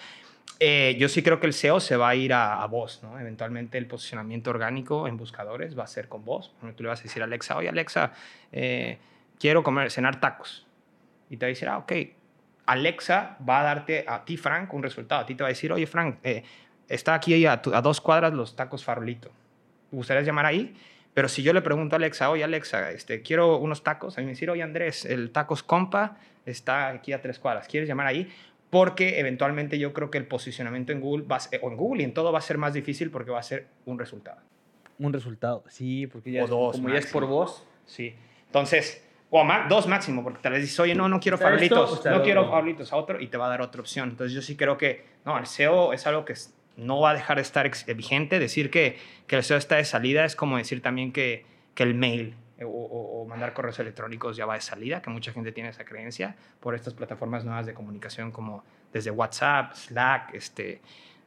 Eh, 0.60 0.96
yo 0.98 1.08
sí 1.08 1.22
creo 1.22 1.38
que 1.38 1.46
el 1.46 1.52
SEO 1.52 1.78
se 1.78 1.96
va 1.96 2.08
a 2.08 2.14
ir 2.16 2.32
a, 2.32 2.62
a 2.62 2.66
voz, 2.66 3.00
¿no? 3.02 3.18
Eventualmente 3.18 3.78
el 3.78 3.86
posicionamiento 3.86 4.50
orgánico 4.50 5.06
en 5.06 5.16
buscadores 5.16 5.78
va 5.78 5.84
a 5.84 5.86
ser 5.86 6.08
con 6.08 6.24
voz. 6.24 6.52
Tú 6.76 6.82
le 6.82 6.88
vas 6.88 7.00
a 7.00 7.02
decir 7.04 7.22
Alexa, 7.22 7.56
oye 7.56 7.68
Alexa, 7.68 8.12
eh, 8.50 8.98
quiero 9.38 9.62
comer, 9.62 9.90
cenar 9.90 10.20
tacos. 10.20 10.66
Y 11.30 11.36
te 11.36 11.46
va 11.46 11.48
a 11.48 11.50
decir, 11.50 11.68
ah, 11.68 11.78
ok. 11.78 11.92
Alexa 12.66 13.38
va 13.48 13.60
a 13.60 13.62
darte 13.62 14.04
a 14.06 14.24
ti, 14.24 14.36
Frank, 14.36 14.72
un 14.74 14.82
resultado. 14.82 15.22
A 15.22 15.26
ti 15.26 15.34
te 15.34 15.42
va 15.42 15.48
a 15.48 15.50
decir, 15.50 15.72
oye, 15.72 15.86
Frank, 15.86 16.18
eh, 16.22 16.42
está 16.88 17.14
aquí 17.14 17.46
a, 17.46 17.52
a, 17.52 17.82
dos 17.82 18.00
cuadras 18.00 18.34
los 18.34 18.56
tacos 18.56 18.84
farolito. 18.84 19.30
¿Te 19.90 19.96
gustaría 19.96 20.22
llamar 20.22 20.46
ahí? 20.46 20.74
Pero 21.14 21.28
si 21.28 21.42
yo 21.42 21.52
le 21.52 21.62
pregunto 21.62 21.94
a 21.94 21.98
Alexa, 21.98 22.30
oye, 22.30 22.44
Alexa, 22.44 22.90
este, 22.90 23.22
quiero 23.22 23.58
unos 23.58 23.82
tacos, 23.82 24.18
a 24.18 24.20
mí 24.20 24.26
me 24.26 24.32
dice, 24.32 24.48
oye, 24.50 24.62
Andrés, 24.62 25.04
el 25.04 25.30
tacos 25.30 25.62
compa 25.62 26.16
está 26.44 26.88
aquí 26.88 27.12
a 27.12 27.20
tres 27.20 27.38
cuadras. 27.38 27.68
¿Quieres 27.68 27.88
llamar 27.88 28.06
ahí? 28.06 28.30
Porque 28.70 29.18
eventualmente 29.18 29.78
yo 29.78 29.92
creo 29.92 30.10
que 30.10 30.18
el 30.18 30.26
posicionamiento 30.26 30.92
en 30.92 31.00
Google, 31.00 31.26
va 31.26 31.38
o 31.62 31.70
en 31.70 31.76
Google 31.76 32.02
y 32.02 32.04
en 32.04 32.14
todo 32.14 32.32
va 32.32 32.38
a 32.38 32.42
ser 32.42 32.58
más 32.58 32.74
difícil 32.74 33.10
porque 33.10 33.30
va 33.30 33.38
a 33.38 33.42
ser 33.42 33.66
un 33.86 33.98
resultado. 33.98 34.40
Un 34.98 35.12
resultado, 35.12 35.64
sí, 35.68 36.06
porque 36.06 36.32
ya 36.32 36.44
o 36.44 36.46
dos, 36.46 36.76
como 36.76 36.88
ya 36.88 36.98
es 36.98 37.06
por 37.06 37.26
voz. 37.26 37.64
Sí. 37.86 38.14
Entonces, 38.46 39.04
o 39.30 39.46
dos 39.68 39.86
máximo, 39.86 40.22
porque 40.22 40.40
tal 40.42 40.52
vez 40.52 40.62
dices, 40.62 40.80
oye, 40.80 40.94
no, 40.94 41.08
no 41.08 41.20
quiero 41.20 41.38
farolitos, 41.38 42.04
no 42.04 42.22
quiero 42.22 42.48
farolitos 42.50 42.92
a 42.92 42.96
otro 42.96 43.20
y 43.20 43.28
te 43.28 43.36
va 43.36 43.46
a 43.46 43.50
dar 43.50 43.62
otra 43.62 43.80
opción. 43.80 44.10
Entonces 44.10 44.34
yo 44.34 44.42
sí 44.42 44.56
creo 44.56 44.76
que, 44.76 45.04
no, 45.24 45.38
el 45.38 45.46
SEO 45.46 45.92
es 45.92 46.06
algo 46.06 46.24
que 46.24 46.34
no 46.76 47.00
va 47.00 47.10
a 47.10 47.14
dejar 47.14 47.36
de 47.36 47.42
estar 47.42 47.70
vigente. 47.94 48.38
Decir 48.38 48.70
que, 48.70 48.98
que 49.26 49.36
el 49.36 49.44
SEO 49.44 49.58
está 49.58 49.76
de 49.76 49.84
salida 49.84 50.24
es 50.24 50.34
como 50.34 50.56
decir 50.56 50.82
también 50.82 51.12
que, 51.12 51.44
que 51.74 51.82
el 51.82 51.94
mail 51.94 52.34
o, 52.64 53.22
o, 53.22 53.26
mandar 53.26 53.52
correos 53.52 53.78
electrónicos 53.78 54.36
ya 54.36 54.46
va 54.46 54.54
de 54.54 54.60
salida, 54.60 55.00
que 55.00 55.10
mucha 55.10 55.32
gente 55.32 55.52
tiene 55.52 55.70
esa 55.70 55.84
creencia 55.84 56.36
por 56.60 56.74
estas 56.74 56.94
plataformas 56.94 57.44
nuevas 57.44 57.66
de 57.66 57.74
comunicación 57.74 58.32
como 58.32 58.64
desde 58.92 59.10
WhatsApp, 59.10 59.74
Slack, 59.74 60.34
este, 60.34 60.80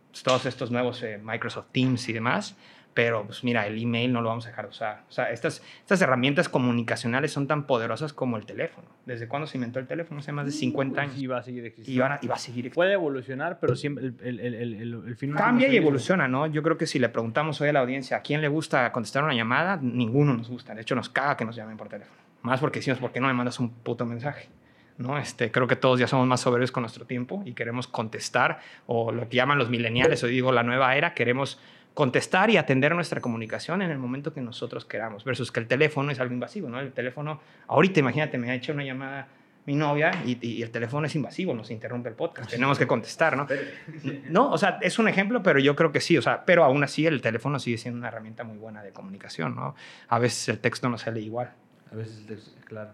pues, 0.09 0.23
todos 0.23 0.45
estos 0.45 0.71
nuevos 0.71 1.01
eh, 1.03 1.19
Microsoft 1.23 1.67
Teams 1.71 2.09
y 2.09 2.13
demás. 2.13 2.55
Pero, 2.93 3.25
pues 3.25 3.43
mira, 3.45 3.65
el 3.67 3.81
email 3.81 4.11
no 4.11 4.21
lo 4.21 4.27
vamos 4.29 4.45
a 4.45 4.49
dejar 4.49 4.65
de 4.65 4.71
usar. 4.71 5.03
O 5.07 5.11
sea, 5.11 5.31
estas, 5.31 5.63
estas 5.79 6.01
herramientas 6.01 6.49
comunicacionales 6.49 7.31
son 7.31 7.47
tan 7.47 7.65
poderosas 7.65 8.11
como 8.11 8.35
el 8.35 8.45
teléfono. 8.45 8.87
¿Desde 9.05 9.29
cuándo 9.29 9.47
se 9.47 9.57
inventó 9.57 9.79
el 9.79 9.87
teléfono? 9.87 10.19
Hace 10.19 10.33
más 10.33 10.45
de 10.45 10.51
50 10.51 10.93
pues, 10.93 11.07
años. 11.07 11.21
Y 11.21 11.27
va 11.27 11.37
a 11.37 11.43
seguir 11.43 11.65
existiendo. 11.65 12.05
Y, 12.05 12.05
a, 12.05 12.19
y 12.21 12.27
va 12.27 12.35
a 12.35 12.37
seguir 12.37 12.65
existiendo. 12.65 12.75
Puede 12.75 12.93
evolucionar, 12.93 13.59
pero 13.61 13.77
siempre 13.77 14.07
el, 14.07 14.15
el, 14.21 14.39
el, 14.39 14.73
el, 14.73 15.03
el 15.07 15.15
fin 15.15 15.31
Cambia 15.31 15.69
y 15.69 15.77
evoluciona, 15.77 16.27
¿no? 16.27 16.47
Yo 16.47 16.61
creo 16.63 16.77
que 16.77 16.85
si 16.85 16.99
le 16.99 17.07
preguntamos 17.07 17.61
hoy 17.61 17.69
a 17.69 17.73
la 17.73 17.79
audiencia 17.79 18.17
a 18.17 18.21
quién 18.21 18.41
le 18.41 18.49
gusta 18.49 18.91
contestar 18.91 19.23
una 19.23 19.33
llamada, 19.33 19.79
ninguno 19.81 20.33
nos 20.33 20.49
gusta. 20.49 20.75
De 20.75 20.81
hecho, 20.81 20.95
nos 20.95 21.07
caga 21.07 21.37
que 21.37 21.45
nos 21.45 21.55
llamen 21.55 21.77
por 21.77 21.87
teléfono. 21.87 22.17
Más 22.41 22.59
porque 22.59 22.79
decimos, 22.79 22.99
¿por 22.99 23.13
qué 23.13 23.21
no 23.21 23.27
me 23.27 23.33
mandas 23.33 23.59
un 23.59 23.69
puto 23.69 24.05
mensaje? 24.05 24.49
¿no? 24.97 25.17
Este, 25.17 25.51
creo 25.51 25.67
que 25.67 25.75
todos 25.75 25.99
ya 25.99 26.07
somos 26.07 26.27
más 26.27 26.41
soberbios 26.41 26.71
con 26.71 26.81
nuestro 26.81 27.05
tiempo 27.05 27.41
y 27.45 27.53
queremos 27.53 27.87
contestar, 27.87 28.59
o 28.85 29.11
lo 29.11 29.27
que 29.29 29.37
llaman 29.37 29.57
los 29.57 29.69
millennials, 29.69 30.23
hoy 30.23 30.31
digo 30.31 30.51
la 30.51 30.63
nueva 30.63 30.95
era, 30.95 31.13
queremos 31.13 31.59
contestar 31.93 32.49
y 32.49 32.57
atender 32.57 32.95
nuestra 32.95 33.21
comunicación 33.21 33.81
en 33.81 33.91
el 33.91 33.97
momento 33.97 34.33
que 34.33 34.41
nosotros 34.41 34.85
queramos, 34.85 35.23
versus 35.23 35.51
que 35.51 35.59
el 35.59 35.67
teléfono 35.67 36.11
es 36.11 36.19
algo 36.19 36.33
invasivo, 36.33 36.69
¿no? 36.69 36.79
El 36.79 36.93
teléfono, 36.93 37.41
ahorita 37.67 37.99
imagínate, 37.99 38.37
me 38.37 38.49
ha 38.49 38.55
hecho 38.55 38.73
una 38.73 38.83
llamada 38.83 39.27
mi 39.65 39.75
novia 39.75 40.11
y, 40.25 40.37
y, 40.41 40.63
el 40.63 40.71
teléfono 40.71 41.05
es 41.05 41.15
invasivo, 41.15 41.53
nos 41.53 41.69
interrumpe 41.69 42.09
el 42.09 42.15
podcast, 42.15 42.49
tenemos 42.49 42.79
que 42.79 42.87
contestar, 42.87 43.37
¿no? 43.37 43.47
No, 44.29 44.51
o 44.51 44.57
sea, 44.57 44.79
es 44.81 44.97
un 44.97 45.07
ejemplo, 45.07 45.43
pero 45.43 45.59
yo 45.59 45.75
creo 45.75 45.91
que 45.91 46.01
sí, 46.01 46.17
o 46.17 46.21
sea, 46.21 46.45
pero 46.45 46.63
aún 46.63 46.83
así 46.83 47.05
el 47.05 47.21
teléfono 47.21 47.59
sigue 47.59 47.77
siendo 47.77 47.99
una 47.99 48.07
herramienta 48.07 48.43
muy 48.43 48.57
buena 48.57 48.81
de 48.81 48.91
comunicación, 48.91 49.55
¿no? 49.55 49.75
A 50.07 50.19
veces 50.19 50.49
el 50.49 50.59
texto 50.59 50.89
no 50.89 50.97
sale 50.97 51.21
igual. 51.21 51.53
A 51.91 51.95
veces 51.95 52.19
el 52.19 52.25
texto, 52.25 52.51
claro. 52.65 52.93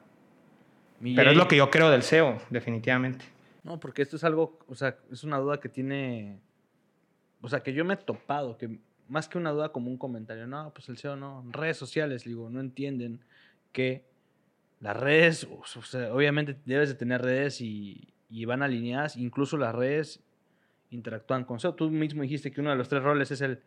Pero 1.02 1.32
es 1.32 1.38
lo 1.38 1.48
que 1.48 1.56
yo 1.56 1.70
creo 1.70 1.89
del 1.89 2.04
SEO, 2.04 2.41
definitivamente. 2.50 3.24
No, 3.64 3.80
porque 3.80 4.02
esto 4.02 4.16
es 4.16 4.24
algo, 4.24 4.60
o 4.68 4.76
sea, 4.76 4.98
es 5.12 5.24
una 5.24 5.38
duda 5.38 5.60
que 5.60 5.70
tiene, 5.70 6.39
o 7.41 7.50
sea, 7.50 7.62
que 7.62 7.74
yo 7.74 7.86
me 7.86 7.93
he 7.93 7.98
topado, 7.98 8.58
que 8.58 8.80
más 9.10 9.28
que 9.28 9.38
una 9.38 9.51
duda 9.51 9.70
como 9.70 9.89
un 9.89 9.97
comentario, 9.97 10.47
no, 10.47 10.72
pues 10.74 10.89
el 10.89 10.97
SEO 10.97 11.16
no, 11.16 11.45
redes 11.51 11.78
sociales, 11.78 12.24
digo, 12.24 12.49
no 12.49 12.60
entienden 12.60 13.20
que 13.72 14.03
las 14.80 14.97
redes, 14.97 15.47
obviamente 16.12 16.58
debes 16.66 16.89
de 16.89 16.95
tener 16.95 17.22
redes 17.22 17.62
y, 17.62 18.14
y, 18.30 18.45
van 18.45 18.62
alineadas, 18.62 19.18
incluso 19.18 19.58
las 19.58 19.74
redes 19.74 20.22
interactúan 20.91 21.45
con 21.45 21.60
SEO. 21.60 21.74
Tú 21.74 21.89
mismo 21.89 22.22
dijiste 22.22 22.51
que 22.51 22.62
uno 22.62 22.70
de 22.70 22.76
los 22.76 22.89
tres 22.89 23.03
roles 23.03 23.32
es 23.32 23.41
el, 23.41 23.60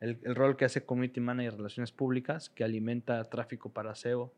el, 0.00 0.18
el 0.22 0.34
rol 0.34 0.56
que 0.56 0.64
hace 0.64 0.84
Community 0.84 1.20
Manager 1.20 1.56
Relaciones 1.56 1.92
Públicas, 1.92 2.50
que 2.50 2.64
alimenta 2.64 3.22
tráfico 3.24 3.70
para 3.70 3.94
SEO 3.94 4.32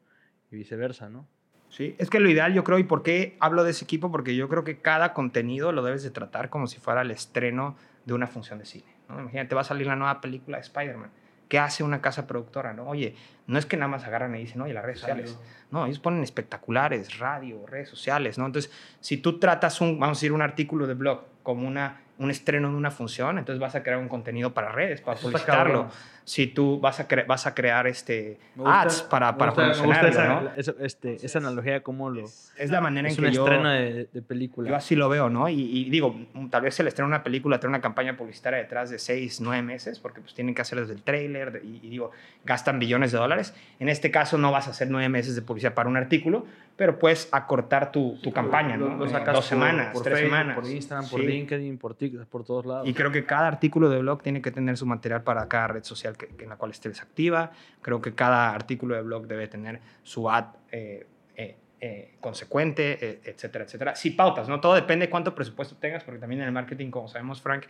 y 0.51 0.57
viceversa, 0.57 1.09
¿no? 1.09 1.27
Sí, 1.71 1.95
es 1.99 2.11
que 2.11 2.19
lo 2.19 2.29
ideal 2.29 2.53
yo 2.53 2.65
creo, 2.65 2.79
y 2.79 2.85
por 2.85 3.05
qué 3.05 3.37
hablo 3.39 3.63
de 3.63 3.71
ese 3.71 3.85
equipo, 3.85 4.11
porque 4.11 4.35
yo 4.35 4.49
creo 4.49 4.65
que 4.65 4.79
cada 4.79 5.15
contenido 5.15 5.71
lo 5.71 5.83
debes 5.83 6.03
de 6.03 6.11
tratar 6.11 6.51
como 6.51 6.67
si 6.67 6.81
fuera 6.81 7.03
el 7.03 7.13
estreno 7.13 7.77
de 8.05 8.15
una 8.15 8.27
función 8.27 8.59
de 8.59 8.65
cine. 8.65 8.90
¿No? 9.11 9.21
Imagínate, 9.21 9.55
va 9.55 9.61
a 9.61 9.65
salir 9.65 9.87
la 9.87 9.97
nueva 9.97 10.21
película 10.21 10.59
de 10.59 10.63
Spider-Man. 10.63 11.11
¿Qué 11.49 11.59
hace 11.59 11.83
una 11.83 12.01
casa 12.01 12.27
productora? 12.27 12.73
¿no? 12.73 12.89
Oye, 12.89 13.17
no 13.47 13.59
es 13.59 13.67
que 13.67 13.77
nada 13.77 13.89
más 13.89 14.05
agarran 14.05 14.35
y 14.37 14.39
dicen, 14.39 14.61
oye, 14.61 14.73
las 14.73 14.85
redes 14.85 15.01
sociales. 15.01 15.37
No, 15.73 15.87
ellos 15.87 15.99
ponen 15.99 16.23
espectaculares, 16.23 17.19
radio, 17.19 17.67
redes 17.67 17.89
sociales, 17.89 18.39
¿no? 18.39 18.47
Entonces, 18.47 18.73
si 19.01 19.17
tú 19.17 19.39
tratas 19.39 19.81
un, 19.81 19.99
vamos 19.99 20.19
a 20.19 20.21
decir, 20.21 20.33
un 20.33 20.43
artículo 20.43 20.87
de 20.87 20.95
blog 20.95 21.25
como 21.43 21.67
una, 21.67 22.01
un 22.19 22.31
estreno 22.31 22.69
de 22.69 22.77
una 22.77 22.91
función, 22.91 23.39
entonces 23.39 23.61
vas 23.61 23.75
a 23.75 23.83
crear 23.83 23.99
un 23.99 24.09
contenido 24.09 24.55
para 24.55 24.71
redes, 24.71 25.01
para 25.01 25.17
Eso 25.17 25.29
publicitarlo. 25.29 25.91
Si 26.31 26.47
tú 26.47 26.79
vas 26.79 27.01
a, 27.01 27.09
cre 27.09 27.25
vas 27.25 27.49
a 27.49 27.57
crear 27.57 27.89
este 27.89 28.39
gusta, 28.55 28.83
ads 28.83 29.03
para, 29.03 29.37
para 29.37 29.51
gusta, 29.51 29.73
promocionarlo, 29.73 30.09
esa, 30.11 30.29
¿no? 30.29 30.51
Eso, 30.57 30.75
este, 30.79 31.17
esa 31.27 31.39
analogía 31.39 31.73
de 31.73 31.83
cómo 31.83 32.09
lo... 32.09 32.25
Es, 32.25 32.53
es 32.57 32.71
la 32.71 32.81
manera 32.81 33.09
es 33.09 33.19
en 33.19 33.25
un 33.25 33.31
que 33.31 33.37
yo... 33.37 33.43
estreno 33.43 33.69
de, 33.69 34.09
de, 34.13 34.23
película. 34.23 34.69
Yo 34.69 34.77
así 34.77 34.95
lo 34.95 35.09
veo, 35.09 35.29
¿no? 35.29 35.49
Y, 35.49 35.61
y, 35.61 35.91
digo, 35.91 36.15
tal 36.49 36.63
vez 36.63 36.79
el 36.79 36.87
estreno 36.87 37.09
de 37.09 37.17
una 37.17 37.25
película 37.25 37.59
trae 37.59 37.69
una 37.69 37.81
campaña 37.81 38.17
publicitaria 38.17 38.61
detrás 38.61 38.91
de 38.91 39.01
seis, 39.01 39.41
nueve 39.41 39.63
meses, 39.63 39.99
porque 39.99 40.21
pues 40.21 40.33
tienen 40.33 40.55
que 40.55 40.63
hacer 40.63 40.79
desde 40.79 40.95
el 40.95 41.03
trailer 41.03 41.63
y, 41.65 41.81
y 41.85 41.91
digo, 41.91 42.13
gastan 42.45 42.79
billones 42.79 43.11
de 43.11 43.19
dólares. 43.19 43.53
En 43.81 43.89
este 43.89 44.13
caso 44.13 44.39
no 44.39 44.53
vas 44.53 44.69
a 44.69 44.71
hacer 44.71 44.89
nueve 44.89 45.09
meses 45.09 45.35
de 45.35 45.43
publicidad 45.43 45.75
para 45.75 45.89
un 45.89 45.97
artículo, 45.97 46.47
pero 46.77 46.99
puedes 46.99 47.29
acortar 47.33 47.93
tu, 47.93 48.19
tu 48.23 48.33
campaña, 48.33 48.77
lo, 48.77 48.89
¿no? 48.91 48.97
Lo 48.99 49.09
sacas 49.09 49.35
Dos 49.35 49.45
por, 49.45 49.49
semanas, 49.49 49.93
por 49.93 50.03
tres 50.03 50.19
Facebook, 50.21 50.37
semanas. 50.37 50.57
Por 50.57 50.67
Instagram, 50.71 51.11
por 51.11 51.21
Sí. 51.21 51.27
LinkedIn, 51.27 51.79
por 51.79 51.95
TikTok, 51.95 52.27
por 52.27 52.45
todos 52.45 52.65
lados. 52.65 52.89
Y 52.89 52.95
creo 52.95 53.11
que 53.11 53.27
cada 53.27 53.49
artículo 53.49 53.91
de 53.91 53.99
blog 53.99 54.23
tiene 54.23 54.41
que 54.41 54.51
tener 54.51 54.77
su 54.79 54.87
material 54.87 55.23
para 55.23 55.47
cada 55.49 55.67
red 55.67 55.83
social 55.85 56.17
que, 56.29 56.45
en 56.45 56.49
la 56.51 56.57
cual 56.57 56.71
estés 56.71 57.01
activa. 57.01 57.53
Creo 57.83 58.01
que 58.01 58.15
cada 58.15 58.55
artículo 58.55 58.95
de 58.95 59.03
blog 59.03 59.27
debe 59.27 59.49
tener 59.49 59.81
su 60.03 60.31
ad 60.31 60.55
eh, 60.71 61.07
eh, 61.37 61.57
eh, 61.81 62.15
consecuente, 62.21 62.99
eh, 63.01 63.21
etcétera, 63.25 63.65
etcétera. 63.65 63.97
Sí, 63.97 64.11
pautas, 64.11 64.49
¿no? 64.49 64.61
Todo 64.61 64.75
depende 64.75 65.07
de 65.07 65.11
cuánto 65.11 65.35
presupuesto 65.35 65.77
tengas, 65.77 66.05
porque 66.05 66.21
también 66.21 66.43
en 66.43 66.49
el 66.49 66.53
marketing, 66.53 66.91
como 66.91 67.09
sabemos, 67.09 67.41
Frank, 67.41 67.65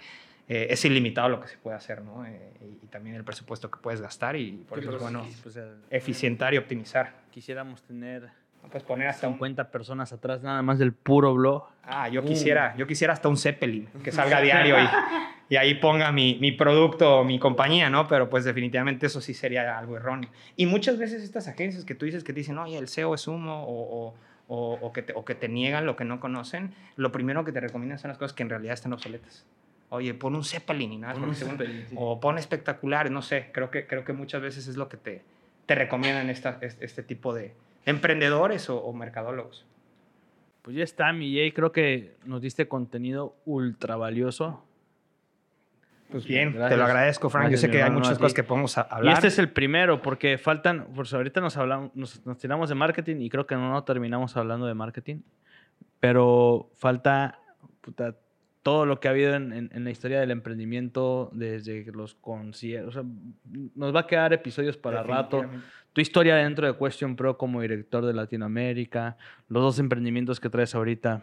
eh, 0.48 0.66
es 0.68 0.84
ilimitado 0.84 1.28
lo 1.28 1.40
que 1.40 1.46
se 1.46 1.56
puede 1.58 1.76
hacer, 1.76 2.02
¿no? 2.02 2.26
Eh, 2.26 2.52
y, 2.60 2.84
y, 2.84 2.88
también 2.88 3.14
el 3.14 3.22
presupuesto 3.22 3.70
que 3.70 3.78
puedes 3.78 4.00
gastar 4.00 4.34
y 4.34 4.64
por 4.68 4.80
Sí, 4.80 4.84
eso 4.84 4.96
es 4.96 5.02
pero 5.02 5.12
bueno 5.12 5.28
pues, 5.44 5.56
eficientar 5.90 6.54
y 6.54 6.58
optimizar. 6.58 7.14
Quisiéramos 7.30 7.84
tener 7.84 8.28
No 8.62 8.68
puedes 8.68 8.84
poner 8.84 9.08
hasta 9.08 9.26
un 9.26 9.34
50 9.34 9.70
personas 9.70 10.12
atrás 10.12 10.42
nada 10.42 10.62
más 10.62 10.78
del 10.78 10.92
puro 10.92 11.34
blog. 11.34 11.64
Ah, 11.82 12.08
yo 12.08 12.24
quisiera, 12.24 12.76
yo 12.76 12.86
quisiera 12.86 13.12
hasta 13.12 13.28
un 13.28 13.36
Zeppelin 13.36 13.88
que 14.04 14.12
salga 14.12 14.38
a 14.38 14.40
diario 14.40 14.76
y, 14.78 15.54
y 15.54 15.56
ahí 15.56 15.74
ponga 15.74 16.12
mi, 16.12 16.38
mi 16.40 16.52
producto, 16.52 17.24
mi 17.24 17.38
compañía, 17.38 17.90
¿no? 17.90 18.06
Pero 18.06 18.30
pues 18.30 18.44
definitivamente 18.44 19.06
eso 19.06 19.20
sí 19.20 19.34
sería 19.34 19.78
algo 19.78 19.96
erróneo. 19.96 20.30
Y 20.56 20.66
muchas 20.66 20.98
veces 20.98 21.22
estas 21.22 21.48
agencias 21.48 21.84
que 21.84 21.94
tú 21.94 22.04
dices 22.04 22.22
que 22.22 22.32
te 22.32 22.40
dicen, 22.40 22.58
oye, 22.58 22.78
el 22.78 22.88
SEO 22.88 23.14
es 23.14 23.26
humo 23.26 23.64
o, 23.64 24.06
o, 24.08 24.14
o, 24.48 24.78
o 24.80 24.92
que 24.92 25.02
te, 25.02 25.12
o 25.14 25.24
que 25.24 25.34
te 25.34 25.48
niegan 25.48 25.86
lo 25.86 25.96
que 25.96 26.04
no 26.04 26.20
conocen, 26.20 26.74
lo 26.96 27.10
primero 27.12 27.44
que 27.44 27.52
te 27.52 27.60
recomiendan 27.60 27.98
son 27.98 28.08
las 28.10 28.18
cosas 28.18 28.34
que 28.34 28.42
en 28.42 28.50
realidad 28.50 28.74
están 28.74 28.92
obsoletas. 28.92 29.46
Oye, 29.88 30.14
pon 30.14 30.36
un 30.36 30.44
Zeppelin 30.44 30.92
y 30.92 30.98
nada. 30.98 31.14
Pon 31.14 31.24
un 31.24 31.34
Zeppelin, 31.34 31.84
sí. 31.88 31.96
O 31.98 32.20
pon 32.20 32.38
espectaculares, 32.38 33.10
no 33.10 33.22
sé. 33.22 33.50
Creo 33.52 33.70
que, 33.70 33.86
creo 33.88 34.04
que 34.04 34.12
muchas 34.12 34.40
veces 34.40 34.68
es 34.68 34.76
lo 34.76 34.88
que 34.88 34.96
te, 34.96 35.22
te 35.66 35.74
recomiendan 35.74 36.30
esta, 36.30 36.58
este, 36.60 36.84
este 36.84 37.02
tipo 37.02 37.34
de 37.34 37.54
emprendedores 37.86 38.68
o, 38.70 38.78
o 38.82 38.92
mercadólogos. 38.92 39.66
Pues 40.62 40.76
ya 40.76 40.84
está, 40.84 41.12
mi 41.12 41.34
Jay. 41.34 41.52
Creo 41.52 41.72
que 41.72 42.16
nos 42.24 42.40
diste 42.42 42.68
contenido 42.68 43.34
ultra 43.46 43.96
valioso. 43.96 44.64
Pues 46.10 46.24
bien, 46.26 46.52
te 46.52 46.76
lo 46.76 46.84
agradezco, 46.84 47.30
Frank. 47.30 47.44
Gracias, 47.50 47.60
Yo 47.62 47.66
sé 47.68 47.72
que 47.72 47.82
hay 47.84 47.90
muchas 47.90 48.18
cosas 48.18 48.34
que 48.34 48.42
podemos 48.42 48.76
a- 48.78 48.88
Y 48.90 48.94
hablar. 48.94 49.14
este 49.14 49.28
es 49.28 49.38
el 49.38 49.50
primero, 49.52 50.02
porque 50.02 50.38
faltan, 50.38 50.88
pues 50.94 51.14
ahorita 51.14 51.40
nos 51.40 51.56
hablamos, 51.56 51.94
nos, 51.94 52.26
nos 52.26 52.36
tiramos 52.36 52.68
de 52.68 52.74
marketing 52.74 53.20
y 53.20 53.30
creo 53.30 53.46
que 53.46 53.54
no 53.54 53.84
terminamos 53.84 54.36
hablando 54.36 54.66
de 54.66 54.74
marketing, 54.74 55.20
pero 56.00 56.68
falta 56.74 57.38
puta, 57.80 58.16
todo 58.62 58.84
lo 58.86 59.00
que 59.00 59.08
ha 59.08 59.12
habido 59.12 59.34
en, 59.34 59.52
en- 59.52 59.70
en 59.72 59.84
la 59.84 59.90
historia 59.90 60.20
del 60.20 60.30
emprendimiento 60.30 61.30
desde 61.32 61.84
los 61.92 62.14
conciertos. 62.14 62.96
O 62.96 63.00
sea, 63.02 63.10
nos 63.74 63.94
va 63.94 64.00
a 64.00 64.06
quedar 64.06 64.32
episodios 64.32 64.76
para 64.76 65.02
rato. 65.02 65.44
Tu 65.92 66.00
historia 66.00 66.36
dentro 66.36 66.66
de 66.66 66.78
Question 66.78 67.16
Pro 67.16 67.36
como 67.38 67.60
director 67.62 68.04
de 68.04 68.12
Latinoamérica, 68.12 69.16
los 69.48 69.62
dos 69.62 69.78
emprendimientos 69.78 70.38
que 70.40 70.48
traes 70.50 70.74
ahorita. 70.74 71.22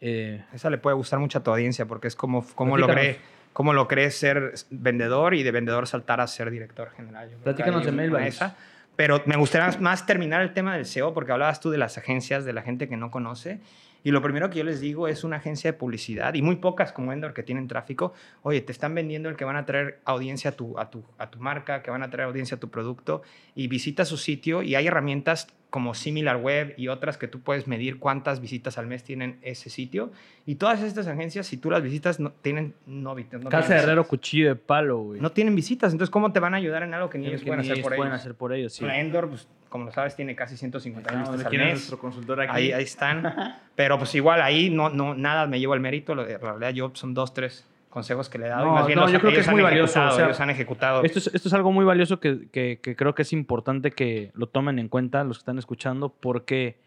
Eh, 0.00 0.44
Esa 0.52 0.70
le 0.70 0.78
puede 0.78 0.96
gustar 0.96 1.18
mucho 1.18 1.38
a 1.38 1.42
tu 1.42 1.50
audiencia 1.50 1.86
porque 1.86 2.08
es 2.08 2.16
como, 2.16 2.44
como 2.54 2.76
logré, 2.78 3.18
cómo 3.52 3.72
logré 3.74 4.10
ser 4.10 4.54
vendedor 4.70 5.34
y 5.34 5.42
de 5.42 5.50
vendedor 5.50 5.86
saltar 5.86 6.20
a 6.20 6.26
ser 6.26 6.50
director 6.50 6.90
general. 6.92 7.30
Platícanos 7.42 7.84
de 7.84 8.28
esa. 8.28 8.56
Pero 8.96 9.22
me 9.26 9.36
gustaría 9.36 9.78
más 9.80 10.06
terminar 10.06 10.42
el 10.42 10.52
tema 10.52 10.74
del 10.74 10.84
SEO 10.84 11.14
porque 11.14 11.30
hablabas 11.32 11.60
tú 11.60 11.70
de 11.70 11.78
las 11.78 11.98
agencias, 11.98 12.44
de 12.44 12.52
la 12.52 12.62
gente 12.62 12.88
que 12.88 12.96
no 12.96 13.10
conoce. 13.12 13.60
Y 14.04 14.10
lo 14.10 14.22
primero 14.22 14.50
que 14.50 14.58
yo 14.58 14.64
les 14.64 14.80
digo 14.80 15.08
es 15.08 15.24
una 15.24 15.36
agencia 15.36 15.72
de 15.72 15.78
publicidad, 15.78 16.34
y 16.34 16.42
muy 16.42 16.56
pocas 16.56 16.92
como 16.92 17.12
Endor 17.12 17.34
que 17.34 17.42
tienen 17.42 17.68
tráfico, 17.68 18.12
oye, 18.42 18.60
te 18.60 18.72
están 18.72 18.94
vendiendo 18.94 19.28
el 19.28 19.36
que 19.36 19.44
van 19.44 19.56
a 19.56 19.64
traer 19.64 20.00
audiencia 20.04 20.50
a 20.50 20.52
tu, 20.54 20.78
a 20.78 20.90
tu, 20.90 21.04
a 21.18 21.30
tu 21.30 21.40
marca, 21.40 21.82
que 21.82 21.90
van 21.90 22.02
a 22.02 22.10
traer 22.10 22.28
audiencia 22.28 22.56
a 22.56 22.60
tu 22.60 22.70
producto, 22.70 23.22
y 23.54 23.68
visita 23.68 24.04
su 24.04 24.16
sitio 24.16 24.62
y 24.62 24.74
hay 24.74 24.86
herramientas 24.86 25.48
como 25.70 25.92
SimilarWeb 25.94 26.74
y 26.78 26.88
otras 26.88 27.18
que 27.18 27.28
tú 27.28 27.40
puedes 27.40 27.66
medir 27.66 27.98
cuántas 27.98 28.40
visitas 28.40 28.78
al 28.78 28.86
mes 28.86 29.04
tienen 29.04 29.38
ese 29.42 29.68
sitio. 29.68 30.10
Y 30.46 30.54
todas 30.54 30.82
estas 30.82 31.06
agencias, 31.06 31.46
si 31.46 31.58
tú 31.58 31.70
las 31.70 31.82
visitas, 31.82 32.20
no 32.20 32.32
tienen 32.32 32.74
no, 32.86 33.14
no 33.14 33.50
Casa 33.50 33.74
de 33.74 33.80
Herrero, 33.80 34.06
cuchillo 34.06 34.48
de 34.48 34.56
palo, 34.56 34.98
güey. 34.98 35.20
No 35.20 35.30
tienen 35.30 35.54
visitas. 35.54 35.92
Entonces, 35.92 36.10
¿cómo 36.10 36.32
te 36.32 36.40
van 36.40 36.54
a 36.54 36.56
ayudar 36.56 36.82
en 36.82 36.94
algo 36.94 37.10
que 37.10 37.18
ni 37.18 37.26
ellos 37.26 37.42
pueden, 37.42 37.60
hacer, 37.60 37.82
por 37.82 37.96
pueden 37.96 38.12
ellos? 38.12 38.20
hacer 38.20 38.34
por 38.34 38.52
ellos? 38.54 38.72
Sí. 38.72 38.84
Endor, 38.86 39.28
pues, 39.28 39.46
como 39.68 39.84
lo 39.84 39.92
sabes, 39.92 40.16
tiene 40.16 40.34
casi 40.34 40.56
150 40.56 41.12
mil 41.12 41.20
visitas 41.20 41.46
al 41.46 41.52
mes. 41.52 41.70
nuestro 41.72 41.98
consultor 41.98 42.40
aquí? 42.40 42.50
Ahí, 42.54 42.72
ahí 42.72 42.84
están. 42.84 43.56
Pero 43.74 43.98
pues 43.98 44.14
igual 44.14 44.40
ahí 44.40 44.70
no, 44.70 44.88
no, 44.88 45.14
nada 45.14 45.46
me 45.46 45.60
llevo 45.60 45.74
el 45.74 45.80
mérito. 45.80 46.12
En 46.12 46.40
realidad 46.40 46.70
yo 46.70 46.92
son 46.94 47.12
dos, 47.12 47.34
tres 47.34 47.66
consejos 47.88 48.28
que 48.28 48.38
le 48.38 48.46
he 48.46 48.48
dado. 48.48 48.64
No, 48.66 48.70
y 48.70 48.74
más 48.74 48.86
bien 48.86 48.96
no, 48.98 49.02
los- 49.04 49.12
yo 49.12 49.20
creo 49.20 49.32
que 49.32 49.40
es 49.40 49.48
muy 49.50 49.62
valioso, 49.62 50.04
o 50.04 50.10
sea, 50.10 50.26
ellos 50.26 50.40
han 50.40 50.50
ejecutado. 50.50 51.02
Esto 51.04 51.18
es, 51.18 51.26
esto 51.34 51.48
es 51.48 51.54
algo 51.54 51.72
muy 51.72 51.84
valioso 51.84 52.20
que, 52.20 52.48
que- 52.50 52.80
que 52.82 52.94
creo 52.96 53.14
que 53.14 53.22
es 53.22 53.32
importante 53.32 53.90
que 53.92 54.30
lo 54.34 54.46
tomen 54.48 54.78
en 54.78 54.88
cuenta 54.88 55.24
los 55.24 55.38
que 55.38 55.42
están 55.42 55.58
escuchando 55.58 56.10
porque 56.10 56.80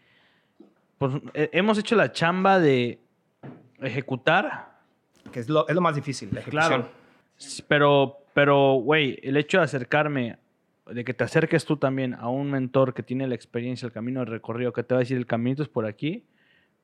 pues, 0.98 1.14
eh, 1.34 1.50
hemos 1.52 1.78
hecho 1.78 1.96
la 1.96 2.12
chamba 2.12 2.60
de 2.60 3.00
ejecutar, 3.80 4.70
que 5.32 5.40
es 5.40 5.48
lo, 5.48 5.66
es 5.68 5.74
lo 5.74 5.80
más 5.80 5.94
difícil, 5.96 6.28
la 6.32 6.40
ejecución. 6.40 6.68
claro, 6.68 6.88
pero, 7.68 8.18
pero, 8.34 8.74
güey, 8.74 9.18
el 9.22 9.36
hecho 9.36 9.58
de 9.58 9.64
acercarme, 9.64 10.38
de 10.86 11.04
que 11.04 11.14
te 11.14 11.24
acerques 11.24 11.64
tú 11.64 11.76
también 11.76 12.14
a 12.14 12.28
un 12.28 12.50
mentor 12.50 12.94
que 12.94 13.02
tiene 13.02 13.26
la 13.26 13.34
experiencia, 13.34 13.86
el 13.86 13.92
camino 13.92 14.20
de 14.20 14.26
recorrido, 14.26 14.72
que 14.72 14.82
te 14.82 14.94
va 14.94 14.98
a 14.98 15.00
decir 15.00 15.16
el 15.16 15.26
caminito 15.26 15.62
es 15.62 15.68
por 15.68 15.86
aquí, 15.86 16.24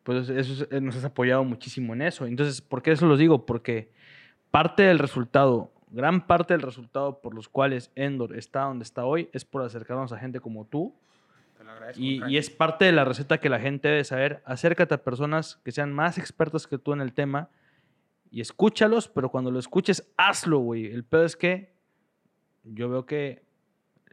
pues 0.02 0.28
eso 0.30 0.64
es- 0.64 0.68
eh, 0.72 0.80
nos 0.80 0.96
has 0.96 1.04
apoyado 1.04 1.44
muchísimo 1.44 1.92
en 1.94 2.02
eso. 2.02 2.26
Entonces, 2.26 2.60
¿por 2.60 2.82
qué 2.82 2.92
eso 2.92 3.06
los 3.06 3.18
digo? 3.18 3.44
Porque 3.46 3.90
parte 4.50 4.82
del 4.82 4.98
resultado, 4.98 5.72
gran 5.90 6.26
parte 6.26 6.54
del 6.54 6.62
resultado 6.62 7.20
por 7.20 7.34
los 7.34 7.48
cuales 7.48 7.90
Endor 7.94 8.36
está 8.36 8.62
donde 8.62 8.84
está 8.84 9.04
hoy 9.04 9.28
es 9.32 9.44
por 9.44 9.62
acercarnos 9.62 10.12
a 10.12 10.18
gente 10.18 10.40
como 10.40 10.66
tú. 10.66 10.94
Te 11.56 11.64
lo 11.64 11.70
agradezco, 11.72 12.00
Y, 12.02 12.22
y 12.28 12.36
es 12.38 12.50
parte 12.50 12.84
de 12.84 12.92
la 12.92 13.04
receta 13.04 13.38
que 13.38 13.48
la 13.48 13.60
gente 13.60 13.88
debe 13.88 14.04
saber. 14.04 14.42
Acércate 14.44 14.94
a 14.94 15.02
personas 15.04 15.56
que 15.64 15.72
sean 15.72 15.92
más 15.92 16.18
expertas 16.18 16.66
que 16.66 16.78
tú 16.78 16.92
en 16.92 17.00
el 17.00 17.12
tema 17.12 17.50
y 18.30 18.40
escúchalos, 18.40 19.08
pero 19.08 19.30
cuando 19.30 19.50
lo 19.50 19.58
escuches, 19.58 20.06
hazlo, 20.16 20.58
güey. 20.58 20.86
El 20.86 21.04
pedo 21.04 21.24
es 21.24 21.36
que 21.36 21.72
yo 22.64 22.88
veo 22.88 23.06
que 23.06 23.42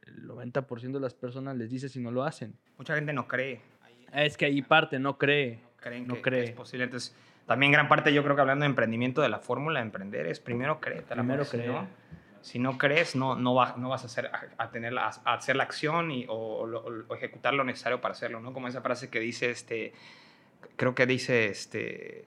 el 0.06 0.28
90% 0.28 0.92
de 0.92 1.00
las 1.00 1.14
personas 1.14 1.58
les 1.58 1.70
dices 1.70 1.96
y 1.96 2.00
no 2.00 2.12
lo 2.12 2.24
hacen. 2.24 2.56
Mucha 2.78 2.96
gente 2.96 3.12
no 3.14 3.28
cree. 3.28 3.62
Es 4.14 4.38
que 4.38 4.46
ahí 4.46 4.62
parte, 4.62 4.98
no 5.00 5.18
cree. 5.18 5.60
creen 5.78 6.08
No 6.08 6.16
que, 6.16 6.22
cree. 6.22 6.44
que 6.46 6.50
es 6.52 6.56
posible. 6.56 6.86
Entonces, 6.86 7.14
también 7.46 7.72
gran 7.72 7.88
parte, 7.88 8.14
yo 8.14 8.24
creo 8.24 8.36
que 8.36 8.42
hablando 8.42 8.64
de 8.64 8.70
emprendimiento, 8.70 9.22
de 9.22 9.30
la 9.30 9.40
fórmula 9.40 9.80
de 9.80 9.86
emprender, 9.86 10.26
es 10.28 10.40
primero 10.40 10.80
créete. 10.80 11.14
Primero 11.16 11.46
si 11.46 11.58
cree. 11.58 11.68
no, 11.68 11.88
si 12.42 12.60
no 12.60 12.78
crees, 12.78 13.16
no, 13.16 13.36
no, 13.36 13.54
va- 13.56 13.76
no 13.78 13.90
vas 13.90 14.04
a, 14.04 14.06
hacer, 14.08 14.28
a, 14.28 14.64
a 14.64 14.72
tener 14.72 14.94
la, 14.94 15.08
a 15.24 15.34
hacer 15.34 15.56
la 15.56 15.64
acción 15.64 16.12
y, 16.12 16.26
o, 16.28 16.34
o 16.36 16.66
lo- 16.68 16.84
o 17.08 17.16
ejecutar 17.16 17.54
lo 17.54 17.64
necesario 17.64 18.02
para 18.02 18.14
hacerlo, 18.14 18.40
¿no? 18.40 18.54
Como 18.54 18.68
esa 18.68 18.82
frase 18.82 19.10
que 19.10 19.20
dice, 19.20 19.50
este, 19.52 19.94
creo 20.76 20.96
que 20.96 21.06
dice, 21.06 21.46
este, 21.48 22.26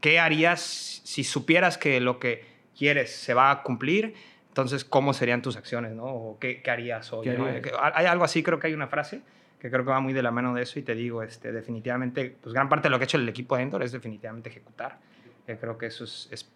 ¿qué 0.00 0.18
harías 0.18 0.60
si 0.60 1.24
supieras 1.24 1.78
que 1.78 2.00
lo 2.00 2.18
que 2.18 2.44
quieres 2.76 3.14
se 3.14 3.34
va 3.34 3.50
a 3.50 3.62
cumplir? 3.62 4.14
Entonces, 4.48 4.84
¿cómo 4.86 5.12
serían 5.12 5.42
tus 5.42 5.56
acciones, 5.56 5.92
no? 5.92 6.04
O 6.06 6.38
qué, 6.38 6.62
qué 6.62 6.70
harías 6.70 7.12
hoy, 7.12 7.26
¿Qué 7.28 7.34
¿no? 7.34 7.44
harías? 7.44 7.62
Que- 7.62 7.72
Hay 7.78 8.06
algo 8.06 8.24
así, 8.24 8.42
creo 8.42 8.58
que 8.58 8.68
hay 8.68 8.74
una 8.74 8.86
frase 8.88 9.20
que 9.58 9.70
creo 9.70 9.84
que 9.84 9.90
va 9.90 10.00
muy 10.00 10.12
de 10.12 10.22
la 10.22 10.30
mano 10.30 10.54
de 10.54 10.62
eso 10.62 10.78
y 10.78 10.82
te 10.82 10.94
digo, 10.94 11.22
este, 11.22 11.52
definitivamente, 11.52 12.36
pues 12.42 12.52
gran 12.52 12.68
parte 12.68 12.88
de 12.88 12.90
lo 12.90 12.98
que 12.98 13.04
ha 13.04 13.06
hecho 13.06 13.16
el 13.16 13.28
equipo 13.28 13.56
de 13.56 13.62
Endor 13.62 13.82
es 13.82 13.92
definitivamente 13.92 14.48
ejecutar. 14.50 14.98
Yo 15.48 15.58
creo 15.58 15.78
que 15.78 15.86
eso 15.86 16.04
es, 16.04 16.28
es- 16.30 16.50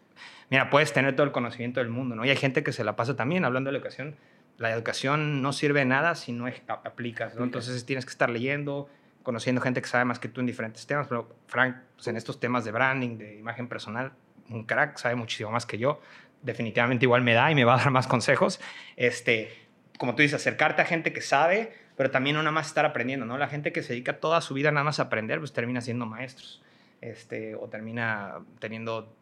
mira, 0.50 0.68
puedes 0.70 0.92
tener 0.92 1.14
todo 1.16 1.24
el 1.24 1.32
conocimiento 1.32 1.80
del 1.80 1.88
mundo, 1.90 2.14
¿no? 2.16 2.24
Y 2.24 2.30
hay 2.30 2.36
gente 2.36 2.62
que 2.62 2.72
se 2.72 2.84
la 2.84 2.96
pasa 2.96 3.16
también 3.16 3.44
hablando 3.44 3.68
de 3.68 3.72
la 3.72 3.78
educación. 3.78 4.16
La 4.58 4.70
educación 4.70 5.40
no 5.40 5.52
sirve 5.54 5.80
de 5.80 5.86
nada 5.86 6.14
si 6.14 6.32
no 6.32 6.46
aplicas, 6.68 7.34
¿no? 7.36 7.44
Entonces 7.44 7.86
tienes 7.86 8.04
que 8.04 8.10
estar 8.10 8.28
leyendo, 8.28 8.88
conociendo 9.22 9.60
gente 9.62 9.80
que 9.80 9.88
sabe 9.88 10.04
más 10.04 10.18
que 10.18 10.28
tú 10.28 10.40
en 10.40 10.46
diferentes 10.46 10.86
temas. 10.86 11.06
Pero 11.08 11.34
Frank, 11.46 11.76
pues 11.94 12.06
en 12.08 12.16
estos 12.16 12.38
temas 12.40 12.64
de 12.66 12.72
branding, 12.72 13.16
de 13.16 13.36
imagen 13.36 13.68
personal, 13.68 14.12
un 14.50 14.64
crack, 14.64 14.98
sabe 14.98 15.14
muchísimo 15.14 15.50
más 15.50 15.64
que 15.64 15.78
yo. 15.78 16.00
Definitivamente 16.42 17.04
igual 17.06 17.22
me 17.22 17.32
da 17.32 17.50
y 17.50 17.54
me 17.54 17.64
va 17.64 17.74
a 17.74 17.78
dar 17.78 17.90
más 17.90 18.06
consejos. 18.06 18.60
Este, 18.96 19.50
como 19.98 20.14
tú 20.14 20.22
dices, 20.22 20.34
acercarte 20.40 20.82
a 20.82 20.84
gente 20.84 21.12
que 21.12 21.20
sabe, 21.22 21.72
pero 22.00 22.10
también 22.10 22.34
no 22.34 22.42
nada 22.42 22.52
más 22.52 22.68
estar 22.68 22.86
aprendiendo, 22.86 23.26
¿no? 23.26 23.36
La 23.36 23.46
gente 23.46 23.72
que 23.72 23.82
se 23.82 23.92
dedica 23.92 24.20
toda 24.20 24.40
su 24.40 24.54
vida 24.54 24.70
nada 24.70 24.84
más 24.84 25.00
a 25.00 25.02
aprender, 25.02 25.38
pues 25.38 25.52
termina 25.52 25.82
siendo 25.82 26.06
maestros. 26.06 26.62
Este, 27.02 27.54
o 27.54 27.68
termina 27.68 28.36
teniendo 28.58 29.14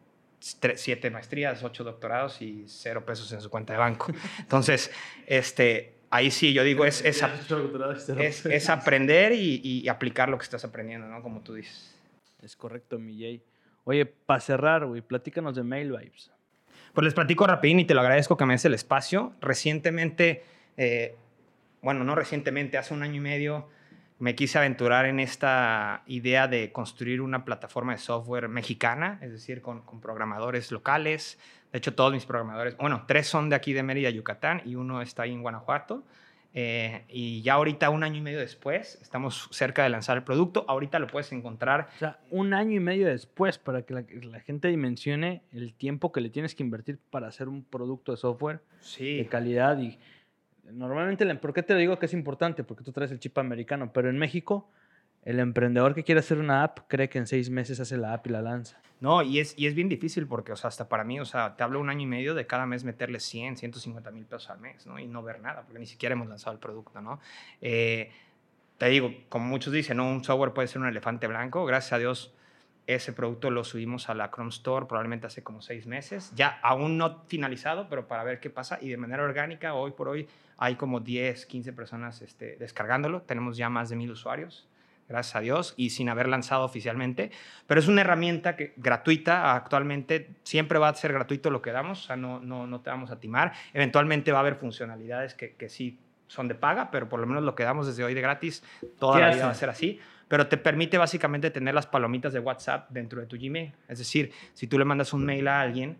tre- 0.61 0.77
siete 0.77 1.09
maestrías, 1.09 1.61
ocho 1.61 1.83
doctorados 1.83 2.41
y 2.41 2.63
cero 2.69 3.05
pesos 3.05 3.29
en 3.33 3.41
su 3.41 3.49
cuenta 3.49 3.73
de 3.73 3.79
banco. 3.79 4.07
Entonces, 4.39 4.91
este, 5.27 5.95
ahí 6.09 6.31
sí 6.31 6.53
yo 6.53 6.63
digo, 6.63 6.85
es, 6.85 7.03
es, 7.03 7.21
es, 8.21 8.45
es 8.45 8.69
aprender 8.69 9.33
y, 9.33 9.59
y 9.61 9.89
aplicar 9.89 10.29
lo 10.29 10.37
que 10.37 10.43
estás 10.45 10.63
aprendiendo, 10.63 11.05
¿no? 11.07 11.21
Como 11.21 11.41
tú 11.41 11.55
dices. 11.55 11.93
Es 12.41 12.55
correcto, 12.55 12.97
mi 12.97 13.19
Jay. 13.19 13.43
Oye, 13.83 14.05
para 14.05 14.39
cerrar, 14.39 14.85
güey, 14.85 15.01
platícanos 15.01 15.53
de 15.53 15.63
Mail 15.63 15.91
Vibes. 15.91 16.31
Pues 16.93 17.03
les 17.03 17.13
platico 17.13 17.45
rapidín 17.45 17.81
y 17.81 17.83
te 17.85 17.93
lo 17.93 17.99
agradezco 17.99 18.37
que 18.37 18.45
me 18.45 18.53
des 18.53 18.63
el 18.63 18.73
espacio. 18.73 19.33
Recientemente, 19.41 20.43
eh, 20.77 21.17
bueno, 21.81 22.03
no 22.03 22.15
recientemente, 22.15 22.77
hace 22.77 22.93
un 22.93 23.03
año 23.03 23.15
y 23.15 23.19
medio, 23.19 23.69
me 24.19 24.35
quise 24.35 24.57
aventurar 24.57 25.05
en 25.05 25.19
esta 25.19 26.03
idea 26.05 26.47
de 26.47 26.71
construir 26.71 27.21
una 27.21 27.45
plataforma 27.45 27.93
de 27.93 27.99
software 27.99 28.49
mexicana, 28.49 29.17
es 29.21 29.31
decir, 29.31 29.61
con, 29.61 29.81
con 29.81 30.01
programadores 30.01 30.71
locales. 30.71 31.39
De 31.71 31.77
hecho, 31.77 31.93
todos 31.93 32.11
mis 32.11 32.25
programadores, 32.25 32.75
bueno, 32.77 33.05
tres 33.07 33.27
son 33.27 33.49
de 33.49 33.55
aquí 33.55 33.73
de 33.73 33.83
Mérida, 33.83 34.09
Yucatán, 34.09 34.61
y 34.65 34.75
uno 34.75 35.01
está 35.01 35.23
ahí 35.23 35.33
en 35.33 35.41
Guanajuato. 35.41 36.03
Eh, 36.53 37.05
y 37.09 37.43
ya 37.43 37.53
ahorita, 37.53 37.91
un 37.91 38.03
año 38.03 38.17
y 38.17 38.21
medio 38.21 38.39
después, 38.39 38.97
estamos 39.01 39.47
cerca 39.51 39.83
de 39.83 39.89
lanzar 39.89 40.17
el 40.17 40.23
producto. 40.23 40.65
Ahorita 40.67 40.97
lo 40.97 41.07
puedes 41.07 41.31
encontrar 41.31 41.89
O 41.95 41.99
sea, 41.99 42.19
un 42.31 42.53
año 42.53 42.75
y 42.75 42.79
medio 42.79 43.07
después, 43.07 43.59
para 43.59 43.83
que 43.83 43.93
la, 43.93 44.03
la 44.23 44.39
gente 44.39 44.67
dimensione 44.67 45.43
el 45.53 45.73
tiempo 45.73 46.11
que 46.11 46.21
le 46.21 46.29
tienes 46.29 46.55
que 46.55 46.63
invertir 46.63 46.99
para 47.11 47.27
hacer 47.27 47.47
un 47.47 47.63
producto 47.63 48.11
de 48.11 48.17
software 48.17 48.61
sí. 48.81 49.17
de 49.17 49.27
calidad. 49.27 49.79
Y 49.79 49.99
normalmente, 50.73 51.25
la- 51.25 51.39
¿por 51.39 51.53
qué 51.53 51.63
te 51.63 51.75
digo 51.75 51.99
que 51.99 52.05
es 52.07 52.13
importante? 52.13 52.63
Porque 52.63 52.83
tú 52.83 52.91
traes 52.91 53.11
el 53.11 53.19
chip 53.19 53.37
americano, 53.37 53.91
pero 53.93 54.09
en 54.09 54.17
México, 54.17 54.69
el 55.23 55.39
emprendedor 55.39 55.93
que 55.95 56.03
quiere 56.03 56.19
hacer 56.19 56.37
una 56.37 56.63
app 56.63 56.79
cree 56.87 57.09
que 57.09 57.17
en 57.17 57.27
seis 57.27 57.49
meses 57.49 57.79
hace 57.79 57.97
la 57.97 58.13
app 58.13 58.25
y 58.27 58.29
la 58.29 58.41
lanza. 58.41 58.79
No, 59.01 59.21
y 59.21 59.39
es, 59.39 59.53
y 59.57 59.67
es 59.67 59.75
bien 59.75 59.87
difícil 59.89 60.27
porque, 60.27 60.51
o 60.51 60.55
sea, 60.55 60.67
hasta 60.67 60.89
para 60.89 61.03
mí, 61.03 61.19
o 61.19 61.25
sea, 61.25 61.55
te 61.55 61.63
hablo 61.63 61.79
un 61.79 61.89
año 61.89 62.01
y 62.01 62.05
medio 62.05 62.33
de 62.35 62.45
cada 62.45 62.65
mes 62.65 62.83
meterle 62.83 63.19
100, 63.19 63.55
150 63.57 64.11
mil 64.11 64.25
pesos 64.25 64.49
al 64.49 64.59
mes, 64.59 64.85
¿no? 64.85 64.99
Y 64.99 65.07
no 65.07 65.23
ver 65.23 65.39
nada, 65.41 65.61
porque 65.63 65.79
ni 65.79 65.85
siquiera 65.85 66.13
hemos 66.13 66.27
lanzado 66.27 66.53
el 66.53 66.59
producto, 66.59 66.99
¿no? 67.01 67.19
Eh, 67.61 68.11
te 68.77 68.87
digo, 68.89 69.13
como 69.29 69.45
muchos 69.45 69.73
dicen, 69.73 69.97
¿no? 69.97 70.09
Un 70.09 70.23
software 70.23 70.53
puede 70.53 70.67
ser 70.67 70.81
un 70.81 70.87
elefante 70.87 71.27
blanco. 71.27 71.65
Gracias 71.65 71.93
a 71.93 71.97
Dios, 71.97 72.33
ese 72.95 73.13
producto 73.13 73.51
lo 73.51 73.63
subimos 73.63 74.09
a 74.09 74.15
la 74.15 74.31
Chrome 74.31 74.49
Store 74.49 74.87
probablemente 74.87 75.27
hace 75.27 75.43
como 75.43 75.61
seis 75.61 75.85
meses. 75.85 76.31
Ya 76.35 76.59
aún 76.63 76.97
no 76.97 77.23
finalizado, 77.27 77.87
pero 77.87 78.07
para 78.07 78.23
ver 78.23 78.39
qué 78.39 78.49
pasa. 78.49 78.79
Y 78.81 78.89
de 78.89 78.97
manera 78.97 79.23
orgánica, 79.23 79.75
hoy 79.75 79.91
por 79.91 80.07
hoy, 80.07 80.27
hay 80.57 80.75
como 80.75 80.99
10, 80.99 81.45
15 81.45 81.73
personas 81.73 82.23
este, 82.23 82.55
descargándolo. 82.57 83.21
Tenemos 83.21 83.57
ya 83.57 83.69
más 83.69 83.89
de 83.89 83.95
mil 83.95 84.09
usuarios 84.09 84.67
gracias 85.07 85.35
a 85.35 85.39
Dios, 85.39 85.73
y 85.75 85.89
sin 85.89 86.07
haber 86.07 86.27
lanzado 86.27 86.63
oficialmente. 86.63 87.31
Pero 87.65 87.79
es 87.79 87.87
una 87.87 88.01
herramienta 88.01 88.55
que, 88.55 88.73
gratuita 88.77 89.55
actualmente, 89.55 90.35
siempre 90.43 90.77
va 90.77 90.89
a 90.89 90.93
ser 90.93 91.11
gratuito 91.13 91.49
lo 91.49 91.63
que 91.63 91.71
damos, 91.71 92.03
o 92.03 92.07
sea, 92.07 92.15
no, 92.15 92.39
no, 92.39 92.67
no 92.67 92.81
te 92.81 92.91
vamos 92.91 93.09
a 93.09 93.19
timar. 93.19 93.53
Eventualmente 93.73 94.31
va 94.31 94.37
a 94.37 94.41
haber 94.41 94.55
funcionalidades 94.55 95.33
que, 95.33 95.55
que 95.55 95.67
sí 95.67 95.97
son 96.27 96.47
de 96.47 96.53
paga, 96.53 96.91
pero 96.91 97.09
por 97.09 97.19
lo 97.19 97.25
menos 97.25 97.43
lo 97.43 97.55
que 97.55 97.63
damos 97.63 97.87
desde 97.87 98.03
hoy 98.03 98.13
de 98.13 98.21
gratis, 98.21 98.63
toda 98.99 99.15
¿Qué 99.15 99.21
la 99.21 99.33
vida 99.33 99.45
va 99.45 99.51
a 99.51 99.55
ser 99.55 99.69
así. 99.69 99.99
Pero 100.29 100.47
te 100.47 100.55
permite 100.57 100.97
básicamente 100.97 101.51
tener 101.51 101.73
las 101.73 101.87
palomitas 101.87 102.31
de 102.31 102.39
WhatsApp 102.39 102.89
dentro 102.91 103.19
de 103.19 103.27
tu 103.27 103.35
Gmail. 103.37 103.73
Es 103.89 103.97
decir, 103.97 104.31
si 104.53 104.67
tú 104.67 104.79
le 104.79 104.85
mandas 104.85 105.11
un 105.11 105.25
mail 105.25 105.47
a 105.49 105.59
alguien 105.59 105.97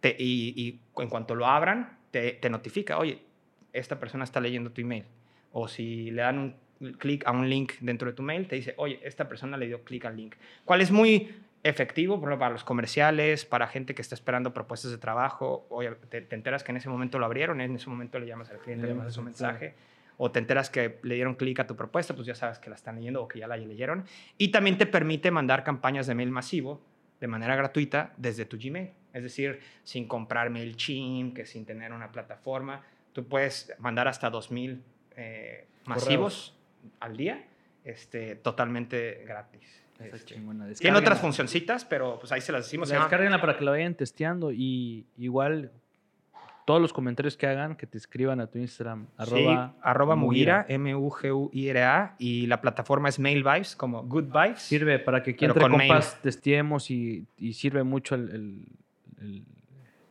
te- 0.00 0.16
y, 0.18 0.52
y 0.56 0.80
en 1.00 1.08
cuanto 1.08 1.34
lo 1.36 1.46
abran, 1.46 1.96
te, 2.10 2.32
te 2.32 2.50
notifica, 2.50 2.98
oye, 2.98 3.22
esta 3.72 4.00
persona 4.00 4.24
está 4.24 4.40
leyendo 4.40 4.70
tu 4.72 4.80
email. 4.80 5.04
O 5.52 5.68
si 5.68 6.10
le 6.10 6.22
dan 6.22 6.56
un 6.80 6.92
clic 6.94 7.26
a 7.26 7.30
un 7.30 7.48
link 7.48 7.74
dentro 7.80 8.08
de 8.08 8.14
tu 8.14 8.22
mail, 8.22 8.48
te 8.48 8.56
dice, 8.56 8.74
oye, 8.78 9.00
esta 9.02 9.28
persona 9.28 9.56
le 9.56 9.66
dio 9.66 9.84
clic 9.84 10.04
al 10.06 10.16
link. 10.16 10.34
¿Cuál 10.64 10.80
es 10.80 10.90
muy 10.90 11.34
efectivo 11.64 12.14
por 12.20 12.28
ejemplo, 12.30 12.38
para 12.38 12.52
los 12.52 12.64
comerciales, 12.64 13.44
para 13.44 13.66
gente 13.66 13.94
que 13.94 14.00
está 14.00 14.14
esperando 14.14 14.54
propuestas 14.54 14.90
de 14.92 14.98
trabajo? 14.98 15.66
Oye, 15.68 15.90
te, 16.08 16.22
te 16.22 16.34
enteras 16.36 16.64
que 16.64 16.72
en 16.72 16.76
ese 16.78 16.88
momento 16.88 17.18
lo 17.18 17.26
abrieron, 17.26 17.60
en 17.60 17.74
ese 17.74 17.90
momento 17.90 18.18
le 18.18 18.26
llamas 18.26 18.48
al 18.50 18.58
cliente, 18.60 18.86
Le 18.86 18.94
mandas 18.94 19.16
un 19.18 19.24
mensaje. 19.26 19.74
O 20.18 20.30
te 20.30 20.40
enteras 20.40 20.68
que 20.68 20.98
le 21.02 21.14
dieron 21.14 21.36
clic 21.36 21.60
a 21.60 21.66
tu 21.66 21.74
propuesta, 21.74 22.14
pues 22.14 22.26
ya 22.26 22.34
sabes 22.34 22.58
que 22.58 22.68
la 22.68 22.76
están 22.76 22.96
leyendo 22.96 23.22
o 23.22 23.28
que 23.28 23.38
ya 23.38 23.46
la 23.46 23.56
leyeron. 23.56 24.04
Y 24.36 24.48
también 24.48 24.76
te 24.76 24.84
permite 24.84 25.30
mandar 25.30 25.64
campañas 25.64 26.06
de 26.06 26.14
mail 26.14 26.30
masivo 26.30 26.82
de 27.20 27.26
manera 27.26 27.56
gratuita 27.56 28.12
desde 28.16 28.44
tu 28.44 28.58
Gmail. 28.58 28.90
Es 29.12 29.22
decir, 29.22 29.60
sin 29.84 30.06
comprar 30.06 30.50
MailChimp, 30.50 31.34
que 31.34 31.46
sin 31.46 31.64
tener 31.64 31.92
una 31.92 32.12
plataforma. 32.12 32.84
Tú 33.12 33.26
puedes 33.26 33.72
mandar 33.78 34.06
hasta 34.06 34.30
2.000 34.30 34.80
eh, 35.16 35.66
masivos 35.86 36.54
al 37.00 37.16
día 37.16 37.44
este, 37.88 38.36
totalmente 38.36 39.24
gratis. 39.26 39.82
Este, 39.98 40.36
tiene 40.78 40.98
otras 40.98 41.20
funcioncitas, 41.20 41.84
pero 41.84 42.18
pues 42.20 42.30
ahí 42.30 42.40
se 42.40 42.52
las 42.52 42.66
decimos. 42.66 42.88
Descárguenla 42.88 43.40
para 43.40 43.56
que 43.56 43.64
la 43.64 43.72
vayan 43.72 43.94
testeando 43.94 44.52
y 44.52 45.06
igual 45.16 45.72
todos 46.68 46.82
los 46.82 46.92
comentarios 46.92 47.34
que 47.38 47.46
hagan, 47.46 47.76
que 47.76 47.86
te 47.86 47.96
escriban 47.96 48.40
a 48.40 48.46
tu 48.46 48.58
Instagram. 48.58 49.06
Arroba, 49.16 49.68
sí, 49.74 49.78
arroba 49.82 50.16
Mugira. 50.16 50.66
M-U-G-U-I-R-A, 50.68 52.14
y 52.18 52.46
la 52.46 52.60
plataforma 52.60 53.08
es 53.08 53.18
Mail 53.18 53.42
Vibes, 53.42 53.74
como 53.74 54.02
Good 54.02 54.24
Vibes. 54.24 54.60
Sirve 54.60 54.98
para 54.98 55.22
que 55.22 55.30
aquí 55.30 55.46
entre 55.46 55.62
con 55.62 55.72
mail. 55.72 55.88
compas 55.88 56.20
testeemos 56.20 56.90
y, 56.90 57.26
y 57.38 57.54
sirve 57.54 57.84
mucho 57.84 58.14
el... 58.16 58.28
el- 58.30 58.66
el- 59.20 59.44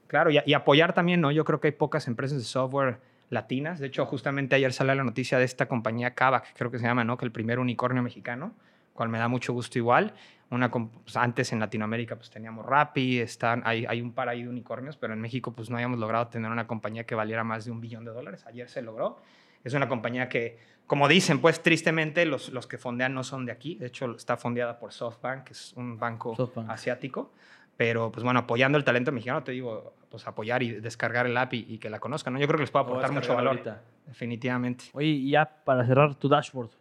Claro, 0.08 0.32
y, 0.32 0.40
y 0.46 0.54
apoyar 0.54 0.94
también, 0.94 1.20
¿no? 1.22 1.32
Yo 1.32 1.44
creo 1.44 1.60
que 1.60 1.68
hay 1.68 1.74
pocas 1.74 2.08
empresas 2.08 2.38
de 2.38 2.46
software 2.46 2.98
latinas. 3.30 3.78
De 3.80 3.88
hecho, 3.88 4.06
justamente 4.06 4.56
ayer 4.56 4.72
salió 4.72 4.96
la 4.96 5.04
noticia 5.04 5.38
de 5.38 5.44
esta 5.44 5.68
compañía 5.68 6.16
Kavak, 6.16 6.54
creo 6.56 6.72
que 6.72 6.80
se 6.80 6.86
llama, 6.86 7.04
¿no? 7.04 7.18
Que 7.18 7.26
el 7.26 7.32
primer 7.34 7.60
unicornio 7.60 8.02
mexicano, 8.02 8.54
cual 8.94 9.10
me 9.10 9.20
da 9.20 9.28
mucho 9.28 9.52
gusto 9.54 9.78
igual. 9.78 10.14
Una, 10.50 10.72
pues, 10.72 11.18
antes 11.18 11.52
en 11.52 11.60
Latinoamérica 11.60 12.16
pues 12.16 12.30
teníamos 12.30 12.66
Rappi, 12.66 13.20
están, 13.20 13.62
hay, 13.66 13.86
hay 13.86 14.02
un 14.02 14.14
par 14.14 14.30
ahí 14.30 14.44
de 14.44 14.50
unicornios, 14.50 14.96
pero 14.96 15.14
en 15.14 15.20
México 15.20 15.52
pues 15.52 15.70
no 15.70 15.76
habíamos 15.76 16.00
logrado 16.00 16.28
tener 16.28 16.50
una 16.50 16.68
compañía 16.68 17.06
que 17.06 17.16
valiera 17.16 17.44
más 17.44 17.66
de 17.66 17.72
un 17.72 17.82
billón 17.82 18.06
de 18.06 18.12
dólares. 18.12 18.46
Ayer 18.48 18.70
se 18.70 18.82
logró. 18.82 19.18
Es 19.64 19.74
una 19.74 19.90
compañía 19.90 20.30
que, 20.30 20.58
como 20.86 21.10
dicen, 21.10 21.40
pues 21.40 21.62
tristemente 21.62 22.26
los, 22.26 22.50
los 22.50 22.66
que 22.68 22.78
fondean 22.78 23.14
no 23.14 23.24
son 23.24 23.46
de 23.46 23.52
aquí. 23.52 23.76
De 23.76 23.88
hecho, 23.88 24.16
está 24.16 24.38
fondeada 24.38 24.80
por 24.80 24.94
SoftBank, 24.94 25.44
que 25.44 25.54
es 25.54 25.74
un 25.74 26.00
banco 26.00 26.34
SoftBank. 26.36 26.70
asiático. 26.70 27.34
Pero, 27.76 28.12
pues 28.12 28.24
bueno, 28.24 28.40
apoyando 28.40 28.78
el 28.78 28.84
talento 28.86 29.12
mexicano, 29.12 29.44
te 29.44 29.52
digo, 29.52 29.94
pues 30.10 30.26
apoyar 30.26 30.64
y 30.64 30.72
descargar 30.80 31.26
el 31.28 31.36
app 31.38 31.54
y, 31.54 31.66
y 31.68 31.78
que 31.78 31.90
la 31.90 32.00
conozcan. 32.00 32.34
¿no? 32.34 32.40
Yo 32.40 32.48
creo 32.48 32.58
que 32.58 32.64
les 32.64 32.74
a 32.74 32.80
aportar 32.80 33.12
mucho 33.12 33.36
valor, 33.36 33.50
ahorita. 33.50 33.82
definitivamente. 34.06 34.86
Oye, 34.94 35.08
y 35.08 35.32
ya 35.32 35.46
para 35.46 35.86
cerrar 35.86 36.16
tu 36.16 36.30
dashboard. 36.30 36.72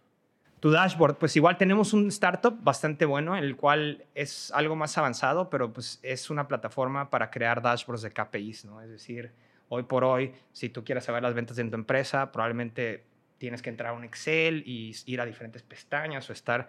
Tu 0.67 0.73
dashboard, 0.73 1.19
pues 1.19 1.37
igual 1.37 1.59
tenemos 1.59 1.93
un 1.93 2.09
startup 2.09 2.59
bastante 2.61 3.05
bueno, 3.05 3.37
el 3.37 3.55
cual 3.55 4.05
es 4.17 4.51
algo 4.51 4.75
más 4.75 4.99
avanzado, 4.99 5.49
pero 5.49 5.73
pues 5.73 6.01
es 6.03 6.29
una 6.29 6.49
plataforma 6.49 7.09
para 7.09 7.31
crear 7.31 7.63
dashboards 7.63 8.03
de 8.03 8.11
KPIs, 8.11 8.65
¿no? 8.65 8.83
Es 8.83 8.91
decir, 8.91 9.31
hoy 9.69 9.85
por 9.85 10.03
hoy, 10.03 10.35
si 10.51 10.69
tú 10.69 10.83
quieres 10.83 11.05
saber 11.05 11.23
las 11.23 11.35
ventas 11.35 11.57
en 11.59 11.71
tu 11.71 11.77
empresa, 11.77 12.33
probablemente 12.33 13.05
tienes 13.39 13.63
que 13.63 13.71
entrar 13.71 13.91
a 13.91 13.93
un 13.93 14.03
Excel 14.03 14.65
y 14.67 14.93
ir 15.07 15.21
a 15.21 15.25
diferentes 15.25 15.63
pestañas 15.63 16.29
o 16.31 16.33
estar 16.33 16.67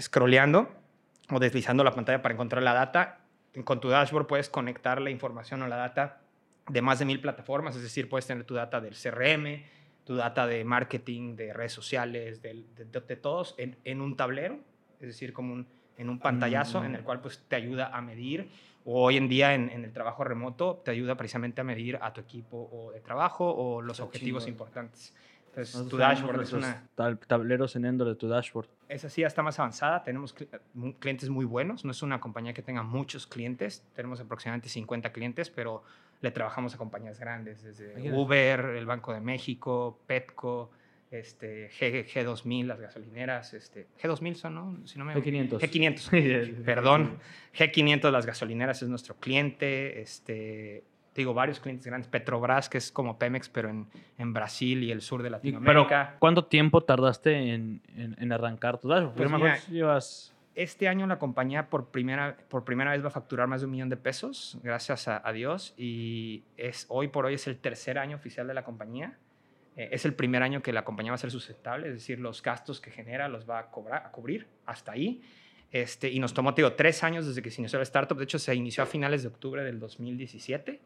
scrolleando 0.00 0.68
o 1.30 1.38
deslizando 1.38 1.84
la 1.84 1.92
pantalla 1.92 2.20
para 2.20 2.34
encontrar 2.34 2.64
la 2.64 2.74
data. 2.74 3.20
Con 3.62 3.78
tu 3.78 3.88
dashboard 3.88 4.26
puedes 4.26 4.48
conectar 4.48 5.00
la 5.00 5.10
información 5.10 5.62
o 5.62 5.68
la 5.68 5.76
data 5.76 6.22
de 6.68 6.82
más 6.82 6.98
de 6.98 7.04
mil 7.04 7.20
plataformas, 7.20 7.76
es 7.76 7.82
decir, 7.82 8.08
puedes 8.08 8.26
tener 8.26 8.42
tu 8.42 8.54
data 8.54 8.80
del 8.80 8.96
CRM, 8.96 9.62
tu 10.08 10.16
data 10.16 10.46
de 10.46 10.64
marketing, 10.64 11.36
de 11.36 11.52
redes 11.52 11.72
sociales, 11.72 12.40
de, 12.40 12.64
de- 12.76 13.00
de 13.00 13.16
todos 13.16 13.54
en, 13.58 13.76
en 13.84 14.00
un 14.00 14.16
tablero, 14.16 14.58
es 15.00 15.06
decir, 15.08 15.34
como 15.34 15.52
un, 15.52 15.66
en 15.98 16.08
un 16.08 16.18
pantallazo 16.18 16.80
Mm. 16.80 16.86
en 16.86 16.94
el 16.94 17.02
cual 17.02 17.20
pues, 17.20 17.44
te 17.46 17.56
ayuda 17.56 17.94
a 17.94 18.00
medir. 18.00 18.48
O 18.86 19.02
hoy 19.04 19.18
en 19.18 19.28
día 19.28 19.52
en, 19.54 19.68
en 19.68 19.84
el 19.84 19.92
trabajo 19.92 20.24
remoto 20.24 20.80
te 20.82 20.90
ayuda 20.92 21.14
precisamente 21.16 21.60
a 21.60 21.64
medir 21.64 21.98
a 22.00 22.14
tu 22.14 22.22
equipo 22.22 22.70
o 22.72 22.90
de 22.92 23.00
trabajo 23.00 23.44
o 23.54 23.82
los 23.82 23.98
Está 23.98 24.04
objetivos 24.04 24.48
importantes. 24.48 25.14
Entonces, 25.48 25.74
Nosotros 25.74 25.90
tu 25.90 25.96
dashboard 25.98 26.40
es 26.42 26.52
una, 26.54 26.88
tab- 26.96 27.18
tableros 27.26 27.76
en 27.76 27.84
Endor 27.84 28.08
de 28.08 28.14
tu 28.14 28.28
dashboard. 28.28 28.68
esa 28.88 29.10
sí 29.10 29.20
ya 29.20 29.26
está 29.26 29.42
más 29.42 29.58
avanzada. 29.58 30.02
Tenemos 30.04 30.34
clientes 31.00 31.28
muy 31.28 31.44
buenos. 31.44 31.84
No 31.84 31.90
es 31.90 32.02
una 32.02 32.18
compañía 32.18 32.54
que 32.54 32.62
tenga 32.62 32.82
muchos 32.82 33.26
clientes. 33.26 33.84
Tenemos 33.94 34.20
aproximadamente 34.20 34.70
50 34.70 35.12
clientes, 35.12 35.50
pero 35.50 35.82
le 36.20 36.30
trabajamos 36.30 36.74
a 36.74 36.78
compañías 36.78 37.18
grandes, 37.20 37.62
desde 37.62 37.92
Imagínate. 37.92 38.18
Uber, 38.20 38.60
el 38.76 38.86
Banco 38.86 39.12
de 39.12 39.20
México, 39.20 40.00
Petco, 40.06 40.70
este, 41.10 41.70
G, 41.70 42.04
G2000, 42.06 42.64
las 42.66 42.80
gasolineras. 42.80 43.54
Este, 43.54 43.86
G2000 44.02 44.34
son, 44.34 44.54
¿no? 44.54 44.86
Si 44.86 44.98
no 44.98 45.04
me 45.04 45.14
G500. 45.14 45.58
G500. 45.60 46.54
Perdón. 46.64 47.18
G500, 47.56 48.10
las 48.10 48.26
gasolineras, 48.26 48.82
es 48.82 48.88
nuestro 48.88 49.14
cliente. 49.16 50.00
Este, 50.02 50.84
te 51.12 51.20
digo, 51.22 51.34
varios 51.34 51.60
clientes 51.60 51.86
grandes. 51.86 52.08
Petrobras, 52.08 52.68
que 52.68 52.78
es 52.78 52.92
como 52.92 53.18
Pemex, 53.18 53.48
pero 53.48 53.70
en, 53.70 53.86
en 54.18 54.32
Brasil 54.34 54.82
y 54.84 54.90
el 54.90 55.00
sur 55.00 55.22
de 55.22 55.30
Latinoamérica. 55.30 56.08
Pero, 56.10 56.18
¿cuánto 56.18 56.44
tiempo 56.46 56.82
tardaste 56.82 57.54
en, 57.54 57.80
en- 57.96 58.16
en 58.18 58.32
arrancar 58.32 58.78
tu 58.78 58.88
dashboard? 58.88 59.14
Pues 59.16 59.30
mira, 59.30 59.58
llevas... 59.70 60.34
Este 60.58 60.88
año 60.88 61.06
la 61.06 61.20
compañía 61.20 61.70
por 61.70 61.90
primera, 61.92 62.36
por 62.48 62.64
primera 62.64 62.90
vez 62.90 63.00
va 63.04 63.06
a 63.06 63.12
facturar 63.12 63.46
más 63.46 63.60
de 63.60 63.66
un 63.66 63.70
millón 63.70 63.90
de 63.90 63.96
pesos, 63.96 64.58
gracias 64.60 65.06
a, 65.06 65.22
a 65.24 65.32
Dios, 65.32 65.72
y 65.76 66.42
es, 66.56 66.86
hoy 66.88 67.06
por 67.06 67.26
hoy 67.26 67.34
es 67.34 67.46
el 67.46 67.58
tercer 67.58 67.96
año 67.96 68.16
oficial 68.16 68.48
de 68.48 68.54
la 68.54 68.64
compañía. 68.64 69.16
Eh, 69.76 69.90
es 69.92 70.04
el 70.04 70.14
primer 70.14 70.42
año 70.42 70.60
que 70.60 70.72
la 70.72 70.84
compañía 70.84 71.12
va 71.12 71.14
a 71.14 71.18
ser 71.18 71.30
sustentable, 71.30 71.86
es 71.86 71.94
decir, 71.94 72.18
los 72.18 72.42
gastos 72.42 72.80
que 72.80 72.90
genera 72.90 73.28
los 73.28 73.48
va 73.48 73.60
a, 73.60 73.70
cobrar, 73.70 74.04
a 74.04 74.10
cubrir 74.10 74.48
hasta 74.66 74.90
ahí. 74.90 75.22
Este, 75.70 76.10
y 76.10 76.18
nos 76.18 76.34
tomó, 76.34 76.52
te 76.54 76.62
digo, 76.62 76.72
tres 76.72 77.04
años 77.04 77.24
desde 77.24 77.40
que 77.40 77.52
se 77.52 77.60
inició 77.60 77.78
la 77.78 77.84
startup. 77.84 78.18
De 78.18 78.24
hecho, 78.24 78.40
se 78.40 78.52
inició 78.52 78.82
a 78.82 78.86
finales 78.86 79.22
de 79.22 79.28
octubre 79.28 79.62
del 79.62 79.78
2017. 79.78 80.80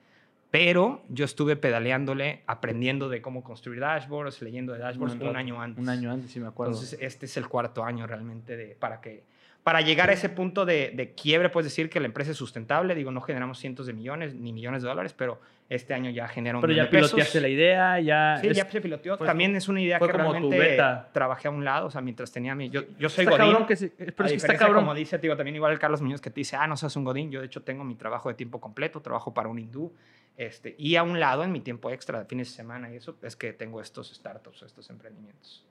Pero 0.50 1.02
yo 1.08 1.24
estuve 1.24 1.56
pedaleándole, 1.56 2.42
aprendiendo 2.46 3.08
de 3.08 3.22
cómo 3.22 3.42
construir 3.42 3.80
dashboards, 3.80 4.42
leyendo 4.42 4.74
de 4.74 4.80
dashboards 4.80 5.14
un, 5.14 5.20
rato, 5.20 5.38
año 5.38 5.62
antes. 5.62 5.82
Un 5.82 5.88
año 5.88 6.12
antes, 6.12 6.30
sí 6.30 6.40
me 6.40 6.48
acuerdo. 6.48 6.74
Entonces, 6.74 6.98
este 7.00 7.24
es 7.24 7.38
el 7.38 7.48
cuarto 7.48 7.84
año 7.84 8.06
realmente 8.06 8.54
de, 8.58 8.74
para 8.74 9.00
que 9.00 9.24
para 9.62 9.80
llegar 9.80 10.10
a 10.10 10.12
ese 10.12 10.28
punto 10.28 10.64
de, 10.66 10.90
de 10.94 11.12
quiebre, 11.14 11.48
puedes 11.48 11.66
decir 11.70 11.88
que 11.88 12.00
la 12.00 12.06
empresa 12.06 12.32
es 12.32 12.36
sustentable. 12.36 12.94
Digo, 12.96 13.10
no 13.12 13.20
generamos 13.20 13.58
cientos 13.58 13.86
de 13.86 13.92
millones 13.92 14.34
ni 14.34 14.52
millones 14.52 14.82
de 14.82 14.88
dólares, 14.88 15.14
pero 15.16 15.40
este 15.68 15.94
año 15.94 16.10
ya 16.10 16.26
genera 16.28 16.56
un 16.58 16.60
pero 16.60 16.72
ya 16.72 16.82
de 16.82 16.88
pesos. 16.88 17.10
piloteaste 17.12 17.40
la 17.40 17.48
idea, 17.48 18.00
ya... 18.00 18.38
Sí, 18.40 18.48
es- 18.48 18.56
ya 18.56 18.68
se 18.68 18.80
piloteó. 18.80 19.16
fue 19.16 19.26
También 19.26 19.54
es 19.56 19.68
una 19.68 19.80
idea 19.80 19.98
que 20.00 20.06
realmente 20.08 20.58
beta. 20.58 21.08
trabajé 21.12 21.48
a 21.48 21.50
un 21.52 21.64
lado, 21.64 21.86
o 21.86 21.90
sea, 21.90 22.00
mientras 22.00 22.30
tenía 22.32 22.54
mi... 22.54 22.68
Yo, 22.70 22.82
yo 22.98 23.08
soy 23.08 23.24
está 23.24 23.36
Godín. 23.36 23.46
cabrón 23.52 23.66
que 23.68 23.76
se- 23.76 23.88
pero 23.90 24.24
es 24.24 24.32
que 24.32 24.36
está 24.36 24.56
cabrón. 24.56 24.82
Como 24.82 24.94
dice, 24.94 25.16
digo, 25.18 25.36
también 25.36 25.54
igual 25.56 25.72
el 25.72 25.78
Carlos 25.78 26.02
Muñoz 26.02 26.20
que 26.20 26.30
te 26.30 26.40
dice, 26.40 26.56
ah, 26.56 26.66
no 26.66 26.76
seas 26.76 26.94
un 26.96 27.04
Godín. 27.04 27.30
Yo, 27.30 27.40
de 27.40 27.46
hecho, 27.46 27.62
tengo 27.62 27.84
mi 27.84 27.94
trabajo 27.94 28.28
de 28.28 28.34
tiempo 28.34 28.60
completo, 28.60 29.00
trabajo 29.00 29.32
para 29.32 29.48
un 29.48 29.58
hindú. 29.60 29.94
Este, 30.36 30.74
y 30.76 30.96
a 30.96 31.02
un 31.04 31.20
lado, 31.20 31.44
en 31.44 31.52
mi 31.52 31.60
tiempo 31.60 31.88
extra 31.90 32.18
de 32.18 32.24
fines 32.24 32.48
de 32.50 32.56
semana 32.56 32.92
y 32.92 32.96
eso, 32.96 33.16
es 33.22 33.36
que 33.36 33.52
tengo 33.52 33.80
estos 33.80 34.12
startups, 34.12 34.62
estos 34.62 34.90
emprendimientos. 34.90 35.64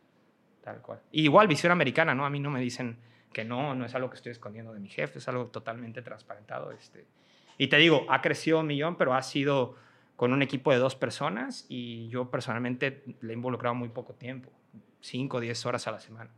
Tal 0.63 0.81
cual. 0.81 0.99
Y 1.11 1.23
igual, 1.23 1.47
visión 1.47 1.71
americana, 1.71 2.15
¿no? 2.15 2.25
A 2.25 2.29
mí 2.29 2.39
no 2.39 2.49
me 2.51 2.59
dicen 2.61 2.97
que 3.33 3.45
no, 3.45 3.75
no 3.75 3.85
es 3.85 3.95
algo 3.95 4.09
que 4.09 4.15
estoy 4.15 4.31
escondiendo 4.31 4.73
de 4.73 4.79
mi 4.79 4.89
jefe, 4.89 5.19
es 5.19 5.27
algo 5.27 5.47
totalmente 5.47 6.01
transparentado. 6.01 6.71
Este. 6.71 7.05
Y 7.57 7.67
te 7.67 7.77
digo, 7.77 8.05
ha 8.09 8.21
crecido 8.21 8.59
un 8.59 8.67
millón, 8.67 8.95
pero 8.97 9.13
ha 9.13 9.21
sido 9.21 9.75
con 10.15 10.33
un 10.33 10.41
equipo 10.41 10.71
de 10.71 10.77
dos 10.77 10.95
personas 10.95 11.65
y 11.67 12.07
yo 12.09 12.29
personalmente 12.29 13.03
le 13.21 13.33
he 13.33 13.35
involucrado 13.35 13.73
muy 13.73 13.89
poco 13.89 14.13
tiempo, 14.13 14.51
5 14.99 15.37
o 15.37 15.39
10 15.39 15.65
horas 15.65 15.87
a 15.87 15.91
la 15.91 15.99
semana. 15.99 16.29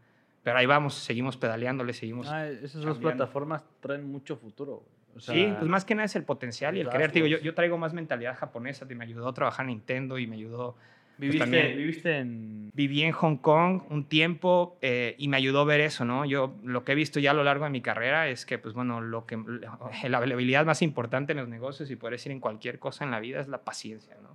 Pero 0.43 0.57
ahí 0.57 0.65
vamos, 0.65 0.95
seguimos 0.95 1.37
pedaleándole, 1.37 1.93
seguimos... 1.93 2.27
Ah, 2.29 2.47
esas 2.47 2.81
dos 2.81 2.97
plataformas 2.97 3.63
traen 3.79 4.09
mucho 4.09 4.35
futuro. 4.35 4.77
güey. 4.77 4.93
O 5.15 5.19
sea, 5.19 5.35
sí, 5.35 5.53
pues 5.57 5.69
más 5.69 5.85
que 5.85 5.95
nada 5.95 6.05
es 6.05 6.15
el 6.15 6.23
potencial 6.23 6.75
y 6.75 6.81
el 6.81 6.89
querer. 6.89 7.11
Te 7.11 7.21
Digo, 7.21 7.27
yo, 7.27 7.39
yo 7.39 7.53
traigo 7.53 7.77
más 7.77 7.93
mentalidad 7.93 8.35
japonesa, 8.35 8.87
te 8.87 8.95
me 8.95 9.03
ayudó 9.03 9.27
a 9.27 9.33
trabajar 9.33 9.65
en 9.65 9.71
Nintendo 9.71 10.17
y 10.19 10.27
me 10.27 10.35
ayudó... 10.35 10.75
Viviste, 11.17 11.39
también- 11.39 11.77
viviste 11.77 12.17
en... 12.17 12.71
Viví 12.73 13.03
en 13.03 13.11
Hong 13.11 13.37
Kong 13.37 13.83
un 13.89 14.05
tiempo 14.05 14.77
eh, 14.81 15.15
y 15.19 15.27
me 15.27 15.37
ayudó 15.37 15.61
a 15.61 15.65
ver 15.65 15.79
eso, 15.79 16.05
¿no? 16.05 16.25
Yo 16.25 16.55
lo 16.63 16.83
que 16.83 16.93
he 16.93 16.95
visto 16.95 17.19
ya 17.19 17.31
a 17.31 17.33
lo 17.35 17.43
largo 17.43 17.65
de 17.65 17.69
mi 17.69 17.81
carrera 17.81 18.27
es 18.27 18.45
que, 18.45 18.57
pues 18.57 18.73
bueno, 18.73 18.99
lo 18.99 19.25
que, 19.25 19.37
la 20.09 20.17
habilidad 20.17 20.65
más 20.65 20.81
importante 20.81 21.33
en 21.33 21.37
los 21.37 21.47
negocios 21.47 21.91
y 21.91 21.95
poder 21.95 22.13
decir 22.13 22.31
en 22.31 22.39
cualquier 22.39 22.79
cosa 22.79 23.03
en 23.03 23.11
la 23.11 23.19
vida 23.19 23.39
es 23.39 23.47
la 23.47 23.59
paciencia, 23.59 24.15
¿no? 24.23 24.29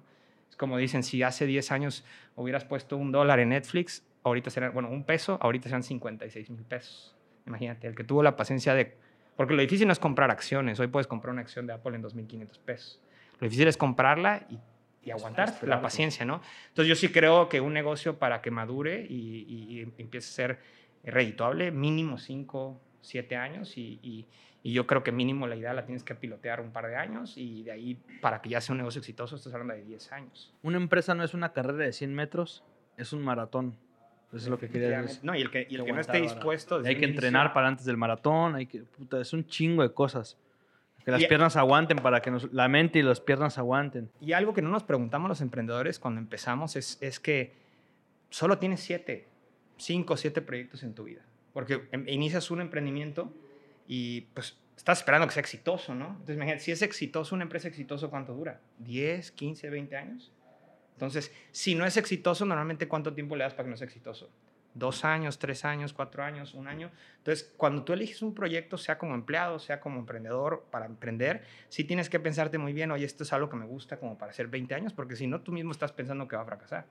Es 0.48 0.56
como 0.56 0.78
dicen, 0.78 1.02
si 1.02 1.22
hace 1.22 1.46
10 1.46 1.72
años 1.72 2.04
hubieras 2.36 2.64
puesto 2.64 2.96
un 2.96 3.10
dólar 3.10 3.40
en 3.40 3.48
Netflix, 3.50 4.04
ahorita 4.22 4.50
serán, 4.50 4.72
bueno, 4.72 4.88
un 4.88 5.04
peso, 5.04 5.38
ahorita 5.40 5.68
serán 5.68 5.82
56 5.82 6.50
mil 6.50 6.62
pesos. 6.62 7.14
Imagínate, 7.46 7.88
el 7.88 7.94
que 7.94 8.04
tuvo 8.04 8.22
la 8.22 8.36
paciencia 8.36 8.74
de... 8.74 8.94
Porque 9.36 9.54
lo 9.54 9.62
difícil 9.62 9.86
no 9.86 9.92
es 9.92 9.98
comprar 9.98 10.30
acciones, 10.30 10.78
hoy 10.80 10.88
puedes 10.88 11.06
comprar 11.06 11.32
una 11.32 11.42
acción 11.42 11.66
de 11.66 11.72
Apple 11.72 11.96
en 11.96 12.02
2.500 12.02 12.58
pesos. 12.64 13.00
Lo 13.40 13.46
difícil 13.46 13.68
es 13.68 13.76
comprarla 13.76 14.46
y, 14.50 14.58
y 15.02 15.10
aguantar, 15.10 15.48
la 15.62 15.80
paciencia, 15.82 16.24
¿no? 16.24 16.40
Entonces 16.68 16.88
yo 16.88 16.94
sí 16.96 17.08
creo 17.12 17.48
que 17.48 17.60
un 17.60 17.72
negocio 17.72 18.18
para 18.18 18.42
que 18.42 18.50
madure 18.50 19.06
y, 19.08 19.44
y- 19.48 19.78
y 19.78 19.80
empiece 20.02 20.28
a 20.28 20.32
ser 20.32 20.58
redituable, 21.04 21.70
mínimo 21.70 22.18
5, 22.18 22.80
7 23.00 23.36
años 23.36 23.76
y, 23.78 23.98
y- 24.02 24.26
y 24.62 24.72
yo 24.72 24.86
creo 24.86 25.02
que 25.04 25.12
mínimo 25.12 25.46
la 25.46 25.54
idea 25.56 25.72
la 25.72 25.86
tienes 25.86 26.02
que 26.02 26.14
pilotear 26.16 26.60
un 26.60 26.72
par 26.72 26.88
de 26.88 26.96
años 26.96 27.38
y 27.38 27.62
de 27.62 27.70
ahí 27.70 27.96
para 28.20 28.42
que 28.42 28.50
ya 28.50 28.60
sea 28.60 28.72
un 28.72 28.78
negocio 28.78 28.98
exitoso 28.98 29.36
estás 29.36 29.52
hablando 29.54 29.74
de 29.74 29.84
10 29.84 30.10
años. 30.12 30.52
Una 30.62 30.76
empresa 30.78 31.14
no 31.14 31.22
es 31.22 31.32
una 31.32 31.52
carrera 31.52 31.78
de 31.84 31.92
100 31.92 32.12
metros, 32.14 32.64
es 32.96 33.12
un 33.12 33.22
maratón. 33.22 33.76
Eso 34.28 34.36
es 34.36 34.48
lo 34.48 34.58
que 34.58 34.68
quería 34.68 35.00
decir. 35.00 35.20
No, 35.22 35.34
y 35.34 35.40
el 35.40 35.50
que, 35.50 35.66
y 35.70 35.76
el 35.76 35.84
que 35.84 35.92
no 35.92 36.00
esté 36.00 36.20
dispuesto... 36.20 36.78
Desde 36.78 36.90
hay 36.90 36.96
que 36.96 37.06
entrenar 37.06 37.52
para 37.54 37.68
antes 37.68 37.86
del 37.86 37.96
maratón, 37.96 38.56
hay 38.56 38.66
que, 38.66 38.80
puta, 38.82 39.20
es 39.20 39.32
un 39.32 39.46
chingo 39.46 39.82
de 39.82 39.94
cosas. 39.94 40.36
Que 41.08 41.12
las 41.12 41.22
Y- 41.22 41.26
piernas 41.26 41.56
aguanten 41.56 41.96
para 42.00 42.20
que 42.20 42.30
nos- 42.30 42.52
la 42.52 42.68
mente 42.68 42.98
y 42.98 43.02
las 43.02 43.18
piernas 43.18 43.56
aguanten. 43.56 44.10
Y 44.20 44.34
algo 44.34 44.52
que 44.52 44.60
no 44.60 44.68
nos 44.68 44.82
preguntamos 44.82 45.26
los 45.30 45.40
emprendedores 45.40 45.98
cuando 45.98 46.20
empezamos 46.20 46.76
es, 46.76 46.98
es 47.00 47.18
que 47.18 47.54
solo 48.28 48.58
tienes 48.58 48.80
siete, 48.80 49.26
cinco 49.78 50.12
o 50.12 50.16
siete 50.18 50.42
proyectos 50.42 50.82
en 50.82 50.92
tu 50.92 51.04
vida. 51.04 51.22
Porque 51.54 51.88
em- 51.92 52.06
inicias 52.10 52.50
un 52.50 52.60
emprendimiento 52.60 53.32
y 53.86 54.20
pues 54.34 54.58
estás 54.76 54.98
esperando 54.98 55.26
que 55.26 55.32
sea 55.32 55.40
exitoso, 55.40 55.94
¿no? 55.94 56.08
Entonces 56.08 56.36
imagínate, 56.36 56.60
si 56.62 56.72
es 56.72 56.82
exitoso, 56.82 57.34
una 57.34 57.44
empresa 57.44 57.68
exitosa, 57.68 58.08
¿cuánto 58.08 58.34
dura? 58.34 58.60
¿10, 58.84 59.30
15, 59.30 59.70
20 59.70 59.96
años? 59.96 60.30
Entonces, 60.92 61.32
si 61.52 61.74
no 61.74 61.86
es 61.86 61.96
exitoso, 61.96 62.44
normalmente 62.44 62.86
¿cuánto 62.86 63.14
tiempo 63.14 63.34
le 63.34 63.44
das 63.44 63.54
para 63.54 63.64
que 63.64 63.70
no 63.70 63.76
sea 63.78 63.86
exitoso? 63.86 64.28
Dos 64.74 65.04
años, 65.04 65.38
tres 65.38 65.64
años, 65.64 65.92
cuatro 65.92 66.22
años, 66.22 66.54
un 66.54 66.68
año. 66.68 66.90
Entonces, 67.18 67.52
cuando 67.56 67.82
tú 67.84 67.92
eliges 67.92 68.22
un 68.22 68.34
proyecto, 68.34 68.78
sea 68.78 68.98
como 68.98 69.14
empleado, 69.14 69.58
sea 69.58 69.80
como 69.80 69.98
emprendedor, 69.98 70.64
para 70.70 70.86
emprender, 70.86 71.42
sí 71.68 71.84
tienes 71.84 72.08
que 72.08 72.20
pensarte 72.20 72.58
muy 72.58 72.72
bien, 72.72 72.90
oye, 72.90 73.04
esto 73.04 73.24
es 73.24 73.32
algo 73.32 73.48
que 73.48 73.56
me 73.56 73.66
gusta 73.66 73.98
como 73.98 74.16
para 74.16 74.30
hacer 74.30 74.48
20 74.48 74.74
años, 74.74 74.92
porque 74.92 75.16
si 75.16 75.26
no, 75.26 75.40
tú 75.40 75.52
mismo 75.52 75.72
estás 75.72 75.92
pensando 75.92 76.28
que 76.28 76.36
va 76.36 76.42
a 76.42 76.46
fracasar. 76.46 76.86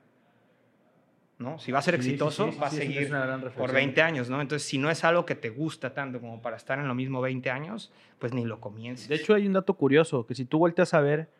¿no? 1.38 1.58
Si 1.58 1.70
va 1.70 1.78
a 1.78 1.82
ser 1.82 1.94
exitoso, 1.94 2.50
va 2.60 2.66
a 2.66 2.70
seguir 2.70 3.12
por 3.56 3.72
20 3.72 4.02
años, 4.02 4.28
¿no? 4.28 4.40
Entonces, 4.40 4.68
si 4.68 4.76
no 4.76 4.90
es 4.90 5.04
algo 5.04 5.24
que 5.24 5.36
te 5.36 5.50
gusta 5.50 5.94
tanto 5.94 6.20
como 6.20 6.42
para 6.42 6.56
estar 6.56 6.78
en 6.80 6.88
lo 6.88 6.94
mismo 6.96 7.20
20 7.20 7.48
años, 7.50 7.92
pues 8.18 8.32
ni 8.32 8.44
lo 8.44 8.60
comiences. 8.60 9.08
De 9.08 9.14
hecho, 9.14 9.34
hay 9.34 9.46
un 9.46 9.52
dato 9.52 9.74
curioso, 9.74 10.26
que 10.26 10.34
si 10.34 10.44
tú 10.44 10.58
volteas 10.58 10.94
a 10.94 11.00
ver 11.00 11.30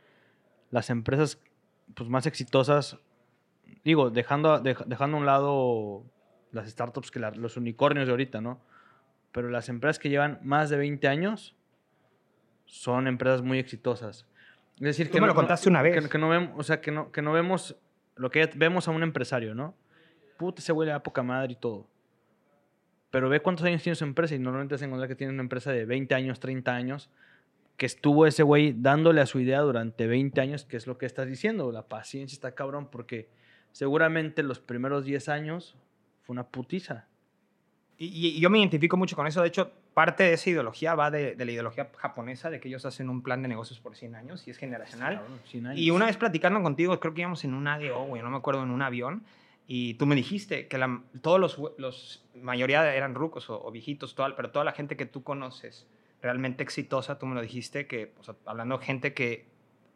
las 0.70 0.90
empresas 0.90 1.40
pues, 1.94 2.08
más 2.08 2.26
exitosas, 2.26 2.98
digo, 3.84 4.10
dejando, 4.10 4.60
dejando 4.60 5.16
a 5.16 5.20
un 5.20 5.26
lado 5.26 6.04
las 6.52 6.68
startups 6.68 7.10
que 7.10 7.20
los 7.20 7.56
unicornios 7.56 8.06
de 8.06 8.12
ahorita, 8.12 8.40
¿no? 8.40 8.60
Pero 9.32 9.50
las 9.50 9.68
empresas 9.68 9.98
que 9.98 10.08
llevan 10.08 10.38
más 10.42 10.70
de 10.70 10.76
20 10.76 11.06
años 11.08 11.54
son 12.66 13.06
empresas 13.06 13.42
muy 13.42 13.58
exitosas. 13.58 14.26
Es 14.76 14.82
decir, 14.82 15.10
que 15.10 15.20
me 15.20 15.26
lo 15.26 15.34
contaste 15.34 15.68
una 15.68 15.82
vez. 15.82 16.08
Que, 16.08 16.18
no 16.18 16.28
vemos, 16.28 16.52
o 16.56 16.62
sea, 16.62 16.80
que 16.80 16.90
no, 16.90 17.10
que 17.12 17.22
no 17.22 17.32
vemos 17.32 17.76
lo 18.16 18.30
que 18.30 18.48
vemos 18.54 18.88
a 18.88 18.90
un 18.90 19.02
empresario, 19.02 19.54
¿no? 19.54 19.74
puta, 20.38 20.62
ese 20.62 20.72
huele 20.72 20.92
a 20.92 21.02
poca 21.02 21.22
madre 21.22 21.52
y 21.52 21.56
todo. 21.56 21.86
Pero 23.10 23.28
ve 23.28 23.40
cuántos 23.40 23.66
años 23.66 23.82
tiene 23.82 23.96
su 23.96 24.04
empresa 24.04 24.34
y 24.34 24.38
normalmente 24.38 24.78
se 24.78 24.86
encuentra 24.86 25.08
que 25.08 25.16
tiene 25.16 25.32
una 25.32 25.42
empresa 25.42 25.72
de 25.72 25.84
20 25.84 26.14
años, 26.14 26.40
30 26.40 26.74
años, 26.74 27.10
que 27.76 27.86
estuvo 27.86 28.26
ese 28.26 28.42
güey 28.42 28.74
dándole 28.76 29.20
a 29.20 29.26
su 29.26 29.40
idea 29.40 29.60
durante 29.60 30.06
20 30.06 30.40
años, 30.40 30.64
que 30.64 30.76
es 30.76 30.86
lo 30.86 30.96
que 30.96 31.06
estás 31.06 31.26
diciendo. 31.26 31.70
La 31.72 31.88
paciencia 31.88 32.34
está 32.34 32.54
cabrón 32.54 32.88
porque 32.90 33.28
seguramente 33.72 34.42
los 34.42 34.60
primeros 34.60 35.04
10 35.04 35.28
años 35.28 35.76
fue 36.28 36.34
una 36.34 36.46
putiza. 36.46 37.06
Y, 37.96 38.38
yo 38.38 38.50
me 38.50 38.58
identifico 38.58 38.98
mucho 38.98 39.16
con 39.16 39.26
eso. 39.26 39.40
De 39.40 39.48
hecho, 39.48 39.72
parte 39.94 40.24
de 40.24 40.34
esa 40.34 40.50
ideología 40.50 40.94
va 40.94 41.10
de, 41.10 41.34
la 41.34 41.50
ideología 41.50 41.90
japonesa, 41.96 42.50
de 42.50 42.60
que 42.60 42.68
ellos 42.68 42.84
hacen 42.84 43.08
un 43.08 43.22
plan 43.22 43.40
de 43.40 43.48
negocios 43.48 43.80
por 43.80 43.96
100 43.96 44.14
años 44.14 44.46
y 44.46 44.50
es 44.50 44.58
generacional. 44.58 45.22
Y 45.74 45.88
una 45.88 46.04
vez 46.04 46.18
platicando 46.18 46.62
contigo, 46.62 47.00
creo 47.00 47.14
que 47.14 47.22
íbamos 47.22 47.44
en 47.44 47.54
un 47.54 47.66
ADO, 47.66 48.04
güey, 48.04 48.22
no 48.22 48.28
me 48.28 48.36
acuerdo, 48.36 48.62
en 48.62 48.70
un 48.70 48.82
avión, 48.82 49.24
y 49.66 49.94
tú 49.94 50.04
me 50.04 50.14
dijiste 50.14 50.68
que 50.68 50.76
la, 50.76 51.00
todos 51.22 51.40
los, 51.40 51.58
los, 51.78 52.26
mayoría 52.34 52.94
eran 52.94 53.14
rucos 53.14 53.48
o, 53.48 53.70
viejitos, 53.70 54.14
toda, 54.14 54.36
pero 54.36 54.50
toda 54.50 54.66
la 54.66 54.72
gente 54.72 54.98
que 54.98 55.06
tú 55.06 55.22
conoces 55.22 55.86
realmente 56.20 56.62
exitosa, 56.62 57.18
tú 57.18 57.24
me 57.24 57.34
lo 57.34 57.40
dijiste, 57.40 57.86
que 57.86 58.12
hablando 58.44 58.76
de 58.76 58.84
gente 58.84 59.14
que 59.14 59.46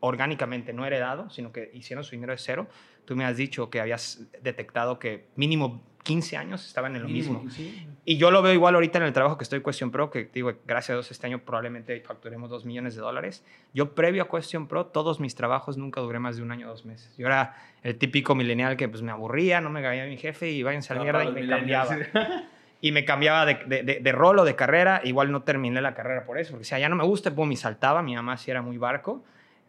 orgánicamente 0.01 0.73
no 0.73 0.85
heredado, 0.85 1.31
sino 1.31 1.53
que 1.53 1.71
hicieron 1.75 2.05
su 2.05 2.13
dinero 2.13 2.33
de 2.33 2.39
cero, 2.39 2.67
tú 3.05 3.15
me 3.15 3.25
has 3.25 3.37
dicho 3.37 3.71
que 3.71 3.81
habías 3.81 4.27
detectado 4.43 4.99
que 4.99 5.29
mínimo 5.37 5.83
15 6.03 6.37
años 6.37 6.67
estaban 6.67 6.97
en 6.97 7.03
lo 7.03 7.09
mismo. 7.09 7.45
Y 8.05 8.17
yo 8.17 8.31
lo 8.31 8.43
veo 8.43 8.53
igual 8.53 8.75
ahorita 8.75 8.99
en 8.99 9.05
el 9.05 9.13
trabajo 9.13 9.39
que 9.39 9.45
estoy 9.45 9.63
Question 9.63 9.91
Pro, 9.91 10.11
que 10.11 10.29
digo, 10.33 10.53
gracias 10.67 10.91
a 10.91 10.93
Dios 10.95 11.11
este 11.11 11.27
año 11.29 11.39
probablemente 11.39 12.01
facturemos 12.01 12.51
2 12.51 12.65
millones 12.65 12.97
de 12.97 13.01
dólares. 13.01 13.45
Yo 13.73 13.95
previo 13.95 14.25
a 14.25 14.29
Question 14.29 14.67
Pro, 14.67 14.87
todos 14.87 15.21
mis 15.21 15.35
trabajos 15.35 15.77
nunca 15.77 16.01
duré 16.01 16.19
más 16.19 16.37
de 16.37 16.43
un 16.43 16.51
año 16.51 16.67
o 16.67 16.71
dos 16.71 16.85
meses. 16.85 17.17
Yo 17.17 17.27
era 17.27 17.57
el 17.83 17.97
típico 17.97 18.35
millennial 18.35 18.77
que 18.77 18.89
pues 18.89 19.03
me 19.03 19.13
aburría, 19.13 19.61
no 19.61 19.71
me 19.71 19.81
caía 19.81 20.05
mi 20.07 20.17
jefe 20.17 20.51
y 20.51 20.63
váyanse 20.63 20.93
a 20.93 20.97
la 20.97 21.03
mierda 21.03 21.25
y 21.29 21.33
me 21.33 21.47
cambiaba. 21.49 21.97
y 22.81 22.93
me 22.93 23.05
cambiaba 23.05 23.47
de, 23.47 23.55
de, 23.67 24.01
de, 24.01 24.13
rol 24.13 24.41
o 24.41 24.45
de 24.45 24.57
carrera. 24.57 25.01
Igual 25.05 25.31
no 25.31 25.43
terminé 25.43 25.81
la 25.81 25.95
carrera 25.95 26.25
por 26.25 26.39
eso, 26.39 26.51
porque 26.51 26.65
si 26.65 26.79
ya 26.79 26.89
no 26.89 26.97
me 26.97 27.05
gusta, 27.05 27.33
pues 27.33 27.49
me 27.49 27.57
saltaba. 27.57 28.03
Mi 28.03 28.17
mamá 28.17 28.37
sí 28.37 28.51
era 28.51 28.61
muy 28.61 28.79
barco. 28.79 29.23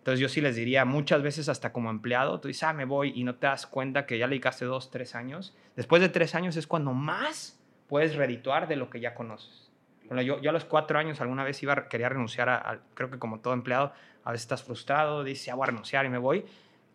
Entonces 0.03 0.19
yo 0.19 0.27
sí 0.27 0.41
les 0.41 0.57
diría 0.57 0.83
muchas 0.83 1.21
veces 1.21 1.47
hasta 1.47 1.71
como 1.71 1.89
empleado, 1.89 2.41
tú 2.41 2.49
dices, 2.49 2.63
ah, 2.63 2.73
me 2.73 2.83
voy 2.83 3.13
y 3.15 3.23
no 3.23 3.35
te 3.35 3.47
das 3.47 3.65
cuenta 3.65 4.05
que 4.05 4.17
ya 4.17 4.27
le 4.27 4.31
dedicaste 4.31 4.65
dos, 4.65 4.91
tres 4.91 5.15
años. 5.15 5.55
Después 5.77 6.01
de 6.01 6.09
tres 6.09 6.35
años 6.35 6.57
es 6.57 6.67
cuando 6.67 6.91
más 6.91 7.57
puedes 7.87 8.15
redituar 8.15 8.67
de 8.67 8.75
lo 8.75 8.89
que 8.89 8.99
ya 8.99 9.15
conoces. 9.15 9.71
Bueno, 10.07 10.21
yo, 10.21 10.41
yo 10.41 10.49
a 10.49 10.53
los 10.53 10.65
cuatro 10.65 10.99
años 10.99 11.21
alguna 11.21 11.45
vez 11.45 11.63
iba, 11.63 11.87
quería 11.87 12.09
renunciar 12.09 12.49
a, 12.49 12.81
creo 12.95 13.09
que 13.09 13.17
como 13.17 13.39
todo 13.39 13.53
empleado, 13.53 13.93
a 14.25 14.33
veces 14.33 14.43
estás 14.43 14.61
frustrado, 14.63 15.23
dices, 15.23 15.45
ya 15.45 15.55
voy 15.55 15.63
a 15.63 15.67
renunciar 15.67 16.05
y 16.05 16.09
me 16.09 16.17
voy. 16.17 16.43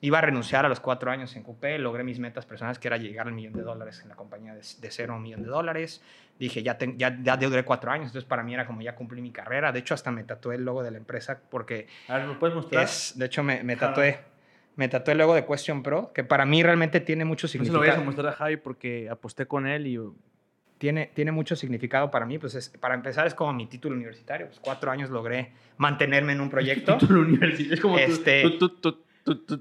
Iba 0.01 0.19
a 0.19 0.21
renunciar 0.21 0.65
a 0.65 0.69
los 0.69 0.79
cuatro 0.79 1.11
años 1.11 1.35
en 1.35 1.43
Coupé, 1.43 1.79
logré 1.79 2.05
mis 2.05 2.21
metas 2.21 2.47
personales, 2.47 2.79
que 2.79 2.87
era 2.87 2.97
llegar 2.99 3.27
al 3.27 3.33
millón 3.33 3.53
de 3.53 3.63
dólares 3.63 4.01
en 4.03 4.09
la 4.09 4.15
compañía 4.15 4.55
de, 4.55 4.63
cero 4.63 5.15
a 5.15 5.17
un 5.17 5.23
millón 5.23 5.43
de 5.43 5.49
dólares. 5.49 6.03
Dije, 6.39 6.63
ya, 6.63 6.79
ya, 6.97 7.19
ya 7.21 7.37
duré 7.37 7.65
cuatro 7.65 7.91
años, 7.91 8.07
entonces 8.07 8.29
para 8.29 8.45
mí 8.45 8.55
era 8.55 8.65
como 8.65 8.81
ya 8.81 8.95
cumplí 8.95 9.21
mi 9.21 9.33
carrera. 9.33 9.73
De 9.73 9.81
hecho, 9.81 9.95
hasta 9.95 10.13
me 10.13 10.23
tatué 10.23 10.55
el 10.55 10.65
logo 10.65 10.85
de 10.85 10.93
la 10.93 10.99
empresa 10.99 11.41
porque... 11.51 11.89
A 12.07 12.19
ver, 12.19 12.27
¿lo 12.27 12.39
puedes 12.39 12.55
mostrar? 12.55 12.85
Es, 12.85 13.15
de 13.17 13.27
hecho, 13.27 13.43
me, 13.43 13.65
me 13.65 13.75
tatué 13.75 14.21
me 14.79 14.89
tatué 14.89 15.11
el 15.11 15.19
logo 15.19 15.35
de 15.35 15.45
Question 15.45 15.83
Pro, 15.83 16.13
que 16.13 16.23
para 16.23 16.47
mí 16.47 16.63
realmente 16.63 17.01
tiene 17.01 17.25
mucho 17.25 17.49
significado. 17.49 17.79
No 17.79 17.83
se 17.83 17.89
lo 17.89 17.95
voy 17.97 18.03
a 18.03 18.07
mostrar 18.07 18.27
a 18.29 18.33
Javi 18.33 18.57
porque 18.59 19.09
aposté 19.11 19.47
con 19.47 19.67
él 19.67 19.87
y... 19.89 19.99
Tiene, 20.79 21.11
tiene 21.13 21.33
mucho 21.33 21.57
significado 21.57 22.09
para 22.09 22.25
mí, 22.25 22.39
pues 22.39 22.55
es, 22.55 22.69
para 22.69 22.95
empezar 22.95 23.27
es 23.27 23.35
como 23.35 23.53
mi 23.53 23.67
título 23.67 23.97
universitario, 23.97 24.47
pues 24.47 24.61
cuatro 24.61 24.93
años 24.93 25.11
logré 25.11 25.51
mantenerme 25.77 26.35
en 26.35 26.41
un 26.41 26.49
proyecto. 26.49 26.97
título 26.99 27.23
universitario, 27.23 27.75
es 27.75 27.81
como 27.81 27.99
este, 27.99 28.45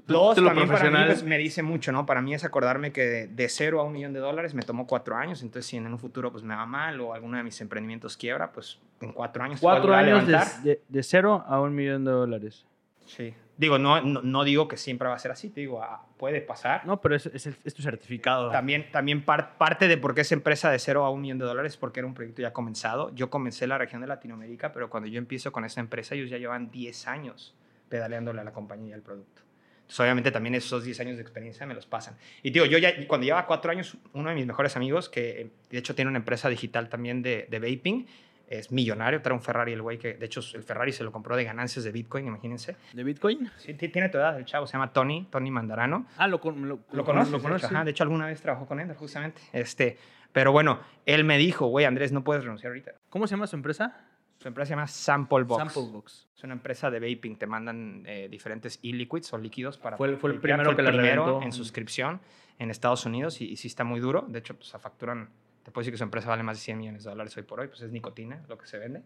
Dos, 0.06 0.36
también 0.36 0.68
para 0.68 0.90
mí 0.90 0.96
pues, 1.06 1.22
me 1.22 1.38
dice 1.38 1.62
mucho, 1.62 1.92
¿no? 1.92 2.06
Para 2.06 2.20
mí 2.20 2.34
es 2.34 2.44
acordarme 2.44 2.92
que 2.92 3.26
de, 3.26 3.48
cero 3.48 3.80
a 3.80 3.84
un 3.84 3.92
millón 3.92 4.12
de 4.12 4.20
dólares 4.20 4.54
me 4.54 4.62
tomó 4.62 4.86
cuatro 4.86 5.16
años, 5.16 5.42
entonces 5.42 5.66
si 5.66 5.76
en 5.76 5.86
un 5.86 5.98
futuro 5.98 6.32
pues 6.32 6.44
me 6.44 6.54
va 6.54 6.66
mal 6.66 7.00
o 7.00 7.14
alguno 7.14 7.36
de 7.36 7.42
mis 7.42 7.60
emprendimientos 7.60 8.16
quiebra, 8.16 8.52
pues 8.52 8.78
en 9.00 9.12
cuatro 9.12 9.42
años... 9.44 9.60
Cuatro 9.60 9.94
años 9.94 10.26
de, 10.62 10.80
de, 10.88 11.02
cero 11.02 11.44
a 11.46 11.60
un 11.60 11.74
millón 11.74 12.04
de 12.04 12.10
dólares. 12.10 12.66
Sí. 13.06 13.34
Digo, 13.58 13.76
no, 13.76 14.00
no, 14.00 14.44
digo 14.44 14.68
que 14.68 14.76
siempre 14.76 15.08
va 15.08 15.16
a 15.16 15.18
ser 15.18 15.32
así, 15.32 15.50
te 15.50 15.60
digo, 15.60 15.82
ah, 15.82 16.06
puede 16.16 16.40
pasar. 16.40 16.86
No, 16.86 17.00
pero 17.00 17.16
es, 17.16 17.26
es, 17.26 17.74
tu 17.74 17.82
certificado. 17.82 18.50
También, 18.50 18.86
también 18.92 19.24
parte 19.24 19.88
de 19.88 19.96
por 19.96 20.14
qué 20.14 20.20
es 20.20 20.30
empresa 20.30 20.70
de 20.70 20.78
cero 20.78 21.04
a 21.04 21.10
un 21.10 21.22
millón 21.22 21.38
de 21.38 21.44
dólares 21.44 21.76
porque 21.76 21.98
era 21.98 22.06
un 22.06 22.14
proyecto 22.14 22.40
ya 22.40 22.52
comenzado. 22.52 23.12
Yo 23.16 23.30
comencé 23.30 23.64
en 23.64 23.70
la 23.70 23.78
región 23.78 24.00
de 24.00 24.06
Latinoamérica, 24.06 24.72
pero 24.72 24.88
cuando 24.88 25.08
yo 25.08 25.18
empiezo 25.18 25.50
con 25.50 25.64
esa 25.64 25.80
empresa, 25.80 26.14
ellos 26.14 26.30
ya 26.30 26.38
llevan 26.38 26.70
10 26.70 27.08
años 27.08 27.56
pedaleándole 27.88 28.40
a 28.40 28.44
la 28.44 28.52
compañía 28.52 28.90
y 28.90 28.92
al 28.92 29.02
producto. 29.02 29.42
Entonces, 29.88 30.00
obviamente, 30.00 30.30
también 30.30 30.54
esos 30.54 30.84
10 30.84 31.00
años 31.00 31.16
de 31.16 31.22
experiencia 31.22 31.64
me 31.64 31.72
los 31.72 31.86
pasan. 31.86 32.14
Y 32.42 32.50
digo, 32.50 32.66
yo 32.66 32.76
ya, 32.76 33.06
cuando 33.06 33.24
llevaba 33.24 33.46
4 33.46 33.70
años, 33.70 33.96
uno 34.12 34.28
de 34.28 34.34
mis 34.34 34.44
mejores 34.44 34.76
amigos, 34.76 35.08
que 35.08 35.50
de 35.70 35.78
hecho 35.78 35.94
tiene 35.94 36.10
una 36.10 36.18
empresa 36.18 36.50
digital 36.50 36.90
también 36.90 37.22
de, 37.22 37.46
de 37.48 37.58
vaping, 37.58 38.06
es 38.48 38.70
millonario, 38.70 39.22
trae 39.22 39.34
un 39.34 39.40
Ferrari 39.40 39.72
el 39.72 39.80
güey 39.80 39.96
que, 39.96 40.12
de 40.12 40.26
hecho, 40.26 40.42
el 40.54 40.62
Ferrari 40.62 40.92
se 40.92 41.04
lo 41.04 41.10
compró 41.10 41.36
de 41.36 41.44
ganancias 41.44 41.86
de 41.86 41.90
Bitcoin, 41.90 42.26
imagínense. 42.26 42.76
¿De 42.92 43.02
Bitcoin? 43.02 43.50
Sí, 43.56 43.72
tiene 43.72 44.10
tu 44.10 44.18
edad, 44.18 44.36
el 44.38 44.44
chavo, 44.44 44.66
se 44.66 44.74
llama 44.74 44.92
Tony, 44.92 45.26
Tony 45.30 45.50
Mandarano. 45.50 46.06
Ah, 46.18 46.26
lo, 46.26 46.38
lo, 46.44 46.80
lo 46.92 47.04
conoces. 47.04 47.32
Lo 47.32 47.40
conoces 47.40 47.70
de 47.70 47.90
hecho, 47.90 48.02
alguna 48.02 48.26
vez 48.26 48.42
trabajó 48.42 48.66
con 48.66 48.80
él, 48.80 48.92
justamente. 48.94 49.40
Este, 49.54 49.96
pero 50.32 50.52
bueno, 50.52 50.80
él 51.06 51.24
me 51.24 51.38
dijo, 51.38 51.66
güey, 51.66 51.86
Andrés, 51.86 52.12
no 52.12 52.24
puedes 52.24 52.44
renunciar 52.44 52.72
ahorita. 52.72 52.92
¿Cómo 53.08 53.26
se 53.26 53.36
llama 53.36 53.46
su 53.46 53.56
empresa? 53.56 53.96
Su 54.38 54.46
empresa 54.46 54.68
se 54.68 54.72
llama 54.74 54.86
Sample 54.86 55.42
Box. 55.42 55.72
Sample 55.72 55.92
Box. 55.92 56.28
Es 56.36 56.44
una 56.44 56.52
empresa 56.52 56.90
de 56.90 57.00
vaping. 57.00 57.36
Te 57.36 57.46
mandan 57.46 58.04
eh, 58.06 58.28
diferentes 58.30 58.78
e-liquids 58.82 59.32
o 59.32 59.38
líquidos 59.38 59.78
para. 59.78 59.96
Fue, 59.96 60.16
fue 60.16 60.30
el 60.30 60.40
primero 60.40 60.76
que 60.76 60.82
el 60.82 60.88
primero 60.88 61.42
en 61.42 61.52
suscripción 61.52 62.20
en 62.58 62.70
Estados 62.70 63.04
Unidos 63.04 63.40
y, 63.40 63.56
sí 63.56 63.66
está 63.66 63.82
muy 63.82 63.98
duro. 63.98 64.24
De 64.28 64.38
hecho, 64.38 64.54
pues 64.54 64.70
facturan. 64.70 65.30
Te 65.64 65.72
puedo 65.72 65.82
decir 65.82 65.92
que 65.92 65.98
su 65.98 66.04
empresa 66.04 66.28
vale 66.28 66.44
más 66.44 66.56
de 66.56 66.62
100 66.62 66.78
millones 66.78 67.04
de 67.04 67.10
dólares 67.10 67.36
hoy 67.36 67.42
por 67.42 67.58
hoy. 67.58 67.66
Pues 67.66 67.82
es 67.82 67.90
nicotina 67.90 68.44
lo 68.48 68.56
que 68.56 68.66
se 68.66 68.78
vende. 68.78 69.02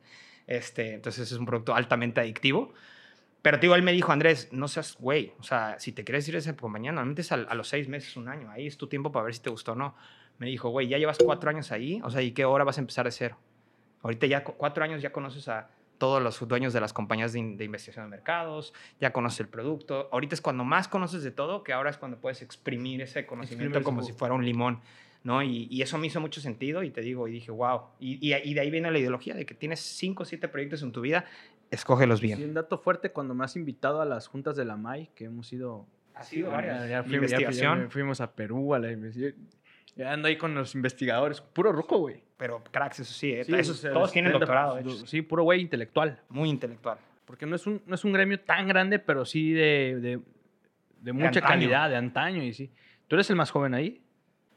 Este, 0.46 0.94
entonces 0.94 1.32
es 1.32 1.38
un 1.38 1.46
producto 1.46 1.74
altamente 1.74 2.20
adictivo. 2.20 2.74
Pero 3.40 3.56
digo, 3.56 3.74
él 3.74 3.82
me 3.82 3.92
dijo, 3.92 4.12
Andrés, 4.12 4.50
no 4.52 4.68
seas 4.68 4.96
güey. 5.00 5.32
O 5.40 5.42
sea, 5.42 5.76
si 5.78 5.92
te 5.92 6.04
quieres 6.04 6.28
ir 6.28 6.36
esa 6.36 6.54
mañana, 6.68 6.96
normalmente 6.96 7.22
es 7.22 7.32
a, 7.32 7.36
a, 7.36 7.54
los 7.54 7.68
seis 7.68 7.88
meses, 7.88 8.16
un 8.16 8.28
año. 8.28 8.50
Ahí 8.50 8.66
es 8.66 8.76
tu 8.76 8.86
tiempo 8.86 9.10
para 9.10 9.24
ver 9.24 9.34
si 9.34 9.40
te 9.40 9.50
gustó 9.50 9.72
o 9.72 9.76
no. 9.76 9.96
Me 10.38 10.46
dijo, 10.46 10.68
güey, 10.68 10.88
ya 10.88 10.98
llevas 10.98 11.18
cuatro 11.18 11.48
años 11.48 11.72
ahí. 11.72 12.00
O 12.04 12.10
sea, 12.10 12.20
¿y 12.20 12.32
qué 12.32 12.44
hora 12.44 12.64
vas 12.64 12.76
a 12.76 12.82
empezar 12.82 13.06
de 13.06 13.12
cero? 13.12 13.38
Ahorita 14.02 14.26
ya 14.26 14.44
cuatro 14.44 14.84
años 14.84 15.00
ya 15.00 15.12
conoces 15.12 15.48
a 15.48 15.70
todos 15.98 16.20
los 16.20 16.48
dueños 16.48 16.72
de 16.72 16.80
las 16.80 16.92
compañías 16.92 17.32
de, 17.32 17.38
investigación 17.38 18.06
de 18.06 18.10
mercados, 18.10 18.74
ya 19.00 19.12
conoces 19.12 19.38
el 19.38 19.48
producto. 19.48 20.08
Ahorita 20.10 20.34
es 20.34 20.40
cuando 20.40 20.64
más 20.64 20.88
conoces 20.88 21.22
de 21.22 21.30
todo, 21.30 21.62
que 21.62 21.72
ahora 21.72 21.90
es 21.90 21.96
cuando 21.96 22.18
puedes 22.18 22.42
exprimir 22.42 23.00
ese 23.00 23.24
conocimiento 23.24 23.82
como 23.84 24.02
si 24.02 24.12
fuera 24.12 24.34
un 24.34 24.44
limón. 24.44 24.80
¿no? 25.22 25.44
Y, 25.44 25.80
eso 25.80 25.98
me 25.98 26.08
hizo 26.08 26.20
mucho 26.20 26.40
sentido 26.40 26.82
y 26.82 26.90
te 26.90 27.02
digo, 27.02 27.28
y 27.28 27.32
dije, 27.32 27.52
wow. 27.52 27.82
Y, 28.00 28.18
y, 28.20 28.54
de 28.54 28.60
ahí 28.60 28.70
viene 28.72 28.90
la 28.90 28.98
ideología 28.98 29.34
de 29.34 29.46
que 29.46 29.54
tienes 29.54 29.78
cinco 29.78 30.24
o 30.24 30.26
siete 30.26 30.48
proyectos 30.48 30.82
en 30.82 30.90
tu 30.90 31.02
vida, 31.02 31.24
escógelos 31.70 32.20
bien. 32.20 32.38
Sí, 32.38 32.44
un 32.44 32.54
dato 32.54 32.78
fuerte, 32.78 33.12
cuando 33.12 33.32
me 33.34 33.44
has 33.44 33.54
invitado 33.54 34.00
a 34.00 34.04
las 34.04 34.26
juntas 34.26 34.56
de 34.56 34.64
la 34.64 34.76
MAI, 34.76 35.10
que 35.14 35.26
hemos 35.26 35.52
ido... 35.52 35.86
Ha 36.14 36.24
sido 36.24 36.50
varias. 36.50 36.88
Ya, 36.88 37.04
investigación. 37.06 37.90
fuimos 37.92 38.20
a 38.20 38.32
Perú 38.32 38.74
a 38.74 38.80
la 38.80 38.90
investigación 38.90 39.46
ya 39.96 40.12
ando 40.12 40.28
ahí 40.28 40.36
con 40.36 40.54
los 40.54 40.74
investigadores. 40.74 41.40
Puro 41.40 41.72
ruco, 41.72 41.98
güey. 41.98 42.22
Pero 42.36 42.62
cracks, 42.70 43.00
eso 43.00 43.12
sí. 43.12 43.32
¿eh? 43.32 43.44
todos 43.92 44.12
tienen 44.12 44.32
doctorado. 44.32 44.78
Sí, 45.06 45.22
puro 45.22 45.44
güey 45.44 45.60
intelectual. 45.60 46.20
Muy 46.28 46.48
intelectual. 46.48 46.98
Porque 47.24 47.46
no 47.46 47.56
es 47.56 47.66
un, 47.66 47.82
no 47.86 47.94
es 47.94 48.04
un 48.04 48.12
gremio 48.12 48.40
tan 48.40 48.66
grande, 48.66 48.98
pero 48.98 49.24
sí 49.24 49.52
de, 49.52 49.98
de, 50.00 50.20
de 51.00 51.12
mucha 51.12 51.40
calidad, 51.40 51.88
de 51.88 51.96
antaño. 51.96 52.42
Y 52.42 52.52
sí. 52.52 52.70
¿Tú 53.06 53.16
eres 53.16 53.28
el 53.30 53.36
más 53.36 53.50
joven 53.50 53.74
ahí? 53.74 54.00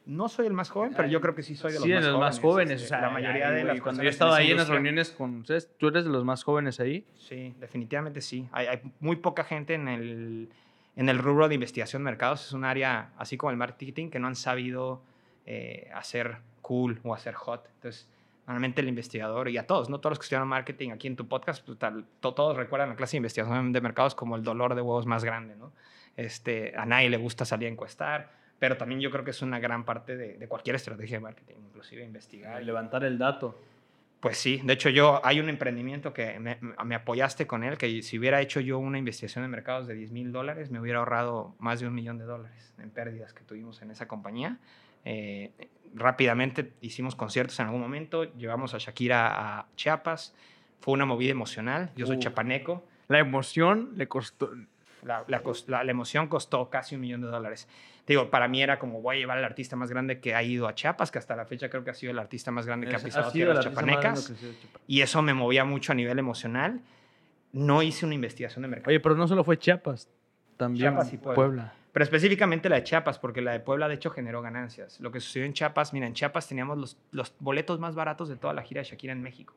No 0.06 0.30
soy 0.30 0.46
el 0.46 0.54
más 0.54 0.70
joven, 0.70 0.94
pero 0.96 1.08
yo 1.08 1.20
creo 1.20 1.34
que 1.34 1.42
sí 1.42 1.56
soy 1.56 1.72
de 1.72 1.80
los, 1.80 1.84
sí, 1.84 1.94
más, 1.94 2.04
de 2.04 2.12
los 2.12 2.20
más 2.20 2.40
jóvenes. 2.40 2.84
O 2.84 2.88
sea, 2.88 3.02
la 3.02 3.10
mayoría 3.10 3.50
de 3.50 3.64
las 3.64 3.82
Cuando 3.82 4.04
yo 4.04 4.08
he 4.08 4.12
estado 4.12 4.34
ahí 4.34 4.52
en 4.52 4.58
las 4.58 4.70
reuniones 4.70 5.10
con 5.10 5.38
ustedes, 5.40 5.76
¿tú 5.78 5.88
eres 5.88 6.04
de 6.04 6.12
los 6.12 6.24
más 6.24 6.44
jóvenes 6.44 6.80
ahí? 6.80 7.08
Sí, 7.16 7.56
definitivamente 7.60 8.22
sí. 8.22 8.48
Hay, 8.52 8.68
hay 8.68 8.82
muy 9.00 9.16
poca 9.16 9.44
gente 9.44 9.74
en 9.74 9.88
el, 9.88 10.50
en 10.96 11.10
el 11.10 11.18
rubro 11.18 11.48
de 11.48 11.56
investigación 11.56 12.04
de 12.04 12.06
mercados. 12.06 12.46
Es 12.46 12.54
un 12.54 12.66
área, 12.66 13.14
así 13.18 13.36
como 13.36 13.50
el 13.50 13.58
marketing, 13.58 14.10
que 14.10 14.20
no 14.20 14.28
han 14.28 14.36
sabido 14.36 15.02
eh, 15.46 15.90
hacer 15.94 16.38
cool 16.62 17.00
o 17.04 17.14
hacer 17.14 17.34
hot. 17.36 17.68
Entonces, 17.76 18.10
normalmente 18.48 18.82
el 18.82 18.88
investigador, 18.88 19.50
y 19.50 19.58
a 19.58 19.68
todos, 19.68 19.90
no 19.90 20.00
todos 20.00 20.12
los 20.12 20.20
que 20.20 20.24
estudian 20.24 20.48
marketing 20.48 20.92
aquí 20.92 21.08
en 21.08 21.16
tu 21.16 21.28
podcast, 21.28 21.66
pues, 21.66 21.78
tal, 21.78 22.06
todos 22.20 22.58
recuerdan 22.58 22.90
la 22.90 22.96
clase 22.96 23.14
de 23.14 23.18
investigación 23.18 23.72
de 23.72 23.82
mercados 23.82 24.16
como 24.16 24.36
el 24.36 24.44
dolor 24.44 24.76
de 24.76 24.82
huevos 24.82 25.06
más 25.06 25.24
grande, 25.24 25.56
¿no? 25.56 25.72
Este, 26.18 26.74
a 26.78 26.86
nadie 26.86 27.10
le 27.10 27.18
gusta 27.18 27.46
salir 27.46 27.68
a 27.68 27.72
encuestar, 27.72 28.32
pero 28.58 28.78
también 28.78 29.02
yo 29.02 29.12
creo 29.12 29.24
que 29.24 29.32
es 29.32 29.42
una 29.42 29.60
gran 29.60 29.84
parte 29.84 30.16
de, 30.16 30.38
de 30.38 30.48
cualquier 30.48 30.78
estrategia 30.78 31.18
de 31.18 31.22
marketing, 31.22 31.56
inclusive 31.68 32.04
investigar. 32.04 32.64
Levantar 32.64 33.04
el 33.04 33.18
dato. 33.18 33.60
Pues 34.26 34.38
sí, 34.38 34.60
de 34.64 34.74
hecho 34.74 34.90
yo, 34.90 35.24
hay 35.24 35.40
un 35.40 35.50
emprendimiento 35.50 36.12
que 36.12 36.40
me, 36.40 36.58
me, 36.84 36.96
apoyaste 36.96 37.46
con 37.46 37.64
él, 37.64 37.78
que 37.78 38.02
si 38.02 38.18
hubiera 38.18 38.42
hecho 38.42 38.60
yo 38.60 38.80
una 38.80 38.98
investigación 38.98 39.44
de 39.44 39.50
mercados 39.50 39.86
de 39.86 39.94
10 39.94 40.12
mil 40.12 40.32
dólares, 40.32 40.72
me 40.72 40.80
hubiera 40.80 40.98
ahorrado 40.98 41.54
más 41.60 41.80
de 41.80 41.88
un 41.88 41.94
millón 41.94 42.18
de 42.18 42.26
dólares 42.26 42.74
en 42.80 42.90
pérdidas 42.90 43.34
que 43.34 43.44
tuvimos 43.44 43.84
en 43.84 43.92
esa 43.92 44.08
compañía. 44.08 44.58
Eh, 45.06 45.52
rápidamente 45.94 46.74
hicimos 46.82 47.16
conciertos 47.16 47.60
en 47.60 47.68
algún 47.68 47.82
momento, 47.82 48.24
llevamos 48.36 48.74
a 48.74 48.78
Shakira 48.78 49.60
a 49.60 49.68
Chiapas, 49.76 50.36
fue 50.82 50.94
una 50.94 51.06
movida 51.06 51.32
emocional, 51.32 51.92
yo 51.96 52.06
soy 52.06 52.18
uh. 52.18 52.20
chapaneco. 52.20 52.84
La 53.08 53.20
emoción 53.20 53.94
le 53.96 54.08
costó... 54.08 54.52
La, 55.04 55.24
la, 55.28 55.44
la, 55.68 55.92
emoción 55.92 56.28
costó 56.28 56.72
casi 56.72 56.96
un 56.96 57.02
millón 57.02 57.22
de 57.22 57.28
dólares. 57.28 57.68
Digo, 58.08 58.32
para 58.32 58.48
mí 58.48 58.64
era 58.64 58.80
como 58.80 59.02
voy 59.02 59.18
a 59.18 59.20
llevar 59.20 59.38
al 59.38 59.44
artista 59.44 59.76
más 59.76 59.92
grande 59.92 60.20
que 60.20 60.34
ha 60.34 60.42
ido 60.42 60.68
a 60.68 60.74
Chiapas, 60.74 61.12
que 61.12 61.20
hasta 61.20 61.36
la 61.36 61.46
fecha 61.46 61.70
creo 61.70 61.84
que 61.84 61.92
ha 61.92 61.94
sido 61.94 62.12
el 62.12 62.18
artista 62.18 62.50
más 62.50 62.66
grande 62.66 62.88
que 62.88 62.96
ha 62.96 63.00
pisado 63.00 63.32
tierras 63.32 63.64
chapanecas. 63.64 64.34
Y 64.88 65.02
eso 65.02 65.22
me 65.22 65.36
movía 65.36 65.64
mucho 65.64 65.92
a 65.92 65.96
nivel 65.96 66.18
emocional. 66.18 66.82
No 67.52 67.84
hice 67.84 68.06
una 68.06 68.16
investigación 68.16 68.64
de 68.64 68.68
mercado. 68.68 68.90
Oye, 68.90 69.00
pero 69.00 69.16
no 69.16 69.28
solo 69.28 69.44
fue 69.44 69.60
Chiapas, 69.60 70.10
también 70.58 70.92
Chiapas 70.92 71.14
y 71.14 71.18
Puebla. 71.18 71.74
Pero 71.96 72.04
específicamente 72.04 72.68
la 72.68 72.76
de 72.76 72.84
Chiapas, 72.84 73.20
porque 73.20 73.42
la 73.42 73.54
de 73.54 73.62
Puebla 73.62 73.88
de 73.88 73.96
hecho 73.96 74.10
generó 74.10 74.42
ganancias. 74.42 75.00
Lo 75.00 75.14
que 75.14 75.22
sucedió 75.22 75.46
en 75.46 75.54
Chiapas, 75.54 75.94
mira, 75.94 76.06
en 76.06 76.14
Chiapas 76.14 76.46
teníamos 76.46 76.78
los, 76.78 76.98
los 77.12 77.34
boletos 77.40 77.80
más 77.80 77.96
baratos 77.96 78.28
de 78.28 78.36
toda 78.36 78.54
la 78.54 78.64
gira 78.64 78.82
de 78.82 78.90
Shakira 78.90 79.14
en 79.14 79.22
México. 79.22 79.54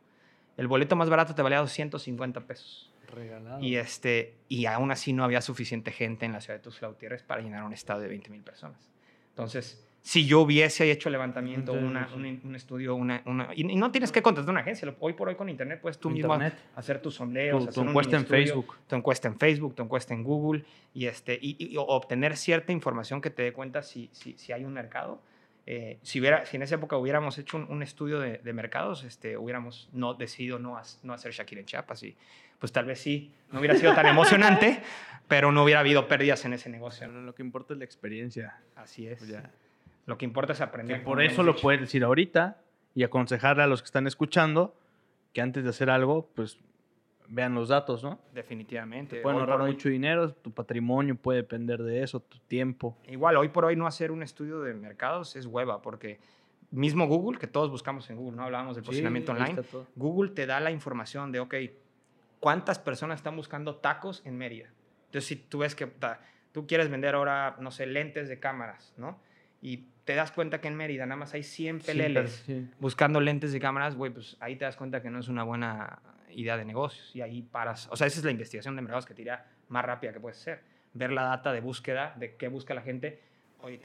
El 0.57 0.69
boleto 0.69 0.95
más 0.95 1.11
barato 1.11 1.35
te 1.35 1.43
valía 1.43 1.59
250 1.59 2.43
pesos. 2.43 2.95
Regalado. 3.13 3.59
Y, 3.61 3.75
este, 3.75 4.37
y 4.47 4.67
aún 4.67 4.93
así 4.93 5.13
no 5.13 5.25
había 5.25 5.41
suficiente 5.41 5.91
gente 5.91 6.27
en 6.27 6.33
la 6.33 6.41
ciudad 6.41 6.61
de 6.61 6.63
Tuxtla 6.63 6.87
Gutiérrez 6.87 7.25
para 7.25 7.41
llenar 7.41 7.65
un 7.65 7.73
estadio 7.73 8.03
de 8.03 8.09
20 8.11 8.31
mil 8.31 8.43
personas. 8.43 8.89
Entonces, 9.31 9.85
si 10.03 10.27
yo 10.27 10.41
hubiese 10.41 10.91
hecho 10.91 11.11
levantamiento, 11.11 11.73
una, 11.73 12.09
un, 12.15 12.55
estudio, 12.55 12.95
una, 12.95 13.23
y, 13.55 13.65
no 13.65 13.91
tienes 13.91 14.11
que 14.11 14.23
contratar 14.23 14.51
una 14.51 14.61
agencia, 14.61 14.95
hoy 15.01 15.13
por 15.13 15.29
hoy 15.29 15.35
con 15.35 15.49
internet 15.49 15.81
puedes 15.81 15.99
tú 15.99 16.11
mismo 16.11 16.39
hacer 16.75 17.03
tus 17.03 17.17
sondeos, 17.17 17.69
tu, 17.71 17.83
encuesta 17.83 18.17
en 18.17 18.27
Facebook, 18.27 18.77
tu 18.87 18.97
encuesta 18.97 19.29
en 19.29 19.39
Facebook, 19.39 19.75
tu 19.75 19.83
encuesta 19.83 20.15
en 20.15 20.23
Google 20.23 20.65
y, 20.95 21.07
este, 21.07 21.39
y, 21.41 21.75
obtener 21.77 22.37
cierta 22.37 22.73
información 22.73 23.21
que 23.21 23.31
te 23.31 23.43
dé 23.43 23.53
cuenta 23.53 23.83
si, 23.83 24.09
si, 24.13 24.37
si 24.39 24.53
hay 24.53 24.65
un 24.65 24.73
mercado. 24.73 25.21
Eh, 25.71 25.99
si, 26.01 26.19
hubiera, 26.19 26.47
si 26.47 26.57
en 26.57 26.63
esa 26.63 26.77
época 26.77 26.97
hubiéramos 26.97 27.37
hecho 27.37 27.59
un, 27.59 27.83
estudio 27.83 28.21
de, 28.21 28.39
de, 28.39 28.53
mercados, 28.55 29.05
este, 29.05 29.37
hubiéramos 29.37 29.91
no, 29.93 30.15
decidido 30.15 30.59
no, 30.59 30.81
no 31.03 31.13
hacer 31.13 31.33
Shakira 31.33 31.61
en 31.61 31.67
Chiapas 31.67 32.03
y 32.05 32.17
pues 32.59 32.73
tal 32.73 32.87
vez 32.87 33.01
sí, 33.01 33.35
no 33.53 33.59
hubiera 33.59 33.77
sido 33.77 33.95
tan 33.95 34.07
emocionante, 34.07 34.81
pero 35.29 35.53
no 35.53 35.63
hubiera 35.63 35.81
habido 35.81 36.09
pérdidas 36.09 36.47
en 36.47 36.55
ese 36.55 36.71
negocio. 36.71 37.07
Lo 37.09 37.35
que 37.35 37.43
importa 37.43 37.75
es 37.75 37.79
la 37.79 37.85
experiencia. 37.85 38.59
Así 38.77 39.07
es. 39.07 39.19
Pues 39.19 39.43
lo 40.09 40.17
que 40.17 40.25
importa 40.25 40.55
es 40.55 40.63
aprender. 40.63 41.01
Que 41.01 41.05
por 41.05 41.23
eso 41.23 41.43
lo 41.43 41.55
puedes 41.55 41.83
decir 41.83 42.03
ahorita 42.03 42.57
y 42.95 43.05
aconsejarle 43.05 43.63
a 43.63 43.67
los 43.67 43.83
que 43.83 43.87
están 43.87 44.07
escuchando 44.07 44.75
que 45.35 45.43
antes 45.43 45.63
de 45.63 45.69
hacer 45.69 45.91
algo, 45.91 46.31
pues 46.35 46.59
vean 47.29 47.55
los 47.55 47.69
datos, 47.69 48.03
¿no? 48.03 48.19
Definitivamente. 48.33 49.21
pueden 49.21 49.39
ahorrar 49.39 49.61
mucho 49.61 49.91
dinero, 49.91 50.33
tu 50.33 50.51
patrimonio 50.51 51.15
puede 51.15 51.43
depender 51.43 51.83
de 51.83 52.03
eso, 52.03 52.21
tu 52.21 52.39
tiempo. 52.39 52.97
Igual, 53.07 53.37
hoy 53.37 53.51
por 53.51 53.67
hoy 53.67 53.77
no 53.77 53.87
hacer 53.87 54.11
un 54.11 54.23
estudio 54.23 54.63
de 54.63 54.73
mercados 54.73 55.37
es 55.37 55.45
hueva, 55.45 55.83
porque 55.83 56.19
mismo 56.71 57.07
Google, 57.07 57.39
que 57.39 57.47
todos 57.47 57.71
buscamos 57.71 58.09
en 58.09 58.17
Google, 58.17 58.39
¿no? 58.39 58.45
Hablábamos 58.45 58.77
del 58.77 58.85
posicionamiento 58.85 59.33
online, 59.33 59.63
Google 59.95 60.31
te 60.31 60.47
da 60.47 60.59
la 60.59 60.71
información 60.71 61.33
de, 61.33 61.41
ok, 61.41 61.55
¿cuántas 62.41 62.79
personas 62.79 63.19
están 63.19 63.37
buscando 63.37 63.77
tacos 63.77 64.23
en 64.25 64.39
Mérida? 64.39 64.71
Entonces, 65.05 65.27
si 65.27 65.37
tú 65.37 65.59
ves 65.59 65.75
que 65.75 65.87
tú 66.53 66.67
quieres 66.67 66.89
vender 66.89 67.15
ahora, 67.15 67.57
no 67.61 67.71
sé, 67.71 67.85
lentes 67.85 68.31
de 68.31 68.39
cámaras, 68.41 68.95
¿no? 68.97 69.28
Y 69.61 69.89
te 70.05 70.15
das 70.15 70.33
cuenta 70.33 70.61
que 70.61 70.69
en 70.69 70.75
Mérida 70.75 71.05
nada 71.05 71.19
más 71.19 71.35
hay 71.35 71.43
100 71.43 71.81
peleles 71.81 72.45
buscando 72.81 73.21
lentes 73.21 73.53
de 73.53 73.61
cámaras, 73.61 73.95
güey, 73.97 74.13
pues 74.13 74.37
ahí 74.41 74.57
te 74.57 74.65
das 74.65 74.77
cuenta 74.77 75.03
que 75.03 75.11
no 75.11 75.19
es 75.19 75.29
una 75.29 75.43
buena 75.43 76.01
idea 76.31 76.57
de 76.57 76.65
negocios 76.65 77.15
y 77.15 77.21
ahí 77.21 77.43
paras. 77.43 77.89
O 77.91 77.97
sea, 77.97 78.07
esa 78.07 78.19
es 78.19 78.25
la 78.25 78.31
investigación 78.31 78.77
de 78.77 78.83
mercados 78.83 79.07
que 79.07 79.15
te 79.15 79.23
irá 79.23 79.47
más 79.69 79.85
rápida 79.85 80.13
que 80.13 80.21
puedes 80.21 80.39
hacer. 80.39 80.63
Ver 80.95 81.13
la 81.13 81.25
data 81.25 81.53
de 81.53 81.61
búsqueda, 81.61 82.15
de 82.17 82.37
qué 82.37 82.49
busca 82.49 82.75
la 82.75 82.83
gente. 82.83 83.21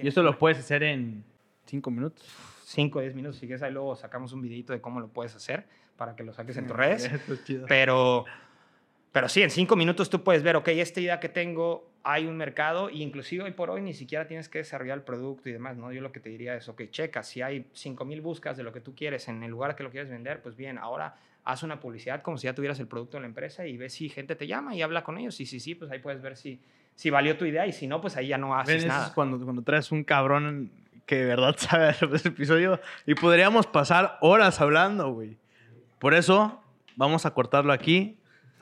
y 0.02 0.08
eso 0.08 0.24
lo 0.24 0.38
puedes 0.38 0.60
hacer 0.60 0.84
en 0.84 1.24
5 1.66 1.92
minutos. 1.92 2.26
5 2.66 3.00
o 3.00 3.02
10 3.02 3.16
minutos, 3.16 3.38
si 3.38 3.46
quieres, 3.46 3.62
ahí 3.62 3.72
luego 3.72 3.96
sacamos 3.96 4.34
un 4.34 4.42
videito 4.42 4.74
de 4.74 4.82
cómo 4.82 5.00
lo 5.00 5.10
puedes 5.10 5.36
hacer 5.36 5.66
para 5.98 6.16
que 6.16 6.24
lo 6.24 6.34
saques 6.34 6.58
en 6.58 6.68
tus 6.68 6.76
redes. 6.76 7.12
Pero, 7.68 8.26
pero 9.12 9.30
sí, 9.30 9.42
en 9.42 9.50
5 9.50 9.76
minutos 9.76 10.10
tú 10.10 10.24
puedes 10.24 10.42
ver, 10.42 10.56
ok, 10.56 10.70
esta 10.70 11.02
idea 11.02 11.20
que 11.20 11.30
tengo 11.30 11.93
hay 12.04 12.26
un 12.26 12.36
mercado 12.36 12.90
e 12.90 12.98
inclusive 12.98 13.46
hoy 13.46 13.52
por 13.52 13.70
hoy 13.70 13.82
ni 13.82 13.94
siquiera 13.94 14.28
tienes 14.28 14.50
que 14.50 14.60
desarrollar 14.60 14.98
el 14.98 15.04
producto 15.04 15.50
y 15.50 15.54
demás, 15.54 15.78
¿no? 15.78 15.92
Yo 15.92 16.02
lo 16.02 16.12
que 16.12 16.20
te 16.20 16.30
diría 16.30 16.56
es, 16.56 16.68
ok, 16.68 16.84
checa, 16.90 17.24
si 17.24 17.42
hay 17.42 17.66
5.000 17.74 18.22
buscas 18.22 18.58
de 18.58 18.64
lo 18.64 18.74
que 18.74 18.82
tú 18.82 18.94
quieres 18.94 19.28
en 19.30 19.42
el 19.42 19.52
lugar 19.52 19.76
que 19.76 19.84
lo 19.84 19.90
quieres 19.90 20.10
vender, 20.10 20.42
pues 20.42 20.58
bien, 20.58 20.78
ahora 20.78 21.16
haz 21.46 21.64
una 21.64 21.80
publicidad 21.80 22.22
como 22.22 22.38
si 22.38 22.46
ya 22.46 22.54
tuvieras 22.54 22.80
el 22.80 22.88
producto 22.88 23.18
en 23.18 23.24
la 23.24 23.28
empresa 23.28 23.66
y 23.66 23.78
ves 23.78 23.94
si 23.94 24.10
gente 24.10 24.36
te 24.36 24.48
llama 24.48 24.76
y 24.76 24.82
habla 24.82 25.04
con 25.04 25.18
ellos 25.18 25.40
y 25.40 25.46
si 25.46 25.62
sí, 25.62 25.76
pues 25.76 25.92
ahí 25.92 26.00
puedes 26.00 26.22
ver 26.22 26.36
si, 26.36 26.60
si 26.96 27.10
valió 27.10 27.38
tu 27.38 27.46
idea 27.46 27.66
y 27.66 27.72
si 27.72 27.88
no, 27.88 28.02
pues 28.02 28.18
ahí 28.18 28.28
ya 28.28 28.38
no 28.38 28.56
haces 28.56 28.86
nada. 28.86 29.08
Es 29.08 29.14
cuando, 29.14 29.40
cuando 29.40 29.62
traes 29.62 29.92
un 29.92 30.04
cabrón 30.04 30.72
que 31.06 31.16
de 31.16 31.26
verdad 31.26 31.56
sabe 31.58 31.96
ese 32.14 32.28
episodio 32.28 32.82
y 33.06 33.16
podríamos 33.16 33.66
pasar 33.66 34.18
horas 34.20 34.60
hablando, 34.60 35.12
güey. 35.12 35.38
Por 36.00 36.14
eso 36.14 36.62
vamos 36.98 37.26
a 37.26 37.34
cortarlo 37.34 37.72
aquí 37.72 38.18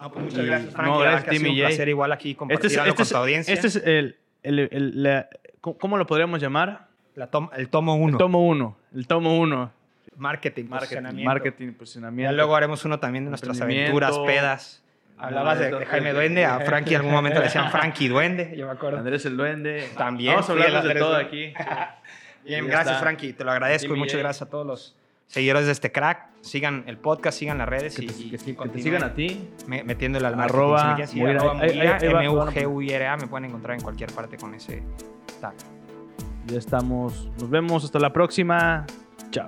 pues 0.09 0.25
muchas 0.25 0.45
gracias, 0.45 0.73
Frank. 0.73 0.87
No, 0.87 0.99
gracias, 0.99 1.41
un 1.41 1.55
placer 1.55 1.89
igual 1.89 2.11
aquí 2.11 2.33
compartir 2.35 2.65
este 2.65 2.79
es, 2.79 2.87
este 2.87 2.95
con 2.95 3.07
tu 3.07 3.17
audiencia. 3.17 3.53
Este 3.53 3.67
es 3.67 3.75
el... 3.75 4.17
el, 4.43 4.59
el, 4.59 5.25
¿Cómo 5.59 5.97
lo 5.97 6.07
podríamos 6.07 6.41
llamar? 6.41 6.87
La 7.15 7.29
el 7.55 7.69
tomo 7.69 7.95
1. 7.95 8.13
El 8.13 8.17
tomo 8.17 8.47
1. 8.47 8.77
El 8.95 9.07
tomo 9.07 9.39
1. 9.39 9.71
Marketing, 10.17 10.65
marketing, 10.65 11.23
marketing, 11.23 11.73
posicionamiento. 11.73 12.33
Y 12.33 12.35
luego 12.35 12.55
haremos 12.55 12.83
uno 12.85 12.99
también 12.99 13.25
de 13.25 13.29
nuestras 13.29 13.59
aventuras, 13.61 14.17
pedas. 14.19 14.83
Hablabas 15.17 15.59
de, 15.59 15.85
Jaime 15.85 16.13
Duende, 16.13 16.45
a 16.45 16.59
Frankie 16.61 16.95
en 16.95 17.01
algún 17.01 17.13
momento 17.13 17.39
le 17.39 17.45
decían 17.45 17.69
Frankie 17.69 18.07
Duende, 18.07 18.55
yo 18.57 18.65
me 18.65 18.71
acuerdo. 18.71 18.97
Andrés 18.97 19.23
el 19.25 19.37
Duende. 19.37 19.87
También. 19.95 20.33
Vamos 20.33 20.49
a 20.49 20.53
hablar 20.53 20.83
de 20.83 20.95
todo 20.95 21.15
aquí. 21.15 21.53
Bien, 22.43 22.65
gracias 22.67 22.99
Frankie, 22.99 23.33
te 23.33 23.43
lo 23.43 23.51
agradezco 23.51 23.93
y 23.93 23.97
muchas 23.97 24.19
gracias 24.19 24.47
a 24.47 24.49
todos 24.49 24.65
los 24.65 24.95
seguidores 25.27 25.67
de 25.67 25.73
este 25.73 25.91
crack. 25.91 26.30
Sigan 26.41 26.83
el 26.87 26.97
podcast, 26.97 27.37
sigan 27.37 27.59
las 27.59 27.69
redes 27.69 27.97
y, 27.99 28.07
que 28.29 28.37
te, 28.37 28.81
sigan 28.81 29.03
a 29.03 29.13
ti. 29.13 29.49
metiéndole 29.67 30.27
al. 30.27 30.39
Arroba, 30.39 30.97
M-U-G-U-I-R-A. 31.13 33.17
Me 33.17 33.27
pueden 33.27 33.45
encontrar 33.45 33.77
en 33.77 33.83
cualquier 33.83 34.11
parte 34.11 34.37
con 34.37 34.55
ese 34.55 34.83
tag. 35.39 35.53
Ya 36.47 36.57
estamos. 36.57 37.29
Nos 37.39 37.49
vemos 37.49 37.83
hasta 37.83 37.99
la 37.99 38.11
próxima. 38.11 38.85
Chao. 39.29 39.47